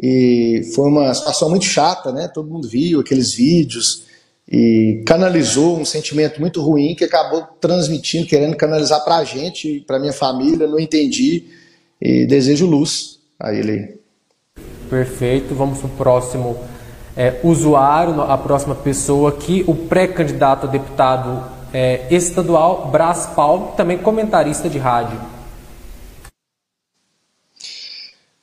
E 0.02 0.70
foi 0.74 0.88
uma 0.88 1.12
situação 1.12 1.50
muito 1.50 1.66
chata, 1.66 2.10
né? 2.12 2.28
Todo 2.28 2.48
mundo 2.48 2.66
viu 2.66 3.00
aqueles 3.00 3.34
vídeos 3.34 4.07
e 4.50 5.02
canalizou 5.06 5.78
um 5.78 5.84
sentimento 5.84 6.40
muito 6.40 6.62
ruim 6.62 6.94
que 6.94 7.04
acabou 7.04 7.42
transmitindo, 7.60 8.26
querendo 8.26 8.56
canalizar 8.56 9.04
para 9.04 9.16
a 9.16 9.24
gente, 9.24 9.80
para 9.86 9.98
minha 9.98 10.12
família. 10.12 10.66
Não 10.66 10.78
entendi 10.78 11.44
e 12.00 12.26
desejo 12.26 12.66
luz 12.66 13.18
a 13.38 13.52
ele. 13.52 14.00
Perfeito. 14.88 15.54
Vamos 15.54 15.78
para 15.78 15.86
o 15.86 15.90
próximo 15.90 16.58
é, 17.16 17.40
usuário, 17.42 18.22
a 18.22 18.38
próxima 18.38 18.74
pessoa 18.74 19.30
aqui, 19.30 19.64
o 19.66 19.74
pré-candidato 19.74 20.66
a 20.66 20.70
deputado 20.70 21.58
é, 21.72 22.06
estadual, 22.10 22.88
Brás 22.90 23.26
Paulo, 23.26 23.72
também 23.76 23.98
comentarista 23.98 24.68
de 24.68 24.78
rádio. 24.78 25.20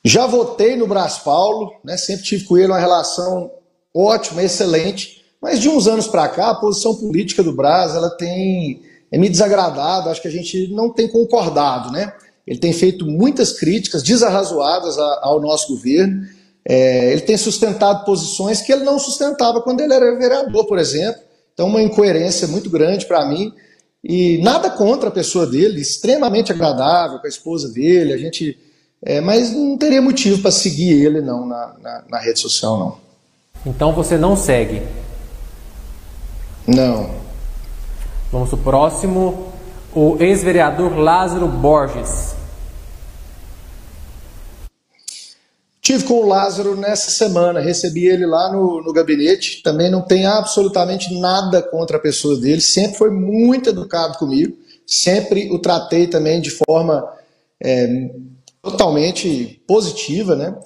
Já 0.04 0.26
votei 0.26 0.76
no 0.76 0.86
Brás 0.86 1.18
Paulo, 1.18 1.72
né, 1.82 1.96
sempre 1.96 2.24
tive 2.24 2.44
com 2.44 2.56
ele 2.56 2.68
uma 2.68 2.78
relação 2.78 3.50
ótima, 3.92 4.42
excelente, 4.42 5.15
mas 5.46 5.60
de 5.60 5.68
uns 5.68 5.86
anos 5.86 6.08
para 6.08 6.28
cá, 6.28 6.50
a 6.50 6.54
posição 6.56 6.92
política 6.96 7.40
do 7.40 7.52
Brás 7.52 7.94
ela 7.94 8.10
tem 8.10 8.82
é, 9.12 9.16
me 9.16 9.28
desagradado, 9.28 10.08
acho 10.08 10.20
que 10.20 10.26
a 10.26 10.30
gente 10.32 10.74
não 10.74 10.92
tem 10.92 11.06
concordado. 11.06 11.92
Né? 11.92 12.12
Ele 12.44 12.58
tem 12.58 12.72
feito 12.72 13.06
muitas 13.06 13.52
críticas 13.52 14.02
desarrazoadas 14.02 14.98
ao 14.98 15.40
nosso 15.40 15.68
governo, 15.68 16.26
é, 16.68 17.12
ele 17.12 17.20
tem 17.20 17.36
sustentado 17.36 18.04
posições 18.04 18.60
que 18.60 18.72
ele 18.72 18.82
não 18.82 18.98
sustentava 18.98 19.62
quando 19.62 19.82
ele 19.82 19.94
era 19.94 20.18
vereador, 20.18 20.66
por 20.66 20.80
exemplo. 20.80 21.22
Então, 21.54 21.68
uma 21.68 21.80
incoerência 21.80 22.48
muito 22.48 22.68
grande 22.68 23.06
para 23.06 23.24
mim. 23.24 23.52
E 24.02 24.42
nada 24.42 24.68
contra 24.68 25.10
a 25.10 25.12
pessoa 25.12 25.46
dele, 25.46 25.80
extremamente 25.80 26.50
agradável 26.50 27.20
com 27.20 27.26
a 27.26 27.30
esposa 27.30 27.68
dele. 27.68 28.12
A 28.12 28.18
gente, 28.18 28.58
é, 29.00 29.20
mas 29.20 29.52
não 29.52 29.78
teria 29.78 30.02
motivo 30.02 30.42
para 30.42 30.50
seguir 30.50 31.04
ele 31.06 31.20
não 31.20 31.46
na, 31.46 31.76
na, 31.80 32.04
na 32.10 32.18
rede 32.18 32.40
social 32.40 32.76
não. 32.76 32.98
Então 33.64 33.92
você 33.92 34.18
não 34.18 34.36
segue? 34.36 34.82
Não. 36.66 37.10
Vamos 38.32 38.50
para 38.50 38.58
o 38.58 38.62
próximo. 38.62 39.52
O 39.94 40.16
ex-vereador 40.20 40.96
Lázaro 40.98 41.46
Borges. 41.46 42.34
Tive 45.86 46.02
com 46.02 46.14
o 46.14 46.26
Lázaro 46.26 46.74
nessa 46.74 47.12
semana, 47.12 47.60
recebi 47.60 48.08
ele 48.08 48.26
lá 48.26 48.50
no, 48.50 48.82
no 48.82 48.92
gabinete. 48.92 49.62
Também 49.62 49.88
não 49.88 50.02
tem 50.02 50.26
absolutamente 50.26 51.16
nada 51.16 51.62
contra 51.62 51.96
a 51.96 52.00
pessoa 52.00 52.36
dele, 52.40 52.60
sempre 52.60 52.98
foi 52.98 53.08
muito 53.08 53.70
educado 53.70 54.18
comigo, 54.18 54.56
sempre 54.84 55.48
o 55.52 55.60
tratei 55.60 56.08
também 56.08 56.40
de 56.40 56.50
forma 56.50 57.08
é, 57.62 58.10
totalmente 58.60 59.62
positiva, 59.64 60.34
né? 60.34 60.58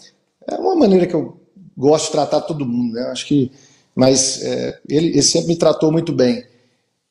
É 0.48 0.55
uma 0.55 0.74
maneira 0.74 1.06
que 1.06 1.14
eu 1.14 1.39
gosto 1.77 2.06
de 2.06 2.12
tratar 2.12 2.40
todo 2.40 2.64
mundo, 2.64 2.94
né? 2.94 3.02
Acho 3.12 3.27
que, 3.27 3.52
mas 4.01 4.43
é, 4.43 4.78
ele, 4.89 5.09
ele, 5.09 5.22
sempre 5.22 5.48
me 5.48 5.56
tratou 5.56 5.93
muito 5.93 6.10
bem. 6.10 6.43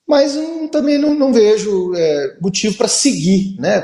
Mas 0.07 0.35
hum, 0.35 0.67
também 0.67 0.97
não, 0.97 1.13
não 1.13 1.31
vejo 1.31 1.93
é, 1.95 2.35
motivo 2.41 2.75
para 2.75 2.87
seguir, 2.87 3.55
né? 3.59 3.83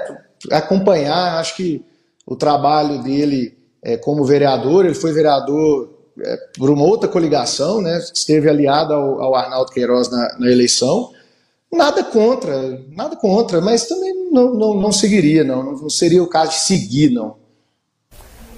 Acompanhar, 0.52 1.40
acho 1.40 1.56
que 1.56 1.86
o 2.26 2.36
trabalho 2.36 3.04
dele 3.04 3.56
é, 3.84 3.96
como 3.96 4.26
vereador, 4.26 4.86
ele 4.86 4.96
foi 4.96 5.14
vereador 5.14 5.94
é, 6.20 6.38
por 6.58 6.72
uma 6.72 6.84
outra 6.84 7.08
coligação, 7.08 7.80
né, 7.80 8.02
esteve 8.12 8.50
aliado 8.50 8.92
ao, 8.92 9.22
ao 9.22 9.36
Arnaldo 9.36 9.72
Queiroz 9.72 10.10
na, 10.10 10.40
na, 10.40 10.50
eleição. 10.50 11.12
Nada 11.72 12.04
contra, 12.04 12.84
nada 12.90 13.16
contra, 13.18 13.62
mas 13.62 13.86
também 13.88 14.32
não, 14.32 14.52
não, 14.56 14.74
não 14.74 14.92
seguiria, 14.92 15.44
não, 15.44 15.74
não 15.74 15.90
seria 15.92 16.24
o 16.24 16.28
caso 16.28 16.54
de 16.54 16.60
seguir, 16.62 17.12
não. 17.12 17.36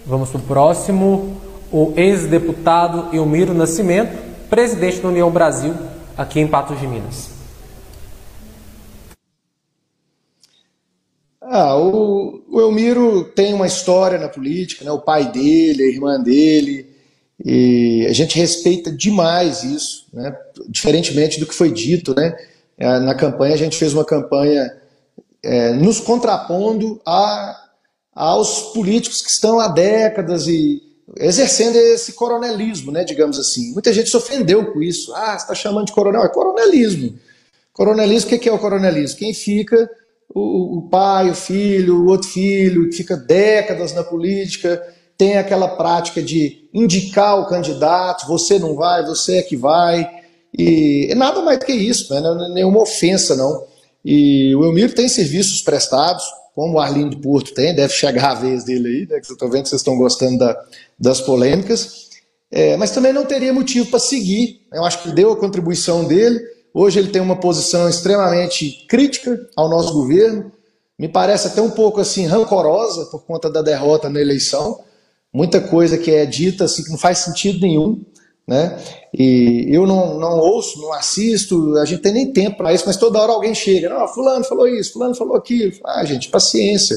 Vamos 0.05 0.29
para 0.29 0.39
o 0.39 0.43
próximo, 0.43 1.35
o 1.69 1.91
ex-deputado 1.97 3.13
Elmiro 3.13 3.53
Nascimento, 3.53 4.26
presidente 4.49 4.99
da 4.99 5.09
União 5.09 5.29
Brasil, 5.29 5.73
aqui 6.17 6.39
em 6.39 6.47
Patos 6.47 6.79
de 6.79 6.87
Minas. 6.87 7.29
Ah, 11.41 11.77
o, 11.77 12.43
o, 12.49 12.59
Elmiro 12.59 13.25
tem 13.35 13.53
uma 13.53 13.67
história 13.67 14.17
na 14.17 14.27
política, 14.27 14.83
né? 14.83 14.91
o 14.91 14.99
pai 14.99 15.31
dele, 15.31 15.83
a 15.83 15.87
irmã 15.87 16.21
dele, 16.21 16.89
e 17.43 18.05
a 18.09 18.13
gente 18.13 18.37
respeita 18.37 18.91
demais 18.91 19.63
isso, 19.63 20.07
né? 20.11 20.35
diferentemente 20.67 21.39
do 21.39 21.45
que 21.45 21.53
foi 21.53 21.71
dito. 21.71 22.13
Né? 22.15 22.35
É, 22.77 22.99
na 22.99 23.15
campanha, 23.15 23.53
a 23.53 23.57
gente 23.57 23.77
fez 23.77 23.93
uma 23.93 24.03
campanha 24.03 24.69
é, 25.41 25.71
nos 25.71 26.01
contrapondo 26.01 26.99
a, 27.05 27.55
aos 28.13 28.73
políticos 28.73 29.21
que 29.21 29.29
estão 29.29 29.59
há 29.59 29.69
décadas 29.69 30.47
e 30.47 30.81
exercendo 31.15 31.75
esse 31.77 32.13
coronelismo, 32.13 32.91
né, 32.91 33.03
digamos 33.03 33.39
assim. 33.39 33.71
Muita 33.73 33.93
gente 33.93 34.09
se 34.09 34.17
ofendeu 34.17 34.73
com 34.73 34.81
isso. 34.81 35.13
Ah, 35.13 35.37
você 35.37 35.43
está 35.43 35.55
chamando 35.55 35.87
de 35.87 35.93
coronel? 35.93 36.23
É 36.23 36.29
coronelismo. 36.29 37.17
Coronelismo, 37.71 38.31
o 38.31 38.39
que 38.39 38.49
é 38.49 38.51
o 38.51 38.59
coronelismo? 38.59 39.17
Quem 39.17 39.33
fica 39.33 39.89
o, 40.33 40.79
o 40.79 40.89
pai, 40.89 41.29
o 41.29 41.35
filho, 41.35 42.03
o 42.03 42.07
outro 42.07 42.27
filho, 42.27 42.89
que 42.89 42.97
fica 42.97 43.15
décadas 43.15 43.93
na 43.93 44.03
política, 44.03 44.81
tem 45.17 45.37
aquela 45.37 45.69
prática 45.69 46.21
de 46.21 46.67
indicar 46.73 47.39
o 47.39 47.47
candidato, 47.47 48.27
você 48.27 48.59
não 48.59 48.75
vai, 48.75 49.05
você 49.05 49.37
é 49.37 49.41
que 49.41 49.55
vai, 49.55 50.07
e 50.57 51.07
é 51.09 51.15
nada 51.15 51.41
mais 51.41 51.59
do 51.59 51.65
que 51.65 51.73
isso, 51.73 52.13
né? 52.13 52.21
não 52.21 52.45
é 52.45 52.49
nenhuma 52.49 52.81
ofensa 52.81 53.35
não. 53.35 53.65
E 54.05 54.55
o 54.55 54.63
Elmiro 54.63 54.93
tem 54.93 55.09
serviços 55.09 55.61
prestados, 55.61 56.23
como 56.57 56.73
o 56.73 56.79
Arlindo 56.79 57.19
Porto 57.19 57.53
tem, 57.53 57.75
deve 57.75 57.93
chegar 57.93 58.31
a 58.31 58.33
vez 58.33 58.63
dele 58.63 58.87
aí, 58.87 58.99
né? 59.01 59.21
que 59.21 59.29
eu 59.31 59.33
estou 59.33 59.47
vendo 59.47 59.63
que 59.63 59.69
vocês 59.69 59.81
estão 59.81 59.95
gostando 59.95 60.39
da, 60.39 60.59
das 60.97 61.21
polêmicas, 61.21 62.07
é, 62.49 62.75
mas 62.77 62.89
também 62.89 63.13
não 63.13 63.25
teria 63.25 63.53
motivo 63.53 63.91
para 63.91 63.99
seguir, 63.99 64.61
eu 64.73 64.83
acho 64.83 65.03
que 65.03 65.11
deu 65.11 65.31
a 65.31 65.37
contribuição 65.37 66.05
dele, 66.05 66.39
Hoje 66.79 66.99
ele 66.99 67.07
tem 67.07 67.19
uma 67.19 67.35
posição 67.35 67.89
extremamente 67.89 68.85
crítica 68.87 69.49
ao 69.55 69.67
nosso 69.67 69.91
governo, 69.93 70.51
me 70.99 71.07
parece 71.07 71.47
até 71.47 71.59
um 71.59 71.71
pouco 71.71 71.99
assim 71.99 72.27
rancorosa 72.27 73.05
por 73.07 73.25
conta 73.25 73.49
da 73.49 73.63
derrota 73.63 74.11
na 74.11 74.21
eleição. 74.21 74.83
Muita 75.33 75.59
coisa 75.59 75.97
que 75.97 76.11
é 76.11 76.23
dita 76.23 76.65
assim 76.65 76.83
que 76.83 76.91
não 76.91 76.97
faz 76.99 77.17
sentido 77.17 77.61
nenhum, 77.61 78.05
né? 78.47 78.79
E 79.13 79.67
eu 79.69 79.85
não, 79.85 80.17
não 80.17 80.39
ouço, 80.39 80.79
não 80.81 80.93
assisto, 80.93 81.75
a 81.77 81.85
gente 81.85 82.01
tem 82.01 82.13
nem 82.13 82.31
tempo 82.31 82.57
para 82.57 82.73
isso, 82.73 82.85
mas 82.87 82.95
toda 82.95 83.19
hora 83.19 83.33
alguém 83.33 83.53
chega, 83.53 83.89
não, 83.89 84.07
fulano 84.07 84.45
falou 84.45 84.67
isso, 84.67 84.93
fulano 84.93 85.13
falou 85.13 85.35
aquilo. 85.35 85.73
Ah, 85.83 86.05
gente, 86.05 86.29
paciência. 86.29 86.95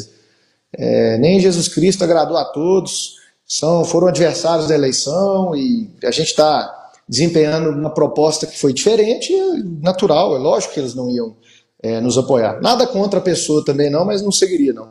É, 0.72 1.18
nem 1.18 1.40
Jesus 1.40 1.66
Cristo 1.66 2.04
agradou 2.04 2.36
a 2.36 2.44
todos, 2.44 3.16
são 3.44 3.84
foram 3.84 4.06
adversários 4.06 4.68
da 4.68 4.74
eleição 4.74 5.56
e 5.56 5.90
a 6.04 6.10
gente 6.12 6.28
está 6.28 6.76
desempenhando 7.08 7.70
uma 7.70 7.90
proposta 7.90 8.46
que 8.46 8.56
foi 8.56 8.72
diferente, 8.72 9.34
é 9.34 9.56
natural, 9.82 10.36
é 10.36 10.38
lógico 10.38 10.74
que 10.74 10.78
eles 10.78 10.94
não 10.94 11.10
iam 11.10 11.34
é, 11.82 12.00
nos 12.00 12.16
apoiar. 12.16 12.60
Nada 12.60 12.86
contra 12.86 13.18
a 13.18 13.22
pessoa 13.22 13.64
também 13.64 13.90
não, 13.90 14.04
mas 14.04 14.22
não 14.22 14.30
seguiria 14.30 14.72
não. 14.72 14.90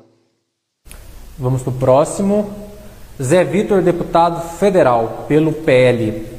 Vamos 1.37 1.61
para 1.61 1.71
o 1.71 1.77
próximo. 1.77 2.53
Zé 3.21 3.45
Vitor, 3.45 3.81
deputado 3.81 4.41
federal 4.57 5.25
pelo 5.29 5.53
PL. 5.53 6.38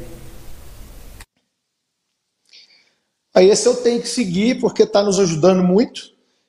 Aí 3.35 3.49
esse 3.49 3.67
eu 3.67 3.75
tenho 3.75 4.01
que 4.01 4.09
seguir 4.09 4.61
porque 4.61 4.83
está 4.83 5.03
nos 5.03 5.19
ajudando 5.19 5.63
muito. 5.63 6.03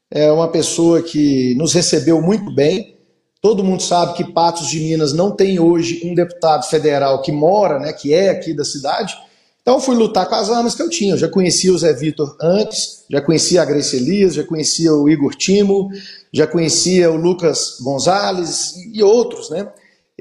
É 0.10 0.32
uma 0.32 0.48
pessoa 0.50 1.02
que 1.02 1.56
nos 1.56 1.74
recebeu 1.74 2.22
muito 2.22 2.54
bem. 2.54 2.98
Todo 3.42 3.64
mundo 3.64 3.82
sabe 3.82 4.14
que 4.14 4.32
Patos 4.32 4.68
de 4.68 4.80
Minas 4.80 5.14
não 5.14 5.32
tem 5.32 5.60
hoje 5.60 6.02
um 6.04 6.14
deputado 6.14 6.68
federal 6.68 7.22
que 7.22 7.32
mora, 7.32 7.80
né, 7.80 7.94
que 7.94 8.14
é 8.14 8.30
aqui 8.30 8.54
da 8.54 8.64
cidade. 8.64 9.16
Então 9.62 9.80
fui 9.80 9.96
lutar 9.96 10.28
com 10.28 10.36
as 10.36 10.50
armas 10.50 10.76
que 10.76 10.82
eu 10.82 10.90
tinha. 10.90 11.14
Eu 11.14 11.18
já 11.18 11.28
conhecia 11.28 11.72
o 11.72 11.78
Zé 11.78 11.94
Vitor 11.94 12.36
antes, 12.42 13.04
já 13.10 13.22
conhecia 13.22 13.62
a 13.62 13.66
Grace 13.66 13.96
Elias, 13.96 14.34
já 14.34 14.44
conhecia 14.44 14.94
o 14.94 15.10
Igor 15.10 15.36
Timo, 15.36 15.90
já 16.34 16.46
conhecia 16.46 17.12
o 17.12 17.16
Lucas 17.16 17.78
Gonzalez 17.80 18.76
e 18.94 19.02
outros, 19.04 19.50
né, 19.50 19.72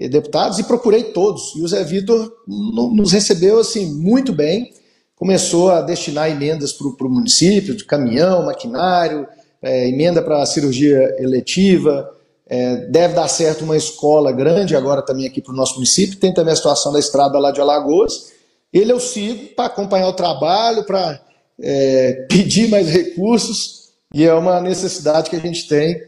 deputados 0.09 0.59
e 0.59 0.65
procurei 0.65 1.05
todos. 1.05 1.55
E 1.57 1.63
o 1.63 1.69
Zé 1.69 1.83
Vitor 1.85 2.33
nos 2.47 3.13
recebeu 3.13 3.59
assim 3.59 3.87
muito 3.87 4.33
bem. 4.33 4.73
Começou 5.21 5.71
a 5.71 5.83
destinar 5.83 6.31
emendas 6.31 6.73
para 6.73 7.07
o 7.07 7.11
município, 7.11 7.77
de 7.77 7.85
caminhão, 7.85 8.47
maquinário, 8.47 9.29
é, 9.61 9.87
emenda 9.87 10.23
para 10.23 10.47
cirurgia 10.47 11.15
eletiva, 11.19 12.11
é, 12.47 12.87
deve 12.87 13.13
dar 13.13 13.29
certo 13.29 13.63
uma 13.63 13.77
escola 13.77 14.33
grande 14.33 14.75
agora 14.75 15.03
também 15.03 15.27
aqui 15.27 15.43
para 15.43 15.53
o 15.53 15.57
nosso 15.57 15.75
município. 15.75 16.19
Tem 16.19 16.33
também 16.33 16.55
a 16.55 16.57
situação 16.57 16.91
da 16.91 16.99
estrada 16.99 17.39
lá 17.39 17.51
de 17.51 17.61
Alagoas. 17.61 18.33
Ele 18.73 18.93
eu 18.93 18.99
sigo 18.99 19.55
para 19.55 19.67
acompanhar 19.67 20.09
o 20.09 20.15
trabalho, 20.15 20.85
para 20.85 21.21
é, 21.61 22.25
pedir 22.27 22.71
mais 22.71 22.89
recursos, 22.89 23.91
e 24.15 24.25
é 24.25 24.33
uma 24.33 24.59
necessidade 24.59 25.29
que 25.29 25.37
a 25.37 25.41
gente 25.41 25.69
tem, 25.69 26.03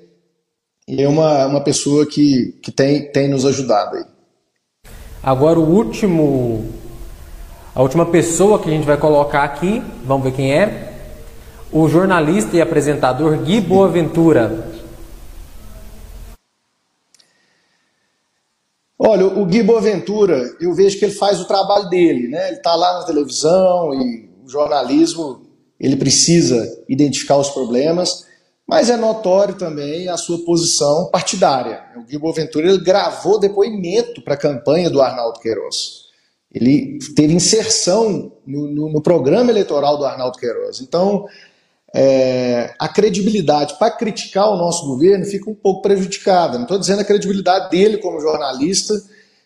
e 0.89 1.02
é 1.02 1.06
uma, 1.06 1.44
uma 1.48 1.60
pessoa 1.60 2.06
que, 2.06 2.59
que 2.62 2.72
tem, 2.72 3.12
tem 3.12 3.28
nos 3.28 3.44
ajudado 3.44 3.97
aí. 3.97 4.05
Agora 5.22 5.60
o 5.60 5.70
último, 5.70 6.64
a 7.74 7.81
última 7.81 8.05
pessoa 8.05 8.59
que 8.59 8.69
a 8.69 8.73
gente 8.73 8.85
vai 8.85 8.99
colocar 8.99 9.44
aqui, 9.44 9.82
vamos 10.05 10.24
ver 10.24 10.32
quem 10.32 10.53
é, 10.53 10.93
o 11.73 11.89
jornalista 11.89 12.55
e 12.55 12.61
apresentador 12.61 13.39
Gui 13.39 13.62
Boaventura. 13.62 14.70
Olha, 18.99 19.27
o 19.27 19.47
Gui 19.47 19.62
Boaventura, 19.62 20.55
eu 20.61 20.74
vejo 20.74 20.99
que 20.99 21.07
ele 21.07 21.15
faz 21.15 21.40
o 21.40 21.47
trabalho 21.47 21.89
dele, 21.89 22.28
né? 22.28 22.49
Ele 22.49 22.59
está 22.59 22.74
lá 22.74 23.01
na 23.01 23.05
televisão 23.05 23.94
e 23.94 24.28
o 24.44 24.49
jornalismo, 24.49 25.40
ele 25.81 25.97
precisa 25.97 26.85
identificar 26.86 27.39
os 27.39 27.49
problemas, 27.49 28.27
mas 28.69 28.90
é 28.90 28.97
notório 28.99 29.55
também 29.55 30.09
a 30.09 30.19
sua 30.19 30.44
posição 30.44 31.09
partidária. 31.11 31.85
O 31.97 32.03
Gui 32.03 32.19
Boaventura 32.19 32.69
ele 32.69 32.85
gravou 32.85 33.40
depoimento 33.40 34.23
para 34.23 34.35
a 34.35 34.39
campanha 34.39 34.90
do 34.90 35.01
Arnaldo 35.01 35.40
Queiroz. 35.40 36.01
Ele 36.52 36.98
teve 37.16 37.32
inserção 37.32 38.32
no, 38.46 38.68
no, 38.68 38.92
no 38.92 39.02
programa 39.02 39.50
eleitoral 39.50 39.96
do 39.96 40.04
Arnaldo 40.04 40.38
Queiroz. 40.38 40.80
Então, 40.80 41.26
é, 41.94 42.74
a 42.78 42.88
credibilidade 42.88 43.78
para 43.78 43.90
criticar 43.90 44.50
o 44.50 44.56
nosso 44.56 44.86
governo 44.86 45.24
fica 45.24 45.50
um 45.50 45.54
pouco 45.54 45.82
prejudicada. 45.82 46.54
Não 46.54 46.64
estou 46.64 46.78
dizendo 46.78 47.00
a 47.00 47.04
credibilidade 47.04 47.70
dele 47.70 47.98
como 47.98 48.20
jornalista, 48.20 48.94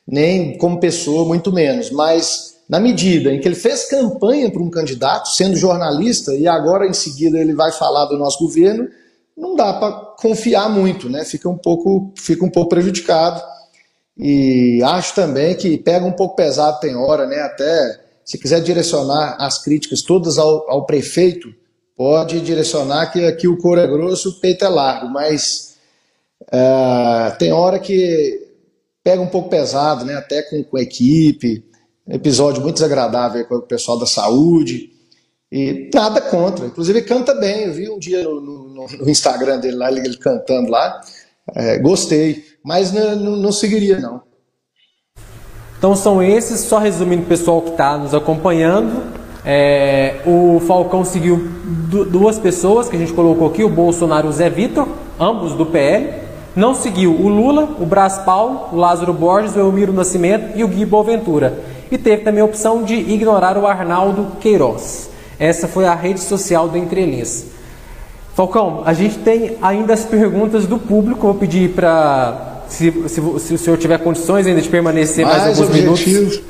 nem 0.07 0.57
como 0.59 0.81
pessoa, 0.81 1.25
muito 1.25 1.53
menos. 1.53 1.91
Mas 1.91 2.57
na 2.69 2.81
medida 2.81 3.33
em 3.33 3.41
que 3.41 3.47
ele 3.47 3.55
fez 3.55 3.89
campanha 3.89 4.51
para 4.51 4.63
um 4.63 4.71
candidato, 4.71 5.29
sendo 5.29 5.57
jornalista, 5.57 6.35
e 6.35 6.49
agora 6.49 6.87
em 6.87 6.93
seguida 6.93 7.39
ele 7.39 7.55
vai 7.55 7.73
falar 7.73 8.07
do 8.07 8.19
nosso 8.19 8.39
governo, 8.39 8.89
não 9.37 9.55
dá 9.55 9.73
para 9.75 9.93
confiar 10.19 10.69
muito, 10.69 11.11
né? 11.11 11.25
Fica 11.25 11.49
um 11.49 11.59
pouco, 11.59 12.13
fica 12.17 12.45
um 12.45 12.51
pouco 12.51 12.71
prejudicado. 12.71 13.43
E 14.17 14.83
acho 14.83 15.15
também 15.15 15.55
que 15.55 15.77
pega 15.77 16.05
um 16.05 16.13
pouco 16.13 16.37
pesado, 16.37 16.81
tem 16.81 16.97
hora, 16.97 17.27
né? 17.27 17.41
Até 17.41 18.01
se 18.25 18.39
quiser 18.39 18.61
direcionar 18.61 19.37
as 19.39 19.63
críticas 19.63 20.03
todas 20.03 20.39
ao, 20.39 20.69
ao 20.71 20.87
prefeito 20.87 21.55
pode 21.97 22.41
direcionar 22.41 23.11
que 23.11 23.25
aqui 23.25 23.49
o 23.49 23.57
couro 23.57 23.81
é 23.81 23.87
grosso, 23.87 24.29
o 24.29 24.41
peito 24.41 24.65
é 24.65 24.69
largo, 24.69 25.09
mas 25.09 25.77
é, 26.53 27.31
tem 27.39 27.53
hora 27.53 27.79
que 27.79 28.47
pega 29.03 29.23
um 29.23 29.29
pouco 29.29 29.49
pesado, 29.49 30.05
né? 30.05 30.15
até 30.15 30.43
com, 30.43 30.63
com 30.63 30.77
a 30.77 30.83
equipe, 30.83 31.65
episódio 32.09 32.63
muito 32.63 32.75
desagradável 32.75 33.47
com 33.47 33.57
o 33.57 33.63
pessoal 33.63 33.99
da 33.99 34.07
saúde, 34.07 34.91
e 35.51 35.89
nada 35.95 36.21
contra, 36.21 36.67
inclusive 36.67 37.01
canta 37.03 37.35
bem, 37.35 37.65
eu 37.65 37.73
vi 37.73 37.89
um 37.89 37.99
dia 37.99 38.23
no, 38.25 38.41
no, 38.41 38.87
no 38.87 39.09
Instagram 39.09 39.59
dele 39.59 39.77
lá, 39.77 39.91
ele, 39.91 40.01
ele 40.01 40.19
cantando 40.19 40.71
lá, 40.71 41.01
é, 41.55 41.79
gostei, 41.79 42.45
mas 42.67 42.93
não, 42.93 43.37
não, 43.37 43.53
seguiria 43.53 44.01
não. 44.01 44.23
Então 45.79 45.95
são 45.95 46.21
esses, 46.21 46.63
só 46.63 46.79
resumindo 46.79 47.23
o 47.23 47.27
pessoal 47.27 47.63
que 47.63 47.71
está 47.71 47.97
nos 47.97 48.13
acompanhando, 48.13 49.05
é, 49.45 50.17
o 50.27 50.59
Falcão 50.67 51.05
seguiu 51.05 51.49
duas 52.11 52.41
pessoas 52.41 52.89
que 52.89 52.97
a 52.97 52.99
gente 52.99 53.13
colocou 53.13 53.47
aqui, 53.47 53.63
o 53.63 53.69
Bolsonaro 53.69 54.27
e 54.27 54.31
o 54.31 54.33
Zé 54.33 54.51
Vitor, 54.51 54.89
ambos 55.21 55.53
do 55.53 55.65
PL. 55.65 56.27
Não 56.57 56.75
seguiu 56.75 57.13
o 57.13 57.29
Lula, 57.29 57.69
o 57.79 57.87
Brás 57.87 58.19
Paulo, 58.19 58.71
o 58.73 58.77
Lázaro 58.77 59.13
Borges, 59.13 59.55
o 59.55 59.61
Elmiro 59.61 59.93
Nascimento 59.93 60.59
e 60.59 60.65
o 60.65 60.69
Gui 60.69 60.85
Boaventura. 60.85 61.63
E 61.89 61.97
teve 61.97 62.25
também 62.25 62.41
a 62.41 62.47
opção 62.47 62.83
de 62.83 62.95
ignorar 62.95 63.57
o 63.57 63.65
Arnaldo 63.65 64.39
Queiroz. 64.41 65.09
Essa 65.39 65.69
foi 65.69 65.87
a 65.87 65.95
rede 65.95 66.19
social 66.19 66.67
do 66.69 66.77
Entrelinhas. 66.77 67.47
Falcão, 68.35 68.83
a 68.85 68.93
gente 68.93 69.19
tem 69.21 69.57
ainda 69.63 69.95
as 69.95 70.05
perguntas 70.05 70.67
do 70.67 70.79
público. 70.79 71.23
Vou 71.23 71.35
pedir 71.35 71.71
para, 71.71 72.56
se, 72.69 72.91
se, 73.09 73.21
se, 73.41 73.55
o 73.55 73.59
senhor 73.59 73.77
tiver 73.79 73.99
condições 73.99 74.47
ainda 74.47 74.61
de 74.61 74.69
permanecer 74.69 75.25
mais, 75.25 75.43
mais 75.43 75.59
alguns 75.59 75.69
objetivo. 75.69 76.19
minutos. 76.21 76.43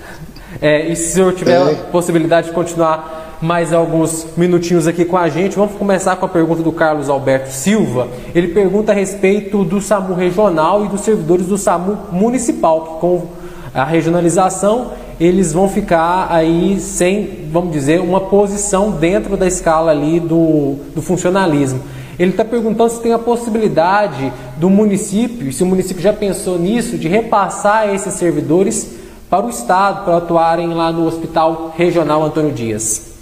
É, 0.61 0.87
e 0.89 0.97
se 0.97 1.11
o 1.11 1.15
senhor 1.15 1.35
tiver 1.35 1.61
é. 1.61 1.73
a 1.73 1.75
possibilidade 1.91 2.49
de 2.49 2.53
continuar 2.53 3.37
mais 3.41 3.73
alguns 3.73 4.27
minutinhos 4.37 4.87
aqui 4.87 5.05
com 5.05 5.17
a 5.17 5.29
gente, 5.29 5.57
vamos 5.57 5.77
começar 5.77 6.17
com 6.17 6.25
a 6.25 6.29
pergunta 6.29 6.63
do 6.63 6.73
Carlos 6.73 7.09
Alberto 7.09 7.51
Silva. 7.51 8.09
Ele 8.35 8.49
pergunta 8.49 8.93
a 8.93 8.95
respeito 8.95 9.63
do 9.65 9.81
SAMU 9.81 10.15
regional 10.15 10.85
e 10.85 10.89
dos 10.89 11.03
servidores 11.03 11.47
do 11.47 11.59
SAMU 11.59 11.99
municipal, 12.11 12.81
que 12.81 13.01
com 13.01 13.27
a 13.75 13.85
regionalização 13.85 14.93
eles 15.21 15.53
vão 15.53 15.69
ficar 15.69 16.29
aí 16.31 16.79
sem, 16.81 17.49
vamos 17.51 17.73
dizer, 17.73 18.01
uma 18.01 18.21
posição 18.21 18.91
dentro 18.91 19.37
da 19.37 19.47
escala 19.47 19.91
ali 19.91 20.21
do, 20.21 20.77
do 20.95 21.03
funcionalismo. 21.03 21.81
Ele 22.19 22.31
está 22.31 22.45
perguntando 22.45 22.91
se 22.91 23.01
tem 23.01 23.13
a 23.13 23.19
possibilidade 23.19 24.33
do 24.57 24.71
município, 24.71 25.53
se 25.53 25.63
o 25.63 25.67
município 25.67 26.03
já 26.03 26.13
pensou 26.13 26.59
nisso, 26.59 26.97
de 26.97 27.09
repassar 27.09 27.95
esses 27.95 28.15
servidores 28.15 28.91
para 29.29 29.45
o 29.45 29.51
Estado, 29.51 30.05
para 30.05 30.17
atuarem 30.17 30.73
lá 30.73 30.91
no 30.91 31.07
Hospital 31.07 31.75
Regional 31.77 32.23
Antônio 32.23 32.53
Dias? 32.53 33.17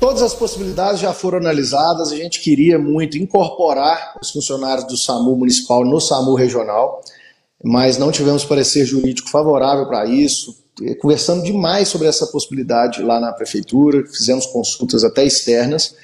Todas 0.00 0.22
as 0.22 0.34
possibilidades 0.34 1.00
já 1.00 1.14
foram 1.14 1.38
analisadas. 1.38 2.12
A 2.12 2.16
gente 2.16 2.40
queria 2.40 2.78
muito 2.78 3.16
incorporar 3.16 4.14
os 4.20 4.30
funcionários 4.30 4.86
do 4.86 4.96
SAMU 4.96 5.34
municipal 5.36 5.84
no 5.84 6.00
SAMU 6.00 6.34
regional, 6.34 7.02
mas 7.62 7.96
não 7.96 8.12
tivemos 8.12 8.44
parecer 8.44 8.84
jurídico 8.84 9.30
favorável 9.30 9.86
para 9.86 10.04
isso. 10.04 10.63
Conversamos 11.00 11.44
demais 11.44 11.88
sobre 11.88 12.08
essa 12.08 12.26
possibilidade 12.26 13.00
lá 13.02 13.20
na 13.20 13.32
prefeitura, 13.32 14.04
fizemos 14.06 14.46
consultas 14.46 15.04
até 15.04 15.24
externas. 15.24 15.94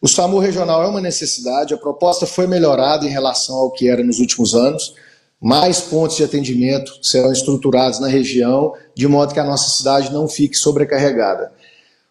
O 0.00 0.08
SAMU 0.08 0.38
regional 0.38 0.82
é 0.82 0.86
uma 0.86 1.00
necessidade, 1.00 1.74
a 1.74 1.78
proposta 1.78 2.26
foi 2.26 2.46
melhorada 2.46 3.04
em 3.04 3.10
relação 3.10 3.56
ao 3.56 3.70
que 3.72 3.88
era 3.88 4.02
nos 4.02 4.20
últimos 4.20 4.54
anos. 4.54 4.94
Mais 5.40 5.80
pontos 5.80 6.16
de 6.16 6.22
atendimento 6.22 6.98
serão 7.02 7.32
estruturados 7.32 7.98
na 7.98 8.06
região, 8.06 8.74
de 8.94 9.08
modo 9.08 9.34
que 9.34 9.40
a 9.40 9.44
nossa 9.44 9.70
cidade 9.70 10.12
não 10.12 10.28
fique 10.28 10.56
sobrecarregada. 10.56 11.52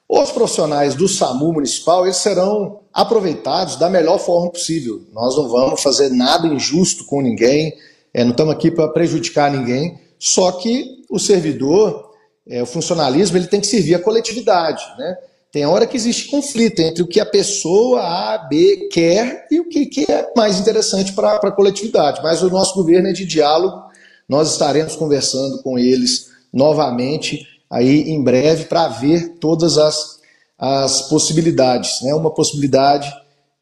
Os 0.07 0.29
profissionais 0.31 0.95
do 0.95 1.07
SAMU 1.07 1.53
municipal 1.53 2.05
eles 2.05 2.17
serão 2.17 2.81
aproveitados 2.93 3.77
da 3.77 3.89
melhor 3.89 4.19
forma 4.19 4.51
possível. 4.51 5.01
Nós 5.13 5.37
não 5.37 5.47
vamos 5.47 5.81
fazer 5.81 6.09
nada 6.09 6.45
injusto 6.45 7.05
com 7.05 7.21
ninguém, 7.21 7.73
é, 8.13 8.25
não 8.25 8.31
estamos 8.31 8.53
aqui 8.53 8.69
para 8.69 8.89
prejudicar 8.89 9.49
ninguém, 9.49 9.97
só 10.23 10.51
que 10.51 11.03
o 11.09 11.17
servidor, 11.17 12.11
é, 12.47 12.61
o 12.61 12.65
funcionalismo, 12.67 13.37
ele 13.37 13.47
tem 13.47 13.59
que 13.59 13.65
servir 13.65 13.95
a 13.95 13.99
coletividade. 13.99 14.83
Né? 14.95 15.17
Tem 15.51 15.65
hora 15.65 15.87
que 15.87 15.97
existe 15.97 16.29
conflito 16.29 16.79
entre 16.79 17.01
o 17.01 17.07
que 17.07 17.19
a 17.19 17.25
pessoa 17.25 18.01
A, 18.01 18.37
B 18.37 18.87
quer 18.91 19.47
e 19.49 19.59
o 19.59 19.67
que, 19.67 19.87
que 19.87 20.05
é 20.11 20.31
mais 20.37 20.59
interessante 20.59 21.13
para 21.13 21.37
a 21.37 21.51
coletividade. 21.51 22.21
Mas 22.21 22.43
o 22.43 22.51
nosso 22.51 22.75
governo 22.75 23.07
é 23.07 23.13
de 23.13 23.25
diálogo, 23.25 23.81
nós 24.29 24.51
estaremos 24.51 24.95
conversando 24.95 25.63
com 25.63 25.79
eles 25.79 26.29
novamente 26.53 27.47
aí 27.67 28.11
em 28.11 28.23
breve 28.23 28.65
para 28.65 28.89
ver 28.89 29.37
todas 29.39 29.79
as, 29.79 30.19
as 30.55 31.01
possibilidades. 31.09 31.99
Né? 32.03 32.13
Uma 32.13 32.29
possibilidade 32.29 33.11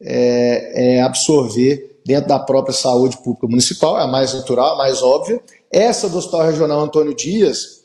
é, 0.01 0.97
é 0.97 1.01
absorver 1.03 2.01
dentro 2.05 2.27
da 2.27 2.39
própria 2.39 2.73
saúde 2.73 3.17
pública 3.19 3.47
municipal, 3.47 3.97
é 3.97 4.03
a 4.03 4.07
mais 4.07 4.33
natural, 4.33 4.73
a 4.73 4.77
mais 4.77 5.01
óbvia. 5.01 5.39
Essa 5.71 6.09
do 6.09 6.17
Hospital 6.17 6.47
Regional 6.47 6.79
Antônio 6.79 7.15
Dias, 7.15 7.79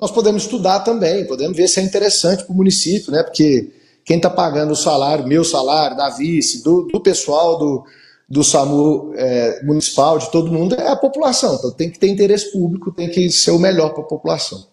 nós 0.00 0.10
podemos 0.10 0.42
estudar 0.42 0.80
também, 0.80 1.26
podemos 1.26 1.56
ver 1.56 1.68
se 1.68 1.80
é 1.80 1.82
interessante 1.82 2.44
para 2.44 2.52
o 2.52 2.56
município, 2.56 3.12
né? 3.12 3.22
Porque 3.22 3.70
quem 4.04 4.16
está 4.16 4.30
pagando 4.30 4.72
o 4.72 4.76
salário, 4.76 5.26
meu 5.26 5.44
salário, 5.44 5.96
da 5.96 6.10
vice, 6.10 6.62
do, 6.62 6.82
do 6.82 7.00
pessoal 7.00 7.58
do, 7.58 7.84
do 8.28 8.44
SAMU 8.44 9.12
é, 9.16 9.64
municipal, 9.64 10.18
de 10.18 10.30
todo 10.30 10.52
mundo, 10.52 10.74
é 10.74 10.88
a 10.88 10.96
população. 10.96 11.56
Então 11.56 11.70
tem 11.70 11.90
que 11.90 11.98
ter 11.98 12.08
interesse 12.08 12.52
público, 12.52 12.92
tem 12.92 13.08
que 13.10 13.30
ser 13.30 13.50
o 13.50 13.58
melhor 13.58 13.90
para 13.90 14.02
a 14.02 14.06
população. 14.06 14.64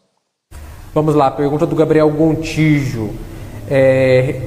Vamos 0.94 1.16
lá, 1.16 1.32
pergunta 1.32 1.66
do 1.66 1.76
Gabriel 1.76 2.10
Gontijo. 2.12 3.10
É, 3.70 4.40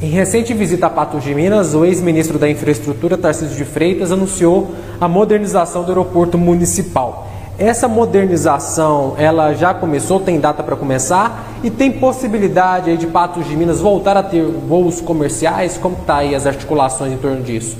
em 0.00 0.08
recente 0.08 0.54
visita 0.54 0.86
a 0.86 0.90
Patos 0.90 1.22
de 1.22 1.34
Minas, 1.34 1.74
o 1.74 1.84
ex-ministro 1.84 2.38
da 2.38 2.48
Infraestrutura, 2.48 3.18
Tarcísio 3.18 3.54
de 3.54 3.64
Freitas, 3.66 4.10
anunciou 4.10 4.70
a 4.98 5.06
modernização 5.06 5.84
do 5.84 5.90
aeroporto 5.90 6.38
municipal. 6.38 7.29
Essa 7.60 7.86
modernização, 7.86 9.14
ela 9.18 9.52
já 9.52 9.74
começou, 9.74 10.18
tem 10.18 10.40
data 10.40 10.62
para 10.62 10.74
começar 10.76 11.60
e 11.62 11.70
tem 11.70 12.00
possibilidade 12.00 12.88
aí 12.88 12.96
de 12.96 13.06
Patos 13.06 13.46
de 13.46 13.54
Minas 13.54 13.80
voltar 13.80 14.16
a 14.16 14.22
ter 14.22 14.42
voos 14.46 15.02
comerciais? 15.02 15.76
Como 15.76 15.94
está 15.94 16.16
aí 16.16 16.34
as 16.34 16.46
articulações 16.46 17.12
em 17.12 17.18
torno 17.18 17.42
disso? 17.42 17.76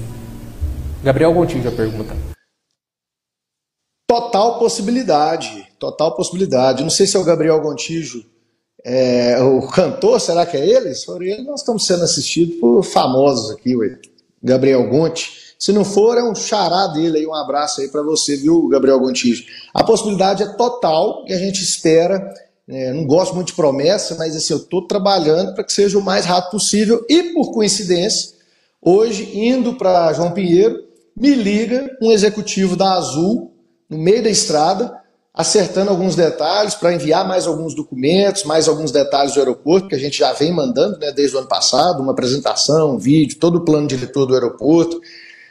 Gabriel 1.02 1.32
Gontijo 1.32 1.66
a 1.66 1.72
pergunta. 1.72 2.14
Total 4.06 4.58
possibilidade, 4.58 5.66
total 5.78 6.14
possibilidade. 6.14 6.82
Não 6.82 6.90
sei 6.90 7.06
se 7.06 7.16
é 7.16 7.18
o 7.18 7.24
Gabriel 7.24 7.58
Gontijo, 7.62 8.22
é, 8.84 9.42
o 9.42 9.66
cantor, 9.66 10.20
será 10.20 10.44
que 10.44 10.58
é 10.58 10.66
ele? 10.68 10.94
Se 10.94 11.10
ele, 11.10 11.42
nós 11.44 11.60
estamos 11.60 11.86
sendo 11.86 12.04
assistidos 12.04 12.56
por 12.56 12.82
famosos 12.82 13.50
aqui, 13.50 13.74
ué. 13.74 13.98
Gabriel 14.42 14.86
Gonti. 14.90 15.39
Se 15.60 15.72
não 15.72 15.84
for, 15.84 16.16
é 16.16 16.24
um 16.24 16.34
xará 16.34 16.86
dele 16.86 17.18
aí, 17.18 17.26
um 17.26 17.34
abraço 17.34 17.82
aí 17.82 17.88
para 17.88 18.02
você, 18.02 18.34
viu, 18.34 18.66
Gabriel 18.68 18.98
Gontijo? 18.98 19.44
A 19.74 19.84
possibilidade 19.84 20.42
é 20.42 20.46
total 20.46 21.22
e 21.28 21.34
a 21.34 21.38
gente 21.38 21.62
espera. 21.62 22.32
É, 22.66 22.94
não 22.94 23.04
gosto 23.04 23.34
muito 23.34 23.48
de 23.48 23.52
promessa, 23.52 24.14
mas 24.14 24.34
assim, 24.34 24.54
eu 24.54 24.58
estou 24.58 24.86
trabalhando 24.86 25.54
para 25.54 25.62
que 25.62 25.72
seja 25.72 25.98
o 25.98 26.02
mais 26.02 26.24
rápido 26.24 26.52
possível. 26.52 27.04
E 27.10 27.34
por 27.34 27.52
coincidência, 27.52 28.30
hoje, 28.80 29.38
indo 29.38 29.74
para 29.74 30.14
João 30.14 30.30
Pinheiro, 30.30 30.82
me 31.14 31.34
liga 31.34 31.94
um 32.00 32.10
executivo 32.10 32.74
da 32.74 32.94
Azul, 32.94 33.52
no 33.86 33.98
meio 33.98 34.22
da 34.22 34.30
estrada, 34.30 34.98
acertando 35.34 35.90
alguns 35.90 36.16
detalhes 36.16 36.74
para 36.74 36.94
enviar 36.94 37.28
mais 37.28 37.46
alguns 37.46 37.74
documentos, 37.74 38.44
mais 38.44 38.66
alguns 38.66 38.90
detalhes 38.92 39.34
do 39.34 39.40
aeroporto, 39.40 39.88
que 39.88 39.94
a 39.94 39.98
gente 39.98 40.16
já 40.16 40.32
vem 40.32 40.54
mandando 40.54 40.98
né, 40.98 41.12
desde 41.12 41.36
o 41.36 41.38
ano 41.40 41.48
passado, 41.48 42.02
uma 42.02 42.12
apresentação, 42.12 42.94
um 42.94 42.98
vídeo, 42.98 43.38
todo 43.38 43.56
o 43.56 43.64
plano 43.64 43.86
diretor 43.86 44.24
do 44.24 44.32
aeroporto. 44.32 44.98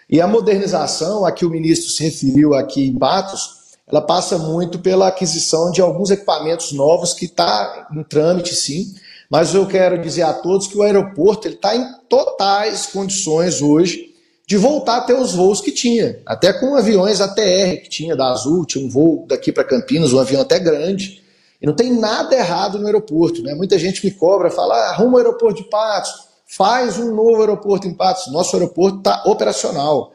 E 0.10 0.20
a 0.20 0.28
modernização, 0.28 1.24
a 1.24 1.32
que 1.32 1.46
o 1.46 1.50
ministro 1.50 1.92
se 1.92 2.04
referiu 2.04 2.56
aqui 2.56 2.88
em 2.88 2.98
Patos, 2.98 3.60
ela 3.88 4.02
passa 4.02 4.38
muito 4.38 4.80
pela 4.80 5.08
aquisição 5.08 5.72
de 5.72 5.82
alguns 5.82 6.10
equipamentos 6.10 6.72
novos 6.72 7.14
que 7.14 7.26
está 7.26 7.88
em 7.96 8.04
trâmite, 8.04 8.56
sim. 8.56 8.94
Mas 9.30 9.54
eu 9.54 9.68
quero 9.68 10.02
dizer 10.02 10.24
a 10.24 10.34
todos 10.34 10.68
que 10.68 10.78
o 10.78 10.82
aeroporto 10.82 11.48
está 11.48 11.76
em 11.76 11.86
totais 12.08 12.88
condições 12.88 13.62
hoje 13.62 14.10
de 14.48 14.58
voltar 14.58 14.98
a 14.98 15.02
ter 15.02 15.14
os 15.14 15.36
voos 15.36 15.62
que 15.62 15.72
tinha, 15.72 16.20
até 16.26 16.52
com 16.52 16.76
aviões 16.76 17.22
ATR 17.22 17.84
que 17.84 17.90
tinha 17.90 18.16
da 18.16 18.32
Azul, 18.32 18.66
tinha 18.66 18.84
um 18.84 18.90
voo 18.90 19.26
daqui 19.28 19.52
para 19.52 19.64
Campinas, 19.64 20.12
um 20.12 20.18
avião 20.18 20.42
até 20.42 20.58
grande, 20.58 21.22
e 21.62 21.68
não 21.68 21.76
tem 21.76 21.94
nada 21.94 22.36
errado 22.36 22.80
no 22.80 22.88
aeroporto, 22.88 23.44
né? 23.44 23.54
Muita 23.54 23.78
gente 23.78 24.04
me 24.04 24.10
cobra, 24.10 24.50
fala, 24.50 24.76
ah, 24.76 24.90
arruma 24.90 25.16
o 25.16 25.18
aeroporto 25.18 25.62
de 25.62 25.70
Patos, 25.70 26.29
faz 26.50 26.98
um 26.98 27.14
novo 27.14 27.42
aeroporto 27.42 27.88
em 27.88 27.94
Patos. 27.94 28.32
Nosso 28.32 28.56
aeroporto 28.56 28.98
está 28.98 29.24
operacional 29.26 30.12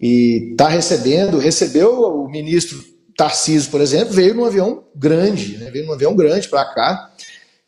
e 0.00 0.50
está 0.50 0.68
recebendo, 0.68 1.38
recebeu 1.38 2.00
o 2.02 2.28
ministro 2.28 2.78
Tarcísio, 3.16 3.70
por 3.70 3.80
exemplo, 3.80 4.14
veio 4.14 4.34
num 4.34 4.44
avião 4.44 4.84
grande, 4.94 5.56
né? 5.56 5.70
veio 5.70 5.86
num 5.86 5.92
avião 5.92 6.14
grande 6.14 6.48
para 6.48 6.64
cá 6.66 7.10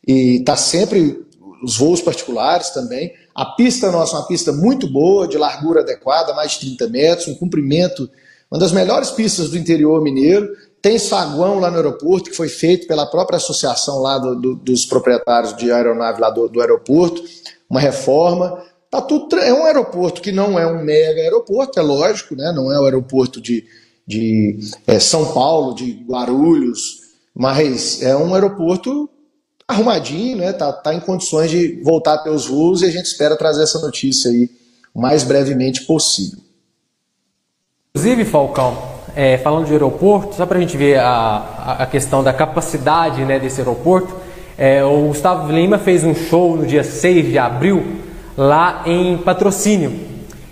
e 0.07 0.37
está 0.37 0.55
sempre 0.55 1.25
os 1.61 1.77
voos 1.77 2.01
particulares 2.01 2.69
também. 2.69 3.13
A 3.35 3.45
pista 3.45 3.91
nossa 3.91 4.15
é 4.15 4.19
uma 4.19 4.27
pista 4.27 4.53
muito 4.53 4.87
boa, 4.87 5.27
de 5.27 5.37
largura 5.37 5.81
adequada, 5.81 6.33
mais 6.33 6.53
de 6.53 6.75
30 6.77 6.87
metros, 6.87 7.27
um 7.27 7.35
comprimento, 7.35 8.09
uma 8.49 8.59
das 8.59 8.71
melhores 8.71 9.11
pistas 9.11 9.49
do 9.49 9.57
interior 9.57 10.01
mineiro. 10.01 10.47
Tem 10.81 10.97
saguão 10.97 11.59
lá 11.59 11.69
no 11.69 11.77
aeroporto, 11.77 12.29
que 12.29 12.35
foi 12.35 12.47
feito 12.47 12.87
pela 12.87 13.05
própria 13.05 13.37
associação 13.37 13.99
lá 13.99 14.17
do, 14.17 14.35
do, 14.35 14.55
dos 14.55 14.85
proprietários 14.85 15.55
de 15.55 15.71
aeronave 15.71 16.21
lá 16.21 16.29
do, 16.29 16.47
do 16.47 16.61
aeroporto, 16.61 17.21
uma 17.71 17.79
reforma. 17.79 18.61
Tá 18.89 19.01
tudo, 19.01 19.37
é 19.37 19.53
um 19.53 19.63
aeroporto 19.63 20.21
que 20.21 20.33
não 20.33 20.59
é 20.59 20.67
um 20.67 20.83
mega 20.83 21.21
aeroporto, 21.21 21.79
é 21.79 21.81
lógico, 21.81 22.35
né? 22.35 22.51
não 22.53 22.69
é 22.69 22.77
o 22.77 22.83
aeroporto 22.83 23.39
de, 23.39 23.65
de 24.05 24.59
é, 24.85 24.99
São 24.99 25.33
Paulo, 25.33 25.73
de 25.73 26.03
Guarulhos, 26.05 26.99
mas 27.33 28.03
é 28.03 28.13
um 28.13 28.35
aeroporto 28.35 29.09
arrumadinho, 29.65 30.35
né? 30.35 30.51
Tá, 30.51 30.73
tá 30.73 30.93
em 30.93 30.99
condições 30.99 31.49
de 31.49 31.81
voltar 31.81 32.15
a 32.15 32.17
ter 32.17 32.29
os 32.29 32.47
voos 32.47 32.81
e 32.81 32.85
a 32.85 32.91
gente 32.91 33.05
espera 33.05 33.37
trazer 33.37 33.63
essa 33.63 33.79
notícia 33.79 34.29
aí 34.29 34.49
o 34.93 34.99
mais 34.99 35.23
brevemente 35.23 35.85
possível. 35.85 36.39
Inclusive, 37.95 38.25
Falcão, 38.25 38.77
é, 39.15 39.37
falando 39.37 39.67
de 39.67 39.71
aeroporto, 39.71 40.35
só 40.35 40.45
para 40.45 40.57
a 40.57 40.61
gente 40.61 40.75
ver 40.75 40.99
a, 40.99 41.77
a 41.79 41.85
questão 41.85 42.21
da 42.21 42.33
capacidade 42.33 43.23
né, 43.23 43.39
desse 43.39 43.61
aeroporto, 43.61 44.13
é, 44.57 44.83
o 44.83 45.07
Gustavo 45.07 45.51
Lima 45.51 45.77
fez 45.77 46.03
um 46.03 46.13
show 46.13 46.55
no 46.55 46.65
dia 46.65 46.83
6 46.83 47.27
de 47.27 47.37
abril 47.37 47.83
lá 48.37 48.83
em 48.85 49.17
patrocínio. 49.17 49.91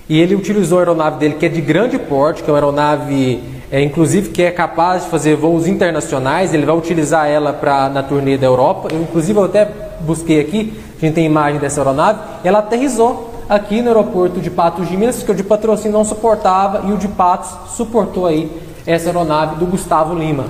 E 0.07 0.19
ele 0.19 0.35
utilizou 0.35 0.79
a 0.79 0.81
aeronave 0.81 1.19
dele, 1.19 1.35
que 1.35 1.45
é 1.45 1.49
de 1.49 1.61
grande 1.61 1.99
porte, 1.99 2.41
que 2.41 2.49
é 2.49 2.53
uma 2.53 2.57
aeronave 2.57 3.39
é, 3.71 3.83
inclusive 3.83 4.29
que 4.29 4.41
é 4.41 4.49
capaz 4.49 5.03
de 5.03 5.09
fazer 5.09 5.35
voos 5.35 5.67
internacionais, 5.67 6.53
ele 6.53 6.65
vai 6.65 6.75
utilizar 6.75 7.27
ela 7.27 7.53
pra, 7.53 7.87
na 7.87 8.01
turnê 8.01 8.35
da 8.35 8.47
Europa. 8.47 8.89
Eu, 8.91 9.01
inclusive, 9.01 9.37
eu 9.37 9.45
até 9.45 9.69
busquei 10.01 10.39
aqui, 10.41 10.73
a 10.97 11.05
gente 11.05 11.13
tem 11.13 11.25
imagem 11.25 11.59
dessa 11.59 11.81
aeronave, 11.81 12.19
ela 12.43 12.59
aterrizou 12.59 13.43
aqui 13.47 13.81
no 13.81 13.89
aeroporto 13.89 14.39
de 14.39 14.49
Patos 14.49 14.87
de 14.87 14.97
Minas, 14.97 15.21
que 15.21 15.31
o 15.31 15.35
de 15.35 15.43
patrocínio 15.43 15.95
não 15.95 16.03
suportava 16.03 16.87
e 16.87 16.91
o 16.91 16.97
de 16.97 17.07
Patos 17.07 17.51
suportou 17.75 18.25
aí 18.25 18.51
essa 18.87 19.09
aeronave 19.09 19.57
do 19.57 19.67
Gustavo 19.67 20.15
Lima. 20.15 20.45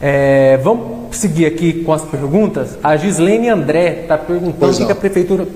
É, 0.00 0.58
vamos 0.62 1.16
seguir 1.16 1.46
aqui 1.46 1.84
com 1.84 1.92
as 1.92 2.02
perguntas. 2.02 2.78
A 2.82 2.96
Gislene 2.96 3.48
André 3.48 4.02
está 4.02 4.18
perguntando 4.18 4.72
o 4.72 4.76
que, 4.76 4.86
que, 4.86 4.92
a 4.92 4.96
prefeitura 4.96 5.46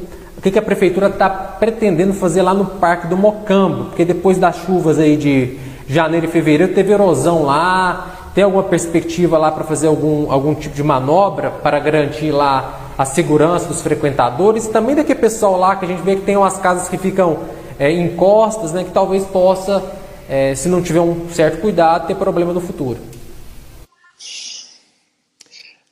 o 0.40 0.40
que, 0.40 0.50
que 0.50 0.58
a 0.58 0.62
prefeitura 0.62 1.08
está 1.08 1.28
pretendendo 1.28 2.14
fazer 2.14 2.40
lá 2.40 2.54
no 2.54 2.64
Parque 2.64 3.06
do 3.06 3.16
Mocambo, 3.16 3.86
porque 3.86 4.06
depois 4.06 4.38
das 4.38 4.56
chuvas 4.64 4.98
aí 4.98 5.14
de 5.14 5.58
janeiro 5.86 6.24
e 6.24 6.28
fevereiro 6.30 6.72
teve 6.72 6.92
erosão 6.92 7.44
lá. 7.44 8.16
Tem 8.34 8.44
alguma 8.44 8.62
perspectiva 8.62 9.36
lá 9.36 9.50
para 9.50 9.64
fazer 9.64 9.88
algum, 9.88 10.30
algum 10.30 10.54
tipo 10.54 10.74
de 10.74 10.82
manobra 10.82 11.50
para 11.50 11.78
garantir 11.80 12.30
lá 12.30 12.80
a 12.96 13.04
segurança 13.04 13.66
dos 13.66 13.82
frequentadores? 13.82 14.68
Também 14.68 14.94
daquele 14.94 15.18
pessoal 15.18 15.58
lá 15.58 15.76
que 15.76 15.84
a 15.84 15.88
gente 15.88 16.00
vê 16.00 16.14
que 16.14 16.22
tem 16.22 16.36
umas 16.36 16.56
casas 16.56 16.88
que 16.88 16.96
ficam 16.96 17.38
é, 17.78 17.90
encostas, 17.92 18.72
né, 18.72 18.84
que 18.84 18.92
talvez 18.92 19.24
possa, 19.24 19.82
é, 20.28 20.54
se 20.54 20.68
não 20.68 20.80
tiver 20.80 21.00
um 21.00 21.28
certo 21.30 21.60
cuidado, 21.60 22.06
ter 22.06 22.14
problema 22.14 22.52
no 22.52 22.60
futuro. 22.60 22.98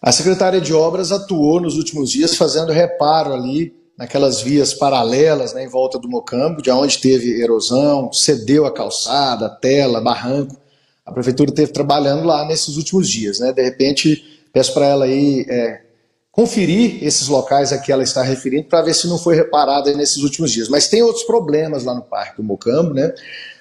A 0.09 0.13
Secretaria 0.13 0.59
de 0.59 0.73
Obras 0.73 1.13
atuou 1.13 1.61
nos 1.61 1.77
últimos 1.77 2.11
dias 2.11 2.35
fazendo 2.35 2.73
reparo 2.73 3.35
ali 3.35 3.77
naquelas 3.95 4.41
vias 4.41 4.73
paralelas 4.73 5.53
né, 5.53 5.63
em 5.63 5.69
volta 5.69 5.99
do 5.99 6.09
Mocambo, 6.09 6.63
de 6.63 6.71
onde 6.71 6.97
teve 6.97 7.43
erosão, 7.43 8.11
cedeu 8.11 8.65
a 8.65 8.73
calçada, 8.73 9.51
tela, 9.51 10.01
barranco. 10.01 10.57
A 11.05 11.13
prefeitura 11.13 11.51
esteve 11.51 11.73
trabalhando 11.73 12.25
lá 12.25 12.47
nesses 12.47 12.79
últimos 12.79 13.07
dias. 13.07 13.39
Né? 13.39 13.53
De 13.53 13.63
repente, 13.63 14.41
peço 14.51 14.73
para 14.73 14.87
ela 14.87 15.05
aí 15.05 15.45
é, 15.47 15.83
conferir 16.33 17.05
esses 17.05 17.29
locais 17.29 17.71
a 17.71 17.77
que 17.77 17.93
ela 17.93 18.03
está 18.03 18.23
referindo 18.23 18.67
para 18.67 18.81
ver 18.81 18.95
se 18.95 19.07
não 19.07 19.19
foi 19.19 19.37
reparado 19.37 19.95
nesses 19.95 20.23
últimos 20.23 20.51
dias. 20.51 20.71
Mas 20.71 20.89
tem 20.89 21.03
outros 21.03 21.25
problemas 21.25 21.85
lá 21.85 21.95
no 21.95 22.01
Parque 22.01 22.39
do 22.39 22.43
Mocambo. 22.43 22.95
Né? 22.95 23.13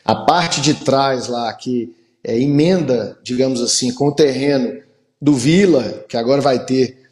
A 0.05 0.15
parte 0.15 0.61
de 0.61 0.75
trás 0.75 1.27
lá 1.27 1.51
que 1.51 1.93
é, 2.23 2.39
emenda, 2.39 3.19
digamos 3.21 3.61
assim, 3.61 3.93
com 3.93 4.07
o 4.07 4.15
terreno 4.15 4.86
do 5.21 5.33
Vila, 5.33 6.05
que 6.07 6.17
agora 6.17 6.41
vai 6.41 6.63
ter 6.65 7.09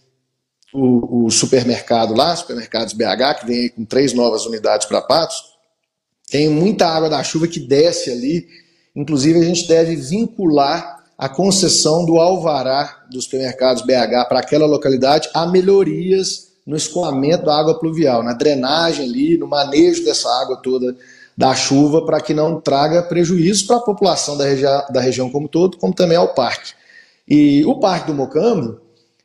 o, 0.73 1.25
o 1.25 1.31
supermercado 1.31 2.13
lá, 2.13 2.35
supermercados 2.35 2.93
BH, 2.93 3.39
que 3.39 3.45
vem 3.45 3.59
aí 3.61 3.69
com 3.69 3.85
três 3.85 4.13
novas 4.13 4.45
unidades 4.45 4.85
para 4.87 5.01
Patos, 5.01 5.55
tem 6.29 6.49
muita 6.49 6.87
água 6.87 7.09
da 7.09 7.23
chuva 7.23 7.47
que 7.47 7.59
desce 7.59 8.11
ali. 8.11 8.47
Inclusive, 8.95 9.39
a 9.39 9.43
gente 9.43 9.67
deve 9.67 9.95
vincular 9.95 11.03
a 11.17 11.29
concessão 11.29 12.05
do 12.05 12.19
alvará 12.19 13.05
dos 13.09 13.25
supermercados 13.25 13.83
BH 13.83 14.27
para 14.27 14.39
aquela 14.39 14.65
localidade 14.65 15.29
a 15.33 15.45
melhorias 15.45 16.49
no 16.65 16.75
escoamento 16.75 17.45
da 17.45 17.57
água 17.57 17.79
pluvial, 17.79 18.23
na 18.23 18.33
drenagem 18.33 19.05
ali, 19.05 19.37
no 19.37 19.47
manejo 19.47 20.03
dessa 20.03 20.27
água 20.41 20.57
toda 20.57 20.95
da 21.37 21.53
chuva, 21.53 22.05
para 22.05 22.19
que 22.21 22.33
não 22.33 22.59
traga 22.59 23.03
prejuízo 23.03 23.67
para 23.67 23.77
a 23.77 23.81
população 23.81 24.37
da, 24.37 24.45
regi 24.45 24.63
da 24.63 25.01
região 25.01 25.29
como 25.29 25.47
todo, 25.47 25.77
como 25.77 25.93
também 25.93 26.17
ao 26.17 26.33
parque. 26.33 26.73
E 27.27 27.65
o 27.65 27.79
Parque 27.79 28.07
do 28.07 28.13
Mocambo, 28.13 28.79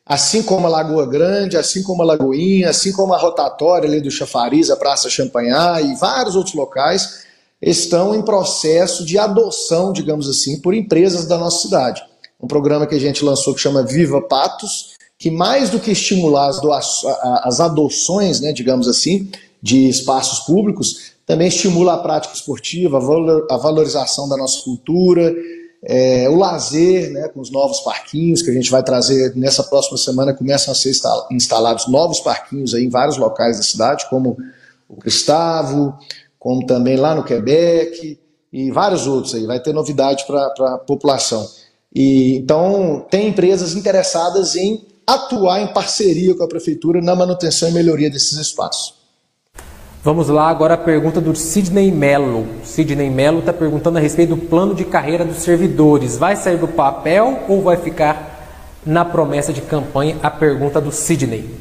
assim 0.05 0.43
como 0.43 0.66
a 0.66 0.70
Lagoa 0.70 1.06
Grande, 1.06 1.56
assim 1.56 1.82
como 1.82 2.02
a 2.02 2.05
Lagoinha, 2.05 2.70
assim 2.70 2.93
como 2.93 3.14
a 3.14 3.18
rotatória 3.18 3.89
ali 3.89 4.01
do 4.01 4.10
Chafariz, 4.10 4.70
a 4.70 4.77
Praça 4.77 5.10
Champanhar 5.10 5.85
e 5.85 5.94
vários 5.97 6.35
outros 6.35 6.55
locais 6.55 7.24
estão 7.60 8.14
em 8.14 8.22
processo 8.22 9.05
de 9.05 9.18
adoção, 9.18 9.93
digamos 9.93 10.28
assim, 10.28 10.60
por 10.60 10.74
empresas 10.74 11.27
da 11.27 11.36
nossa 11.36 11.62
cidade. 11.62 12.02
Um 12.40 12.47
programa 12.47 12.86
que 12.86 12.94
a 12.94 12.98
gente 12.98 13.24
lançou 13.24 13.55
que 13.55 13.60
chama 13.60 13.82
Viva 13.82 14.20
Patos, 14.22 14.94
que 15.18 15.31
mais 15.31 15.68
do 15.68 15.78
que 15.78 15.90
estimular 15.90 16.48
as, 16.48 17.05
as 17.44 17.60
adoções, 17.60 18.40
né, 18.40 18.52
digamos 18.52 18.89
assim, 18.89 19.31
de 19.62 19.89
espaços 19.89 20.40
públicos, 20.40 21.12
também 21.27 21.48
estimula 21.48 21.94
a 21.94 21.98
prática 21.98 22.35
esportiva, 22.35 22.98
a 23.51 23.56
valorização 23.59 24.27
da 24.27 24.36
nossa 24.36 24.64
cultura, 24.64 25.32
é, 25.82 26.28
o 26.28 26.36
lazer, 26.36 27.11
né, 27.11 27.28
com 27.28 27.40
os 27.40 27.51
novos 27.51 27.81
parquinhos 27.81 28.43
que 28.43 28.51
a 28.51 28.52
gente 28.52 28.70
vai 28.70 28.82
trazer 28.82 29.35
nessa 29.35 29.62
próxima 29.62 29.97
semana, 29.97 30.35
começam 30.35 30.73
a 30.73 30.74
ser 30.74 30.93
instalados 31.31 31.89
novos 31.89 32.20
parquinhos 32.20 32.74
aí 32.74 32.85
em 32.85 32.90
vários 32.90 33.16
locais 33.16 33.57
da 33.57 33.62
cidade, 33.62 34.09
como 34.11 34.36
o 34.89 34.97
Cristavo, 34.97 35.97
como 36.39 36.66
também 36.66 36.97
lá 36.97 37.15
no 37.15 37.24
Quebec 37.24 38.19
e 38.52 38.70
vários 38.70 39.07
outros 39.07 39.35
aí. 39.35 39.47
Vai 39.47 39.61
ter 39.61 39.73
novidade 39.73 40.24
para 40.27 40.74
a 40.74 40.78
população. 40.78 41.48
E, 41.94 42.36
então, 42.36 43.07
tem 43.11 43.28
empresas 43.28 43.74
interessadas 43.74 44.57
em 44.57 44.86
atuar 45.07 45.61
em 45.61 45.73
parceria 45.73 46.36
com 46.36 46.44
a 46.44 46.48
prefeitura 46.48 47.01
na 47.01 47.16
manutenção 47.16 47.69
e 47.69 47.73
melhoria 47.73 48.11
desses 48.11 48.39
espaços. 48.39 48.99
Vamos 50.02 50.31
lá, 50.31 50.48
agora 50.48 50.74
a 50.74 50.78
pergunta 50.78 51.20
do 51.20 51.36
Sidney 51.36 51.93
Mello. 51.93 52.47
Sidney 52.64 53.10
Mello 53.10 53.40
está 53.40 53.52
perguntando 53.52 53.98
a 53.98 54.01
respeito 54.01 54.35
do 54.35 54.47
plano 54.47 54.74
de 54.74 54.82
carreira 54.82 55.27
dos 55.27 55.43
servidores. 55.43 56.16
Vai 56.16 56.36
sair 56.36 56.56
do 56.56 56.66
papel 56.66 57.44
ou 57.47 57.60
vai 57.60 57.77
ficar 57.77 58.81
na 58.85 59.05
promessa 59.05 59.52
de 59.52 59.60
campanha? 59.60 60.16
A 60.22 60.31
pergunta 60.31 60.81
do 60.81 60.90
Sidney. 60.90 61.55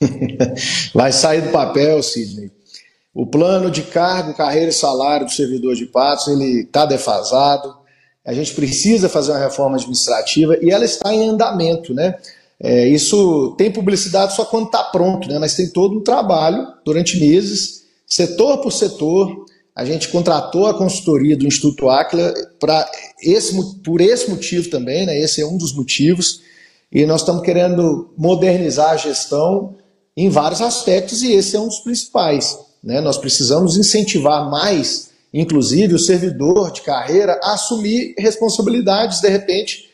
vai 0.94 1.10
sair 1.10 1.40
do 1.40 1.50
papel, 1.50 2.00
Sidney. 2.00 2.52
O 3.12 3.26
plano 3.26 3.72
de 3.72 3.82
cargo, 3.82 4.32
carreira 4.34 4.70
e 4.70 4.72
salário 4.72 5.26
do 5.26 5.32
servidor 5.32 5.74
de 5.74 5.86
Patos, 5.86 6.28
ele 6.28 6.60
está 6.60 6.86
defasado. 6.86 7.74
A 8.24 8.32
gente 8.32 8.54
precisa 8.54 9.08
fazer 9.08 9.32
uma 9.32 9.40
reforma 9.40 9.76
administrativa 9.76 10.56
e 10.62 10.70
ela 10.70 10.84
está 10.84 11.12
em 11.12 11.28
andamento, 11.28 11.92
né? 11.92 12.14
É, 12.62 12.86
isso 12.86 13.54
tem 13.56 13.70
publicidade 13.70 14.36
só 14.36 14.44
quando 14.44 14.66
está 14.66 14.84
pronto, 14.84 15.26
né? 15.28 15.38
mas 15.38 15.54
tem 15.54 15.68
todo 15.68 15.98
um 15.98 16.02
trabalho 16.02 16.66
durante 16.84 17.18
meses, 17.18 17.84
setor 18.06 18.58
por 18.58 18.70
setor, 18.70 19.46
a 19.74 19.84
gente 19.84 20.08
contratou 20.08 20.66
a 20.66 20.74
consultoria 20.74 21.36
do 21.36 21.46
Instituto 21.46 21.86
para 22.58 22.90
esse, 23.22 23.54
por 23.82 24.00
esse 24.02 24.28
motivo 24.28 24.68
também, 24.68 25.06
né? 25.06 25.18
esse 25.18 25.40
é 25.40 25.46
um 25.46 25.56
dos 25.56 25.72
motivos, 25.72 26.42
e 26.92 27.06
nós 27.06 27.22
estamos 27.22 27.42
querendo 27.42 28.12
modernizar 28.18 28.90
a 28.90 28.96
gestão 28.96 29.76
em 30.14 30.28
vários 30.28 30.60
aspectos, 30.60 31.22
e 31.22 31.32
esse 31.32 31.56
é 31.56 31.60
um 31.60 31.68
dos 31.68 31.80
principais. 31.80 32.58
Né? 32.84 33.00
Nós 33.00 33.16
precisamos 33.16 33.78
incentivar 33.78 34.50
mais, 34.50 35.10
inclusive, 35.32 35.94
o 35.94 35.98
servidor 35.98 36.72
de 36.72 36.82
carreira 36.82 37.40
a 37.42 37.54
assumir 37.54 38.14
responsabilidades, 38.18 39.20
de 39.20 39.28
repente, 39.30 39.89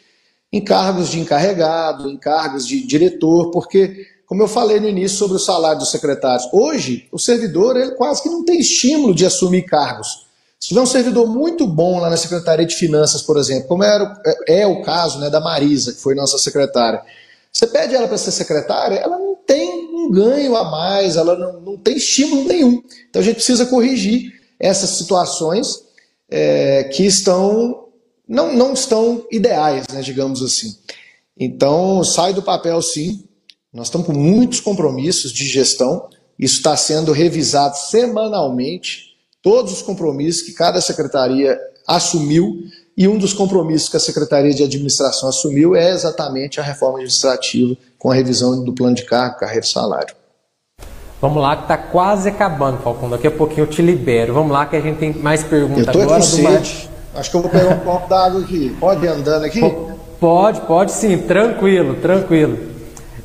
em 0.53 0.63
cargos 0.63 1.11
de 1.11 1.21
encarregado, 1.21 2.09
em 2.09 2.17
cargos 2.17 2.67
de 2.67 2.87
diretor, 2.87 3.51
porque 3.51 4.07
como 4.27 4.43
eu 4.43 4.49
falei 4.49 4.81
no 4.81 4.89
início 4.89 5.19
sobre 5.19 5.37
o 5.37 5.41
salário 5.41 5.79
dos 5.79 5.91
secretários, 5.91 6.49
hoje 6.53 7.07
o 7.13 7.19
servidor 7.19 7.77
ele 7.77 7.93
quase 7.93 8.23
que 8.23 8.29
não 8.29 8.45
tem 8.45 8.59
estímulo 8.59 9.15
de 9.15 9.25
assumir 9.25 9.63
cargos. 9.63 10.27
Se 10.59 10.69
tiver 10.69 10.81
um 10.81 10.87
servidor 10.87 11.29
muito 11.29 11.67
bom 11.67 12.01
lá 12.01 12.11
na 12.11 12.17
Secretaria 12.17 12.67
de 12.67 12.75
Finanças, 12.75 13.23
por 13.23 13.37
exemplo, 13.37 13.69
como 13.69 13.85
era, 13.85 14.21
é, 14.49 14.63
é 14.63 14.67
o 14.67 14.83
caso 14.83 15.21
né, 15.21 15.31
da 15.31 15.39
Marisa, 15.39 15.93
que 15.93 16.01
foi 16.01 16.15
nossa 16.15 16.39
secretária, 16.39 17.03
você 17.53 17.67
pede 17.67 17.95
ela 17.95 18.09
para 18.09 18.19
ser 18.19 18.33
secretária, 18.33 18.97
ela 18.97 19.19
não 19.19 19.37
tem 19.47 19.89
um 19.95 20.11
ganho 20.11 20.57
a 20.57 20.65
mais, 20.65 21.17
ela 21.17 21.37
não, 21.37 21.61
não 21.61 21.77
tem 21.77 21.97
estímulo 21.97 22.49
nenhum. 22.49 22.83
Então 23.09 23.23
a 23.23 23.25
gente 23.25 23.37
precisa 23.37 23.67
corrigir 23.67 24.33
essas 24.59 24.91
situações 24.91 25.85
é, 26.29 26.85
que 26.85 27.05
estão 27.05 27.86
não, 28.29 28.55
não 28.55 28.73
estão 28.73 29.25
ideais, 29.31 29.87
né, 29.93 30.01
digamos 30.01 30.43
assim. 30.43 30.77
Então 31.39 32.03
sai 32.05 32.33
do 32.33 32.43
papel 32.43 32.81
sim 32.83 33.27
nós 33.77 33.89
estamos 33.89 34.07
com 34.07 34.15
muitos 34.15 34.59
compromissos 34.59 35.31
de 35.31 35.45
gestão, 35.45 36.09
isso 36.39 36.57
está 36.57 36.75
sendo 36.79 37.13
revisado 37.13 37.77
semanalmente, 37.77 39.17
todos 39.43 39.71
os 39.71 39.83
compromissos 39.83 40.41
que 40.41 40.55
cada 40.55 40.81
secretaria 40.81 41.59
assumiu, 41.87 42.63
e 42.97 43.07
um 43.07 43.19
dos 43.19 43.35
compromissos 43.35 43.91
que 43.91 43.97
a 43.99 44.01
Secretaria 44.01 44.55
de 44.55 44.65
Administração 44.65 45.29
assumiu 45.29 45.77
é 45.77 45.91
exatamente 45.91 46.59
a 46.59 46.63
reforma 46.63 46.95
administrativa 46.95 47.77
com 47.99 48.11
a 48.11 48.15
revisão 48.15 48.65
do 48.65 48.73
plano 48.73 48.97
de 48.97 49.05
cargo, 49.05 49.39
carreira 49.39 49.67
e 49.67 49.69
salário. 49.69 50.15
Vamos 51.21 51.43
lá, 51.43 51.57
que 51.57 51.65
está 51.65 51.77
quase 51.77 52.31
acabando, 52.31 52.79
Falcão. 52.79 53.11
Daqui 53.11 53.27
a 53.27 53.31
pouquinho 53.31 53.65
eu 53.65 53.67
te 53.67 53.83
libero. 53.83 54.33
Vamos 54.33 54.51
lá, 54.51 54.65
que 54.65 54.77
a 54.77 54.81
gente 54.81 54.97
tem 54.97 55.13
mais 55.13 55.45
perguntas 55.45 55.89
agora. 55.89 56.21
Do 56.25 56.43
Mar... 56.43 56.63
Acho 57.17 57.31
que 57.31 57.37
eu 57.37 57.43
vou 57.43 57.51
pegar 57.51 57.71
um 57.71 57.79
copo 57.79 58.09
d'água 58.09 58.41
aqui. 58.41 58.77
Pode 58.79 59.05
ir 59.05 59.09
andando 59.09 59.45
aqui? 59.45 59.61
Pode, 60.21 60.61
pode 60.63 60.93
sim. 60.93 61.19
Tranquilo, 61.19 61.95
tranquilo. 61.95 62.77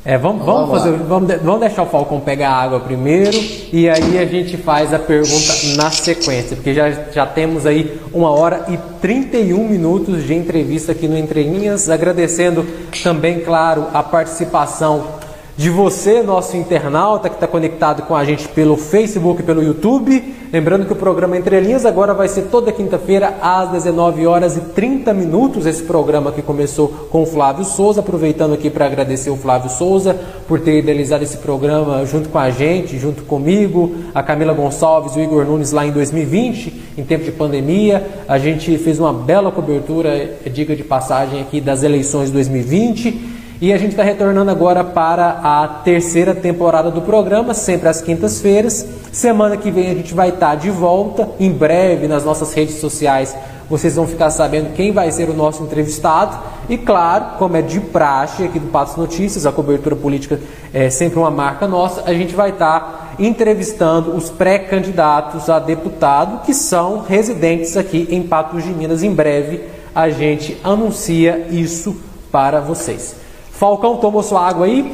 É, 0.04 0.18
vamos, 0.18 0.44
vamos, 0.44 0.68
vamos, 0.68 0.82
fazer, 0.82 0.96
vamos, 1.04 1.32
vamos 1.42 1.60
deixar 1.60 1.84
o 1.84 1.86
Falcão 1.86 2.18
pegar 2.18 2.50
a 2.50 2.60
água 2.60 2.80
primeiro 2.80 3.38
e 3.72 3.88
aí 3.88 4.18
a 4.18 4.26
gente 4.26 4.56
faz 4.56 4.92
a 4.92 4.98
pergunta 4.98 5.52
na 5.76 5.92
sequência, 5.92 6.56
porque 6.56 6.74
já, 6.74 6.90
já 6.90 7.24
temos 7.24 7.66
aí 7.66 8.00
uma 8.12 8.30
hora 8.30 8.64
e 8.68 8.76
31 9.00 9.68
minutos 9.68 10.24
de 10.24 10.34
entrevista 10.34 10.90
aqui 10.90 11.06
no 11.06 11.16
Entre 11.16 11.44
Linhas, 11.44 11.88
agradecendo 11.88 12.66
também, 13.04 13.40
claro, 13.40 13.86
a 13.94 14.02
participação 14.02 15.21
de 15.56 15.68
você, 15.68 16.22
nosso 16.22 16.56
internauta 16.56 17.28
que 17.28 17.34
está 17.34 17.46
conectado 17.46 18.02
com 18.02 18.16
a 18.16 18.24
gente 18.24 18.48
pelo 18.48 18.76
Facebook 18.76 19.42
e 19.42 19.44
pelo 19.44 19.62
YouTube. 19.62 20.42
Lembrando 20.50 20.86
que 20.86 20.92
o 20.92 20.96
programa 20.96 21.36
Entre 21.36 21.58
Linhas 21.60 21.86
agora 21.86 22.12
vai 22.12 22.28
ser 22.28 22.42
toda 22.50 22.72
quinta-feira 22.72 23.34
às 23.40 23.70
19 23.70 24.26
horas 24.26 24.56
e 24.56 24.60
30 24.60 25.12
minutos. 25.14 25.66
Esse 25.66 25.82
programa 25.82 26.32
que 26.32 26.42
começou 26.42 26.88
com 27.10 27.22
o 27.22 27.26
Flávio 27.26 27.64
Souza, 27.64 28.00
aproveitando 28.00 28.54
aqui 28.54 28.68
para 28.70 28.86
agradecer 28.86 29.30
o 29.30 29.36
Flávio 29.36 29.70
Souza 29.70 30.14
por 30.48 30.60
ter 30.60 30.78
idealizado 30.78 31.24
esse 31.24 31.38
programa 31.38 32.04
junto 32.04 32.28
com 32.28 32.38
a 32.38 32.50
gente, 32.50 32.98
junto 32.98 33.22
comigo, 33.22 33.94
a 34.14 34.22
Camila 34.22 34.52
Gonçalves 34.52 35.16
e 35.16 35.20
o 35.20 35.22
Igor 35.22 35.44
Nunes 35.44 35.72
lá 35.72 35.86
em 35.86 35.90
2020, 35.90 36.82
em 36.98 37.04
tempo 37.04 37.24
de 37.24 37.32
pandemia. 37.32 38.06
A 38.28 38.38
gente 38.38 38.76
fez 38.78 38.98
uma 38.98 39.12
bela 39.12 39.50
cobertura, 39.50 40.36
diga 40.50 40.74
de 40.76 40.84
passagem 40.84 41.40
aqui, 41.40 41.60
das 41.60 41.82
eleições 41.82 42.26
de 42.26 42.32
2020. 42.32 43.31
E 43.62 43.72
a 43.72 43.78
gente 43.78 43.92
está 43.92 44.02
retornando 44.02 44.50
agora 44.50 44.82
para 44.82 45.38
a 45.40 45.68
terceira 45.68 46.34
temporada 46.34 46.90
do 46.90 47.00
programa, 47.00 47.54
sempre 47.54 47.88
às 47.88 48.02
quintas-feiras. 48.02 48.84
Semana 49.12 49.56
que 49.56 49.70
vem 49.70 49.88
a 49.88 49.94
gente 49.94 50.12
vai 50.12 50.30
estar 50.30 50.48
tá 50.48 50.54
de 50.56 50.68
volta, 50.68 51.28
em 51.38 51.52
breve 51.52 52.08
nas 52.08 52.24
nossas 52.24 52.52
redes 52.52 52.80
sociais. 52.80 53.36
Vocês 53.70 53.94
vão 53.94 54.04
ficar 54.04 54.30
sabendo 54.30 54.74
quem 54.74 54.90
vai 54.90 55.12
ser 55.12 55.30
o 55.30 55.32
nosso 55.32 55.62
entrevistado. 55.62 56.40
E 56.68 56.76
claro, 56.76 57.38
como 57.38 57.56
é 57.56 57.62
de 57.62 57.78
praxe 57.78 58.42
aqui 58.42 58.58
do 58.58 58.66
Patos 58.66 58.96
Notícias, 58.96 59.46
a 59.46 59.52
cobertura 59.52 59.94
política 59.94 60.40
é 60.74 60.90
sempre 60.90 61.20
uma 61.20 61.30
marca 61.30 61.68
nossa, 61.68 62.02
a 62.04 62.12
gente 62.12 62.34
vai 62.34 62.50
estar 62.50 62.80
tá 62.80 63.10
entrevistando 63.20 64.10
os 64.16 64.28
pré-candidatos 64.28 65.48
a 65.48 65.60
deputado 65.60 66.44
que 66.44 66.52
são 66.52 67.02
residentes 67.02 67.76
aqui 67.76 68.08
em 68.10 68.24
Patos 68.24 68.64
de 68.64 68.70
Minas. 68.70 69.04
Em 69.04 69.14
breve 69.14 69.62
a 69.94 70.10
gente 70.10 70.58
anuncia 70.64 71.46
isso 71.48 71.96
para 72.32 72.60
vocês. 72.60 73.21
Falcão, 73.62 73.96
tomou 73.96 74.24
sua 74.24 74.44
água 74.44 74.66
aí? 74.66 74.92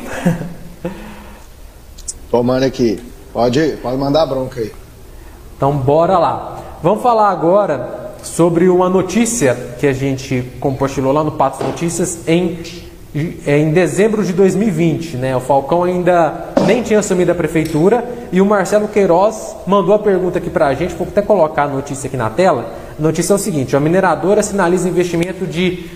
Tomando 2.31 2.65
aqui. 2.65 3.03
Pode, 3.33 3.79
pode 3.81 3.97
mandar 3.97 4.27
bronca 4.27 4.61
aí. 4.61 4.71
Então 5.57 5.75
bora 5.75 6.19
lá. 6.19 6.59
Vamos 6.83 7.03
falar 7.03 7.31
agora 7.31 8.13
sobre 8.23 8.69
uma 8.69 8.91
notícia 8.91 9.55
que 9.81 9.87
a 9.87 9.93
gente 9.95 10.53
compartilhou 10.61 11.15
lá 11.15 11.25
no 11.25 11.33
Patos 11.33 11.67
Notícias 11.67 12.29
em, 12.29 12.59
em 13.47 13.71
dezembro 13.71 14.23
de 14.23 14.35
2020. 14.35 15.17
Né? 15.17 15.35
O 15.35 15.41
Falcão 15.41 15.85
ainda 15.85 16.49
nem 16.67 16.83
tinha 16.83 16.99
assumido 16.99 17.33
a 17.33 17.35
prefeitura 17.35 18.07
e 18.31 18.39
o 18.39 18.45
Marcelo 18.45 18.87
Queiroz 18.87 19.57
mandou 19.67 19.95
a 19.95 19.99
pergunta 19.99 20.37
aqui 20.37 20.51
para 20.51 20.67
a 20.67 20.75
gente. 20.75 20.95
Vou 20.95 21.09
até 21.09 21.23
colocar 21.23 21.63
a 21.63 21.69
notícia 21.69 22.07
aqui 22.07 22.19
na 22.19 22.29
tela. 22.29 22.71
A 22.99 23.03
notícia 23.03 23.33
é 23.33 23.37
o 23.37 23.39
seguinte: 23.39 23.75
a 23.75 23.81
mineradora 23.81 24.43
sinaliza 24.43 24.87
investimento 24.87 25.47
de 25.47 25.89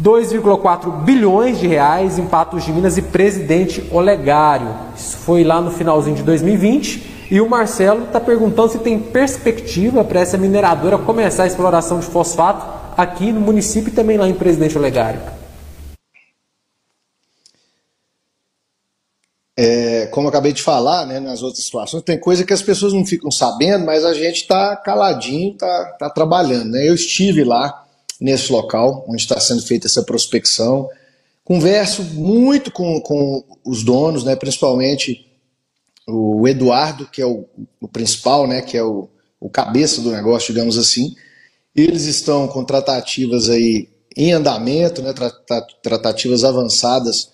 2,4 0.00 1.04
bilhões 1.04 1.58
de 1.58 1.66
reais 1.66 2.18
em 2.18 2.26
Patos 2.26 2.64
de 2.64 2.72
Minas 2.72 2.98
e 2.98 3.02
Presidente 3.02 3.88
Olegário. 3.90 4.74
Isso 4.96 5.16
foi 5.18 5.42
lá 5.42 5.60
no 5.60 5.70
finalzinho 5.70 6.16
de 6.16 6.22
2020. 6.22 7.16
E 7.30 7.40
o 7.40 7.48
Marcelo 7.48 8.04
está 8.04 8.20
perguntando 8.20 8.70
se 8.70 8.78
tem 8.78 9.00
perspectiva 9.00 10.04
para 10.04 10.20
essa 10.20 10.38
mineradora 10.38 10.96
começar 10.98 11.44
a 11.44 11.46
exploração 11.46 11.98
de 11.98 12.06
fosfato 12.06 12.64
aqui 12.96 13.32
no 13.32 13.40
município 13.40 13.88
e 13.88 13.92
também 13.92 14.16
lá 14.16 14.28
em 14.28 14.34
Presidente 14.34 14.78
Olegário. 14.78 15.20
É, 19.58 20.06
como 20.12 20.26
eu 20.26 20.28
acabei 20.28 20.52
de 20.52 20.62
falar, 20.62 21.06
né, 21.06 21.18
nas 21.18 21.42
outras 21.42 21.64
situações, 21.64 22.02
tem 22.02 22.20
coisa 22.20 22.44
que 22.44 22.52
as 22.52 22.60
pessoas 22.60 22.92
não 22.92 23.06
ficam 23.06 23.30
sabendo, 23.30 23.86
mas 23.86 24.04
a 24.04 24.12
gente 24.12 24.42
está 24.42 24.76
caladinho, 24.76 25.52
está 25.52 25.84
tá 25.98 26.10
trabalhando. 26.10 26.72
Né? 26.72 26.86
Eu 26.86 26.94
estive 26.94 27.42
lá 27.42 27.85
nesse 28.20 28.50
local 28.52 29.04
onde 29.08 29.22
está 29.22 29.38
sendo 29.40 29.62
feita 29.62 29.86
essa 29.86 30.02
prospecção. 30.02 30.88
Converso 31.44 32.02
muito 32.02 32.70
com, 32.70 33.00
com 33.00 33.44
os 33.64 33.82
donos, 33.82 34.24
né, 34.24 34.34
principalmente 34.34 35.26
o 36.06 36.46
Eduardo, 36.46 37.06
que 37.06 37.20
é 37.20 37.26
o, 37.26 37.44
o 37.80 37.88
principal, 37.88 38.46
né, 38.46 38.62
que 38.62 38.76
é 38.76 38.82
o, 38.82 39.08
o 39.40 39.50
cabeça 39.50 40.00
do 40.00 40.10
negócio, 40.10 40.52
digamos 40.52 40.78
assim. 40.78 41.14
Eles 41.74 42.04
estão 42.04 42.48
com 42.48 42.64
tratativas 42.64 43.48
aí 43.48 43.88
em 44.16 44.32
andamento, 44.32 45.02
né, 45.02 45.12
tratativas 45.82 46.42
avançadas 46.42 47.30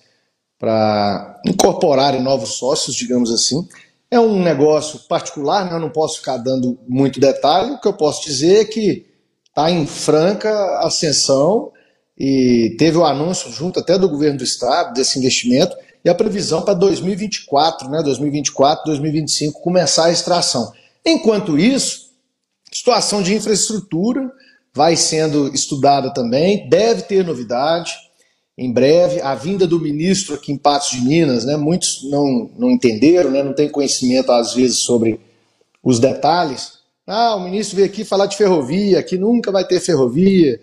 para 0.58 1.40
incorporarem 1.46 2.22
novos 2.22 2.54
sócios, 2.54 2.96
digamos 2.96 3.30
assim. 3.30 3.66
É 4.10 4.18
um 4.18 4.42
negócio 4.42 5.00
particular, 5.08 5.64
né, 5.64 5.74
eu 5.74 5.80
não 5.80 5.90
posso 5.90 6.18
ficar 6.18 6.38
dando 6.38 6.78
muito 6.88 7.20
detalhe. 7.20 7.72
O 7.72 7.80
que 7.80 7.88
eu 7.88 7.94
posso 7.94 8.24
dizer 8.24 8.60
é 8.60 8.64
que 8.64 9.11
está 9.52 9.70
em 9.70 9.86
franca 9.86 10.78
ascensão 10.78 11.70
e 12.18 12.74
teve 12.78 12.96
o 12.96 13.04
anúncio 13.04 13.52
junto 13.52 13.78
até 13.78 13.98
do 13.98 14.08
governo 14.08 14.38
do 14.38 14.44
estado 14.44 14.94
desse 14.94 15.18
investimento 15.18 15.76
e 16.02 16.08
a 16.08 16.14
previsão 16.14 16.62
para 16.62 16.74
2024, 16.74 17.88
né, 17.88 18.02
2024, 18.02 18.84
2025 18.86 19.60
começar 19.60 20.06
a 20.06 20.10
extração. 20.10 20.72
Enquanto 21.04 21.58
isso, 21.58 22.10
situação 22.72 23.22
de 23.22 23.34
infraestrutura 23.34 24.32
vai 24.74 24.96
sendo 24.96 25.54
estudada 25.54 26.12
também, 26.14 26.68
deve 26.68 27.02
ter 27.02 27.24
novidade 27.24 27.92
em 28.56 28.72
breve. 28.72 29.20
A 29.20 29.34
vinda 29.34 29.66
do 29.66 29.78
ministro 29.78 30.34
aqui 30.34 30.50
em 30.50 30.56
Patos 30.56 30.90
de 30.90 31.02
Minas, 31.02 31.44
né, 31.44 31.58
muitos 31.58 32.08
não, 32.10 32.50
não 32.56 32.70
entenderam, 32.70 33.30
né, 33.30 33.42
não 33.42 33.52
têm 33.52 33.68
conhecimento 33.68 34.32
às 34.32 34.54
vezes 34.54 34.78
sobre 34.78 35.20
os 35.82 35.98
detalhes, 35.98 36.81
ah, 37.06 37.36
o 37.36 37.40
ministro 37.40 37.76
veio 37.76 37.88
aqui 37.88 38.04
falar 38.04 38.26
de 38.26 38.36
ferrovia, 38.36 39.02
que 39.02 39.18
nunca 39.18 39.50
vai 39.50 39.66
ter 39.66 39.80
ferrovia. 39.80 40.60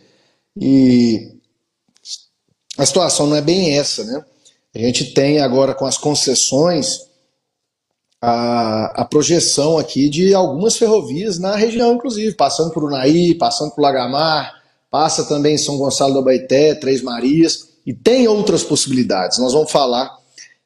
E 0.56 1.36
a 2.78 2.86
situação 2.86 3.28
não 3.28 3.36
é 3.36 3.42
bem 3.42 3.78
essa, 3.78 4.04
né? 4.04 4.24
A 4.74 4.80
gente 4.80 5.14
tem 5.14 5.40
agora 5.40 5.74
com 5.74 5.86
as 5.86 5.98
concessões 5.98 7.10
a, 8.22 9.02
a 9.02 9.06
projeção 9.06 9.78
aqui 9.78 10.10
de 10.10 10.34
algumas 10.34 10.78
ferrovias 10.78 11.40
na 11.40 11.56
região, 11.56 11.94
inclusive, 11.94 12.36
passando 12.36 12.72
por 12.72 12.84
Unaí, 12.84 13.34
passando 13.36 13.72
por 13.72 13.82
Lagamar, 13.82 14.62
passa 14.90 15.26
também 15.26 15.56
em 15.56 15.58
São 15.58 15.78
Gonçalo 15.78 16.14
do 16.14 16.20
Abaité, 16.20 16.76
Três 16.76 17.02
Marias, 17.02 17.70
e 17.86 17.94
tem 17.94 18.28
outras 18.28 18.64
possibilidades. 18.64 19.40
Nós 19.40 19.54
vamos 19.54 19.72
falar 19.72 20.18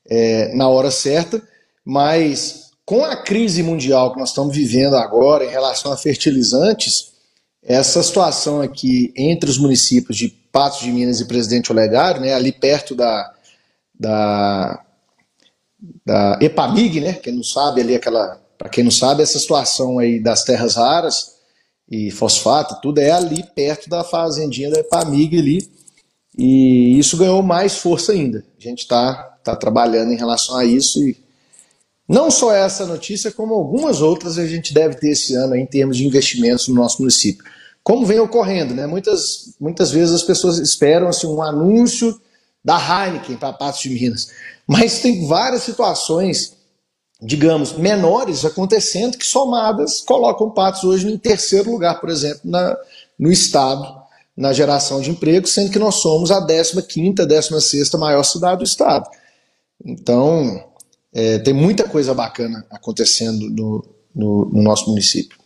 é, 0.07 0.53
na 0.55 0.67
hora 0.67 0.89
certa, 0.89 1.41
mas 1.85 2.62
com 2.85 3.03
a 3.03 3.15
crise 3.15 3.63
mundial 3.63 4.11
que 4.11 4.19
nós 4.19 4.29
estamos 4.29 4.55
vivendo 4.55 4.95
agora 4.95 5.45
em 5.45 5.49
relação 5.49 5.91
a 5.91 5.97
fertilizantes, 5.97 7.13
essa 7.61 8.03
situação 8.03 8.61
aqui 8.61 9.13
entre 9.15 9.49
os 9.49 9.57
municípios 9.57 10.17
de 10.17 10.27
Patos 10.27 10.81
de 10.81 10.91
Minas 10.91 11.19
e 11.19 11.25
Presidente 11.25 11.71
Olegário, 11.71 12.21
né, 12.21 12.33
ali 12.33 12.51
perto 12.51 12.93
da, 12.93 13.33
da, 13.97 14.85
da 16.05 16.37
Epamig, 16.41 16.99
né, 16.99 17.13
quem 17.13 17.33
não 17.33 17.43
sabe 17.43 17.81
ali 17.81 17.95
aquela, 17.95 18.39
para 18.57 18.69
quem 18.69 18.83
não 18.83 18.91
sabe, 18.91 19.23
essa 19.23 19.39
situação 19.39 19.97
aí 19.97 20.19
das 20.21 20.43
terras 20.43 20.75
raras 20.75 21.33
e 21.89 22.11
fosfato, 22.11 22.81
tudo 22.81 22.99
é 22.99 23.11
ali 23.11 23.43
perto 23.55 23.89
da 23.89 24.03
fazendinha 24.03 24.69
da 24.69 24.79
Epamig 24.79 25.39
ali, 25.39 25.71
e 26.37 26.97
isso 26.99 27.15
ganhou 27.15 27.41
mais 27.43 27.77
força 27.77 28.11
ainda. 28.11 28.43
A 28.59 28.61
gente 28.61 28.79
está 28.79 29.13
tá 29.43 29.55
trabalhando 29.55 30.11
em 30.11 30.17
relação 30.17 30.57
a 30.57 30.65
isso 30.65 30.99
e 31.07 31.22
não 32.07 32.29
só 32.29 32.53
essa 32.53 32.85
notícia, 32.85 33.31
como 33.31 33.53
algumas 33.53 34.01
outras 34.01 34.37
a 34.37 34.45
gente 34.45 34.73
deve 34.73 34.95
ter 34.95 35.11
esse 35.11 35.35
ano 35.35 35.55
em 35.55 35.65
termos 35.65 35.97
de 35.97 36.05
investimentos 36.05 36.67
no 36.67 36.75
nosso 36.75 36.99
município. 36.99 37.43
Como 37.83 38.05
vem 38.05 38.19
ocorrendo, 38.19 38.73
né? 38.73 38.85
Muitas, 38.85 39.55
muitas 39.59 39.91
vezes 39.91 40.13
as 40.13 40.23
pessoas 40.23 40.57
esperam 40.57 41.07
assim, 41.07 41.27
um 41.27 41.41
anúncio 41.41 42.19
da 42.63 42.77
Heineken 42.77 43.35
para 43.35 43.51
Patos 43.51 43.81
de 43.81 43.89
Minas, 43.89 44.29
mas 44.65 44.99
tem 44.99 45.27
várias 45.27 45.63
situações, 45.63 46.55
digamos, 47.21 47.73
menores 47.73 48.45
acontecendo 48.45 49.17
que 49.17 49.25
somadas 49.25 49.99
colocam 49.99 50.49
Patos 50.49 50.85
hoje 50.85 51.11
em 51.11 51.17
terceiro 51.17 51.71
lugar, 51.71 51.99
por 51.99 52.09
exemplo, 52.09 52.39
na, 52.45 52.77
no 53.19 53.29
estado, 53.29 54.01
na 54.35 54.53
geração 54.53 55.01
de 55.01 55.11
emprego, 55.11 55.45
sendo 55.45 55.71
que 55.71 55.79
nós 55.79 55.95
somos 55.95 56.31
a 56.31 56.41
15ª, 56.41 57.15
16ª 57.27 57.97
maior 57.99 58.23
cidade 58.23 58.59
do 58.59 58.63
estado. 58.63 59.09
Então, 59.85 60.63
é, 61.13 61.37
tem 61.39 61.53
muita 61.53 61.87
coisa 61.87 62.13
bacana 62.13 62.65
acontecendo 62.71 63.49
no, 63.49 63.85
no, 64.15 64.45
no 64.45 64.63
nosso 64.63 64.89
município. 64.89 65.37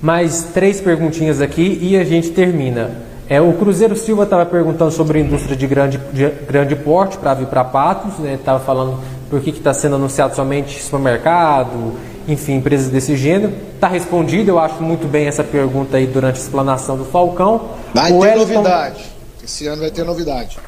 Mais 0.00 0.44
três 0.54 0.80
perguntinhas 0.80 1.40
aqui 1.40 1.78
e 1.80 1.96
a 1.96 2.04
gente 2.04 2.30
termina. 2.30 2.90
É, 3.28 3.40
o 3.40 3.52
Cruzeiro 3.52 3.94
Silva 3.94 4.24
estava 4.24 4.46
perguntando 4.46 4.90
sobre 4.90 5.18
a 5.18 5.20
indústria 5.20 5.56
de 5.56 5.66
grande, 5.66 5.98
de 6.12 6.30
grande 6.46 6.74
porte 6.74 7.18
para 7.18 7.34
vir 7.34 7.46
para 7.46 7.62
Patos, 7.62 8.24
estava 8.24 8.58
né? 8.58 8.64
falando 8.64 9.02
por 9.28 9.40
que 9.42 9.50
está 9.50 9.74
sendo 9.74 9.96
anunciado 9.96 10.34
somente 10.34 10.82
supermercado, 10.82 11.94
enfim, 12.26 12.54
empresas 12.54 12.88
desse 12.90 13.16
gênero. 13.16 13.52
Está 13.74 13.86
respondido, 13.88 14.50
eu 14.50 14.58
acho 14.58 14.82
muito 14.82 15.06
bem 15.06 15.26
essa 15.26 15.44
pergunta 15.44 15.98
aí 15.98 16.06
durante 16.06 16.36
a 16.36 16.42
explanação 16.42 16.96
do 16.96 17.04
Falcão. 17.04 17.70
Vai 17.92 18.12
o 18.12 18.20
ter 18.20 18.28
Wellington... 18.28 18.54
novidade. 18.54 19.04
Esse 19.44 19.66
ano 19.66 19.82
vai 19.82 19.90
ter 19.90 20.04
novidade. 20.04 20.58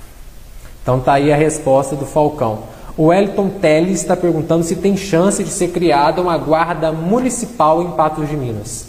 Então 0.83 1.01
tá 1.01 1.15
aí 1.15 1.33
a 1.33 1.37
resposta 1.37 1.95
do 1.95 2.07
Falcão. 2.07 2.65
O 2.97 3.07
Wellington 3.07 3.49
Teles 3.61 4.01
está 4.01 4.17
perguntando 4.17 4.65
se 4.65 4.77
tem 4.77 4.97
chance 4.97 5.43
de 5.43 5.51
ser 5.51 5.73
criada 5.73 6.21
uma 6.21 6.37
guarda 6.37 6.93
municipal 6.93 7.83
em 7.83 7.93
Patos 7.93 8.29
de 8.29 8.37
Minas. 8.37 8.87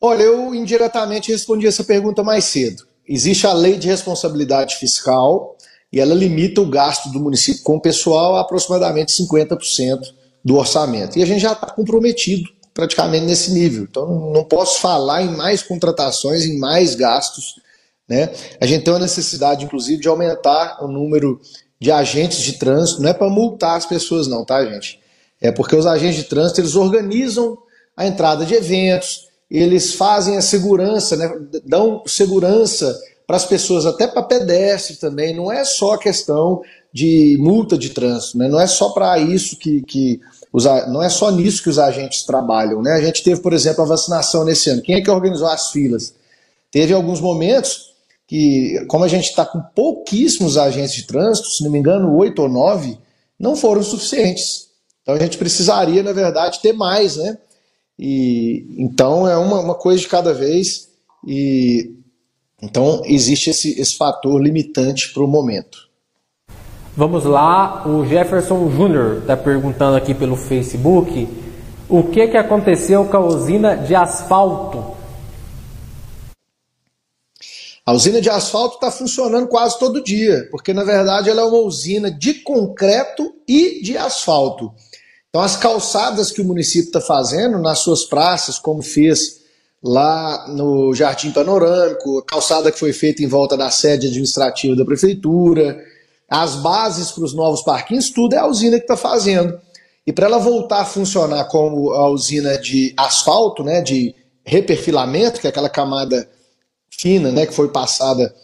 Olha, 0.00 0.22
eu 0.22 0.54
indiretamente 0.54 1.32
respondi 1.32 1.66
essa 1.66 1.82
pergunta 1.82 2.22
mais 2.22 2.44
cedo. 2.44 2.86
Existe 3.08 3.46
a 3.46 3.52
lei 3.52 3.76
de 3.76 3.88
responsabilidade 3.88 4.76
fiscal 4.76 5.56
e 5.92 5.98
ela 5.98 6.14
limita 6.14 6.60
o 6.60 6.68
gasto 6.68 7.10
do 7.10 7.20
município 7.20 7.62
com 7.62 7.76
o 7.76 7.80
pessoal 7.80 8.36
a 8.36 8.40
aproximadamente 8.40 9.12
50% 9.12 10.00
do 10.44 10.56
orçamento. 10.56 11.18
E 11.18 11.22
a 11.22 11.26
gente 11.26 11.40
já 11.40 11.52
está 11.52 11.68
comprometido 11.68 12.50
praticamente 12.74 13.24
nesse 13.24 13.52
nível. 13.52 13.84
Então 13.84 14.30
não 14.30 14.44
posso 14.44 14.80
falar 14.80 15.22
em 15.22 15.34
mais 15.34 15.62
contratações, 15.62 16.44
em 16.44 16.58
mais 16.58 16.94
gastos 16.94 17.63
né? 18.08 18.30
A 18.60 18.66
gente 18.66 18.84
tem 18.84 18.92
uma 18.92 19.00
necessidade, 19.00 19.64
inclusive, 19.64 20.00
de 20.00 20.08
aumentar 20.08 20.78
o 20.82 20.88
número 20.88 21.40
de 21.80 21.90
agentes 21.90 22.38
de 22.38 22.54
trânsito, 22.54 23.02
não 23.02 23.10
é 23.10 23.14
para 23.14 23.28
multar 23.28 23.76
as 23.76 23.86
pessoas, 23.86 24.26
não, 24.26 24.44
tá, 24.44 24.64
gente? 24.64 25.00
É 25.40 25.50
porque 25.52 25.76
os 25.76 25.86
agentes 25.86 26.16
de 26.16 26.24
trânsito 26.24 26.60
eles 26.60 26.76
organizam 26.76 27.58
a 27.96 28.06
entrada 28.06 28.46
de 28.46 28.54
eventos, 28.54 29.28
eles 29.50 29.94
fazem 29.94 30.36
a 30.36 30.42
segurança, 30.42 31.16
né? 31.16 31.30
dão 31.64 32.02
segurança 32.06 32.98
para 33.26 33.36
as 33.36 33.44
pessoas, 33.44 33.86
até 33.86 34.06
para 34.06 34.22
pedestre 34.22 34.96
também. 34.96 35.34
Não 35.34 35.52
é 35.52 35.64
só 35.64 35.96
questão 35.96 36.62
de 36.92 37.36
multa 37.40 37.76
de 37.76 37.90
trânsito, 37.90 38.38
né? 38.38 38.48
não 38.48 38.60
é 38.60 38.66
só 38.66 38.90
para 38.90 39.18
isso 39.18 39.56
que, 39.58 39.82
que 39.82 40.20
os, 40.52 40.64
não 40.64 41.02
é 41.02 41.08
só 41.08 41.30
nisso 41.30 41.62
que 41.62 41.68
os 41.68 41.78
agentes 41.78 42.22
trabalham. 42.22 42.80
Né? 42.82 42.92
A 42.92 43.00
gente 43.00 43.22
teve, 43.22 43.40
por 43.40 43.52
exemplo, 43.52 43.82
a 43.82 43.86
vacinação 43.86 44.44
nesse 44.44 44.70
ano. 44.70 44.82
Quem 44.82 44.96
é 44.96 45.00
que 45.02 45.10
organizou 45.10 45.48
as 45.48 45.70
filas? 45.70 46.14
Teve 46.70 46.92
alguns 46.92 47.20
momentos 47.20 47.93
que, 48.26 48.84
como 48.88 49.04
a 49.04 49.08
gente 49.08 49.28
está 49.28 49.44
com 49.44 49.60
pouquíssimos 49.74 50.56
agentes 50.56 50.94
de 50.94 51.06
trânsito, 51.06 51.48
se 51.48 51.62
não 51.62 51.70
me 51.70 51.78
engano, 51.78 52.14
oito 52.16 52.42
ou 52.42 52.48
nove, 52.48 52.98
não 53.38 53.54
foram 53.54 53.82
suficientes. 53.82 54.68
Então 55.02 55.14
a 55.14 55.18
gente 55.18 55.36
precisaria, 55.36 56.02
na 56.02 56.12
verdade, 56.12 56.60
ter 56.60 56.72
mais, 56.72 57.16
né? 57.16 57.36
E, 57.98 58.66
então 58.78 59.28
é 59.28 59.36
uma, 59.36 59.60
uma 59.60 59.74
coisa 59.74 60.00
de 60.00 60.08
cada 60.08 60.32
vez 60.32 60.88
e 61.26 61.92
então 62.60 63.02
existe 63.04 63.50
esse, 63.50 63.78
esse 63.78 63.96
fator 63.96 64.42
limitante 64.42 65.12
para 65.12 65.22
o 65.22 65.28
momento. 65.28 65.78
Vamos 66.96 67.24
lá, 67.24 67.86
o 67.86 68.06
Jefferson 68.06 68.70
Júnior 68.70 69.18
está 69.18 69.36
perguntando 69.36 69.96
aqui 69.96 70.14
pelo 70.14 70.36
Facebook 70.36 71.28
o 71.88 72.04
que, 72.04 72.28
que 72.28 72.36
aconteceu 72.36 73.04
com 73.04 73.16
a 73.16 73.26
usina 73.26 73.76
de 73.76 73.94
asfalto 73.94 74.93
a 77.86 77.92
usina 77.92 78.20
de 78.20 78.30
asfalto 78.30 78.76
está 78.76 78.90
funcionando 78.90 79.46
quase 79.46 79.78
todo 79.78 80.02
dia, 80.02 80.48
porque 80.50 80.72
na 80.72 80.84
verdade 80.84 81.28
ela 81.28 81.42
é 81.42 81.44
uma 81.44 81.58
usina 81.58 82.10
de 82.10 82.34
concreto 82.34 83.34
e 83.46 83.82
de 83.82 83.98
asfalto. 83.98 84.72
Então 85.28 85.42
as 85.42 85.56
calçadas 85.56 86.30
que 86.30 86.40
o 86.40 86.44
município 86.44 86.86
está 86.86 87.00
fazendo 87.00 87.58
nas 87.58 87.80
suas 87.80 88.04
praças, 88.04 88.58
como 88.58 88.82
fez 88.82 89.42
lá 89.82 90.46
no 90.48 90.94
Jardim 90.94 91.30
Panorâmico, 91.30 92.20
a 92.20 92.24
calçada 92.24 92.72
que 92.72 92.78
foi 92.78 92.94
feita 92.94 93.22
em 93.22 93.26
volta 93.26 93.54
da 93.54 93.70
sede 93.70 94.06
administrativa 94.06 94.74
da 94.74 94.84
prefeitura, 94.84 95.78
as 96.26 96.56
bases 96.56 97.10
para 97.10 97.24
os 97.24 97.34
novos 97.34 97.60
parquinhos, 97.60 98.08
tudo 98.08 98.34
é 98.34 98.38
a 98.38 98.46
usina 98.46 98.78
que 98.78 98.84
está 98.84 98.96
fazendo. 98.96 99.60
E 100.06 100.12
para 100.12 100.26
ela 100.26 100.38
voltar 100.38 100.80
a 100.80 100.84
funcionar 100.86 101.44
como 101.44 101.92
a 101.92 102.08
usina 102.08 102.56
de 102.56 102.94
asfalto, 102.96 103.62
né, 103.62 103.82
de 103.82 104.14
reperfilamento, 104.42 105.38
que 105.38 105.46
é 105.46 105.50
aquela 105.50 105.68
camada 105.68 106.28
fina, 106.98 107.30
né, 107.30 107.46
que 107.46 107.54
foi 107.54 107.68
passada 107.68 108.34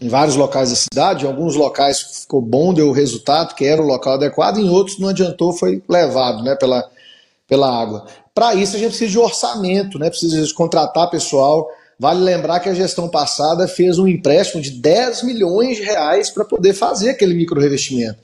em 0.00 0.08
vários 0.08 0.36
locais 0.36 0.70
da 0.70 0.76
cidade. 0.76 1.24
Em 1.24 1.28
alguns 1.28 1.54
locais 1.54 2.00
ficou 2.20 2.40
bom, 2.40 2.74
deu 2.74 2.88
o 2.88 2.92
resultado, 2.92 3.54
que 3.54 3.64
era 3.64 3.80
o 3.80 3.86
local 3.86 4.14
adequado, 4.14 4.58
em 4.58 4.68
outros 4.68 4.98
não 4.98 5.08
adiantou, 5.08 5.52
foi 5.52 5.82
levado 5.88 6.42
né, 6.42 6.56
pela, 6.56 6.88
pela 7.48 7.68
água. 7.68 8.06
Para 8.34 8.54
isso 8.54 8.76
a 8.76 8.78
gente 8.78 8.90
precisa 8.90 9.10
de 9.10 9.18
orçamento, 9.18 9.98
né, 9.98 10.08
precisa 10.08 10.42
de 10.42 10.54
contratar 10.54 11.10
pessoal. 11.10 11.68
Vale 11.98 12.20
lembrar 12.20 12.60
que 12.60 12.68
a 12.68 12.74
gestão 12.74 13.08
passada 13.08 13.68
fez 13.68 13.98
um 13.98 14.08
empréstimo 14.08 14.60
de 14.60 14.70
10 14.70 15.22
milhões 15.22 15.76
de 15.76 15.84
reais 15.84 16.30
para 16.30 16.44
poder 16.44 16.72
fazer 16.72 17.10
aquele 17.10 17.34
micro 17.34 17.60
revestimento. 17.60 18.18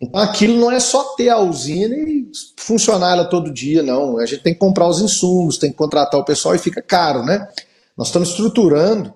Então 0.00 0.20
aquilo 0.20 0.58
não 0.58 0.70
é 0.70 0.78
só 0.78 1.02
ter 1.16 1.30
a 1.30 1.38
usina 1.38 1.96
e 1.96 2.26
funcionar 2.56 3.12
ela 3.12 3.24
todo 3.24 3.52
dia, 3.52 3.82
não. 3.82 4.18
A 4.18 4.26
gente 4.26 4.42
tem 4.42 4.52
que 4.52 4.58
comprar 4.58 4.86
os 4.86 5.00
insumos, 5.00 5.58
tem 5.58 5.70
que 5.70 5.76
contratar 5.76 6.20
o 6.20 6.24
pessoal 6.24 6.54
e 6.54 6.58
fica 6.58 6.82
caro, 6.82 7.24
né? 7.24 7.48
Nós 7.96 8.08
estamos 8.08 8.30
estruturando 8.30 9.12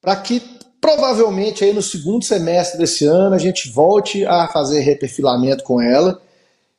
para 0.00 0.16
que 0.16 0.40
provavelmente 0.80 1.64
aí 1.64 1.72
no 1.72 1.82
segundo 1.82 2.24
semestre 2.24 2.78
desse 2.78 3.04
ano 3.04 3.34
a 3.34 3.38
gente 3.38 3.70
volte 3.70 4.24
a 4.26 4.48
fazer 4.48 4.80
reperfilamento 4.80 5.62
com 5.62 5.80
ela. 5.80 6.20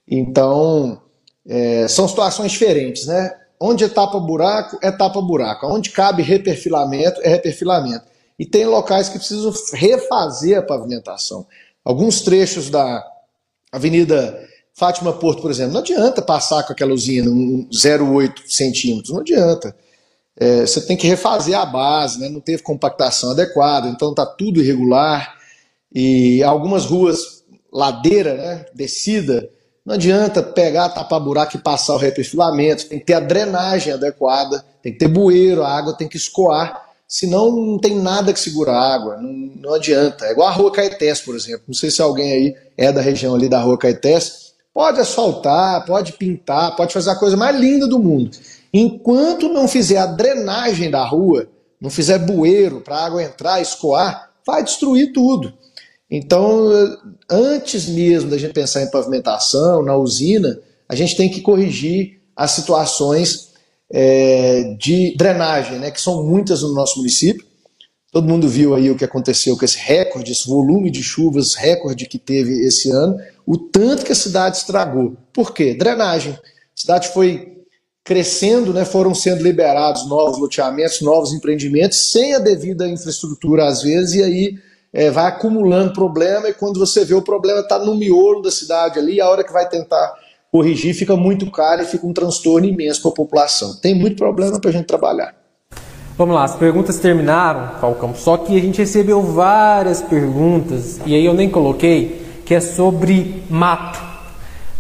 Então, 0.08 1.02
é, 1.48 1.88
são 1.88 2.08
situações 2.08 2.52
diferentes, 2.52 3.06
né? 3.06 3.34
Onde 3.60 3.86
é 3.86 3.90
tapa 3.90 4.20
buraco, 4.20 4.78
é 4.82 4.92
tapa 4.92 5.22
buraco. 5.22 5.68
Onde 5.68 5.90
cabe 5.90 6.22
reperfilamento, 6.22 7.22
é 7.22 7.30
reperfilamento. 7.30 8.04
E 8.38 8.46
tem 8.46 8.66
locais 8.66 9.08
que 9.08 9.18
precisam 9.18 9.54
refazer 9.74 10.58
a 10.58 10.62
pavimentação. 10.62 11.46
Alguns 11.84 12.22
trechos 12.22 12.70
da 12.70 13.06
Avenida 13.72 14.38
Fátima 14.74 15.14
Porto, 15.14 15.42
por 15.42 15.52
exemplo, 15.52 15.74
não 15.74 15.82
adianta 15.82 16.22
passar 16.22 16.64
com 16.64 16.74
aquela 16.74 16.94
usina 16.94 17.30
um 17.30 17.68
0,8 17.72 18.34
centímetros, 18.48 19.14
não 19.14 19.22
adianta 19.22 19.76
é, 20.38 20.62
você 20.62 20.82
tem 20.82 20.98
que 20.98 21.08
refazer 21.08 21.58
a 21.58 21.66
base, 21.66 22.20
né? 22.20 22.30
não 22.30 22.40
teve 22.40 22.64
compactação 22.64 23.32
adequada, 23.32 23.88
então 23.88 24.10
está 24.10 24.26
tudo 24.26 24.62
irregular. 24.62 25.36
E 25.94 26.42
algumas 26.44 26.86
ruas, 26.86 27.44
ladeira, 27.72 28.34
né? 28.34 28.66
descida, 28.74 29.48
não 29.86 29.96
adianta 29.96 30.42
pegar, 30.42 30.90
tapar 30.90 31.20
buraco 31.20 31.58
e 31.58 31.62
passar 31.62 31.94
o 31.96 32.00
reperfilamento, 32.00 32.88
tem 32.88 33.00
que 33.00 33.06
ter 33.06 33.14
a 33.14 33.20
drenagem 33.20 33.94
adequada, 33.94 34.64
tem 34.82 34.94
que 34.94 35.00
ter 35.00 35.08
bueiro, 35.08 35.64
a 35.64 35.70
água 35.70 35.94
tem 35.94 36.08
que 36.08 36.18
escoar, 36.18 36.84
senão 37.08 37.52
não 37.52 37.78
tem 37.78 37.96
nada 37.96 38.34
que 38.34 38.40
segura 38.40 38.72
a 38.72 38.94
água, 38.94 39.18
não, 39.18 39.32
não 39.32 39.74
adianta. 39.74 40.26
É 40.26 40.32
igual 40.32 40.48
a 40.48 40.52
Rua 40.52 40.72
Caetés, 40.72 41.22
por 41.22 41.36
exemplo, 41.36 41.64
não 41.68 41.76
sei 41.76 41.92
se 41.92 42.02
alguém 42.02 42.32
aí 42.32 42.56
é 42.78 42.92
da 42.92 43.02
região 43.02 43.36
ali 43.36 43.50
da 43.50 43.60
Rua 43.60 43.78
Caetés, 43.78 44.54
pode 44.74 45.00
asfaltar, 45.00 45.86
pode 45.86 46.14
pintar, 46.14 46.76
pode 46.76 46.94
fazer 46.94 47.12
a 47.12 47.16
coisa 47.16 47.38
mais 47.38 47.60
linda 47.60 47.86
do 47.86 48.00
mundo. 48.00 48.32
Enquanto 48.74 49.50
não 49.50 49.68
fizer 49.68 49.98
a 49.98 50.08
drenagem 50.08 50.90
da 50.90 51.06
rua, 51.06 51.48
não 51.80 51.90
fizer 51.90 52.18
bueiro 52.18 52.82
para 52.82 52.96
a 52.96 53.06
água 53.06 53.24
entrar, 53.24 53.62
escoar, 53.62 54.32
vai 54.46 54.64
destruir 54.64 55.12
tudo. 55.14 55.54
Então, 56.10 56.70
antes 57.30 57.88
mesmo 57.88 58.30
da 58.30 58.38
gente 58.38 58.54
pensar 58.54 58.82
em 58.82 58.90
pavimentação, 58.90 59.84
na 59.84 59.96
usina, 59.96 60.60
a 60.88 60.96
gente 60.96 61.16
tem 61.16 61.30
que 61.30 61.42
corrigir 61.42 62.22
as 62.36 62.52
situações 62.52 63.50
é, 63.92 64.76
de 64.80 65.16
drenagem, 65.18 65.78
né, 65.80 65.92
que 65.92 66.02
são 66.02 66.24
muitas 66.24 66.62
no 66.62 66.74
nosso 66.74 66.98
município. 66.98 67.46
Todo 68.12 68.28
mundo 68.28 68.48
viu 68.48 68.76
aí 68.76 68.90
o 68.92 68.96
que 68.96 69.06
aconteceu 69.06 69.58
com 69.58 69.66
esse 69.66 69.78
recorde, 69.78 70.32
esse 70.32 70.48
volume 70.48 70.92
de 70.92 71.02
chuvas 71.02 71.56
recorde 71.56 72.06
que 72.06 72.20
teve 72.20 72.66
esse 72.66 72.92
ano, 72.92 73.18
o 73.46 73.58
tanto 73.58 74.06
que 74.06 74.12
a 74.12 74.16
cidade 74.16 74.58
estragou. 74.58 75.18
Por 75.32 75.54
quê? 75.54 75.74
Drenagem. 75.74 76.34
A 76.34 76.40
cidade 76.76 77.10
foi 77.10 77.53
crescendo, 78.04 78.74
né, 78.74 78.84
foram 78.84 79.16
sendo 79.16 79.42
liberados 79.42 80.08
novos 80.08 80.38
loteamentos, 80.38 81.02
novos 81.02 81.32
empreendimentos, 81.32 82.12
sem 82.12 82.36
a 82.36 82.40
devida 82.40 82.88
infraestrutura 82.88 83.66
às 83.66 83.82
vezes, 83.82 84.16
e 84.16 84.24
aí 84.24 84.56
é, 84.92 85.10
vai 85.10 85.28
acumulando 85.28 85.94
problema, 85.94 86.50
e 86.50 86.54
quando 86.54 86.80
você 86.80 87.06
vê 87.06 87.14
o 87.14 87.22
problema 87.22 87.62
está 87.62 87.80
no 87.80 87.96
miolo 87.96 88.42
da 88.42 88.52
cidade 88.52 89.00
ali, 89.00 89.22
a 89.22 89.30
hora 89.30 89.44
que 89.44 89.54
vai 89.54 89.68
tentar 89.70 90.14
corrigir 90.52 90.94
fica 90.94 91.16
muito 91.16 91.50
caro 91.50 91.82
e 91.82 91.86
fica 91.86 92.06
um 92.06 92.14
transtorno 92.14 92.68
imenso 92.68 93.02
para 93.02 93.12
a 93.12 93.16
população. 93.16 93.76
Tem 93.78 93.96
muito 93.96 94.18
problema 94.18 94.60
para 94.60 94.70
a 94.70 94.74
gente 94.74 94.86
trabalhar. 94.86 95.34
Vamos 96.16 96.36
lá, 96.36 96.44
as 96.44 96.56
perguntas 96.56 97.00
terminaram, 97.00 97.80
Falcão, 97.80 98.14
só 98.14 98.38
que 98.38 98.56
a 98.56 98.62
gente 98.62 98.78
recebeu 98.78 99.20
várias 99.22 100.02
perguntas, 100.02 101.00
e 101.08 101.16
aí 101.16 101.26
eu 101.26 101.34
nem 101.34 101.50
coloquei, 101.50 102.22
que 102.46 102.54
é 102.54 102.60
sobre 102.60 103.44
mato, 103.50 104.13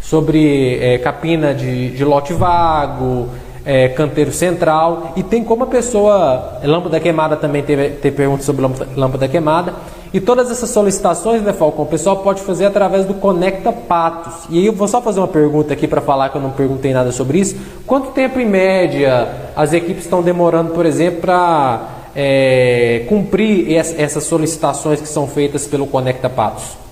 sobre 0.03 0.77
é, 0.81 0.97
capina 0.97 1.53
de, 1.53 1.89
de 1.89 2.03
lote 2.03 2.34
vago, 2.34 3.30
é, 3.65 3.88
canteiro 3.89 4.31
central, 4.31 5.13
e 5.15 5.23
tem 5.23 5.43
como 5.43 5.63
a 5.63 5.67
pessoa, 5.67 6.59
lâmpada 6.63 6.99
queimada 6.99 7.38
também 7.38 7.63
teve, 7.63 7.89
teve 7.89 8.15
perguntas 8.15 8.45
sobre 8.45 8.61
lâmpada, 8.61 8.89
lâmpada 8.95 9.27
queimada, 9.27 9.73
e 10.13 10.19
todas 10.19 10.51
essas 10.51 10.69
solicitações, 10.69 11.41
né, 11.41 11.53
Falcão, 11.53 11.85
o 11.85 11.88
pessoal 11.88 12.17
pode 12.17 12.41
fazer 12.41 12.65
através 12.65 13.03
do 13.03 13.15
Conecta 13.15 13.71
Patos. 13.71 14.45
E 14.47 14.59
aí 14.59 14.65
eu 14.67 14.73
vou 14.73 14.88
só 14.88 15.01
fazer 15.01 15.19
uma 15.19 15.27
pergunta 15.27 15.73
aqui 15.73 15.88
para 15.88 16.01
falar 16.01 16.30
que 16.30 16.38
eu 16.38 16.41
não 16.41 16.51
perguntei 16.51 16.93
nada 16.93 17.11
sobre 17.11 17.39
isso. 17.39 17.55
Quanto 17.88 18.11
tempo 18.11 18.39
em 18.39 18.45
média 18.45 19.27
as 19.55 19.73
equipes 19.73 20.03
estão 20.03 20.21
demorando, 20.21 20.71
por 20.71 20.85
exemplo, 20.85 21.21
para 21.21 21.81
é, 22.15 23.05
cumprir 23.09 23.75
essas 23.75 24.23
solicitações 24.25 25.01
que 25.01 25.07
são 25.07 25.27
feitas 25.27 25.65
pelo 25.65 25.88
Conecta 25.88 26.30
Patos? 26.30 26.82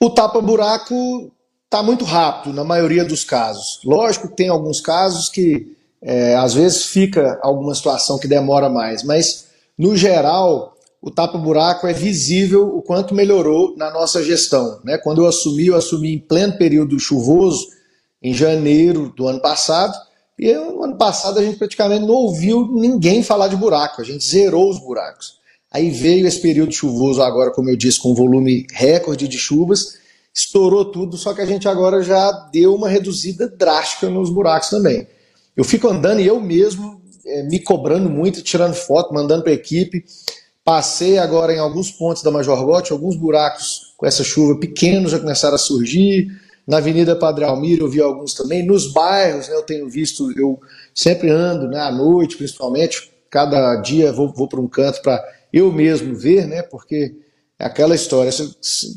O 0.00 0.10
tapa-buraco 0.10 1.32
está 1.64 1.82
muito 1.82 2.04
rápido 2.04 2.54
na 2.54 2.62
maioria 2.62 3.04
dos 3.04 3.24
casos. 3.24 3.80
Lógico 3.84 4.28
que 4.28 4.36
tem 4.36 4.48
alguns 4.48 4.80
casos 4.80 5.28
que 5.28 5.76
é, 6.00 6.36
às 6.36 6.54
vezes 6.54 6.86
fica 6.86 7.38
alguma 7.42 7.74
situação 7.74 8.18
que 8.18 8.28
demora 8.28 8.68
mais, 8.68 9.02
mas 9.02 9.48
no 9.76 9.96
geral, 9.96 10.76
o 11.02 11.10
tapa-buraco 11.10 11.86
é 11.86 11.92
visível 11.92 12.76
o 12.76 12.82
quanto 12.82 13.14
melhorou 13.14 13.76
na 13.76 13.90
nossa 13.90 14.22
gestão. 14.22 14.80
Né? 14.84 14.98
Quando 14.98 15.22
eu 15.22 15.26
assumi, 15.26 15.66
eu 15.66 15.76
assumi 15.76 16.14
em 16.14 16.18
pleno 16.18 16.56
período 16.56 16.98
chuvoso, 16.98 17.66
em 18.22 18.32
janeiro 18.32 19.12
do 19.16 19.26
ano 19.26 19.40
passado, 19.40 19.94
e 20.38 20.52
no 20.54 20.84
ano 20.84 20.96
passado 20.96 21.38
a 21.38 21.42
gente 21.42 21.58
praticamente 21.58 22.06
não 22.06 22.14
ouviu 22.14 22.68
ninguém 22.72 23.22
falar 23.22 23.48
de 23.48 23.56
buraco, 23.56 24.00
a 24.00 24.04
gente 24.04 24.24
zerou 24.24 24.70
os 24.70 24.78
buracos. 24.78 25.37
Aí 25.70 25.90
veio 25.90 26.26
esse 26.26 26.40
período 26.40 26.72
chuvoso 26.72 27.22
agora, 27.22 27.50
como 27.50 27.68
eu 27.68 27.76
disse, 27.76 28.00
com 28.00 28.14
volume 28.14 28.66
recorde 28.72 29.28
de 29.28 29.36
chuvas, 29.36 29.98
estourou 30.34 30.84
tudo, 30.86 31.16
só 31.16 31.34
que 31.34 31.40
a 31.40 31.46
gente 31.46 31.68
agora 31.68 32.02
já 32.02 32.30
deu 32.52 32.74
uma 32.74 32.88
reduzida 32.88 33.48
drástica 33.48 34.08
nos 34.08 34.30
buracos 34.30 34.70
também. 34.70 35.06
Eu 35.56 35.64
fico 35.64 35.88
andando 35.88 36.20
e 36.20 36.26
eu 36.26 36.40
mesmo 36.40 37.02
é, 37.26 37.42
me 37.42 37.58
cobrando 37.58 38.08
muito, 38.08 38.42
tirando 38.42 38.74
foto, 38.74 39.12
mandando 39.12 39.42
para 39.42 39.52
a 39.52 39.56
equipe. 39.56 40.04
Passei 40.64 41.18
agora 41.18 41.52
em 41.52 41.58
alguns 41.58 41.90
pontos 41.90 42.22
da 42.22 42.30
Major 42.30 42.64
Gotti, 42.64 42.92
alguns 42.92 43.16
buracos 43.16 43.94
com 43.96 44.06
essa 44.06 44.22
chuva 44.22 44.58
pequenos 44.58 45.10
já 45.10 45.18
começaram 45.18 45.56
a 45.56 45.58
surgir. 45.58 46.28
Na 46.66 46.76
Avenida 46.76 47.16
Padre 47.16 47.44
Almir 47.44 47.80
eu 47.80 47.88
vi 47.88 48.00
alguns 48.00 48.34
também. 48.34 48.64
Nos 48.64 48.92
bairros, 48.92 49.48
né, 49.48 49.54
eu 49.54 49.62
tenho 49.62 49.88
visto, 49.88 50.30
eu 50.38 50.60
sempre 50.94 51.30
ando, 51.30 51.66
né, 51.66 51.80
à 51.80 51.90
noite 51.90 52.36
principalmente, 52.36 53.10
cada 53.28 53.76
dia 53.76 54.12
vou, 54.12 54.32
vou 54.32 54.46
para 54.46 54.60
um 54.60 54.68
canto 54.68 55.02
para 55.02 55.22
eu 55.52 55.72
mesmo 55.72 56.14
ver, 56.14 56.46
né, 56.46 56.62
porque 56.62 57.14
é 57.58 57.64
aquela 57.64 57.94
história, 57.94 58.30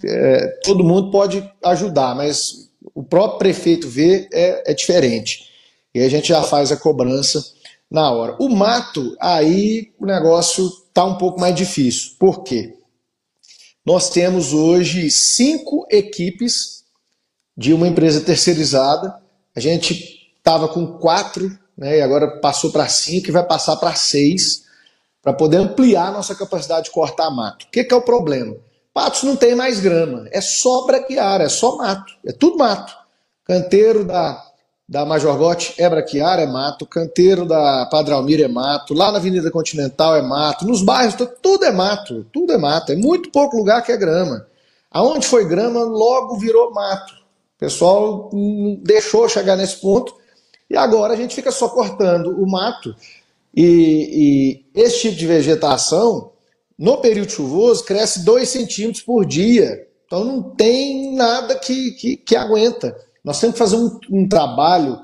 é, 0.05 0.47
todo 0.63 0.83
mundo 0.83 1.09
pode 1.09 1.43
ajudar, 1.63 2.15
mas 2.15 2.69
o 2.93 3.03
próprio 3.03 3.39
prefeito 3.39 3.87
ver 3.87 4.27
é, 4.31 4.71
é 4.71 4.73
diferente. 4.73 5.49
E 5.93 5.99
a 5.99 6.09
gente 6.09 6.29
já 6.29 6.41
faz 6.43 6.71
a 6.71 6.77
cobrança 6.77 7.43
na 7.89 8.11
hora. 8.11 8.35
O 8.39 8.47
mato, 8.47 9.15
aí 9.19 9.91
o 9.99 10.05
negócio 10.05 10.65
está 10.87 11.03
um 11.03 11.17
pouco 11.17 11.39
mais 11.39 11.53
difícil. 11.55 12.11
Por 12.17 12.43
quê? 12.43 12.77
Nós 13.85 14.09
temos 14.09 14.53
hoje 14.53 15.09
cinco 15.09 15.85
equipes 15.89 16.83
de 17.57 17.73
uma 17.73 17.87
empresa 17.87 18.21
terceirizada. 18.21 19.13
A 19.55 19.59
gente 19.59 20.31
estava 20.37 20.67
com 20.67 20.97
quatro, 20.99 21.51
né, 21.77 21.97
e 21.97 22.01
agora 22.01 22.39
passou 22.39 22.71
para 22.71 22.87
cinco 22.87 23.27
e 23.27 23.31
vai 23.31 23.45
passar 23.45 23.75
para 23.77 23.95
seis, 23.95 24.63
para 25.21 25.33
poder 25.33 25.57
ampliar 25.57 26.11
nossa 26.11 26.35
capacidade 26.35 26.85
de 26.85 26.91
cortar 26.91 27.29
mato. 27.29 27.65
O 27.65 27.69
que, 27.69 27.83
que 27.83 27.93
é 27.93 27.97
o 27.97 28.01
problema? 28.01 28.55
Patos 28.93 29.23
não 29.23 29.35
tem 29.35 29.55
mais 29.55 29.79
grama, 29.79 30.27
é 30.31 30.41
só 30.41 30.85
braquiária, 30.85 31.45
é 31.45 31.49
só 31.49 31.77
mato, 31.77 32.13
é 32.25 32.31
tudo 32.31 32.57
mato. 32.57 32.93
Canteiro 33.45 34.03
da 34.03 34.51
da 34.91 35.05
Major 35.05 35.37
Gotti 35.37 35.73
é 35.77 35.89
braquiária, 35.89 36.43
é 36.43 36.45
mato, 36.45 36.85
canteiro 36.85 37.45
da 37.45 37.85
Padre 37.89 38.13
Almir 38.13 38.41
é 38.41 38.47
mato, 38.49 38.93
lá 38.93 39.09
na 39.09 39.19
Avenida 39.19 39.49
Continental 39.49 40.17
é 40.17 40.21
mato, 40.21 40.67
nos 40.67 40.81
bairros 40.83 41.15
tudo 41.41 41.63
é 41.63 41.71
mato, 41.71 42.25
tudo 42.33 42.51
é 42.51 42.57
mato, 42.57 42.91
é 42.91 42.95
muito 42.97 43.31
pouco 43.31 43.55
lugar 43.55 43.81
que 43.83 43.91
é 43.93 43.95
grama. 43.95 44.45
Aonde 44.91 45.25
foi 45.25 45.47
grama, 45.47 45.81
logo 45.81 46.37
virou 46.37 46.73
mato. 46.73 47.13
O 47.13 47.59
pessoal 47.59 48.29
deixou 48.83 49.29
chegar 49.29 49.55
nesse 49.55 49.77
ponto 49.77 50.13
e 50.69 50.75
agora 50.75 51.13
a 51.13 51.15
gente 51.15 51.33
fica 51.33 51.53
só 51.53 51.69
cortando 51.69 52.27
o 52.37 52.45
mato. 52.45 52.93
E 53.55 54.60
esse 54.73 55.01
tipo 55.01 55.15
de 55.17 55.27
vegetação, 55.27 56.31
no 56.77 56.97
período 56.97 57.31
chuvoso, 57.31 57.83
cresce 57.83 58.23
2 58.23 58.49
centímetros 58.49 59.03
por 59.03 59.25
dia. 59.25 59.87
Então 60.05 60.23
não 60.23 60.41
tem 60.41 61.15
nada 61.15 61.55
que, 61.55 61.91
que, 61.91 62.17
que 62.17 62.35
aguenta. 62.35 62.95
Nós 63.23 63.39
temos 63.39 63.53
que 63.53 63.59
fazer 63.59 63.75
um, 63.75 63.99
um 64.09 64.27
trabalho 64.27 64.99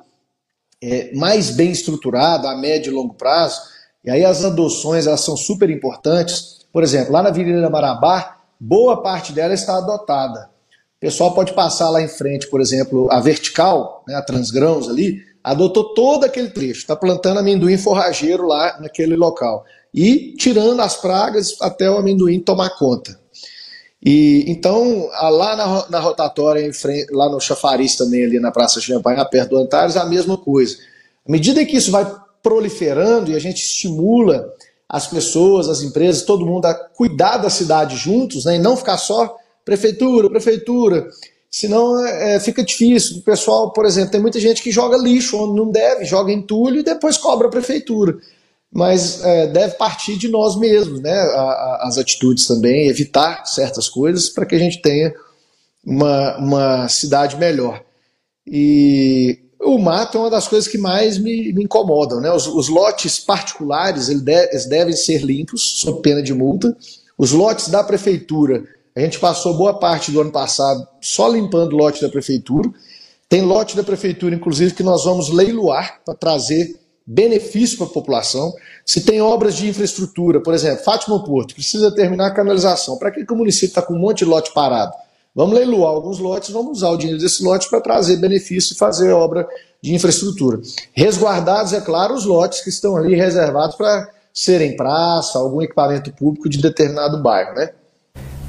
é, 0.82 1.14
mais 1.16 1.52
bem 1.52 1.72
estruturado, 1.72 2.48
a 2.48 2.56
médio 2.58 2.92
e 2.92 2.96
longo 2.96 3.14
prazo, 3.14 3.62
e 4.04 4.10
aí 4.10 4.24
as 4.24 4.44
adoções 4.44 5.08
elas 5.08 5.22
são 5.22 5.36
super 5.36 5.70
importantes. 5.70 6.66
Por 6.72 6.84
exemplo, 6.84 7.14
lá 7.14 7.22
na 7.22 7.30
Avenida 7.30 7.70
Marabá, 7.70 8.38
boa 8.60 9.02
parte 9.02 9.34
dela 9.34 9.54
está 9.54 9.78
adotada. 9.78 10.50
O 10.98 11.00
pessoal 11.00 11.34
pode 11.34 11.54
passar 11.54 11.90
lá 11.90 12.02
em 12.02 12.08
frente, 12.08 12.48
por 12.48 12.60
exemplo, 12.60 13.08
a 13.12 13.20
vertical, 13.20 14.04
né, 14.08 14.16
a 14.16 14.22
transgrãos 14.22 14.90
ali, 14.90 15.22
adotou 15.48 15.94
todo 15.94 16.26
aquele 16.26 16.50
trecho, 16.50 16.82
está 16.82 16.96
plantando 16.96 17.40
amendoim 17.40 17.78
forrageiro 17.78 18.46
lá 18.46 18.78
naquele 18.82 19.16
local 19.16 19.64
e 19.94 20.34
tirando 20.38 20.82
as 20.82 20.98
pragas 20.98 21.56
até 21.62 21.90
o 21.90 21.98
amendoim 21.98 22.40
tomar 22.42 22.72
conta. 22.72 23.18
E 24.04 24.44
então, 24.48 25.08
lá 25.10 25.56
na, 25.56 25.90
na 25.90 26.00
rotatória, 26.02 26.72
frente, 26.74 27.12
lá 27.14 27.30
no 27.30 27.40
Chafariz 27.40 27.96
também, 27.96 28.26
ali 28.26 28.40
na 28.42 28.52
Praça 28.52 28.82
Champagne, 28.82 29.26
perto 29.30 29.52
do 29.52 29.58
Antares, 29.58 29.96
a 29.96 30.06
mesma 30.06 30.38
coisa. 30.38 30.78
À 31.26 31.32
medida 31.32 31.64
que 31.66 31.78
isso 31.78 31.92
vai 31.92 32.06
proliferando 32.44 33.32
e 33.32 33.36
a 33.36 33.40
gente 33.40 33.64
estimula 33.64 34.54
as 34.88 35.08
pessoas, 35.08 35.70
as 35.70 35.82
empresas, 35.82 36.24
todo 36.24 36.46
mundo 36.46 36.66
a 36.66 36.74
cuidar 36.74 37.38
da 37.38 37.50
cidade 37.50 37.96
juntos, 37.96 38.44
né, 38.44 38.58
e 38.58 38.60
não 38.60 38.76
ficar 38.76 38.98
só 38.98 39.36
prefeitura, 39.64 40.30
prefeitura, 40.30 41.08
senão 41.50 42.06
é, 42.06 42.40
fica 42.40 42.64
difícil. 42.64 43.18
O 43.18 43.22
pessoal, 43.22 43.72
por 43.72 43.86
exemplo, 43.86 44.12
tem 44.12 44.22
muita 44.22 44.40
gente 44.40 44.62
que 44.62 44.72
joga 44.72 44.98
lixo 44.98 45.38
onde 45.38 45.56
não 45.56 45.72
deve, 45.72 46.06
joga 46.06 46.32
entulho 46.32 46.80
e 46.80 46.84
depois 46.84 47.18
cobra 47.18 47.48
a 47.48 47.52
prefeitura 47.52 48.18
mas 48.72 49.24
é, 49.24 49.48
deve 49.48 49.76
partir 49.76 50.18
de 50.18 50.28
nós 50.28 50.56
mesmos, 50.56 51.00
né? 51.02 51.14
A, 51.14 51.42
a, 51.42 51.88
as 51.88 51.98
atitudes 51.98 52.46
também, 52.46 52.88
evitar 52.88 53.46
certas 53.46 53.88
coisas 53.90 54.30
para 54.30 54.46
que 54.46 54.56
a 54.56 54.60
gente 54.60 54.82
tenha 54.82 55.14
uma, 55.86 56.38
uma 56.38 56.90
cidade 56.90 57.38
melhor. 57.38 57.84
E 58.46 59.40
o 59.60 59.78
mato 59.78 60.18
é 60.18 60.22
uma 60.22 60.30
das 60.30 60.48
coisas 60.48 60.70
que 60.70 60.78
mais 60.78 61.18
me, 61.18 61.52
me 61.54 61.64
incomodam, 61.64 62.20
né? 62.20 62.32
Os, 62.32 62.48
os 62.48 62.68
lotes 62.68 63.20
particulares 63.20 64.10
eles, 64.10 64.22
de, 64.22 64.50
eles 64.50 64.66
devem 64.66 64.96
ser 64.96 65.24
limpos, 65.24 65.80
sob 65.80 66.02
pena 66.02 66.22
de 66.22 66.34
multa. 66.34 66.76
Os 67.18 67.32
lotes 67.32 67.70
da 67.70 67.84
prefeitura, 67.84 68.64
a 68.98 69.00
gente 69.02 69.20
passou 69.20 69.54
boa 69.54 69.76
parte 69.76 70.12
do 70.12 70.20
ano 70.20 70.32
passado 70.32 70.88
só 71.00 71.28
limpando 71.28 71.76
lote 71.76 72.02
da 72.02 72.10
prefeitura. 72.10 72.68
Tem 73.30 73.44
lote 73.44 73.76
da 73.76 73.84
prefeitura, 73.84 74.34
inclusive, 74.34 74.74
que 74.74 74.82
nós 74.82 75.06
vamos 75.06 75.30
leiloar 75.30 76.02
para 76.04 76.16
trazer 76.16 76.80
benefício 77.06 77.78
para 77.78 77.86
a 77.86 77.90
população. 77.92 78.52
Se 78.84 79.02
tem 79.02 79.22
obras 79.22 79.56
de 79.56 79.70
infraestrutura, 79.70 80.42
por 80.42 80.52
exemplo, 80.52 80.84
Fátima 80.84 81.24
Porto, 81.24 81.54
precisa 81.54 81.94
terminar 81.94 82.28
a 82.28 82.34
canalização. 82.34 82.98
Para 82.98 83.12
que, 83.12 83.24
que 83.24 83.32
o 83.32 83.36
município 83.36 83.68
está 83.68 83.84
com 83.84 83.94
um 83.94 84.00
monte 84.00 84.20
de 84.20 84.26
lote 84.26 84.52
parado? 84.52 84.94
Vamos 85.36 85.54
leiloar 85.54 85.92
alguns 85.92 86.18
lotes, 86.18 86.50
vamos 86.50 86.80
usar 86.80 86.90
o 86.90 86.98
dinheiro 86.98 87.22
desse 87.22 87.44
lote 87.44 87.70
para 87.70 87.80
trazer 87.80 88.18
benefício 88.18 88.74
e 88.74 88.78
fazer 88.78 89.12
obra 89.12 89.48
de 89.80 89.94
infraestrutura. 89.94 90.60
Resguardados, 90.94 91.72
é 91.72 91.82
claro, 91.82 92.16
os 92.16 92.26
lotes 92.26 92.62
que 92.62 92.70
estão 92.70 92.98
ali 92.98 93.16
reservados 93.16 93.76
para 93.76 94.10
ser 94.34 94.62
em 94.62 94.76
praça, 94.76 95.38
algum 95.38 95.62
equipamento 95.62 96.12
público 96.12 96.50
de 96.50 96.58
determinado 96.58 97.22
bairro, 97.22 97.54
né? 97.54 97.70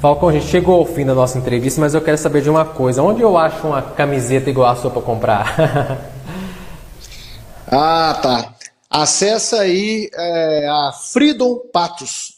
Falcão, 0.01 0.29
a 0.29 0.31
gente 0.31 0.45
chegou 0.45 0.75
ao 0.75 0.85
fim 0.85 1.05
da 1.05 1.13
nossa 1.13 1.37
entrevista, 1.37 1.81
mas 1.81 1.93
eu 1.93 1.99
quero 1.99 2.17
saber 2.17 2.41
de 2.41 2.49
uma 2.49 2.63
coisa. 2.63 3.03
Onde 3.03 3.21
eu 3.21 3.37
acho 3.37 3.67
uma 3.67 3.81
camiseta 3.81 4.49
igual 4.49 4.71
a 4.71 4.75
sua 4.77 4.89
para 4.89 5.01
comprar? 5.01 6.09
ah, 7.67 8.17
tá. 8.21 8.55
Acessa 8.89 9.59
aí 9.59 10.09
é, 10.13 10.67
a 10.69 10.93
Freedom 10.93 11.59
Patos, 11.73 12.35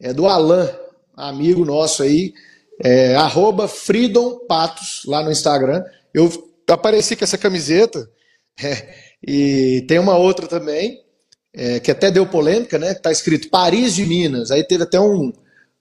é 0.00 0.14
do 0.14 0.26
Alan, 0.26 0.70
amigo 1.14 1.66
nosso 1.66 2.02
aí, 2.02 2.32
é, 2.82 3.14
arroba 3.16 3.68
Freedom 3.68 4.46
Patos, 4.48 5.02
lá 5.06 5.22
no 5.22 5.30
Instagram. 5.30 5.84
Eu 6.14 6.30
apareci 6.66 7.14
com 7.14 7.24
essa 7.24 7.36
camiseta, 7.36 8.08
é, 8.64 8.88
e 9.22 9.84
tem 9.86 9.98
uma 9.98 10.16
outra 10.16 10.46
também, 10.46 10.98
é, 11.52 11.78
que 11.78 11.90
até 11.90 12.10
deu 12.10 12.26
polêmica, 12.26 12.78
né? 12.78 12.94
Tá 12.94 13.12
escrito 13.12 13.50
Paris 13.50 13.94
de 13.94 14.06
Minas. 14.06 14.50
Aí 14.50 14.64
teve 14.64 14.84
até 14.84 14.98
um, 14.98 15.30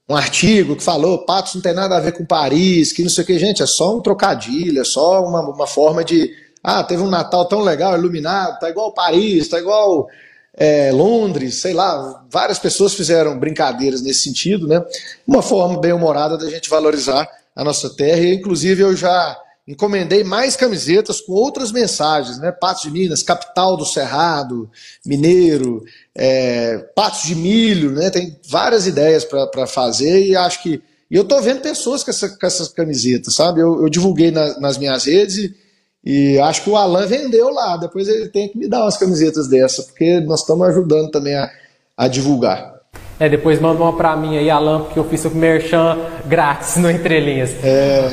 um 0.10 0.16
artigo 0.16 0.76
que 0.76 0.84
falou 0.84 1.26
Patos 1.26 1.56
não 1.56 1.62
tem 1.62 1.74
nada 1.74 1.96
a 1.96 2.00
ver 2.00 2.12
com 2.12 2.26
Paris, 2.26 2.92
que 2.92 3.04
não 3.04 3.10
sei 3.10 3.24
o 3.24 3.28
que, 3.28 3.40
gente, 3.40 3.64
é 3.64 3.66
só 3.66 3.96
um 3.96 4.02
trocadilho, 4.02 4.82
é 4.82 4.84
só 4.84 5.24
uma, 5.24 5.42
uma 5.42 5.68
forma 5.68 6.04
de. 6.04 6.30
Ah, 6.64 6.84
teve 6.84 7.02
um 7.02 7.10
Natal 7.10 7.46
tão 7.46 7.62
legal, 7.62 7.98
iluminado, 7.98 8.60
tá 8.60 8.70
igual 8.70 8.94
Paris, 8.94 9.48
tá 9.48 9.58
igual 9.60 10.08
é, 10.56 10.92
Londres, 10.92 11.56
sei 11.56 11.74
lá, 11.74 12.24
várias 12.30 12.60
pessoas 12.60 12.94
fizeram 12.94 13.40
brincadeiras 13.40 14.02
nesse 14.02 14.22
sentido, 14.22 14.68
né? 14.68 14.84
Uma 15.26 15.42
forma 15.42 15.80
bem 15.80 15.94
humorada 15.94 16.38
da 16.38 16.50
gente 16.50 16.70
valorizar 16.70 17.28
a 17.56 17.64
nossa 17.64 17.90
terra, 17.90 18.22
e 18.22 18.36
inclusive 18.36 18.84
eu 18.84 18.96
já 18.96 19.38
encomendei 19.72 20.24
mais 20.24 20.56
camisetas 20.56 21.22
com 21.22 21.32
outras 21.34 21.72
mensagens, 21.72 22.38
né? 22.40 22.52
Patos 22.52 22.84
de 22.84 22.92
Minas, 22.92 23.24
capital 23.24 23.78
do 23.78 23.86
Cerrado, 23.86 24.70
Mineiro, 25.06 25.84
é, 26.14 26.78
Patos 26.96 27.24
de 27.24 27.36
Milho, 27.36 27.92
né? 27.92 28.10
Tem 28.10 28.38
várias 28.48 28.86
ideias 28.86 29.24
para 29.24 29.66
fazer 29.66 30.26
e 30.26 30.36
acho 30.36 30.62
que. 30.62 30.82
E 31.10 31.16
eu 31.16 31.26
tô 31.26 31.42
vendo 31.42 31.62
pessoas 31.62 32.04
com, 32.04 32.12
essa, 32.12 32.30
com 32.30 32.46
essas 32.46 32.70
camisetas, 32.70 33.34
sabe? 33.34 33.60
Eu, 33.60 33.82
eu 33.82 33.90
divulguei 33.90 34.32
na, 34.32 34.60
nas 34.60 34.78
minhas 34.78 35.06
redes 35.06 35.38
e, 35.38 35.56
e, 36.04 36.40
acho 36.40 36.64
que 36.64 36.70
o 36.70 36.78
Alan 36.78 37.06
vendeu 37.06 37.50
lá. 37.50 37.76
Depois 37.78 38.08
ele 38.08 38.30
tem 38.30 38.48
que 38.48 38.58
me 38.58 38.68
dar 38.68 38.84
umas 38.84 38.98
camisetas 38.98 39.48
dessa, 39.50 39.84
porque 39.84 40.22
nós 40.22 40.42
estamos 40.42 40.68
ajudando 40.68 41.12
também 41.12 41.36
a, 41.36 41.50
a 41.98 42.08
divulgar. 42.08 42.80
É, 43.20 43.30
depois 43.30 43.60
manda 43.60 43.82
uma 43.82 43.94
pra 43.94 44.16
mim 44.16 44.38
aí, 44.38 44.50
Alan, 44.50 44.84
porque 44.84 44.98
eu 44.98 45.04
fiz 45.04 45.24
o 45.26 45.30
merchan 45.30 45.98
grátis 46.26 46.78
no 46.78 46.90
Entrelinhas. 46.90 47.52
É, 47.64 48.10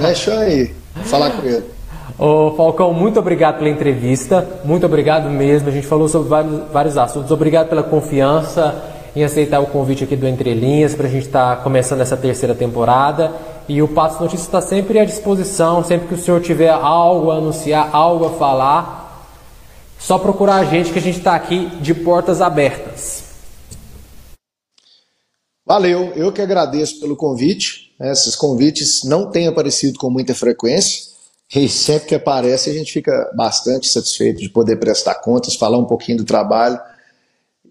merchan 0.00 0.38
aí. 0.38 0.74
falar 1.04 1.30
com 1.30 1.46
ele. 1.46 1.64
Ô 2.18 2.52
Falcão, 2.56 2.94
muito 2.94 3.18
obrigado 3.18 3.58
pela 3.58 3.68
entrevista, 3.68 4.60
muito 4.64 4.86
obrigado 4.86 5.28
mesmo. 5.28 5.68
A 5.68 5.72
gente 5.72 5.86
falou 5.86 6.08
sobre 6.08 6.28
vários, 6.28 6.62
vários 6.72 6.98
assuntos. 6.98 7.30
Obrigado 7.30 7.68
pela 7.68 7.82
confiança 7.82 8.74
em 9.14 9.24
aceitar 9.24 9.60
o 9.60 9.66
convite 9.66 10.04
aqui 10.04 10.16
do 10.16 10.26
Entre 10.26 10.54
Linhas 10.54 10.94
para 10.94 11.06
a 11.06 11.10
gente 11.10 11.26
estar 11.26 11.56
tá 11.56 11.62
começando 11.62 12.00
essa 12.00 12.16
terceira 12.16 12.54
temporada. 12.54 13.32
E 13.68 13.82
o 13.82 13.88
Patos 13.88 14.20
Notícias 14.20 14.46
está 14.46 14.60
sempre 14.60 14.98
à 14.98 15.04
disposição, 15.04 15.82
sempre 15.82 16.08
que 16.08 16.14
o 16.14 16.18
senhor 16.18 16.40
tiver 16.40 16.70
algo 16.70 17.30
a 17.30 17.36
anunciar, 17.36 17.90
algo 17.92 18.26
a 18.26 18.30
falar, 18.30 19.26
só 19.98 20.18
procurar 20.18 20.56
a 20.56 20.64
gente 20.64 20.92
que 20.92 20.98
a 20.98 21.02
gente 21.02 21.18
está 21.18 21.34
aqui 21.34 21.66
de 21.80 21.94
portas 21.94 22.40
abertas. 22.40 23.24
Valeu, 25.66 26.12
eu 26.14 26.30
que 26.30 26.40
agradeço 26.40 27.00
pelo 27.00 27.16
convite. 27.16 27.85
Né? 27.98 28.12
Esses 28.12 28.34
convites 28.34 29.04
não 29.04 29.30
têm 29.30 29.46
aparecido 29.46 29.98
com 29.98 30.10
muita 30.10 30.34
frequência 30.34 31.16
e 31.54 31.68
sempre 31.68 32.08
que 32.08 32.14
aparece 32.14 32.70
a 32.70 32.72
gente 32.72 32.92
fica 32.92 33.30
bastante 33.36 33.88
satisfeito 33.88 34.40
de 34.40 34.48
poder 34.48 34.76
prestar 34.76 35.16
contas, 35.16 35.54
falar 35.54 35.78
um 35.78 35.84
pouquinho 35.84 36.18
do 36.18 36.24
trabalho 36.24 36.78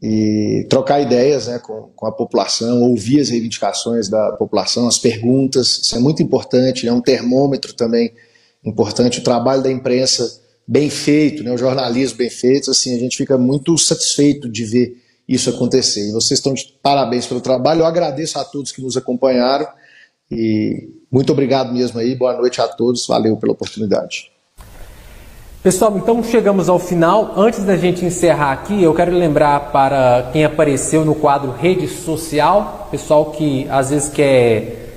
e 0.01 0.65
trocar 0.69 1.01
ideias 1.01 1.47
né, 1.47 1.59
com, 1.59 1.89
com 1.95 2.05
a 2.05 2.11
população, 2.11 2.83
ouvir 2.83 3.19
as 3.19 3.29
reivindicações 3.29 4.07
da 4.07 4.31
população, 4.33 4.87
as 4.87 4.97
perguntas. 4.97 5.79
Isso 5.83 5.95
é 5.95 5.99
muito 5.99 6.23
importante, 6.23 6.87
é 6.87 6.93
um 6.93 7.01
termômetro 7.01 7.73
também 7.73 8.13
importante. 8.63 9.19
O 9.19 9.23
trabalho 9.23 9.61
da 9.61 9.71
imprensa 9.71 10.41
bem 10.67 10.89
feito, 10.89 11.43
né, 11.43 11.51
o 11.51 11.57
jornalismo 11.57 12.17
bem 12.17 12.29
feito, 12.29 12.71
assim, 12.71 12.95
a 12.95 12.99
gente 12.99 13.17
fica 13.17 13.37
muito 13.37 13.77
satisfeito 13.77 14.49
de 14.49 14.63
ver 14.65 14.97
isso 15.27 15.49
acontecer. 15.49 16.07
E 16.07 16.11
vocês 16.11 16.39
estão 16.39 16.53
de 16.53 16.73
parabéns 16.81 17.25
pelo 17.25 17.41
trabalho. 17.41 17.81
Eu 17.81 17.85
agradeço 17.85 18.39
a 18.39 18.45
todos 18.45 18.71
que 18.71 18.81
nos 18.81 18.95
acompanharam 18.95 19.67
e 20.31 20.89
muito 21.11 21.31
obrigado 21.31 21.73
mesmo 21.73 21.99
aí. 21.99 22.15
Boa 22.15 22.33
noite 22.33 22.59
a 22.61 22.67
todos. 22.67 23.07
Valeu 23.07 23.37
pela 23.37 23.53
oportunidade. 23.53 24.31
Pessoal, 25.65 25.97
então 25.97 26.23
chegamos 26.23 26.69
ao 26.69 26.77
final. 26.77 27.33
Antes 27.35 27.63
da 27.63 27.75
gente 27.75 28.05
encerrar 28.05 28.51
aqui, 28.51 28.83
eu 28.83 28.93
quero 28.93 29.11
lembrar 29.11 29.71
para 29.71 30.29
quem 30.31 30.45
apareceu 30.45 31.03
no 31.03 31.15
quadro 31.15 31.51
Rede 31.51 31.87
Social, 31.87 32.87
pessoal 32.91 33.31
que 33.31 33.67
às 33.69 33.89
vezes 33.89 34.09
quer 34.09 34.91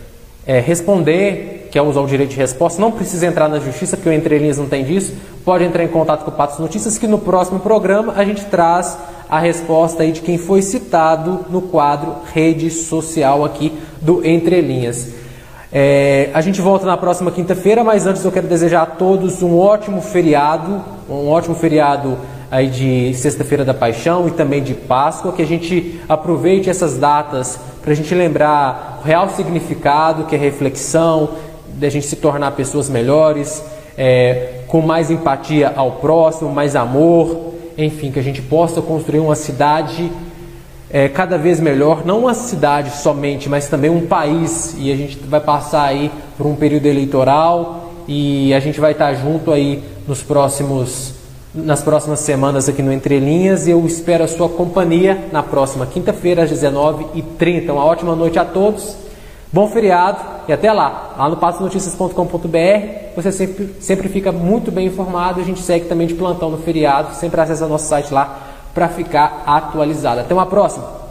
é, 0.46 0.60
responder, 0.60 1.68
quer 1.70 1.80
usar 1.80 2.00
o 2.00 2.06
direito 2.06 2.30
de 2.30 2.36
resposta, 2.36 2.80
não 2.80 2.92
precisa 2.92 3.26
entrar 3.26 3.48
na 3.48 3.58
justiça, 3.60 3.96
porque 3.96 4.10
o 4.10 4.12
Entre 4.12 4.38
Linhas 4.38 4.58
não 4.58 4.68
tem 4.68 4.84
disso. 4.84 5.14
Pode 5.42 5.64
entrar 5.64 5.84
em 5.84 5.88
contato 5.88 6.24
com 6.24 6.30
o 6.30 6.34
Patos 6.34 6.58
Notícias, 6.58 6.98
que 6.98 7.06
no 7.06 7.18
próximo 7.18 7.60
programa 7.60 8.12
a 8.14 8.24
gente 8.24 8.44
traz 8.44 8.98
a 9.28 9.38
resposta 9.38 10.02
aí 10.02 10.12
de 10.12 10.20
quem 10.20 10.38
foi 10.38 10.62
citado 10.62 11.44
no 11.50 11.62
quadro 11.62 12.16
Rede 12.32 12.70
Social 12.70 13.44
aqui 13.44 13.72
do 14.00 14.26
Entre 14.26 14.60
Linhas. 14.60 15.08
É, 15.70 16.30
a 16.32 16.40
gente 16.40 16.62
volta 16.62 16.86
na 16.86 16.96
próxima 16.96 17.30
quinta-feira, 17.30 17.84
mas 17.84 18.06
antes 18.06 18.24
eu 18.24 18.32
quero 18.32 18.46
desejar 18.46 18.82
a 18.82 18.86
todos 18.86 19.42
um 19.42 19.58
ótimo 19.58 20.00
feriado, 20.00 20.82
um 21.10 21.28
ótimo 21.28 21.54
feriado 21.54 22.16
aí 22.50 22.68
de 22.68 23.12
Sexta-feira 23.14 23.64
da 23.64 23.74
Paixão 23.74 24.26
e 24.26 24.30
também 24.30 24.62
de 24.62 24.72
Páscoa, 24.72 25.32
que 25.32 25.42
a 25.42 25.46
gente 25.46 26.00
aproveite 26.08 26.70
essas 26.70 26.96
datas 26.96 27.60
para 27.82 27.92
a 27.92 27.94
gente 27.94 28.14
lembrar 28.14 29.00
o 29.02 29.06
real 29.06 29.28
significado, 29.28 30.24
que 30.24 30.34
é 30.34 30.38
reflexão, 30.38 31.30
da 31.74 31.90
gente 31.90 32.06
se 32.06 32.16
tornar 32.16 32.52
pessoas 32.52 32.88
melhores, 32.88 33.62
é, 33.96 34.62
com 34.66 34.80
mais 34.80 35.10
empatia 35.10 35.72
ao 35.76 35.92
próximo, 35.92 36.50
mais 36.50 36.74
amor, 36.74 37.47
enfim, 37.78 38.10
que 38.10 38.18
a 38.18 38.22
gente 38.22 38.42
possa 38.42 38.82
construir 38.82 39.20
uma 39.20 39.36
cidade 39.36 40.10
é, 40.90 41.08
cada 41.08 41.38
vez 41.38 41.60
melhor, 41.60 42.04
não 42.04 42.20
uma 42.20 42.34
cidade 42.34 42.90
somente, 42.96 43.48
mas 43.48 43.68
também 43.68 43.88
um 43.88 44.06
país. 44.06 44.74
E 44.76 44.90
a 44.90 44.96
gente 44.96 45.16
vai 45.18 45.40
passar 45.40 45.84
aí 45.84 46.10
por 46.36 46.46
um 46.46 46.56
período 46.56 46.86
eleitoral 46.86 47.92
e 48.08 48.52
a 48.52 48.58
gente 48.58 48.80
vai 48.80 48.92
estar 48.92 49.14
junto 49.14 49.52
aí 49.52 49.82
nos 50.08 50.22
próximos, 50.22 51.14
nas 51.54 51.80
próximas 51.82 52.18
semanas 52.20 52.68
aqui 52.68 52.82
no 52.82 52.92
Entre 52.92 53.20
Linhas. 53.20 53.68
E 53.68 53.70
eu 53.70 53.86
espero 53.86 54.24
a 54.24 54.28
sua 54.28 54.48
companhia 54.48 55.26
na 55.30 55.42
próxima 55.42 55.86
quinta-feira 55.86 56.42
às 56.42 56.50
19h30. 56.50 57.70
Uma 57.70 57.84
ótima 57.84 58.16
noite 58.16 58.40
a 58.40 58.44
todos. 58.44 59.07
Bom 59.52 59.68
feriado 59.68 60.18
e 60.46 60.52
até 60.52 60.72
lá. 60.72 61.14
Lá 61.16 61.28
no 61.28 61.36
passanoticias.com.br 61.36 63.08
você 63.16 63.32
sempre, 63.32 63.74
sempre 63.80 64.08
fica 64.08 64.30
muito 64.30 64.70
bem 64.70 64.86
informado. 64.86 65.40
A 65.40 65.44
gente 65.44 65.60
segue 65.60 65.86
também 65.86 66.06
de 66.06 66.14
plantão 66.14 66.50
no 66.50 66.58
feriado. 66.58 67.14
Sempre 67.14 67.40
acessa 67.40 67.66
nosso 67.66 67.86
site 67.86 68.12
lá 68.12 68.38
para 68.74 68.88
ficar 68.88 69.42
atualizado. 69.46 70.20
Até 70.20 70.34
uma 70.34 70.46
próxima! 70.46 71.07